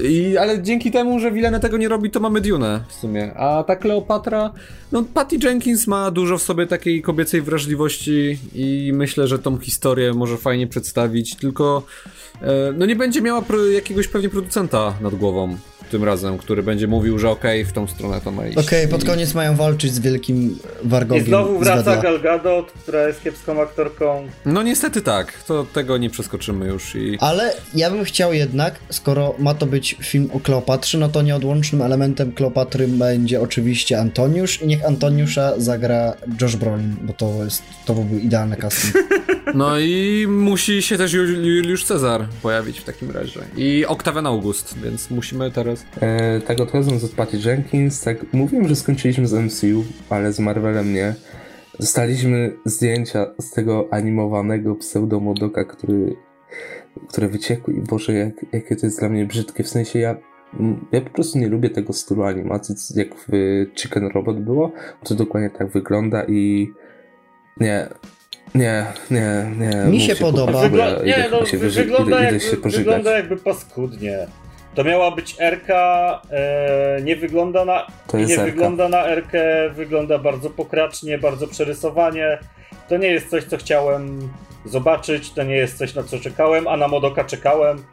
I, 0.00 0.36
ale 0.36 0.62
dzięki 0.62 0.90
temu, 0.90 1.20
że 1.20 1.32
Villeneuve 1.32 1.62
tego 1.62 1.76
nie 1.76 1.88
robi, 1.88 2.10
to 2.10 2.20
mamy 2.20 2.40
Dune 2.40 2.84
w 2.88 2.92
sumie. 2.92 3.34
A 3.34 3.64
ta 3.64 3.76
Kleopatra, 3.76 4.52
no 4.92 5.04
Patty 5.14 5.36
Jenkins 5.42 5.86
ma 5.86 6.10
dużo 6.10 6.38
w 6.38 6.42
sobie 6.42 6.66
takiej 6.66 7.02
kobiecej 7.02 7.42
wrażliwości 7.42 8.38
i 8.54 8.90
myślę, 8.94 9.26
że 9.26 9.38
tą 9.38 9.58
historię 9.58 10.14
może 10.14 10.36
fajnie 10.36 10.66
przedstawić, 10.66 11.36
tylko 11.36 11.82
e, 12.42 12.72
no 12.76 12.86
nie 12.86 12.96
będzie 12.96 13.20
miała 13.20 13.44
jakiegoś 13.74 14.08
pewnie 14.08 14.28
producenta 14.28 14.94
nad 15.00 15.14
głową 15.14 15.56
tym 15.88 16.04
razem, 16.04 16.38
który 16.38 16.62
będzie 16.62 16.86
mówił, 16.88 17.18
że 17.18 17.30
okej, 17.30 17.64
w 17.64 17.72
tą 17.72 17.86
stronę 17.86 18.20
to 18.24 18.30
ma 18.30 18.46
iść. 18.46 18.58
Okej, 18.58 18.88
pod 18.88 19.02
I- 19.02 19.06
koniec 19.06 19.34
mają 19.34 19.56
walczyć 19.56 19.94
z 19.94 19.98
wielkim 20.00 20.58
Wargogiem. 20.84 21.24
I 21.24 21.28
znowu 21.28 21.58
wraca. 21.58 21.96
Gal 21.96 22.20
Gadot, 22.20 22.72
która 22.82 23.08
jest 23.08 23.22
kiepską 23.22 23.62
aktorką. 23.62 24.28
No 24.46 24.62
niestety 24.62 25.02
tak, 25.02 25.42
to 25.42 25.66
tego 25.72 25.98
nie 25.98 26.10
przeskoczymy 26.10 26.66
już 26.66 26.94
i... 26.94 27.18
Ale 27.20 27.52
ja 27.74 27.90
bym 27.90 28.04
chciał 28.04 28.32
jednak, 28.32 28.74
skoro 28.90 29.34
ma 29.38 29.54
to 29.54 29.66
być 29.66 29.96
film 30.02 30.28
o 30.32 30.40
Kleopatrze, 30.40 30.98
no 30.98 31.08
to 31.08 31.22
nieodłącznym 31.22 31.82
elementem 31.82 32.32
Kleopatry 32.32 32.88
będzie 32.88 33.40
oczywiście 33.40 34.00
Antoniusz 34.00 34.62
i 34.62 34.66
niech 34.66 34.84
Antoniusza 34.84 35.52
zagra 35.56 36.14
Josh 36.40 36.56
Brolin, 36.56 36.96
bo 37.02 37.12
to 37.12 37.44
jest, 37.44 37.62
to 37.86 37.94
byłby 37.94 38.20
idealny 38.20 38.56
casting. 38.56 38.94
No 39.54 39.78
i 39.78 40.26
musi 40.28 40.82
się 40.82 40.98
też 40.98 41.12
Jul- 41.12 41.44
Juliusz 41.44 41.84
Cezar 41.84 42.26
pojawić 42.42 42.80
w 42.80 42.84
takim 42.84 43.10
razie. 43.10 43.40
I 43.56 43.86
Octavian 43.86 44.26
August, 44.26 44.78
więc 44.82 45.10
musimy 45.10 45.50
teraz... 45.50 45.77
E, 46.00 46.40
tak 46.40 46.60
odchodząc 46.60 47.04
od 47.04 47.10
Patty 47.10 47.38
Jenkins, 47.44 48.00
tak 48.00 48.32
mówiłem, 48.32 48.68
że 48.68 48.76
skończyliśmy 48.76 49.26
z 49.26 49.32
MCU, 49.32 49.84
ale 50.10 50.32
z 50.32 50.40
Marvelem 50.40 50.94
nie. 50.94 51.14
Dostaliśmy 51.80 52.52
zdjęcia 52.64 53.26
z 53.40 53.50
tego 53.50 53.88
animowanego 53.90 54.74
pseudomodoka, 54.74 55.64
który, 55.64 56.16
które 57.08 57.28
wyciekły 57.28 57.74
i 57.74 57.80
Boże, 57.80 58.12
jak, 58.12 58.34
jakie 58.52 58.76
to 58.76 58.86
jest 58.86 58.98
dla 58.98 59.08
mnie 59.08 59.26
brzydkie. 59.26 59.64
W 59.64 59.68
sensie 59.68 59.98
ja, 59.98 60.16
ja 60.92 61.00
po 61.00 61.10
prostu 61.10 61.38
nie 61.38 61.48
lubię 61.48 61.70
tego 61.70 61.92
stylu 61.92 62.22
animacji, 62.22 62.74
jak 62.94 63.08
w 63.14 63.28
Chicken 63.74 64.06
Robot 64.06 64.40
było. 64.40 64.72
To 65.04 65.14
dokładnie 65.14 65.50
tak 65.50 65.68
wygląda 65.68 66.24
i 66.24 66.68
nie, 67.60 67.88
nie, 68.54 68.86
nie, 69.10 69.50
nie. 69.58 69.90
Mi 69.90 70.00
się 70.00 70.16
podoba. 70.16 70.68
Wygla- 70.68 71.04
nie, 71.04 71.28
no, 71.30 71.46
się 71.46 71.56
jakby, 71.56 71.70
wygląda 72.70 73.10
jakby 73.16 73.36
paskudnie. 73.36 74.26
To 74.74 74.84
miała 74.84 75.10
być 75.10 75.36
Erka, 75.40 76.20
e, 76.30 77.00
nie 77.02 77.16
wygląda 77.16 77.64
na. 77.64 77.86
To 78.06 78.18
jest 78.18 78.38
nie 78.38 78.44
wygląda 78.44 78.88
na 78.88 79.06
Erkę, 79.06 79.70
wygląda 79.74 80.18
bardzo 80.18 80.50
pokracznie, 80.50 81.18
bardzo 81.18 81.46
przerysowanie. 81.46 82.38
To 82.88 82.96
nie 82.96 83.08
jest 83.08 83.30
coś, 83.30 83.44
co 83.44 83.56
chciałem 83.56 84.30
zobaczyć, 84.64 85.30
to 85.30 85.42
nie 85.42 85.56
jest 85.56 85.78
coś, 85.78 85.94
na 85.94 86.02
co 86.02 86.18
czekałem, 86.18 86.68
a 86.68 86.76
na 86.76 86.88
Modoka 86.88 87.24
czekałem. 87.24 87.84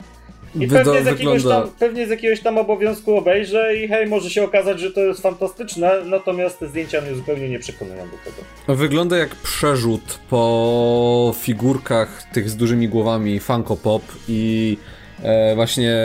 I 0.56 0.68
Wyda- 0.68 0.84
pewnie 0.84 1.04
z, 1.04 1.06
jakiegoś 1.06 1.44
wygląda- 1.44 1.62
tam, 1.68 1.76
pewnie 1.80 2.08
z 2.08 2.10
jakiegoś 2.10 2.42
tam 2.42 2.58
obowiązku 2.58 3.18
obejrzę 3.18 3.76
i 3.76 3.88
hej, 3.88 4.08
może 4.08 4.30
się 4.30 4.44
okazać, 4.44 4.80
że 4.80 4.92
to 4.92 5.00
jest 5.02 5.22
fantastyczne, 5.22 5.92
natomiast 6.06 6.60
te 6.60 6.68
zdjęcia 6.68 7.02
mnie 7.02 7.16
zupełnie 7.16 7.50
nie 7.50 7.60
przekonują 7.60 7.98
do 8.06 8.18
tego. 8.32 8.76
Wygląda 8.80 9.18
jak 9.18 9.36
przerzut 9.36 10.20
po 10.30 11.34
figurkach 11.40 12.24
tych 12.34 12.50
z 12.50 12.56
dużymi 12.56 12.90
głowami 12.90 13.40
Funko 13.40 13.76
Pop 13.78 14.02
i 14.28 14.78
e, 15.26 15.56
właśnie... 15.56 15.96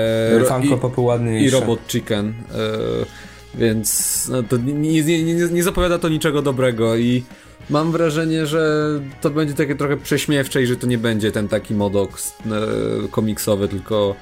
Funko 0.48 0.76
i, 0.76 0.78
Popy 0.78 1.00
ładniejsze. 1.00 1.56
i 1.56 1.60
Robot 1.60 1.80
Chicken. 1.88 2.28
E, 2.28 2.32
więc 3.54 4.28
no, 4.32 4.42
to 4.42 4.56
nie, 4.56 5.02
nie, 5.02 5.22
nie, 5.24 5.34
nie, 5.34 5.62
zapowiada 5.62 5.98
to 5.98 6.08
niczego 6.08 6.42
dobrego 6.42 6.96
i 6.96 7.24
mam 7.70 7.92
wrażenie, 7.92 8.46
że 8.46 8.86
to 9.20 9.30
będzie 9.30 9.54
takie 9.54 9.74
trochę 9.74 9.96
prześmiewcze 9.96 10.62
i 10.62 10.66
że 10.66 10.76
to 10.76 10.86
nie 10.86 10.98
będzie 10.98 11.32
ten 11.32 11.48
taki 11.48 11.74
modok 11.74 12.20
e, 12.46 13.08
komiksowy, 13.08 13.68
tylko 13.68 14.14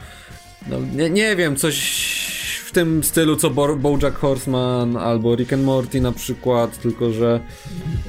no, 0.68 0.76
nie, 0.96 1.10
nie 1.10 1.36
wiem, 1.36 1.56
coś 1.56 2.37
tym 2.78 3.04
stylu 3.04 3.36
co 3.36 3.50
Bo 3.50 3.76
Bojack 3.76 4.18
Horseman 4.18 4.96
albo 4.96 5.36
Rick 5.36 5.52
and 5.52 5.64
Morty 5.64 6.00
na 6.00 6.12
przykład, 6.12 6.78
tylko 6.78 7.10
że 7.10 7.40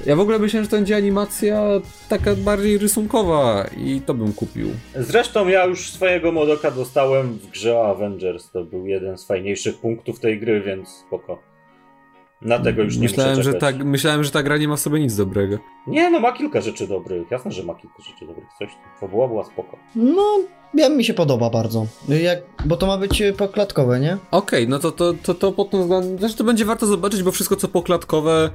ja 0.05 0.15
w 0.15 0.20
ogóle 0.20 0.39
myślałem, 0.39 0.63
że 0.65 0.70
to 0.72 0.78
będzie 0.78 0.95
animacja 0.95 1.61
taka 2.09 2.36
bardziej 2.36 2.78
rysunkowa 2.78 3.65
i 3.78 4.01
to 4.01 4.13
bym 4.13 4.34
kupił. 4.34 4.67
Zresztą 4.95 5.47
ja 5.47 5.65
już 5.65 5.91
swojego 5.91 6.32
Modoka 6.32 6.72
dostałem 6.72 7.34
w 7.34 7.49
grze 7.49 7.82
Avengers. 7.82 8.51
To 8.51 8.63
był 8.63 8.88
jeden 8.88 9.17
z 9.17 9.26
fajniejszych 9.26 9.78
punktów 9.78 10.20
tej 10.20 10.39
gry, 10.39 10.61
więc 10.61 10.89
spoko. 10.89 11.39
Na 12.41 12.59
tego 12.59 12.84
już 12.84 12.97
nie 12.97 13.01
myślałem, 13.01 13.43
że 13.43 13.53
ta, 13.53 13.72
myślałem, 13.72 14.24
że 14.24 14.32
ta 14.32 14.43
gra 14.43 14.57
nie 14.57 14.67
ma 14.67 14.76
w 14.76 14.80
sobie 14.80 14.99
nic 14.99 15.15
dobrego. 15.15 15.57
Nie, 15.88 16.09
no 16.09 16.20
ma 16.20 16.32
kilka 16.32 16.61
rzeczy 16.61 16.88
dobrych. 16.88 17.32
Jasne, 17.32 17.51
że 17.51 17.63
ma 17.63 17.76
kilka 17.76 18.03
rzeczy 18.03 18.26
dobrych. 18.28 18.47
Coś, 18.59 18.70
fabuła 18.99 19.28
była 19.28 19.43
spoko. 19.43 19.78
No, 19.95 20.39
ja 20.74 20.89
mi 20.89 21.03
się 21.05 21.13
podoba 21.13 21.49
bardzo. 21.49 21.88
Jak, 22.07 22.39
bo 22.65 22.78
to 22.78 22.88
ma 22.88 22.97
być 22.97 23.22
e, 23.22 23.34
poklatkowe, 23.34 23.99
nie? 23.99 24.17
Okej, 24.32 24.67
no 24.67 24.80
to, 24.80 24.91
to, 24.91 25.13
to, 25.24 25.34
to 25.34 25.51
pod 25.51 25.70
tym 25.70 25.82
względem, 25.82 26.20
znaczy 26.20 26.36
to 26.36 26.43
będzie 26.43 26.65
warto 26.65 26.86
zobaczyć, 26.86 27.24
bo 27.24 27.32
wszystko 27.32 27.55
co 27.55 27.67
poklatkowe 27.67 28.49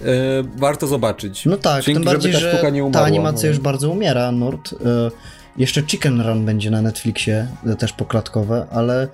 e, 0.00 0.04
warto 0.56 0.86
zobaczyć. 0.86 1.46
No 1.46 1.56
tak, 1.56 1.84
Dzięki, 1.84 2.00
tym 2.00 2.12
bardziej, 2.12 2.32
żeby 2.32 2.52
ta 2.52 2.60
że 2.62 2.72
nie 2.72 2.80
ta 2.80 2.86
umarła, 2.86 3.06
animacja 3.06 3.46
no. 3.46 3.48
już 3.48 3.58
bardzo 3.58 3.90
umiera, 3.90 4.32
Nord. 4.32 4.72
E, 4.72 5.10
jeszcze 5.56 5.82
Chicken 5.86 6.20
Run 6.20 6.44
będzie 6.44 6.70
na 6.70 6.82
Netflixie, 6.82 7.48
też 7.78 7.92
poklatkowe, 7.92 8.66
ale 8.70 9.08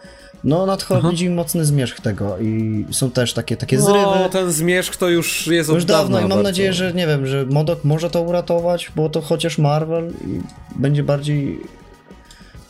no 0.44 0.66
nadchodzi 0.66 1.30
mocny 1.30 1.64
zmierzch 1.64 2.00
tego 2.00 2.38
i 2.38 2.84
są 2.90 3.10
też 3.10 3.32
takie, 3.32 3.56
takie 3.56 3.80
zrywy. 3.80 3.98
No, 3.98 4.28
ten 4.28 4.52
zmierzch 4.52 4.96
to 4.96 5.08
już 5.08 5.46
jest 5.46 5.70
Już 5.70 5.82
od 5.82 5.88
dawna 5.88 6.02
dawno 6.02 6.18
i 6.18 6.22
mam 6.22 6.28
bardzo. 6.28 6.42
nadzieję, 6.42 6.72
że 6.72 6.92
nie 6.92 7.06
wiem, 7.06 7.26
że 7.26 7.46
Modok 7.46 7.84
może 7.84 8.10
to 8.10 8.22
uratować, 8.22 8.92
bo 8.96 9.08
to 9.08 9.20
chociaż 9.20 9.58
Marvel 9.58 10.10
i 10.26 10.40
będzie 10.76 11.02
bardziej, 11.02 11.60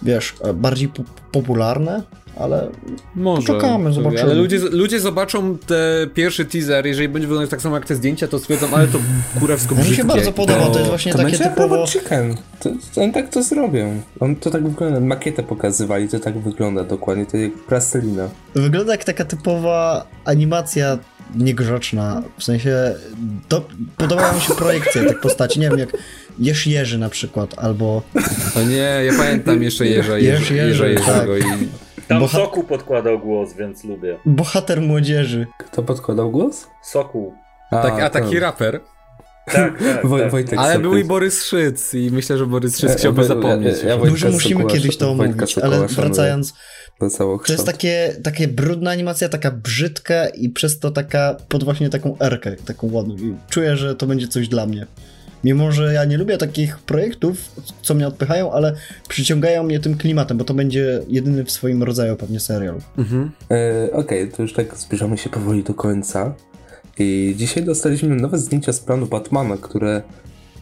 wiesz, 0.05 0.35
e, 0.41 0.55
bardziej 0.55 0.89
po 0.89 1.03
popularne. 1.33 2.03
ale 2.39 2.69
Może. 3.15 3.47
Poczekamy, 3.47 3.93
zobaczymy. 3.93 4.23
Ale 4.23 4.35
ludzie, 4.35 4.59
ludzie 4.59 5.01
zobaczą 5.01 5.59
te 5.59 6.07
pierwszy 6.15 6.45
teaser, 6.45 6.87
jeżeli 6.87 7.09
będzie 7.09 7.29
wyglądać 7.29 7.51
tak 7.51 7.63
samo 7.63 7.77
jak 7.77 7.87
te 7.87 7.95
zdjęcia, 7.95 8.29
to 8.29 8.39
stwierdzą, 8.39 8.67
ale 8.73 8.87
to 8.87 8.99
kurewsko 9.41 9.75
mi 9.75 9.81
brzydkie. 9.81 10.03
się 10.03 10.09
bardzo 10.09 10.33
podoba, 10.33 10.67
to 10.71 10.79
jest 10.79 10.89
właśnie 10.91 11.13
to 11.13 11.19
takie 11.19 11.39
typowo... 11.39 11.75
Robot 11.75 11.91
Chicken. 11.91 12.37
To, 12.61 12.71
to 12.95 13.03
oni 13.03 13.13
tak 13.13 13.29
to 13.29 13.43
zrobią. 13.43 14.01
On 14.21 14.37
to 14.37 14.51
tak 14.51 14.69
wygląda, 14.69 15.01
makietę 15.01 15.43
pokazywali, 15.43 16.09
to 16.09 16.21
tak 16.21 16.39
wygląda 16.39 16.85
dokładnie, 16.85 17.27
to 17.27 17.37
jak 17.37 17.53
plastelina. 17.53 18.29
Wygląda 18.55 18.93
jak 18.93 19.05
taka 19.05 19.25
typowa 19.25 20.07
animacja 20.25 20.99
niegrzeczna, 21.37 22.23
w 22.39 22.45
sensie 22.45 22.95
to, 23.49 23.63
podobają 23.97 24.35
mi 24.35 24.41
się 24.41 24.55
projekcje 24.55 25.05
tych 25.05 25.21
postaci, 25.21 25.61
nie 25.61 25.69
wiem, 25.71 25.79
jak 25.79 25.89
Jesz 26.39 26.67
Jerzy 26.67 26.99
na 26.99 27.09
przykład, 27.09 27.55
albo 27.59 28.03
To 28.55 28.63
nie, 28.65 28.77
ja 28.77 29.13
pamiętam 29.19 29.63
jeszcze 29.63 29.87
Jerza, 29.87 30.19
Jerz 30.19 30.51
Jerza, 30.51 30.87
Jerza 30.87 31.05
tak. 31.05 31.15
Jerzego 31.29 31.37
i... 31.37 31.69
Tam 32.09 32.21
Boha- 32.23 32.29
Soku 32.37 32.65
podkładał 32.65 33.19
głos, 33.19 33.53
więc 33.55 33.85
lubię. 33.85 34.19
bohater 34.27 34.81
młodzieży. 34.81 35.47
Kto 35.59 35.83
podkładał 35.83 36.31
głos? 36.31 36.67
Soku. 36.83 37.35
Tak, 37.71 37.93
a 38.01 38.11
to- 38.11 38.21
taki 38.21 38.39
raper. 38.41 38.81
Tak, 39.53 39.79
tak, 39.79 40.07
Woj, 40.07 40.21
tak. 40.21 40.31
Wojtek 40.31 40.59
Ale 40.59 40.79
był 40.79 40.97
i 40.97 41.05
Borys 41.05 41.45
Szyc 41.45 41.95
i 41.95 42.11
myślę, 42.13 42.39
że 42.39 42.47
Borys 42.47 42.79
Szyc 42.79 42.91
Ja- 42.91 42.97
chciałby 42.97 43.23
ja- 43.23 43.29
zapomnieć. 43.29 43.83
ja- 43.83 43.89
ja 43.89 43.97
Wojtka 43.97 44.11
Może 44.11 44.31
musimy 44.31 44.61
Sokoła- 44.61 44.73
kiedyś 44.75 44.97
to 44.97 45.11
omówić, 45.11 45.59
ale 45.63 45.87
wracając, 45.87 46.55
To 47.47 47.53
jest 47.53 47.67
takie, 47.67 48.17
takie 48.23 48.49
brudna 48.49 48.91
animacja, 48.91 49.29
taka 49.29 49.51
brzydka 49.51 50.29
i 50.29 50.49
przez 50.49 50.79
to 50.79 50.91
taka, 50.91 51.37
pod 51.49 51.65
właśnie 51.65 51.91
taką 51.91 52.19
erkę, 52.19 52.53
taką 52.57 52.93
ładną 52.93 53.15
i 53.17 53.35
czuję, 53.51 53.77
że 53.77 53.95
to 53.95 54.07
będzie 54.07 54.29
coś 54.29 54.49
dla 54.49 54.67
mnie. 54.67 54.87
Mimo, 55.45 55.73
że 55.73 55.93
ja 55.95 56.05
nie 56.05 56.19
lubię 56.19 56.39
takich 56.39 56.79
projektów, 56.79 57.37
co 57.83 57.95
mnie 57.95 58.07
odpychają, 58.09 58.53
ale 58.53 58.75
przyciągają 59.09 59.63
mnie 59.63 59.81
tym 59.81 59.97
klimatem, 59.97 60.39
bo 60.39 60.45
to 60.45 60.55
będzie 60.55 61.01
jedyny 61.09 61.45
w 61.45 61.51
swoim 61.51 61.83
rodzaju 61.83 62.17
pewnie 62.17 62.41
serial. 62.41 62.81
Mhm. 62.99 63.31
E, 63.51 63.93
Okej, 63.93 64.29
to 64.31 64.43
już 64.43 64.53
tak 64.53 64.77
zbliżamy 64.77 65.19
się 65.19 65.31
powoli 65.31 65.63
do 65.63 65.75
końca. 65.75 66.35
I 66.99 67.35
dzisiaj 67.37 67.65
dostaliśmy 67.65 68.17
nowe 68.17 68.39
zdjęcia 68.39 68.73
z 68.73 68.81
planu 68.81 69.07
Batmana, 69.07 69.57
które 69.57 70.03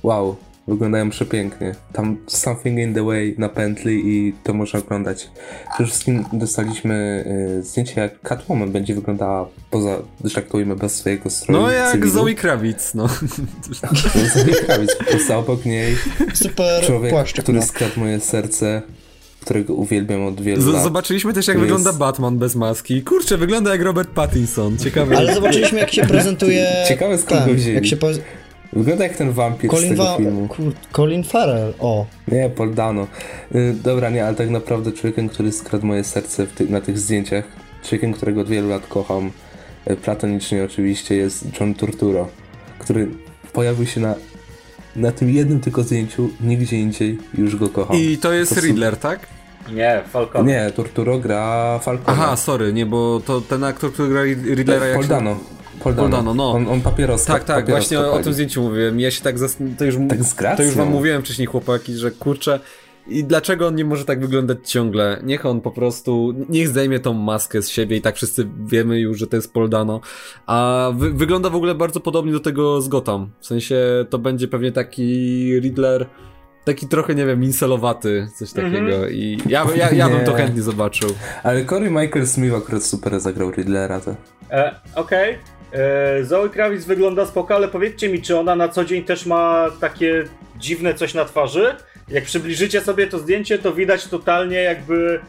wow, 0.03 0.37
wyglądają 0.69 1.11
przepięknie. 1.11 1.75
Tam 1.93 2.17
Something 2.27 2.79
in 2.79 2.95
the 2.95 3.05
Way 3.05 3.35
na 3.39 3.49
pętli 3.49 4.03
i 4.05 4.33
to 4.45 4.55
można 4.55 4.79
oglądać. 4.79 5.31
Przede 5.75 5.89
wszystkim 5.89 6.25
dostaliśmy 6.33 7.25
e, 7.59 7.63
zdjęcie 7.63 8.01
jak 8.01 8.21
Catwoman 8.21 8.73
będzie 8.73 8.95
wyglądała 8.95 9.49
poza, 9.71 9.99
żartujmy, 10.25 10.77
bez 10.77 10.95
swojego 10.95 11.31
stroju 11.31 11.61
No 11.63 11.71
jak 11.71 11.93
cywilu. 11.93 12.11
Zoe 12.11 12.35
Krawic, 12.35 12.95
no. 12.95 13.09
Zoe 14.35 14.65
Krawic, 14.67 14.95
po 14.97 15.05
prostu 15.05 15.39
obok 15.39 15.65
niej 15.65 15.97
Super 16.35 16.85
człowiek, 16.85 17.11
płaszczyk. 17.11 17.43
który 17.43 17.59
no. 17.59 17.65
skradł 17.67 18.01
moje 18.01 18.21
serce, 18.21 18.83
którego 19.43 19.75
uwielbiam 19.75 20.27
od 20.27 20.41
wielu 20.41 20.63
Z- 20.63 20.67
lat. 20.67 20.83
Zobaczyliśmy 20.83 21.33
też 21.33 21.49
jak 21.49 21.57
To 21.57 21.61
wygląda 21.61 21.91
jest- 21.91 21.99
Batman 21.99 22.39
bez 22.39 22.57
maski. 22.57 23.03
Kurczę, 23.03 23.37
wygląda 23.39 23.71
jak 23.73 23.83
Robert 23.83 24.11
Pattinson. 24.11 24.79
Ciekawe. 24.79 25.17
Ale 25.17 25.35
zobaczyliśmy 25.35 25.79
jak 25.79 25.93
się 25.93 26.07
prezentuje... 26.07 26.67
Ciekawe, 26.89 27.19
skąd 27.19 27.41
ten, 27.41 27.49
go 27.51 27.55
wzięli. 27.55 27.75
Jak 27.75 27.87
się 27.87 27.97
po... 27.97 28.07
Wygląda 28.73 29.05
jak 29.05 29.17
ten 29.17 29.33
wampir 29.33 29.71
z 29.71 29.75
Colin, 29.75 29.91
tego 29.91 30.05
Wa... 30.05 30.17
filmu. 30.17 30.49
Kur... 30.49 30.73
Colin 30.93 31.25
Farrell, 31.25 31.73
o. 31.79 32.07
Nie, 32.29 32.51
Paul 32.57 32.75
Dano. 32.75 33.07
Y, 33.55 33.75
dobra, 33.85 34.11
nie, 34.11 34.27
ale 34.27 34.37
tak 34.37 34.51
naprawdę 34.51 34.93
człowiekiem, 34.93 35.29
który 35.29 35.53
skradł 35.53 35.87
moje 35.87 36.05
serce 36.05 36.47
ty 36.47 36.67
na 36.69 36.81
tych 36.81 36.99
zdjęciach, 36.99 37.45
człowiekiem, 37.83 38.13
którego 38.13 38.41
od 38.41 38.49
wielu 38.49 38.69
lat 38.69 38.87
kocham, 38.87 39.31
y, 39.91 39.97
platonicznie 39.97 40.65
oczywiście, 40.65 41.15
jest 41.17 41.45
John 41.61 41.75
Turturro, 41.75 42.29
który 42.79 43.09
pojawił 43.53 43.87
się 43.87 44.01
na, 44.01 44.15
na 44.97 45.13
tym 45.13 45.31
jednym 45.31 45.61
tylko 45.61 45.83
zdjęciu, 45.83 46.31
nigdzie 46.41 46.81
indziej 46.81 47.19
już 47.39 47.57
go 47.57 47.69
kocham. 47.69 47.97
I 47.97 48.19
to 48.19 48.33
jest 48.33 48.55
To 48.55 48.61
Riddler, 48.61 48.97
tak? 48.97 49.27
Nie, 49.73 50.03
Falcon. 50.13 50.47
Nie, 50.47 50.71
Turturro 50.77 51.19
gra 51.19 51.79
Falcona. 51.79 52.13
Aha, 52.13 52.37
sorry, 52.37 52.73
nie, 52.73 52.87
bo 52.87 53.21
to 53.27 53.41
ten 53.41 53.65
aktor, 53.65 53.93
który 53.93 54.09
gra 54.09 54.25
Riddlera 54.55 54.87
jak 54.87 54.95
Paul 54.95 55.05
się... 55.05 55.09
Dano. 55.09 55.37
Paul 55.85 55.95
Dano, 55.95 56.09
Paul 56.09 56.11
Dano, 56.11 56.35
no. 56.35 56.53
On, 56.53 56.69
on 56.69 56.81
papieroska. 56.81 57.33
Tak, 57.33 57.45
tak, 57.45 57.61
papieroska 57.61 57.97
właśnie 57.97 58.13
o, 58.13 58.13
o 58.13 58.23
tym 58.23 58.33
zdjęciu 58.33 58.63
mówiłem. 58.63 59.01
Ja 59.01 59.11
się 59.11 59.23
tak 59.23 59.39
zas... 59.39 59.57
to 59.79 59.85
już, 59.85 59.95
Tak 60.39 60.57
to 60.57 60.63
już 60.63 60.75
wam 60.75 60.89
mówiłem 60.89 61.23
wcześniej 61.23 61.47
chłopaki, 61.47 61.95
że 61.95 62.11
kurczę 62.11 62.61
i 63.07 63.25
dlaczego 63.25 63.67
on 63.67 63.75
nie 63.75 63.85
może 63.85 64.05
tak 64.05 64.21
wyglądać 64.21 64.71
ciągle? 64.71 65.21
Niech 65.25 65.47
on 65.47 65.61
po 65.61 65.71
prostu, 65.71 66.35
niech 66.49 66.69
zdejmie 66.69 67.01
tą 67.01 67.13
maskę 67.15 67.63
z 67.63 67.69
siebie 67.69 67.97
i 67.97 68.01
tak 68.01 68.17
wszyscy 68.17 68.49
wiemy 68.67 69.01
już, 69.01 69.19
że 69.19 69.27
to 69.27 69.37
jest 69.37 69.53
Poldano. 69.53 70.01
A 70.47 70.89
wy, 70.97 71.11
wygląda 71.13 71.51
w 71.51 71.57
ogóle 71.57 71.75
bardzo 71.75 72.01
podobnie 72.01 72.33
do 72.33 72.41
tego 72.41 72.81
z 72.81 72.89
Gotham. 72.89 73.31
W 73.41 73.47
sensie 73.47 73.77
to 74.11 74.19
będzie 74.19 74.49
pewnie 74.49 74.73
taki 74.73 75.03
Riddler, 75.61 76.07
taki 76.65 76.89
trochę, 76.89 77.15
nie 77.15 77.27
wiem, 77.27 77.45
incelowaty, 77.45 78.29
coś 78.39 78.57
Mhm. 78.57 78.73
takiego 78.87 79.09
i 79.09 79.39
ja, 79.49 79.67
ja, 79.77 79.91
ja 79.91 80.09
bym 80.09 80.25
to 80.25 80.33
chętnie 80.35 80.63
zobaczył. 80.63 81.09
Ale 81.43 81.65
Corey 81.65 81.91
Michael 81.91 82.27
Smith 82.27 82.55
akurat 82.55 82.83
super 82.85 83.21
zagrał 83.21 83.51
Riddlera, 83.51 84.01
to... 84.01 84.17
E, 84.51 84.75
Okej. 84.95 85.39
E, 85.73 86.25
Zoe 86.25 86.49
Krawic 86.49 86.85
wygląda 86.85 87.27
spoko, 87.27 87.55
ale 87.55 87.69
powiedzcie 87.69 88.09
mi, 88.09 88.23
czy 88.23 88.39
ona 88.39 88.57
na 88.57 88.69
co 88.69 88.85
dzień 88.85 89.05
też 89.05 89.27
ma 89.27 89.67
takie 89.81 90.25
dziwne 90.59 90.95
coś 90.95 91.15
na 91.15 91.25
twarzy? 91.25 91.75
Jak 92.09 92.25
przybliżycie 92.25 92.81
sobie 92.81 93.07
to 93.07 93.19
zdjęcie, 93.19 93.59
to 93.59 93.73
widać 93.73 94.07
totalnie 94.07 94.57
jakby... 94.57 95.21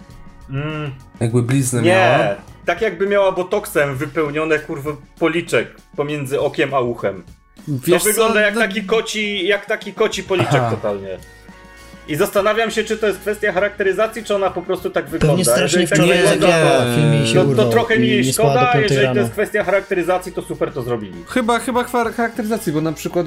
Mm, 0.50 0.92
Jakby 1.20 1.42
bliznę 1.42 1.82
miała. 1.82 2.18
nie, 2.18 2.36
tak 2.66 2.82
jakby 2.82 3.08
miała 3.08 3.32
botoksem 3.32 3.96
wypełnione 3.96 4.60
kurwy 4.60 4.96
policzek 5.20 5.68
pomiędzy 5.96 6.42
okiem 6.42 6.74
a 6.74 6.80
uchem. 6.80 7.24
Wiesz 7.68 8.04
to 8.04 8.10
wygląda 8.10 8.34
co? 8.34 8.40
jak 8.40 8.56
No- 8.56 8.62
taki 8.62 8.84
koci, 8.84 9.48
jak 9.48 9.66
taki 9.66 9.94
koci 9.94 10.24
policzek 10.24 10.54
Aha. 10.56 10.72
totalnie. 10.72 11.18
I 12.08 12.16
zastanawiam 12.16 12.72
się, 12.72 12.84
czy 12.84 12.98
to 12.98 13.08
jest 13.08 13.20
kwestia 13.20 13.52
charakteryzacji, 13.52 14.24
czy 14.24 14.36
ona 14.36 14.50
po 14.50 14.62
prostu 14.62 14.90
tak 14.90 15.06
wygląda. 15.10 15.28
Pewnie 15.38 15.46
strasznie 15.46 15.82
Jeżeli 15.82 15.88
tak 15.88 16.00
wczoraj 16.00 16.24
nie, 16.24 16.30
wygląda, 16.30 17.26
się 17.28 17.36
no, 17.36 17.44
to 17.44 17.50
urwał 17.50 17.70
trochę 17.72 18.00
mi 18.00 18.08
jej 18.08 18.34
szkoda, 18.34 18.72
jeżeli 18.76 19.02
to 19.02 19.08
rano. 19.08 19.20
jest 19.20 19.32
kwestia 19.32 19.64
charakteryzacji, 19.64 20.32
to 20.32 20.42
super 20.42 20.72
to 20.74 20.82
zrobili. 20.82 21.14
Chyba, 21.28 21.60
chyba 21.60 21.84
charakteryzacji, 21.84 22.74
bo 22.74 22.82
na 22.82 22.92
przykład. 22.92 23.26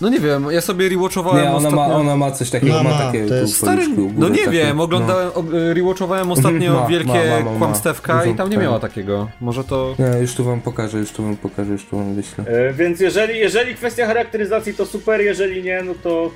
No 0.00 0.08
nie 0.08 0.20
wiem, 0.20 0.46
ja 0.50 0.60
sobie 0.60 0.88
rewatchowałem 0.88 1.42
Nie, 1.44 1.48
ona 1.50 1.56
ostatnio. 1.56 1.76
ma, 1.76 1.94
ona 1.94 2.16
ma 2.16 2.30
coś 2.30 2.50
takiego, 2.50 2.72
Ma, 2.74 2.82
ma, 2.82 2.90
ma, 2.90 2.98
takie 2.98 3.18
jest- 3.18 3.56
Stary, 3.56 3.88
no 4.16 4.28
nie 4.28 4.38
takie, 4.38 4.50
wiem, 4.50 4.76
no. 4.76 4.82
oglądałem, 4.82 5.28
o, 5.34 5.44
rewatchowałem 5.74 6.32
ostatnio 6.32 6.66
Mhm, 6.66 6.82
ma, 6.82 6.86
wielkie 6.88 7.30
ma, 7.30 7.44
ma, 7.44 7.50
ma. 7.50 7.58
kłamstewka 7.58 8.24
i 8.24 8.34
tam 8.34 8.50
nie 8.50 8.56
miała 8.56 8.78
takiego. 8.80 9.28
Może 9.40 9.64
to. 9.64 9.94
Nie, 9.98 10.20
już 10.20 10.34
tu 10.34 10.44
wam 10.44 10.60
pokażę, 10.60 10.98
już 10.98 11.10
tu 11.12 11.22
wam 11.22 11.36
pokażę, 11.36 11.72
już 11.72 11.84
tu 11.84 11.96
wam 11.96 12.14
wyślę. 12.14 12.44
E, 12.46 12.72
więc 12.72 13.00
jeżeli, 13.00 13.38
jeżeli 13.38 13.74
kwestia 13.74 14.06
charakteryzacji 14.06 14.74
to 14.74 14.86
super, 14.86 15.20
jeżeli 15.20 15.62
nie, 15.62 15.82
no 15.82 15.92
to 16.02 16.30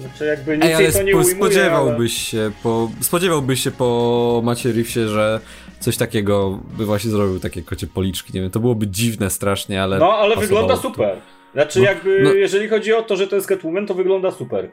znaczy 0.00 0.24
jakby 0.26 0.56
nic 0.56 0.64
Ej, 0.66 0.74
ale 0.74 0.92
to 0.92 1.02
nie 1.02 1.16
ujmuje, 1.16 1.34
spodziewałbyś 1.36 2.12
się 2.12 2.50
po. 2.62 2.90
Spodziewałbyś 3.00 3.62
się 3.64 3.70
po 3.70 4.40
Macie 4.44 4.72
Reevesie, 4.72 5.08
że 5.08 5.40
coś 5.80 5.96
takiego 5.96 6.58
by 6.78 6.86
właśnie 6.86 7.10
zrobił, 7.10 7.40
takie 7.40 7.62
kocie 7.62 7.86
policzki, 7.86 8.32
nie 8.34 8.40
wiem, 8.40 8.50
to 8.50 8.60
byłoby 8.60 8.86
dziwne 8.86 9.30
strasznie, 9.30 9.82
ale. 9.82 9.96
ale... 9.96 10.04
No, 10.04 10.12
ale 10.12 10.36
wygląda 10.36 10.76
to. 10.76 10.82
super. 10.82 11.16
Znaczy 11.58 11.78
No, 11.78 11.84
jakby, 11.84 12.20
no. 12.22 12.32
jeżeli 12.32 12.68
chodzi 12.68 12.92
o 12.92 13.02
to, 13.02 13.16
że 13.16 13.26
to 13.26 13.36
jest 13.36 13.48
Catwoman, 13.48 13.86
to 13.86 13.94
wygląda 13.94 14.30
super. 14.30 14.68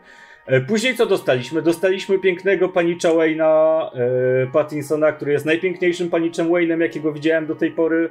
E, 0.45 0.62
Później 0.62 0.95
co 0.95 1.06
dostaliśmy? 1.06 1.62
Dostaliśmy 1.62 2.20
pięknego 2.20 2.70
panicza 2.70 3.10
Wayne'a 3.10 3.86
e, 3.94 4.48
Pattinsona, 4.53 5.12
który 5.12 5.32
jest 5.32 5.45
najpiękniejszym 5.45 6.10
paniczem 6.10 6.48
Wayne'em, 6.48 6.82
jakiego 6.82 7.14
widziałem 7.14 7.45
do 7.45 7.56
tej 7.56 7.72
pory, 7.72 8.10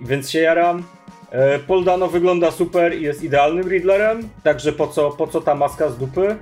więc 0.00 0.30
się 0.30 0.38
jaram. 0.40 0.82
E, 1.30 1.58
Paul 1.58 1.84
Dano 1.84 2.08
wygląda 2.08 2.50
super 2.50 2.98
i 2.98 3.02
jest 3.02 3.22
idealnym 3.24 3.68
Riddlerem, 3.68 4.28
także 4.42 4.72
po 4.72 4.86
co, 4.86 5.10
po 5.10 5.26
co 5.26 5.40
ta 5.40 5.54
maska 5.54 5.88
z 5.88 5.98
dupy? 5.98 6.36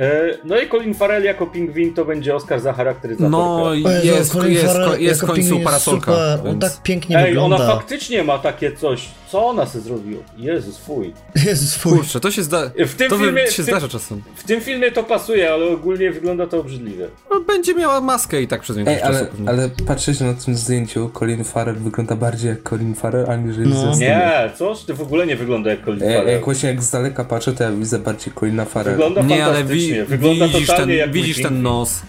E, 0.00 0.38
No 0.44 0.60
i 0.60 0.68
Colin 0.68 0.94
Farrell 0.94 1.24
jako 1.24 1.46
pingwin 1.46 1.94
to 1.94 2.04
będzie 2.04 2.34
Oscar 2.34 2.60
za 2.60 2.72
charakteryzatorkę. 2.72 3.30
No, 3.30 3.74
jest, 4.02 4.32
Colin 4.32 4.52
jest, 4.52 4.66
Farrell 4.66 5.00
jest 5.02 5.20
w 5.20 5.22
jako 5.22 5.34
końcu 5.34 5.54
jest 5.54 5.64
parasolka. 5.64 6.12
Super, 6.12 6.40
on 6.40 6.44
Więc... 6.46 6.60
tak 6.60 6.82
pięknie 6.82 7.18
Ej, 7.18 7.26
wygląda. 7.26 7.56
ona 7.56 7.66
faktycznie 7.74 8.24
ma 8.24 8.38
takie 8.38 8.72
coś. 8.72 9.08
Co 9.28 9.46
ona 9.46 9.66
sobie 9.66 9.84
zrobiła? 9.84 10.22
Jezus, 10.36 10.78
fuj. 10.78 11.12
Jezus, 11.46 11.74
fuj. 11.74 11.92
Kurczę, 11.98 12.20
to 12.20 12.30
się, 12.30 12.42
zda... 12.42 12.70
W 12.86 12.94
tym, 12.94 13.10
to 13.10 13.18
filmie, 13.18 13.46
się 13.46 13.52
w, 13.52 13.56
tym, 13.56 13.64
zdarza 13.64 13.88
czasem. 13.88 14.22
w 14.36 14.44
tym 14.44 14.60
filmie 14.60 14.92
to 14.92 15.02
pasuje, 15.04 15.52
ale 15.52 15.66
ogólnie 15.66 16.10
wygląda 16.12 16.46
to 16.46 16.60
obrzydliwie. 16.60 17.08
No, 17.30 17.40
będzie 17.40 17.74
miała 17.74 18.00
maskę 18.00 18.42
i 18.42 18.48
tak 18.48 18.60
przez 18.60 18.76
większość 18.76 18.98
Ej, 19.00 19.04
ale, 19.08 19.18
czasu. 19.18 19.30
pewnie. 19.30 19.48
ale 19.48 19.68
patrzcie 19.86 20.24
na 20.24 20.34
tym 20.34 20.54
zdjęciu, 20.56 21.10
Colin 21.18 21.44
Farrell 21.44 21.76
wygląda 21.76 22.16
bardziej 22.16 22.50
jak 22.50 22.68
Colin 22.68 22.94
Farrell, 22.94 23.30
aniżeli 23.30 23.68
No. 23.70 23.94
ze. 23.94 24.00
Nie, 24.00 24.50
coś? 24.56 24.78
Ty 24.84 24.94
w 24.94 25.00
ogóle 25.02 25.26
nie 25.26 25.36
wygląda 25.36 25.70
jak 25.70 25.84
Colin 25.84 26.02
E, 26.02 26.14
Farrell. 26.14 26.32
jak 26.32 26.44
właśnie 26.44 26.68
jak 26.68 26.82
z 26.82 26.90
daleka 26.90 27.24
patrzę, 27.24 27.52
to 27.52 27.64
ja 27.64 27.72
widzę 27.72 27.98
bardziej 27.98 28.32
Colina 28.40 28.64
Farrella. 28.64 28.96
Wygląda 29.08 29.34
Nie, 29.34 29.44
ale 29.44 29.64
wi 29.64 29.87
fantastycznie. 29.90 30.16
wygląda 30.16 30.48
widzisz, 30.48 30.68
ten, 30.68 31.12
widzisz 31.12 31.42
ten 31.42 31.62
nos. 31.62 32.02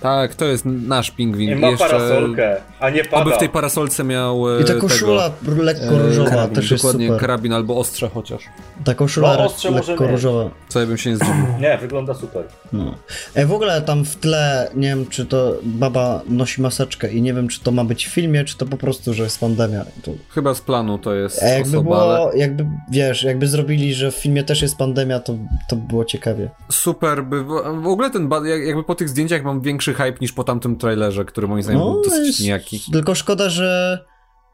Tak, 0.00 0.34
to 0.34 0.44
jest 0.44 0.64
nasz 0.64 1.10
pingwin. 1.10 1.50
I 1.50 1.54
ma 1.54 1.68
Jeszcze... 1.68 1.88
parasolkę, 1.88 2.56
a 2.80 2.90
nie 2.90 3.04
pada. 3.04 3.22
Oby 3.22 3.30
w 3.30 3.38
tej 3.38 3.48
parasolce 3.48 4.04
miał 4.04 4.56
e, 4.56 4.60
I 4.60 4.64
ta 4.64 4.68
tego, 4.68 4.80
koszula 4.80 5.30
lekko 5.56 5.94
e, 5.94 6.02
różowa 6.02 6.30
karabin, 6.30 6.54
też 6.54 6.70
jest 6.70 6.84
Dokładnie 6.84 7.06
super. 7.06 7.20
karabin 7.20 7.52
albo 7.52 7.78
ostrze 7.78 8.08
chociaż. 8.08 8.42
Ta 8.84 8.94
koszula 8.94 9.36
No, 9.36 9.44
ostrze 9.44 9.70
lekko 9.70 10.06
różowa. 10.06 10.50
Co 10.68 10.80
ja 10.80 10.86
bym 10.86 10.98
się 10.98 11.10
nie 11.10 11.16
zdziwił. 11.16 11.46
Nie, 11.60 11.78
wygląda 11.78 12.14
super. 12.14 12.44
No. 12.72 12.94
Ej, 13.36 13.46
w 13.46 13.52
ogóle 13.52 13.82
tam 13.82 14.04
w 14.04 14.16
tle, 14.16 14.70
nie 14.74 14.88
wiem 14.88 15.06
czy 15.06 15.26
to 15.26 15.54
baba 15.62 16.22
nosi 16.28 16.62
maseczkę 16.62 17.12
i 17.12 17.22
nie 17.22 17.34
wiem 17.34 17.48
czy 17.48 17.60
to 17.60 17.70
ma 17.70 17.84
być 17.84 18.06
w 18.06 18.10
filmie, 18.10 18.44
czy 18.44 18.56
to 18.56 18.66
po 18.66 18.76
prostu, 18.76 19.14
że 19.14 19.22
jest 19.22 19.40
pandemia. 19.40 19.84
To... 20.02 20.10
Chyba 20.28 20.54
z 20.54 20.60
planu 20.60 20.98
to 20.98 21.14
jest 21.14 21.42
A 21.42 21.46
jakby 21.46 21.68
osoba, 21.68 21.82
było, 21.82 22.02
ale 22.02 22.38
jakby, 22.38 22.66
wiesz, 22.90 23.22
jakby 23.22 23.46
zrobili, 23.46 23.94
że 23.94 24.10
w 24.10 24.14
filmie 24.14 24.44
też 24.44 24.62
jest 24.62 24.76
pandemia, 24.76 25.20
to, 25.20 25.34
to 25.68 25.76
by 25.76 25.88
było 25.88 26.04
ciekawie. 26.04 26.50
super 26.70 27.24
by... 27.24 27.44
W 27.82 27.86
ogóle 27.86 28.10
ten... 28.10 28.30
Jakby 28.66 28.84
po 28.84 28.94
tych 28.94 29.08
zdjęciach 29.08 29.44
mam 29.44 29.60
większe 29.60 29.85
większy 29.86 30.04
hype 30.04 30.18
niż 30.20 30.32
po 30.32 30.44
tamtym 30.44 30.76
trailerze, 30.76 31.24
który 31.24 31.48
moim 31.48 31.62
zdaniem 31.62 31.80
był 31.82 32.02
dosyć 32.02 32.26
jest- 32.26 32.40
nijaki. 32.40 32.80
Tylko 32.92 33.14
szkoda, 33.14 33.48
że. 33.48 33.98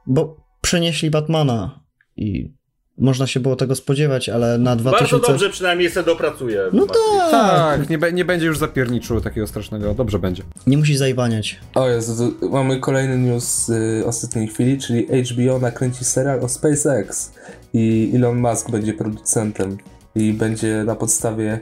Bo 0.06 0.36
przenieśli 0.60 1.10
Batmana 1.10 1.80
i 2.16 2.52
można 2.98 3.26
się 3.26 3.40
było 3.40 3.56
tego 3.56 3.74
spodziewać, 3.74 4.28
ale 4.28 4.58
na 4.58 4.76
2000. 4.76 5.16
Bardzo 5.16 5.32
dobrze 5.32 5.50
przynajmniej 5.50 5.90
se 5.90 6.02
dopracuje. 6.02 6.62
No 6.72 6.86
tak. 6.86 7.30
Tak, 7.30 7.90
nie, 7.90 7.98
be- 7.98 8.12
nie 8.12 8.24
będzie 8.24 8.46
już 8.46 8.58
zapierniczu 8.58 9.20
takiego 9.20 9.46
strasznego, 9.46 9.94
dobrze 9.94 10.18
będzie. 10.18 10.42
Nie 10.66 10.78
musi 10.78 10.96
zajwaniać. 10.96 11.60
O 11.74 11.88
Jezu, 11.88 12.32
to 12.40 12.48
mamy 12.48 12.80
kolejny 12.80 13.18
news 13.18 13.44
z 13.44 13.70
y, 13.70 14.06
ostatniej 14.06 14.48
chwili, 14.48 14.78
czyli 14.78 15.06
HBO 15.06 15.58
nakręci 15.58 16.04
serial 16.04 16.40
o 16.40 16.48
SpaceX 16.48 17.32
i 17.72 18.12
Elon 18.14 18.36
Musk 18.40 18.70
będzie 18.70 18.94
producentem 18.94 19.78
i 20.14 20.32
będzie 20.32 20.84
na 20.84 20.94
podstawie, 20.94 21.60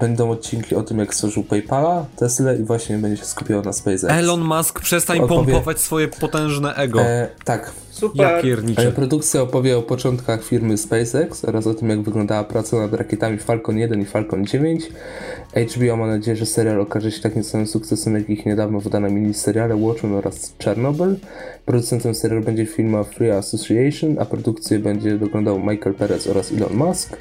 będą 0.00 0.30
odcinki 0.30 0.74
o 0.74 0.82
tym 0.82 0.98
jak 0.98 1.14
stworzył 1.14 1.42
PayPala, 1.44 2.06
Tesla 2.16 2.52
i 2.52 2.62
właśnie 2.64 2.98
będzie 2.98 3.16
się 3.16 3.24
skupiał 3.24 3.62
na 3.62 3.72
SpaceX. 3.72 4.04
Elon 4.04 4.40
Musk, 4.40 4.80
przestań 4.80 5.18
Odpowie- 5.20 5.52
pompować 5.52 5.80
swoje 5.80 6.08
potężne 6.08 6.74
ego. 6.74 7.00
E, 7.00 7.28
tak, 7.44 7.60
Ja 7.64 8.08
Super. 8.08 8.42
Pierniczę. 8.42 8.92
Produkcja 8.92 9.42
opowie 9.42 9.78
o 9.78 9.82
początkach 9.82 10.44
firmy 10.44 10.78
SpaceX 10.78 11.44
oraz 11.44 11.66
o 11.66 11.74
tym, 11.74 11.90
jak 11.90 12.02
wyglądała 12.02 12.44
praca 12.44 12.76
nad 12.76 12.94
rakietami 12.94 13.38
Falcon 13.38 13.78
1 13.78 14.00
i 14.00 14.04
Falcon 14.04 14.46
9. 14.46 14.88
HBO 15.74 15.96
ma 15.96 16.06
nadzieję, 16.06 16.36
że 16.36 16.46
serial 16.46 16.80
okaże 16.80 17.12
się 17.12 17.20
takim 17.22 17.44
samym 17.44 17.66
sukcesem, 17.66 18.14
jak 18.14 18.30
ich 18.30 18.46
niedawno 18.46 18.80
wydane 18.80 19.10
miniseriale 19.10 19.76
Watchmen 19.76 20.14
oraz 20.14 20.52
Chernobyl. 20.64 21.16
Producentem 21.66 22.14
serialu 22.14 22.42
będzie 22.44 22.66
firma 22.66 23.04
Free 23.04 23.30
Association, 23.30 24.16
a 24.18 24.24
produkcję 24.24 24.78
będzie 24.78 25.18
doglądał 25.18 25.58
Michael 25.58 25.94
Perez 25.94 26.26
oraz 26.26 26.52
Elon 26.52 26.74
Musk. 26.74 27.16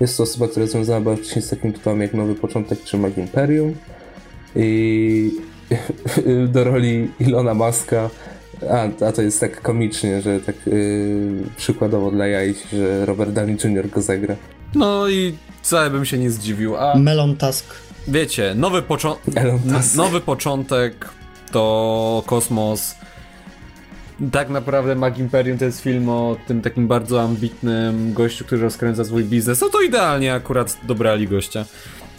Jest 0.00 0.16
to 0.16 0.22
osoba, 0.22 0.48
która 0.48 0.66
związana 0.66 1.00
była 1.00 1.16
wcześniej 1.16 1.42
z 1.42 1.48
takim 1.50 1.72
tytułem 1.72 2.00
jak 2.00 2.14
Nowy 2.14 2.34
Początek 2.34 2.84
czy 2.84 2.98
Mag 2.98 3.18
Imperium. 3.18 3.74
I 4.56 5.30
do 6.54 6.64
roli 6.64 7.10
Ilona 7.20 7.54
Muska 7.54 8.10
a, 8.70 9.04
a 9.06 9.12
to 9.12 9.22
jest 9.22 9.40
tak 9.40 9.60
komicznie, 9.62 10.20
że 10.22 10.40
tak 10.40 10.56
yy, 10.66 11.42
przykładowo 11.56 12.10
dla 12.10 12.26
jaj, 12.26 12.54
że 12.72 13.06
Robert 13.06 13.30
Downey 13.30 13.56
Jr. 13.64 13.90
go 13.90 14.02
zagra. 14.02 14.36
No 14.74 15.08
i 15.08 15.34
wcale 15.62 15.90
bym 15.90 16.04
się 16.04 16.18
nie 16.18 16.30
zdziwił, 16.30 16.76
a 16.76 16.94
Melon 16.98 17.36
Task. 17.36 17.64
wiecie, 18.08 18.54
nowy, 18.54 18.82
poczo- 18.82 19.16
nowy 19.96 20.20
początek 20.20 21.08
to 21.52 22.22
kosmos. 22.26 22.94
Tak 24.32 24.50
naprawdę 24.50 24.94
Mag 24.94 25.18
Imperium 25.18 25.58
to 25.58 25.64
jest 25.64 25.80
film 25.80 26.08
o 26.08 26.36
tym 26.46 26.62
takim 26.62 26.88
bardzo 26.88 27.22
ambitnym 27.22 28.12
gościu, 28.12 28.44
który 28.44 28.62
rozkręca 28.62 29.04
swój 29.04 29.24
biznes. 29.24 29.60
No 29.60 29.68
to 29.68 29.80
idealnie 29.80 30.34
akurat 30.34 30.78
dobrali 30.82 31.28
gościa 31.28 31.64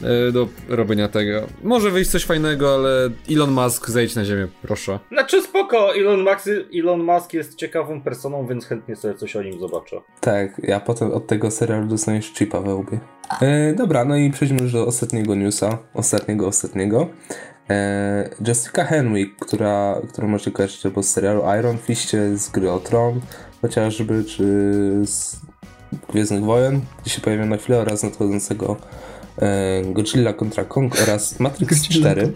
e, 0.01 0.31
do 0.31 0.47
robienia 0.69 1.07
tego. 1.07 1.41
Może 1.63 1.91
wyjść 1.91 2.11
coś 2.11 2.25
fajnego, 2.25 2.73
ale 2.73 3.09
Elon 3.31 3.51
Musk 3.51 3.89
zejdź 3.89 4.15
na 4.15 4.25
ziemię, 4.25 4.47
proszę. 4.61 4.99
Znaczy 5.11 5.41
spoko, 5.41 5.95
Elon 5.95 6.23
Musk, 6.23 6.49
Elon 6.79 7.03
Musk 7.03 7.33
jest 7.33 7.55
ciekawą 7.55 8.01
personą, 8.01 8.47
więc 8.47 8.65
chętnie 8.65 8.95
sobie 8.95 9.15
coś 9.15 9.35
o 9.35 9.43
nim 9.43 9.59
zobaczę. 9.59 10.01
Tak, 10.21 10.61
ja 10.63 10.79
potem 10.79 11.11
od 11.11 11.27
tego 11.27 11.51
serialu 11.51 11.87
dostaniesz 11.87 12.33
chipa 12.33 12.61
we 12.61 12.75
łbie. 12.75 12.99
E, 13.41 13.73
dobra, 13.73 14.05
no 14.05 14.17
i 14.17 14.31
przejdźmy 14.31 14.61
już 14.61 14.71
do 14.71 14.85
ostatniego 14.87 15.35
newsa. 15.35 15.77
Ostatniego, 15.93 16.47
ostatniego. 16.47 17.07
E, 17.69 18.29
Jessica 18.47 18.83
Henwick, 18.83 19.45
która, 19.45 20.01
którą 20.09 20.27
możecie 20.27 20.51
kojarzyć 20.51 20.85
albo 20.85 21.03
z 21.03 21.09
serialu 21.09 21.41
Iron 21.59 21.77
Fistie, 21.77 22.37
z 22.37 22.49
gry 22.49 22.71
o 22.71 22.79
Tron, 22.79 23.21
chociażby, 23.61 24.23
czy 24.23 24.43
z 25.05 25.39
Gwiezdnych 26.09 26.43
Wojen, 26.43 26.81
gdzie 27.01 27.11
się 27.11 27.21
pojawia 27.21 27.45
na 27.45 27.57
chwilę, 27.57 27.79
oraz 27.79 28.03
nadchodzącego 28.03 28.77
e, 29.37 29.81
Godzilla 29.85 30.33
kontra 30.33 30.63
Kong 30.63 31.01
oraz 31.01 31.39
Matrix 31.39 31.87
4. 31.89 32.33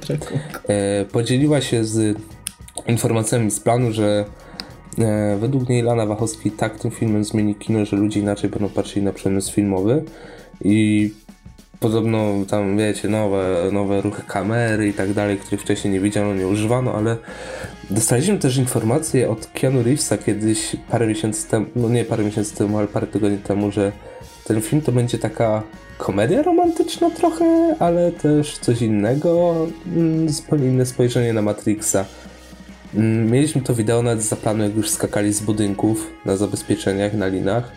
e, 0.67 1.05
podzieliła 1.05 1.61
się 1.61 1.85
z 1.85 2.17
informacjami 2.87 3.51
z 3.51 3.59
planu, 3.59 3.91
że 3.91 4.25
e, 4.99 5.37
według 5.37 5.69
niej 5.69 5.83
Lana 5.83 6.05
Wachowski 6.05 6.51
tak 6.51 6.79
tym 6.79 6.91
filmem 6.91 7.23
zmieni 7.23 7.55
kino, 7.55 7.85
że 7.85 7.95
ludzie 7.97 8.19
inaczej 8.19 8.49
będą 8.49 8.69
patrzyli 8.69 9.05
na 9.05 9.13
przemysł 9.13 9.53
filmowy 9.53 10.03
i 10.61 11.09
podobno 11.79 12.33
tam 12.49 12.77
wiecie, 12.77 13.07
nowe, 13.07 13.69
nowe 13.71 14.01
ruchy 14.01 14.23
kamery 14.27 14.87
i 14.87 14.93
tak 14.93 15.13
dalej, 15.13 15.37
których 15.37 15.61
wcześniej 15.61 15.93
nie 15.93 15.99
widziano, 15.99 16.33
nie 16.33 16.47
używano, 16.47 16.93
ale 16.93 17.17
dostaliśmy 17.89 18.37
też 18.37 18.57
informację 18.57 19.29
od 19.29 19.47
Keanu 19.47 19.83
Reevesa 19.83 20.17
kiedyś 20.17 20.75
parę 20.89 21.07
miesięcy 21.07 21.47
temu, 21.47 21.65
no 21.75 21.89
nie 21.89 22.05
parę 22.05 22.23
miesięcy 22.23 22.55
temu, 22.55 22.77
ale 22.77 22.87
parę 22.87 23.07
tygodni 23.07 23.37
temu, 23.37 23.71
że 23.71 23.91
ten 24.45 24.61
film 24.61 24.81
to 24.81 24.91
będzie 24.91 25.17
taka 25.17 25.63
komedia 25.97 26.43
romantyczna 26.43 27.09
trochę, 27.09 27.75
ale 27.79 28.11
też 28.11 28.57
coś 28.57 28.81
innego, 28.81 29.55
mm, 29.95 30.29
zupełnie 30.29 30.67
inne 30.67 30.85
spojrzenie 30.85 31.33
na 31.33 31.41
Matrixa. 31.41 32.05
Mm, 32.95 33.31
Mieliśmy 33.31 33.61
to 33.61 33.75
wideo 33.75 34.01
nawet 34.01 34.23
za 34.23 34.35
planu, 34.35 34.63
jak 34.63 34.75
już 34.75 34.89
skakali 34.89 35.33
z 35.33 35.41
budynków 35.41 36.07
na 36.25 36.37
zabezpieczeniach, 36.37 37.13
na 37.13 37.27
linach, 37.27 37.71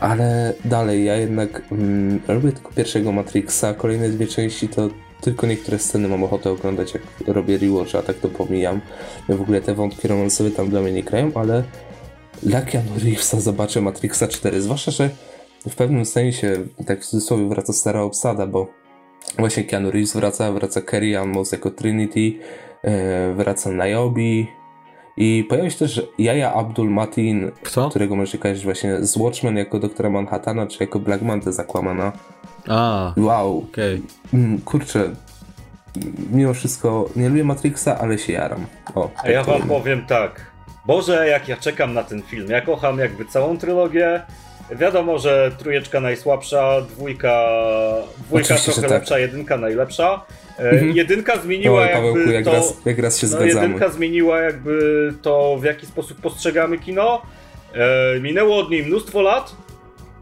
ale 0.00 0.54
dalej, 0.64 1.04
ja 1.04 1.16
jednak 1.16 1.62
mm, 1.72 2.20
lubię 2.28 2.52
tylko 2.52 2.72
pierwszego 2.72 3.12
Matrixa, 3.12 3.74
kolejne 3.74 4.08
dwie 4.08 4.26
części 4.26 4.68
to 4.68 4.88
tylko 5.20 5.46
niektóre 5.46 5.78
sceny 5.78 6.08
mam 6.08 6.24
ochotę 6.24 6.50
oglądać, 6.50 6.94
jak 6.94 7.02
robię 7.26 7.58
rewatch, 7.58 7.94
a 7.94 8.02
tak 8.02 8.16
to 8.16 8.28
pomijam. 8.28 8.80
Ja 9.28 9.36
w 9.36 9.40
ogóle 9.40 9.60
te 9.60 9.74
wątki 9.74 10.08
romansowe 10.08 10.50
tam 10.50 10.70
dla 10.70 10.80
mnie 10.80 10.92
nie 10.92 11.02
grają, 11.02 11.30
ale 11.34 11.64
Keanu 12.66 12.90
Reevesa 13.04 13.40
zobaczę 13.40 13.80
Matrixa 13.80 14.28
4, 14.28 14.62
zwłaszcza, 14.62 14.90
że 14.90 15.10
w 15.68 15.74
pewnym 15.76 16.04
sensie, 16.04 16.52
tak 16.86 17.00
w 17.02 17.06
cudzysłowie, 17.06 17.48
wraca 17.48 17.72
stara 17.72 18.00
obsada, 18.00 18.46
bo 18.46 18.68
właśnie 19.38 19.64
Keanu 19.64 19.90
Reeves 19.90 20.16
wraca, 20.16 20.52
wraca 20.52 20.82
Carrie 20.90 21.20
Ann 21.20 21.28
Moss 21.28 21.52
jako 21.52 21.70
Trinity, 21.70 22.32
e, 22.82 23.34
wraca 23.34 23.70
Niobe 23.70 24.57
i 25.20 25.44
pojawia 25.48 25.70
się 25.70 25.78
też 25.78 26.02
Jaja 26.18 26.52
Abdul 26.54 26.90
Matin, 26.90 27.50
Kto? 27.62 27.88
którego 27.88 28.16
możecie 28.16 28.38
kojarzyć 28.38 28.64
właśnie 28.64 28.96
z 29.06 29.16
Watchmen 29.16 29.56
jako 29.56 29.78
doktora 29.78 30.10
Manhattana, 30.10 30.66
czy 30.66 30.76
jako 30.80 30.98
Black 30.98 31.22
Manta 31.22 31.52
z 31.52 31.60
Aquamana. 31.60 32.12
A, 32.68 33.12
Wow, 33.16 33.58
okej. 33.70 34.02
mm, 34.34 34.58
kurczę, 34.60 35.10
mimo 36.30 36.54
wszystko 36.54 37.08
nie 37.16 37.28
lubię 37.28 37.44
Matrixa, 37.44 37.98
ale 38.00 38.18
się 38.18 38.32
jaram. 38.32 38.66
O, 38.94 39.10
A 39.24 39.28
ja 39.30 39.44
wam 39.44 39.62
powiem 39.62 40.06
tak. 40.06 40.46
Boże, 40.86 41.28
jak 41.28 41.48
ja 41.48 41.56
czekam 41.56 41.94
na 41.94 42.02
ten 42.02 42.22
film. 42.22 42.46
Ja 42.50 42.60
kocham 42.60 42.98
jakby 42.98 43.24
całą 43.24 43.58
trylogię. 43.58 44.22
Wiadomo, 44.76 45.18
że 45.18 45.50
trójeczka 45.58 46.00
najsłabsza, 46.00 46.80
dwójka, 46.80 47.46
dwójka 48.18 48.44
Oczywiście, 48.54 48.72
trochę 48.72 48.80
tak. 48.88 48.90
lepsza, 48.90 49.18
jedynka 49.18 49.56
najlepsza. 49.56 50.24
E, 50.58 50.62
Mhm. 50.70 50.96
Jedynka 50.96 51.36
zmieniła 51.36 51.82
Oj, 51.82 51.88
Pawełku, 51.92 52.18
jakby 52.18 52.32
jak, 52.34 52.44
to... 52.44 52.52
raz, 52.52 52.76
jak 52.84 52.98
raz 52.98 53.18
się 53.18 53.26
No, 53.26 53.30
zgadzamy. 53.30 53.48
jedynka 53.62 53.88
zmieniła 53.88 54.40
jakby 54.40 55.12
to, 55.22 55.56
w 55.60 55.64
jaki 55.64 55.86
sposób 55.86 56.20
postrzegamy 56.20 56.78
kino. 56.78 57.22
E, 57.74 58.20
minęło 58.20 58.56
od 58.58 58.70
niej 58.70 58.82
mnóstwo 58.86 59.22
lat 59.22 59.56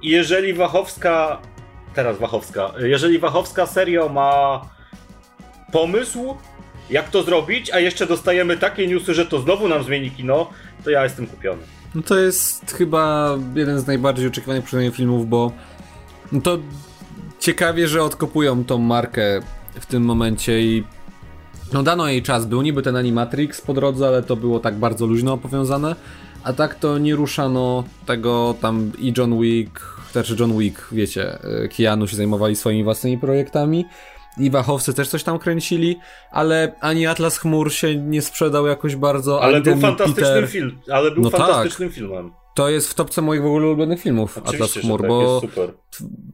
i 0.03 0.11
jeżeli 0.11 0.53
Wachowska, 0.55 1.39
teraz 1.95 2.19
Wachowska, 2.19 2.73
jeżeli 2.79 3.19
Wachowska 3.19 3.67
serio 3.67 4.09
ma 4.09 4.63
pomysł, 5.73 6.37
jak 6.91 7.09
to 7.11 7.23
zrobić, 7.23 7.71
a 7.71 7.81
jeszcze 7.81 8.07
dostajemy 8.07 8.57
takie 8.57 8.87
newsy, 8.87 9.15
że 9.15 9.27
to 9.27 9.39
znowu 9.39 9.69
nam 9.69 9.83
zmieni 9.83 10.11
kino, 10.11 10.51
to 10.85 10.91
ja 10.91 11.05
jestem 11.05 11.27
kupiony. 11.27 11.63
No 11.95 12.03
to 12.03 12.19
jest 12.19 12.75
chyba 12.79 13.37
jeden 13.55 13.81
z 13.81 13.87
najbardziej 13.87 14.27
oczekiwanych 14.27 14.65
przeze 14.65 14.81
mnie 14.81 14.91
filmów, 14.91 15.29
bo 15.29 15.53
no 16.33 16.41
to 16.41 16.59
ciekawie, 17.39 17.89
że 17.89 18.03
odkopują 18.03 18.65
tą 18.65 18.79
markę 18.79 19.41
w 19.81 19.87
tym 19.87 20.03
momencie 20.03 20.63
i 20.63 20.85
no 21.73 21.83
dano 21.83 22.09
jej 22.09 22.23
czas, 22.23 22.47
był 22.47 22.63
niby 22.63 22.83
ten 22.83 22.97
Animatrix 22.97 23.61
po 23.61 23.75
drodze, 23.75 24.09
ale 24.09 24.23
to 24.23 24.37
było 24.37 24.61
tak 24.61 24.75
bardzo 24.75 25.07
luźno 25.07 25.39
powiązane, 25.39 25.97
a 26.45 26.53
tak 26.53 26.75
to 26.75 26.99
nie 26.99 27.17
ruszano 27.17 27.85
tego 28.07 28.55
tam 28.61 28.93
i 28.99 29.13
John 29.17 29.41
Wick, 29.41 29.81
znaczy 30.13 30.37
John 30.41 30.59
Wick, 30.59 30.89
wiecie, 30.93 31.39
e, 31.45 31.69
Keanu 31.69 32.07
się 32.07 32.17
zajmowali 32.17 32.57
swoimi 32.57 32.85
własnymi 32.85 33.19
projektami 33.19 33.85
i 34.39 34.51
Wachowcy 34.51 34.95
też 34.95 35.09
coś 35.09 35.23
tam 35.23 35.39
kręcili, 35.39 35.97
ale 36.31 36.73
ani 36.81 37.07
Atlas 37.07 37.39
Chmur 37.39 37.73
się 37.73 37.97
nie 37.97 38.23
sprzedał 38.23 38.67
jakoś 38.67 38.97
bardzo, 38.97 39.43
Ale 39.43 39.61
był 39.61 39.73
ten 39.73 39.81
fantastycznym 39.81 40.25
Peter... 40.25 40.49
film, 40.49 40.79
ale 40.91 41.11
był 41.11 41.23
No 41.23 41.31
tak. 41.31 41.41
fantastycznym 41.41 41.91
filmem. 41.91 42.33
To 42.55 42.69
jest 42.69 42.89
w 42.89 42.95
topce 42.95 43.23
moich 43.23 43.43
w 43.43 43.47
ogóle 43.47 43.67
ulubionych 43.67 44.01
filmów 44.01 44.39
Atlas 44.39 44.55
Oczywiście, 44.55 44.81
Chmur, 44.81 45.01
że 45.01 45.03
tak, 45.03 45.09
bo 45.09 45.41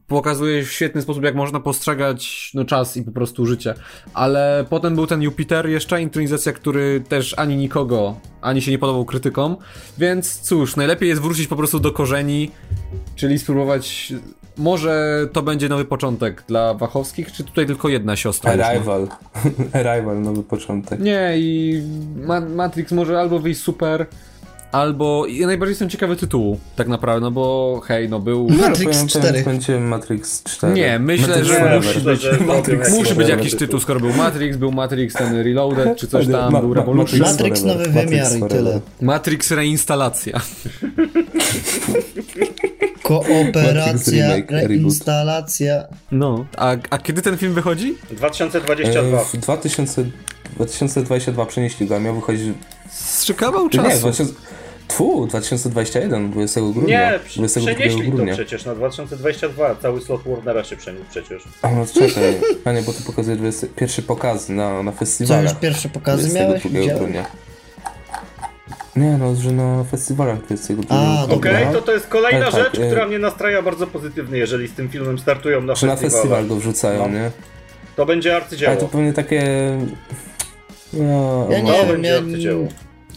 pokazuje 0.07 0.63
w 0.63 0.71
świetny 0.71 1.01
sposób, 1.01 1.23
jak 1.23 1.35
można 1.35 1.59
postrzegać 1.59 2.51
no, 2.53 2.65
czas 2.65 2.97
i 2.97 3.03
po 3.03 3.11
prostu 3.11 3.45
życie. 3.45 3.73
Ale 4.13 4.65
potem 4.69 4.95
był 4.95 5.07
ten 5.07 5.21
Jupiter, 5.21 5.69
jeszcze 5.69 6.01
intronizacja, 6.01 6.53
który 6.53 7.03
też 7.09 7.33
ani 7.37 7.55
nikogo, 7.55 8.19
ani 8.41 8.61
się 8.61 8.71
nie 8.71 8.79
podobał 8.79 9.05
krytykom. 9.05 9.57
Więc 9.97 10.39
cóż, 10.39 10.75
najlepiej 10.75 11.09
jest 11.09 11.21
wrócić 11.21 11.47
po 11.47 11.55
prostu 11.55 11.79
do 11.79 11.91
korzeni, 11.91 12.51
czyli 13.15 13.39
spróbować. 13.39 14.13
Może 14.57 15.27
to 15.33 15.41
będzie 15.41 15.69
nowy 15.69 15.85
początek 15.85 16.43
dla 16.47 16.73
Wachowskich, 16.73 17.31
czy 17.31 17.43
tutaj 17.43 17.65
tylko 17.65 17.89
jedna 17.89 18.15
siostra? 18.15 18.51
Arrival. 18.51 19.07
Arrival, 19.73 20.21
nowy 20.29 20.43
początek. 20.43 20.99
Nie, 20.99 21.31
i 21.37 21.81
Ma 22.15 22.41
Matrix 22.41 22.91
może 22.91 23.19
albo 23.19 23.39
wyjść 23.39 23.61
super, 23.61 24.05
albo... 24.71 25.25
I 25.25 25.45
najbardziej 25.45 25.71
jestem 25.71 25.89
ciekawy 25.89 26.15
tytułu, 26.15 26.59
tak 26.75 26.87
naprawdę, 26.87 27.21
no 27.21 27.31
bo 27.31 27.81
hej, 27.85 28.09
no 28.09 28.19
był... 28.19 28.47
Matrix 28.49 28.91
Powiem- 28.93 29.07
4. 29.07 29.27
powiem, 29.27 29.43
Będzie 29.45 29.79
Matrix 29.79 30.43
4. 30.43 30.73
Nie, 30.73 30.99
myślę, 30.99 31.27
Matrix 31.27 31.47
że 31.47 31.55
Forever. 31.55 31.83
musi 31.83 31.99
być- 31.99 32.21
że 32.21 32.31
Matrix 32.39 32.79
jakiś 32.87 32.93
Musi 32.99 33.15
być 33.15 33.29
jakiś 33.29 33.55
tytuł, 33.55 33.79
skoro 33.79 33.99
był 33.99 34.13
Matrix, 34.13 34.57
był 34.57 34.71
Matrix 34.71 35.13
ten 35.13 35.35
Reloaded, 35.35 35.97
czy 35.97 36.07
coś 36.07 36.27
tam, 36.27 36.53
ma- 36.53 36.61
był 36.61 36.73
Revolution. 36.73 37.19
Matrix 37.19 37.37
Matrix 37.37 37.61
Forever. 37.61 37.87
nowy 37.87 37.95
Matrix 38.01 38.09
wymiar 38.11 38.35
i 38.37 38.39
Forever. 38.39 38.57
tyle. 38.57 38.81
Matrix 39.01 39.51
reinstalacja. 39.51 40.41
Kooperacja, 43.03 44.35
reinstalacja. 44.49 45.83
No. 46.11 46.45
A, 46.57 46.75
a 46.89 46.97
kiedy 46.97 47.21
ten 47.21 47.37
film 47.37 47.53
wychodzi? 47.53 47.95
2022. 48.11 49.21
E, 49.21 49.25
W 49.25 49.37
2000, 49.37 50.05
2022 50.55 51.45
przenieśli 51.45 51.87
go, 51.87 51.95
a 51.95 51.99
miał 51.99 52.15
wychodzić... 52.15 52.53
Czy 53.23 53.33
nie, 53.33 53.83
czasu. 53.83 53.99
2000, 53.99 54.33
Tfu, 54.87 55.27
2021, 55.27 56.31
20 56.31 56.61
grudnia. 56.61 57.11
Nie, 57.11 57.19
przy- 57.19 57.39
22 57.39 57.75
przenieśli 57.75 58.05
to 58.05 58.15
grudnia. 58.15 58.33
przecież 58.33 58.65
na 58.65 58.75
2022. 58.75 59.75
Cały 59.75 60.01
slot 60.01 60.21
Warnera 60.25 60.63
się 60.63 60.77
przeniósł 60.77 61.05
przecież. 61.09 61.43
A 61.61 61.71
no 61.71 61.85
czekaj, 61.93 62.35
panie, 62.63 62.81
bo 62.81 62.93
tu 62.93 63.03
pokazuje 63.03 63.37
20, 63.37 63.67
pierwszy 63.75 64.01
pokaz 64.01 64.49
na, 64.49 64.83
na 64.83 64.91
Co, 64.91 64.97
festiwalach. 64.97 65.43
już 65.43 65.53
pierwsze 65.53 65.89
pokazy 65.89 66.29
22 66.29 66.69
miałeś? 66.79 66.97
Grudnia. 66.99 67.25
Nie 68.95 69.17
no, 69.17 69.35
że 69.35 69.51
na 69.51 69.83
festiwalach 69.83 70.41
22 70.45 70.83
A, 70.95 70.97
grudnia. 70.97 71.27
dobra. 71.35 71.51
Okej, 71.51 71.67
to 71.73 71.81
to 71.81 71.91
jest 71.91 72.07
kolejna 72.07 72.45
Ale 72.45 72.51
tak, 72.51 72.63
rzecz, 72.63 72.79
e- 72.79 72.87
która 72.87 73.07
mnie 73.07 73.19
nastraja 73.19 73.61
bardzo 73.61 73.87
pozytywnie, 73.87 74.37
jeżeli 74.37 74.67
z 74.67 74.73
tym 74.73 74.89
filmem 74.89 75.19
startują 75.19 75.61
na 75.61 75.75
Że 75.75 75.87
na 75.87 75.95
festiwal 75.95 76.47
go 76.47 76.55
wrzucają, 76.55 76.99
No. 76.99 77.07
nie? 77.19 77.31
To 77.95 78.05
będzie 78.05 78.35
Ale 78.35 78.43
arcydzieło. 78.43 78.75
to 78.75 78.87
pewnie 78.87 79.13
takie... 79.13 79.43
No, 80.93 81.47
Ja 81.51 81.57
To 81.57 81.63
nie 81.63 81.71
wiem, 81.71 81.87
będzie 81.87 82.09
ja, 82.09 82.17
arcydzieło. 82.17 82.67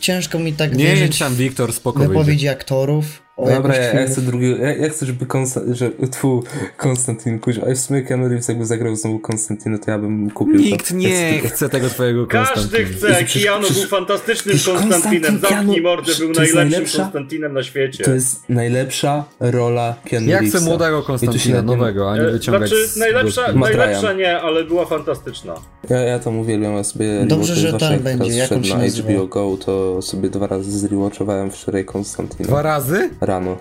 ciężko 0.00 0.38
mi 0.38 0.52
tak 0.52 0.76
Nie 0.76 0.84
wierzyć 0.84 1.18
tam, 1.18 1.34
Wiktor, 1.34 1.72
spoko 1.72 1.98
w 1.98 2.02
wyjdzie. 2.02 2.12
wypowiedzi 2.18 2.48
aktorów. 2.48 3.22
O 3.36 3.50
Dobra, 3.50 3.76
ja, 3.76 4.00
ja 4.00 4.06
chcę 4.06 4.20
drugi, 4.20 4.50
ja, 4.60 4.74
ja 4.74 4.88
chcę, 4.88 5.06
żeby 5.06 5.26
Konsta, 5.26 5.60
że, 5.72 5.90
tfu, 6.10 6.42
Konstantin 6.76 7.38
kuźwa, 7.38 7.66
a 7.70 7.74
w 7.74 7.78
sumie 7.78 8.02
Keanu 8.02 8.28
Reeves 8.28 8.48
jakby 8.48 8.66
zagrał 8.66 8.96
znowu 8.96 9.18
Konstantina, 9.18 9.78
to 9.78 9.90
ja 9.90 9.98
bym 9.98 10.30
kupił 10.30 10.54
Nikt 10.56 10.88
to. 10.88 10.94
nie 10.94 11.36
Ja 11.42 11.48
chce 11.48 11.68
tego 11.68 11.88
twojego 11.88 12.26
Każdy 12.26 12.54
Konstantina. 12.54 12.88
chce, 12.96 13.06
Jezu, 13.08 13.24
przecież- 13.24 13.44
Keanu 13.44 13.60
był 13.60 13.70
przecież- 13.70 13.88
fantastycznym 13.90 14.56
przecież 14.56 14.74
Konstantinem. 14.80 15.22
Konstantin 15.30 15.56
Zamknij 15.58 15.80
mordę, 15.82 16.12
był 16.18 16.32
najlepszym 16.32 16.56
najlepsza- 16.70 16.98
Konstantinem 17.02 17.52
na 17.54 17.62
świecie. 17.62 18.04
To 18.04 18.10
jest 18.14 18.48
najlepsza 18.48 19.24
rola 19.40 19.94
Keanu 20.04 20.26
Ja 20.26 20.38
Reevesa. 20.38 20.58
chcę 20.58 20.66
młodego 20.68 21.02
Konstantina, 21.02 21.62
nowego, 21.62 22.10
a 22.12 22.16
nie 22.16 22.22
E, 22.22 22.30
wyciągać 22.32 22.70
Znaczy, 22.70 22.98
najlepsza. 22.98 23.42
Matt 23.42 23.56
najlepsza 23.76 24.12
nie, 24.12 24.38
ale 24.40 24.64
była 24.64 24.86
fantastyczna. 24.86 25.54
Ja, 25.90 25.96
ja 26.00 26.18
tam 26.18 26.38
uwielbiam, 26.38 26.72
ja 26.76 26.84
sobie 26.84 27.24
Dobrze, 27.26 27.54
że 27.54 27.68
jak 27.90 28.02
będzie, 28.02 28.32
jak 28.36 28.52
on 28.52 28.64
się 28.64 28.74
na 28.76 28.82
nazywa? 28.82 29.08
HBO 29.10 29.26
Go, 29.26 29.56
to 29.64 30.02
sobie 30.02 30.30
dwa 30.30 30.46
razy 30.46 30.78
zrewatchowałem 30.78 31.50
wczoraj 31.50 31.84
Konstantina. 31.84 32.48
Dwa 32.48 32.62
razy? 32.62 33.10
Rano. 33.26 33.56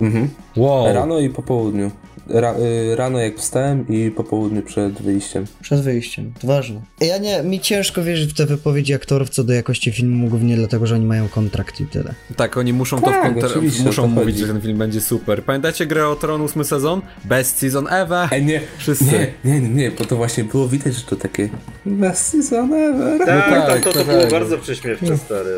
Mhm. 0.00 0.28
Wow. 0.56 0.94
Rano 0.94 1.18
i 1.20 1.30
po 1.30 1.42
południu. 1.42 1.90
Ra, 2.28 2.54
y, 2.92 2.96
rano 2.96 3.18
jak 3.18 3.36
wstałem 3.38 3.88
i 3.88 4.10
po 4.10 4.24
południu 4.24 4.62
przed 4.62 5.02
wyjściem. 5.02 5.44
Przed 5.62 5.80
wyjściem, 5.80 6.32
to 6.40 6.46
ważne. 6.46 6.80
Ja 7.00 7.18
nie, 7.18 7.42
mi 7.42 7.60
ciężko 7.60 8.02
wierzyć 8.02 8.30
w 8.30 8.36
te 8.36 8.46
wypowiedzi 8.46 8.94
aktorów 8.94 9.30
co 9.30 9.44
do 9.44 9.52
jakości 9.52 9.92
filmu, 9.92 10.28
głównie 10.28 10.56
dlatego, 10.56 10.86
że 10.86 10.94
oni 10.94 11.06
mają 11.06 11.28
kontrakt 11.28 11.80
i 11.80 11.86
tyle. 11.86 12.14
Tak, 12.36 12.56
oni 12.56 12.72
muszą 12.72 13.00
to 13.00 13.06
w 13.06 13.12
Tak, 13.12 13.36
o 13.56 13.60
muszą 13.84 14.02
to 14.02 14.08
mówić, 14.08 14.34
chodzi. 14.34 14.46
że 14.46 14.52
ten 14.52 14.62
film 14.62 14.78
będzie 14.78 15.00
super. 15.00 15.42
Pamiętacie 15.44 15.86
grę 15.86 16.08
o 16.08 16.16
Tron 16.16 16.40
ósmy 16.40 16.64
sezon? 16.64 17.00
Best 17.24 17.58
season 17.58 17.86
ever! 17.90 18.28
E, 18.30 18.40
nie, 18.40 18.60
Wszyscy. 18.78 19.04
nie, 19.04 19.32
nie, 19.44 19.60
nie, 19.60 19.68
nie, 19.68 19.90
bo 19.90 20.04
to 20.04 20.16
właśnie 20.16 20.44
było 20.44 20.68
widać, 20.68 20.94
że 20.94 21.02
to 21.02 21.16
takie 21.16 21.48
best 21.86 22.26
season 22.26 22.72
ever. 22.74 23.18
Tak, 23.18 23.50
tak, 23.50 23.66
tak, 23.66 23.84
to, 23.84 23.92
to 23.92 23.98
tak, 23.98 24.08
było 24.08 24.20
tak. 24.20 24.30
bardzo 24.30 24.58
prześmiewcze, 24.58 25.18
stary. 25.18 25.50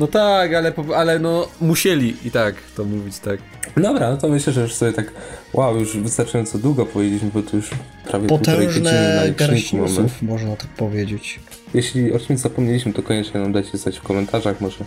No 0.00 0.06
tak, 0.06 0.54
ale, 0.54 0.72
ale 0.96 1.18
no 1.18 1.48
musieli 1.60 2.16
i 2.24 2.30
tak 2.30 2.54
to 2.76 2.84
mówić, 2.84 3.18
tak. 3.18 3.40
Dobra, 3.76 4.10
no 4.10 4.16
to 4.16 4.28
myślę, 4.28 4.52
że 4.52 4.60
już 4.60 4.74
sobie 4.74 4.92
tak, 4.92 5.12
wow, 5.52 5.76
już 5.78 5.96
wystarczająco 5.96 6.58
długo 6.58 6.86
powiedzieliśmy, 6.86 7.30
bo 7.34 7.42
to 7.42 7.56
już 7.56 7.70
prawie 8.08 8.28
półtorej 8.28 8.66
godziny 8.66 8.84
na 8.84 8.90
Potężne 8.90 9.26
liczniku 9.28 9.38
garści 9.52 9.76
mamy. 9.76 9.88
newsów, 9.88 10.22
można 10.22 10.56
tak 10.56 10.68
powiedzieć. 10.70 11.40
Jeśli 11.74 12.12
o 12.12 12.18
czymś 12.18 12.40
zapomnieliśmy, 12.40 12.92
to 12.92 13.02
koniecznie 13.02 13.40
nam 13.40 13.52
dajcie 13.52 13.78
znać 13.78 13.98
w 13.98 14.02
komentarzach, 14.02 14.60
może 14.60 14.84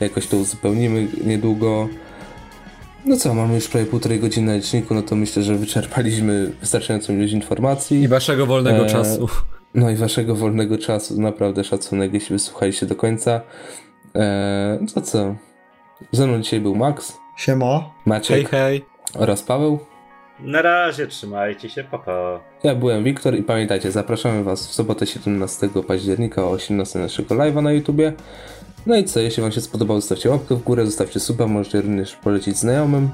jakoś 0.00 0.26
to 0.26 0.36
uzupełnimy 0.36 1.06
niedługo. 1.24 1.88
No 3.04 3.16
co, 3.16 3.34
mamy 3.34 3.54
już 3.54 3.68
prawie 3.68 3.86
półtorej 3.86 4.20
godziny 4.20 4.46
na 4.46 4.56
liczniku, 4.56 4.94
no 4.94 5.02
to 5.02 5.16
myślę, 5.16 5.42
że 5.42 5.56
wyczerpaliśmy 5.56 6.52
wystarczającą 6.60 7.12
ilość 7.12 7.32
informacji. 7.32 8.02
I 8.02 8.08
waszego 8.08 8.46
wolnego 8.46 8.84
Eee, 8.86 8.92
czasu. 8.92 9.28
No 9.74 9.90
i 9.90 9.96
waszego 9.96 10.34
wolnego 10.36 10.78
czasu, 10.78 11.20
naprawdę 11.20 11.64
szacunek, 11.64 12.14
jeśli 12.14 12.32
wysłuchaliście 12.32 12.86
do 12.86 12.96
końca. 12.96 13.40
Eee, 14.14 14.78
no 14.80 14.86
to 14.94 15.00
co? 15.00 15.34
Ze 16.12 16.26
mną 16.26 16.42
dzisiaj 16.42 16.60
był 16.60 16.74
Max, 16.74 17.18
Siema. 17.36 17.90
Maciek 18.04 18.36
Hej, 18.36 18.60
hej. 18.60 18.84
oraz 19.18 19.42
Paweł. 19.42 19.78
Na 20.40 20.62
razie, 20.62 21.06
trzymajcie 21.06 21.68
się, 21.68 21.84
papa. 21.84 22.40
Ja 22.64 22.74
byłem 22.74 23.04
Wiktor 23.04 23.34
i 23.34 23.42
pamiętajcie, 23.42 23.90
zapraszamy 23.90 24.44
was 24.44 24.68
w 24.68 24.72
sobotę 24.74 25.06
17 25.06 25.68
października 25.86 26.44
o 26.44 26.50
18 26.50 26.98
naszego 26.98 27.34
live'a 27.34 27.62
na 27.62 27.72
YouTubie. 27.72 28.12
No 28.86 28.96
i 28.96 29.04
co, 29.04 29.20
jeśli 29.20 29.42
wam 29.42 29.52
się 29.52 29.60
spodobało, 29.60 30.00
zostawcie 30.00 30.30
łapkę 30.30 30.54
w 30.54 30.62
górę, 30.62 30.86
zostawcie 30.86 31.20
suba, 31.20 31.46
możecie 31.46 31.80
również 31.80 32.16
polecić 32.16 32.56
znajomym. 32.56 33.08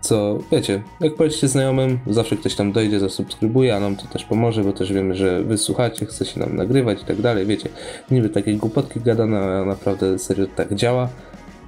Co, 0.00 0.38
wiecie, 0.52 0.82
jak 1.00 1.14
polecicie 1.14 1.48
znajomym, 1.48 1.98
zawsze 2.06 2.36
ktoś 2.36 2.54
tam 2.54 2.72
dojdzie, 2.72 3.00
zasubskrybuje, 3.00 3.76
a 3.76 3.80
nam 3.80 3.96
to 3.96 4.06
też 4.06 4.24
pomoże, 4.24 4.64
bo 4.64 4.72
też 4.72 4.92
wiemy, 4.92 5.14
że 5.14 5.42
wy 5.42 5.58
słuchacie, 5.58 6.06
chce 6.06 6.24
się 6.24 6.40
nam 6.40 6.56
nagrywać 6.56 7.02
i 7.02 7.04
tak 7.04 7.20
dalej, 7.20 7.46
wiecie. 7.46 7.68
Niby 8.10 8.28
takie 8.28 8.54
głupotki 8.54 9.00
gadane, 9.00 9.38
a 9.40 9.64
naprawdę 9.64 10.18
serio 10.18 10.46
tak 10.56 10.74
działa. 10.74 11.08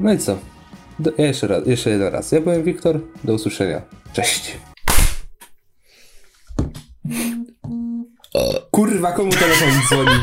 No 0.01 0.13
i 0.13 0.19
co? 0.19 0.39
Do, 0.99 1.11
ja 1.19 1.27
jeszcze, 1.27 1.47
raz, 1.47 1.67
jeszcze 1.67 1.91
jeden 1.91 2.09
raz. 2.13 2.33
Ja 2.33 2.41
byłem 2.41 2.63
Wiktor, 2.63 3.01
do 3.25 3.35
usłyszenia. 3.35 3.83
Cześć! 4.13 4.59
Kurwa, 8.71 9.13
komu 9.13 9.31
telefon 9.31 9.69
dzwoni? 9.89 10.19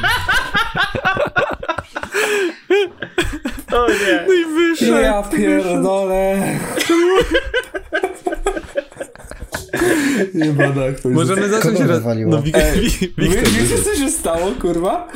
O 3.73 3.87
nie! 3.87 4.35
I 4.35 4.45
wyszedł. 4.53 4.91
Ja 4.91 5.23
pierdolę. 5.23 6.57
Nie 10.33 10.45
bada, 10.45 10.91
ktoś 10.91 11.13
Możemy 11.13 11.49
zacząć 11.49 11.79
raz. 11.79 12.01
No, 12.27 12.41
Wik- 12.41 12.57
wiecie 13.17 13.83
co 13.83 13.95
się 13.95 14.11
stało, 14.11 14.51
kurwa? 14.61 15.11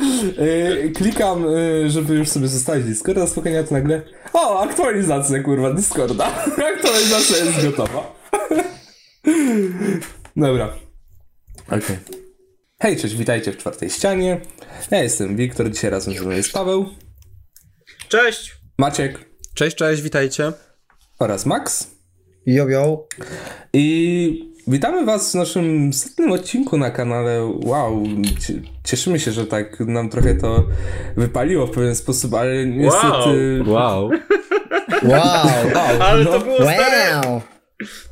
Yy, 0.82 0.90
klikam, 0.90 1.44
yy, 1.44 1.90
żeby 1.90 2.14
już 2.14 2.28
sobie 2.28 2.48
zostawić 2.48 2.86
Discorda, 2.86 3.26
spokojnie, 3.26 3.58
a 3.58 3.62
to 3.62 3.74
nagle... 3.74 4.02
O, 4.32 4.60
aktualizacja, 4.60 5.42
kurwa, 5.42 5.72
Discorda. 5.72 6.26
Aktualizacja 6.74 7.44
jest 7.44 7.62
gotowa. 7.64 8.14
Dobra. 10.36 10.72
Okej. 11.66 11.96
Hej, 12.82 12.96
cześć, 12.96 13.14
witajcie 13.14 13.52
w 13.52 13.56
czwartej 13.56 13.90
ścianie. 13.90 14.40
Ja 14.90 15.02
jestem 15.02 15.36
Wiktor, 15.36 15.70
dzisiaj 15.70 15.90
razem 15.90 16.14
ze 16.14 16.20
mną 16.20 16.30
jest 16.30 16.52
Paweł, 16.52 16.86
Cześć! 18.08 18.54
Maciek 18.78 19.18
Cześć, 19.54 19.76
cześć, 19.76 20.02
witajcie. 20.02 20.52
oraz 21.18 21.46
Max. 21.46 21.90
Yo, 22.46 22.68
yo. 22.68 23.06
I 23.72 24.49
witamy 24.68 25.04
Was 25.04 25.32
w 25.32 25.34
naszym 25.34 25.92
setnym 25.92 26.32
odcinku 26.32 26.78
na 26.78 26.90
kanale. 26.90 27.52
Wow, 27.64 28.02
cie- 28.40 28.62
cieszymy 28.84 29.20
się, 29.20 29.32
że 29.32 29.46
tak 29.46 29.80
nam 29.80 30.08
trochę 30.08 30.34
to 30.34 30.64
wypaliło 31.16 31.66
w 31.66 31.70
pewien 31.70 31.94
sposób, 31.94 32.34
ale 32.34 32.66
niestety. 32.66 33.62
Wow. 33.66 34.10
Wow. 35.02 35.46
Ale 36.00 36.24
no. 36.24 36.30
to 36.30 36.40
było 36.40 36.56
stare! 36.56 37.40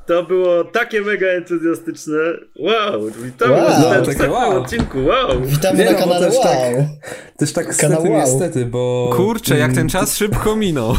To 0.07 0.23
było 0.23 0.65
takie 0.65 1.01
mega 1.01 1.27
entuzjastyczne. 1.27 2.15
Wow! 2.61 3.11
To 3.39 3.53
Wow. 3.53 3.61
No, 3.81 3.90
takie 3.90 4.12
setnym 4.12 4.31
wow. 4.32 4.62
odcinku, 4.62 4.99
wow! 5.05 5.43
Witamy 5.43 5.78
Nie 5.78 5.85
na 5.85 5.93
no, 5.93 5.99
kanale 5.99 6.27
też 6.27 6.35
Wow. 6.35 6.45
tak- 6.45 7.09
Też 7.39 7.53
tak 7.53 7.77
Kanał 7.77 8.03
niestety, 8.03 8.11
wow. 8.11 8.27
niestety, 8.40 8.66
bo. 8.66 9.11
Kurczę, 9.16 9.59
jak 9.59 9.73
ten 9.73 9.89
czas 9.89 10.16
szybko 10.16 10.57
minął. 10.57 10.95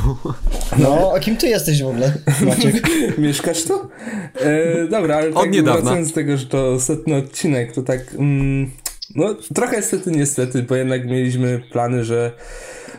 No, 0.77 1.11
a 1.15 1.19
kim 1.19 1.37
ty 1.37 1.47
jesteś 1.47 1.83
w 1.83 1.87
ogóle, 1.87 2.13
Maciek? 2.41 2.87
Mieszkasz 3.17 3.63
tu? 3.63 3.73
E, 4.39 4.87
dobra, 4.87 5.15
ale 5.15 5.33
tak 5.33 5.51
niedawna. 5.51 5.81
wracając 5.81 6.07
do 6.09 6.15
tego, 6.15 6.37
że 6.37 6.45
to 6.45 6.79
setny 6.79 7.15
odcinek, 7.15 7.71
to 7.73 7.81
tak. 7.81 7.99
Mm, 8.13 8.71
no, 9.15 9.35
trochę 9.55 9.77
niestety, 9.77 10.11
niestety, 10.11 10.63
bo 10.63 10.75
jednak 10.75 11.05
mieliśmy 11.05 11.61
plany, 11.71 12.03
że, 12.03 12.31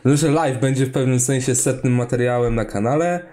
że 0.05 0.31
live 0.31 0.61
będzie 0.61 0.87
w 0.87 0.93
pewnym 0.93 1.21
sensie 1.21 1.55
setnym 1.55 1.93
materiałem 1.93 2.55
na 2.55 2.65
kanale, 2.65 3.27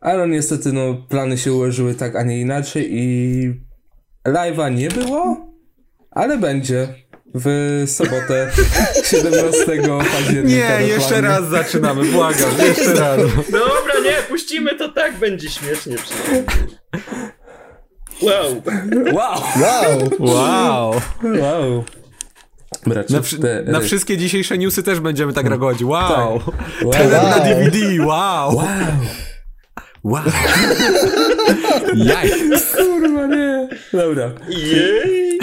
ale 0.00 0.18
no, 0.18 0.26
niestety, 0.26 0.72
no, 0.72 0.94
plany 1.08 1.38
się 1.38 1.52
ułożyły 1.52 1.94
tak, 1.94 2.16
a 2.16 2.22
nie 2.22 2.40
inaczej 2.40 2.88
i 2.90 3.52
live'a 4.26 4.74
nie 4.74 4.88
było, 4.88 5.36
ale 6.10 6.38
będzie 6.38 6.88
w 7.34 7.82
sobotę 7.86 8.50
17 9.10 9.66
października. 10.12 10.80
Nie, 10.80 10.86
jeszcze 10.86 11.20
raz 11.20 11.48
zaczynamy, 11.48 12.04
błagam, 12.04 12.50
jeszcze 12.68 12.94
raz. 12.94 13.20
Dobra, 13.50 14.00
nie, 14.04 14.16
puścimy 14.28 14.74
to 14.74 14.88
tak, 14.88 15.16
będzie 15.16 15.50
śmiesznie 15.50 15.96
przynajmniej. 15.96 16.44
Wow! 18.22 18.62
Wow! 19.12 19.40
Wow. 19.60 20.10
Wow. 20.18 21.00
Wow. 21.22 21.84
Na, 22.86 23.20
wszy- 23.22 23.36
cztery. 23.38 23.72
na 23.72 23.80
wszystkie 23.80 24.16
dzisiejsze 24.16 24.58
newsy 24.58 24.82
też 24.82 25.00
będziemy 25.00 25.32
tak 25.32 25.46
reagować. 25.46 25.82
Wow! 25.82 26.40
Wow. 26.82 26.92
Tenet 26.92 27.12
na 27.12 27.36
Wow. 27.36 27.44
DVD, 27.44 27.78
wow! 28.06 28.56
Wow. 28.56 28.66
Wow! 30.04 30.22
Jaj! 32.10 32.30
Kurwa, 32.76 33.26
nie. 33.26 33.68
Dobra. 33.92 34.30
Jej! 34.48 35.38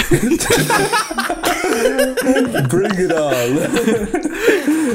Bring 2.69 2.99
it 2.99 3.11
on. 3.11 3.57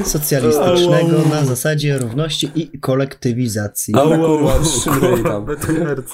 Socjalistycznego 0.05 1.19
na 1.31 1.45
zasadzie 1.45 1.99
równości 1.99 2.51
i 2.55 2.79
kolektywizacji. 2.81 3.95
Dobra, 3.95 4.17
kurwa, 4.19 4.53
trzymaj 4.65 5.23
tam. 5.23 5.47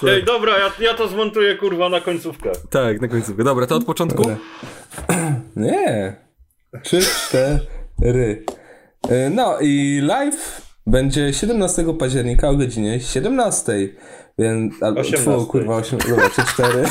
Ej, 0.07 0.23
dobra, 0.23 0.53
ja, 0.59 0.71
ja 0.79 0.93
to 0.93 1.07
zmontuję 1.07 1.55
kurwa 1.55 1.89
na 1.89 2.01
końcówkę. 2.01 2.51
Tak, 2.69 3.01
na 3.01 3.07
końcu. 3.07 3.33
Dobra, 3.33 3.67
to 3.67 3.75
od 3.75 3.85
początku? 3.85 4.21
Dobra. 4.23 4.37
Nie. 5.55 6.15
Trzy, 6.83 6.99
cztery. 7.01 8.45
Y, 9.11 9.29
No 9.29 9.59
i 9.61 10.01
live 10.03 10.66
będzie 10.87 11.33
17 11.33 11.93
października 11.99 12.49
o 12.49 12.55
godzinie 12.55 12.99
17. 12.99 13.89
Więc. 14.39 14.83
Albo, 14.83 15.01
18. 15.01 15.31
Tfu, 15.31 15.45
kurwa, 15.45 15.75
8. 15.75 15.99
Dobra, 16.09 16.29
3, 16.29 16.41
4. 16.53 16.83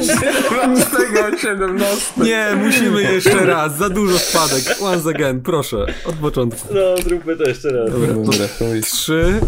17, 0.00 1.38
17. 1.38 2.20
Nie, 2.22 2.46
musimy 2.64 3.02
jeszcze 3.02 3.46
raz. 3.46 3.76
Za 3.76 3.88
dużo 3.88 4.18
spadek. 4.18 4.82
Once 4.82 5.08
again, 5.08 5.40
proszę. 5.40 5.86
Od 6.04 6.14
początku. 6.14 6.74
No, 6.74 7.02
zróbmy 7.02 7.36
to 7.36 7.48
jeszcze 7.48 7.70
raz. 7.70 7.90
Dobra, 7.90 8.74
jest 8.74 8.92
Trzy, 8.92 9.40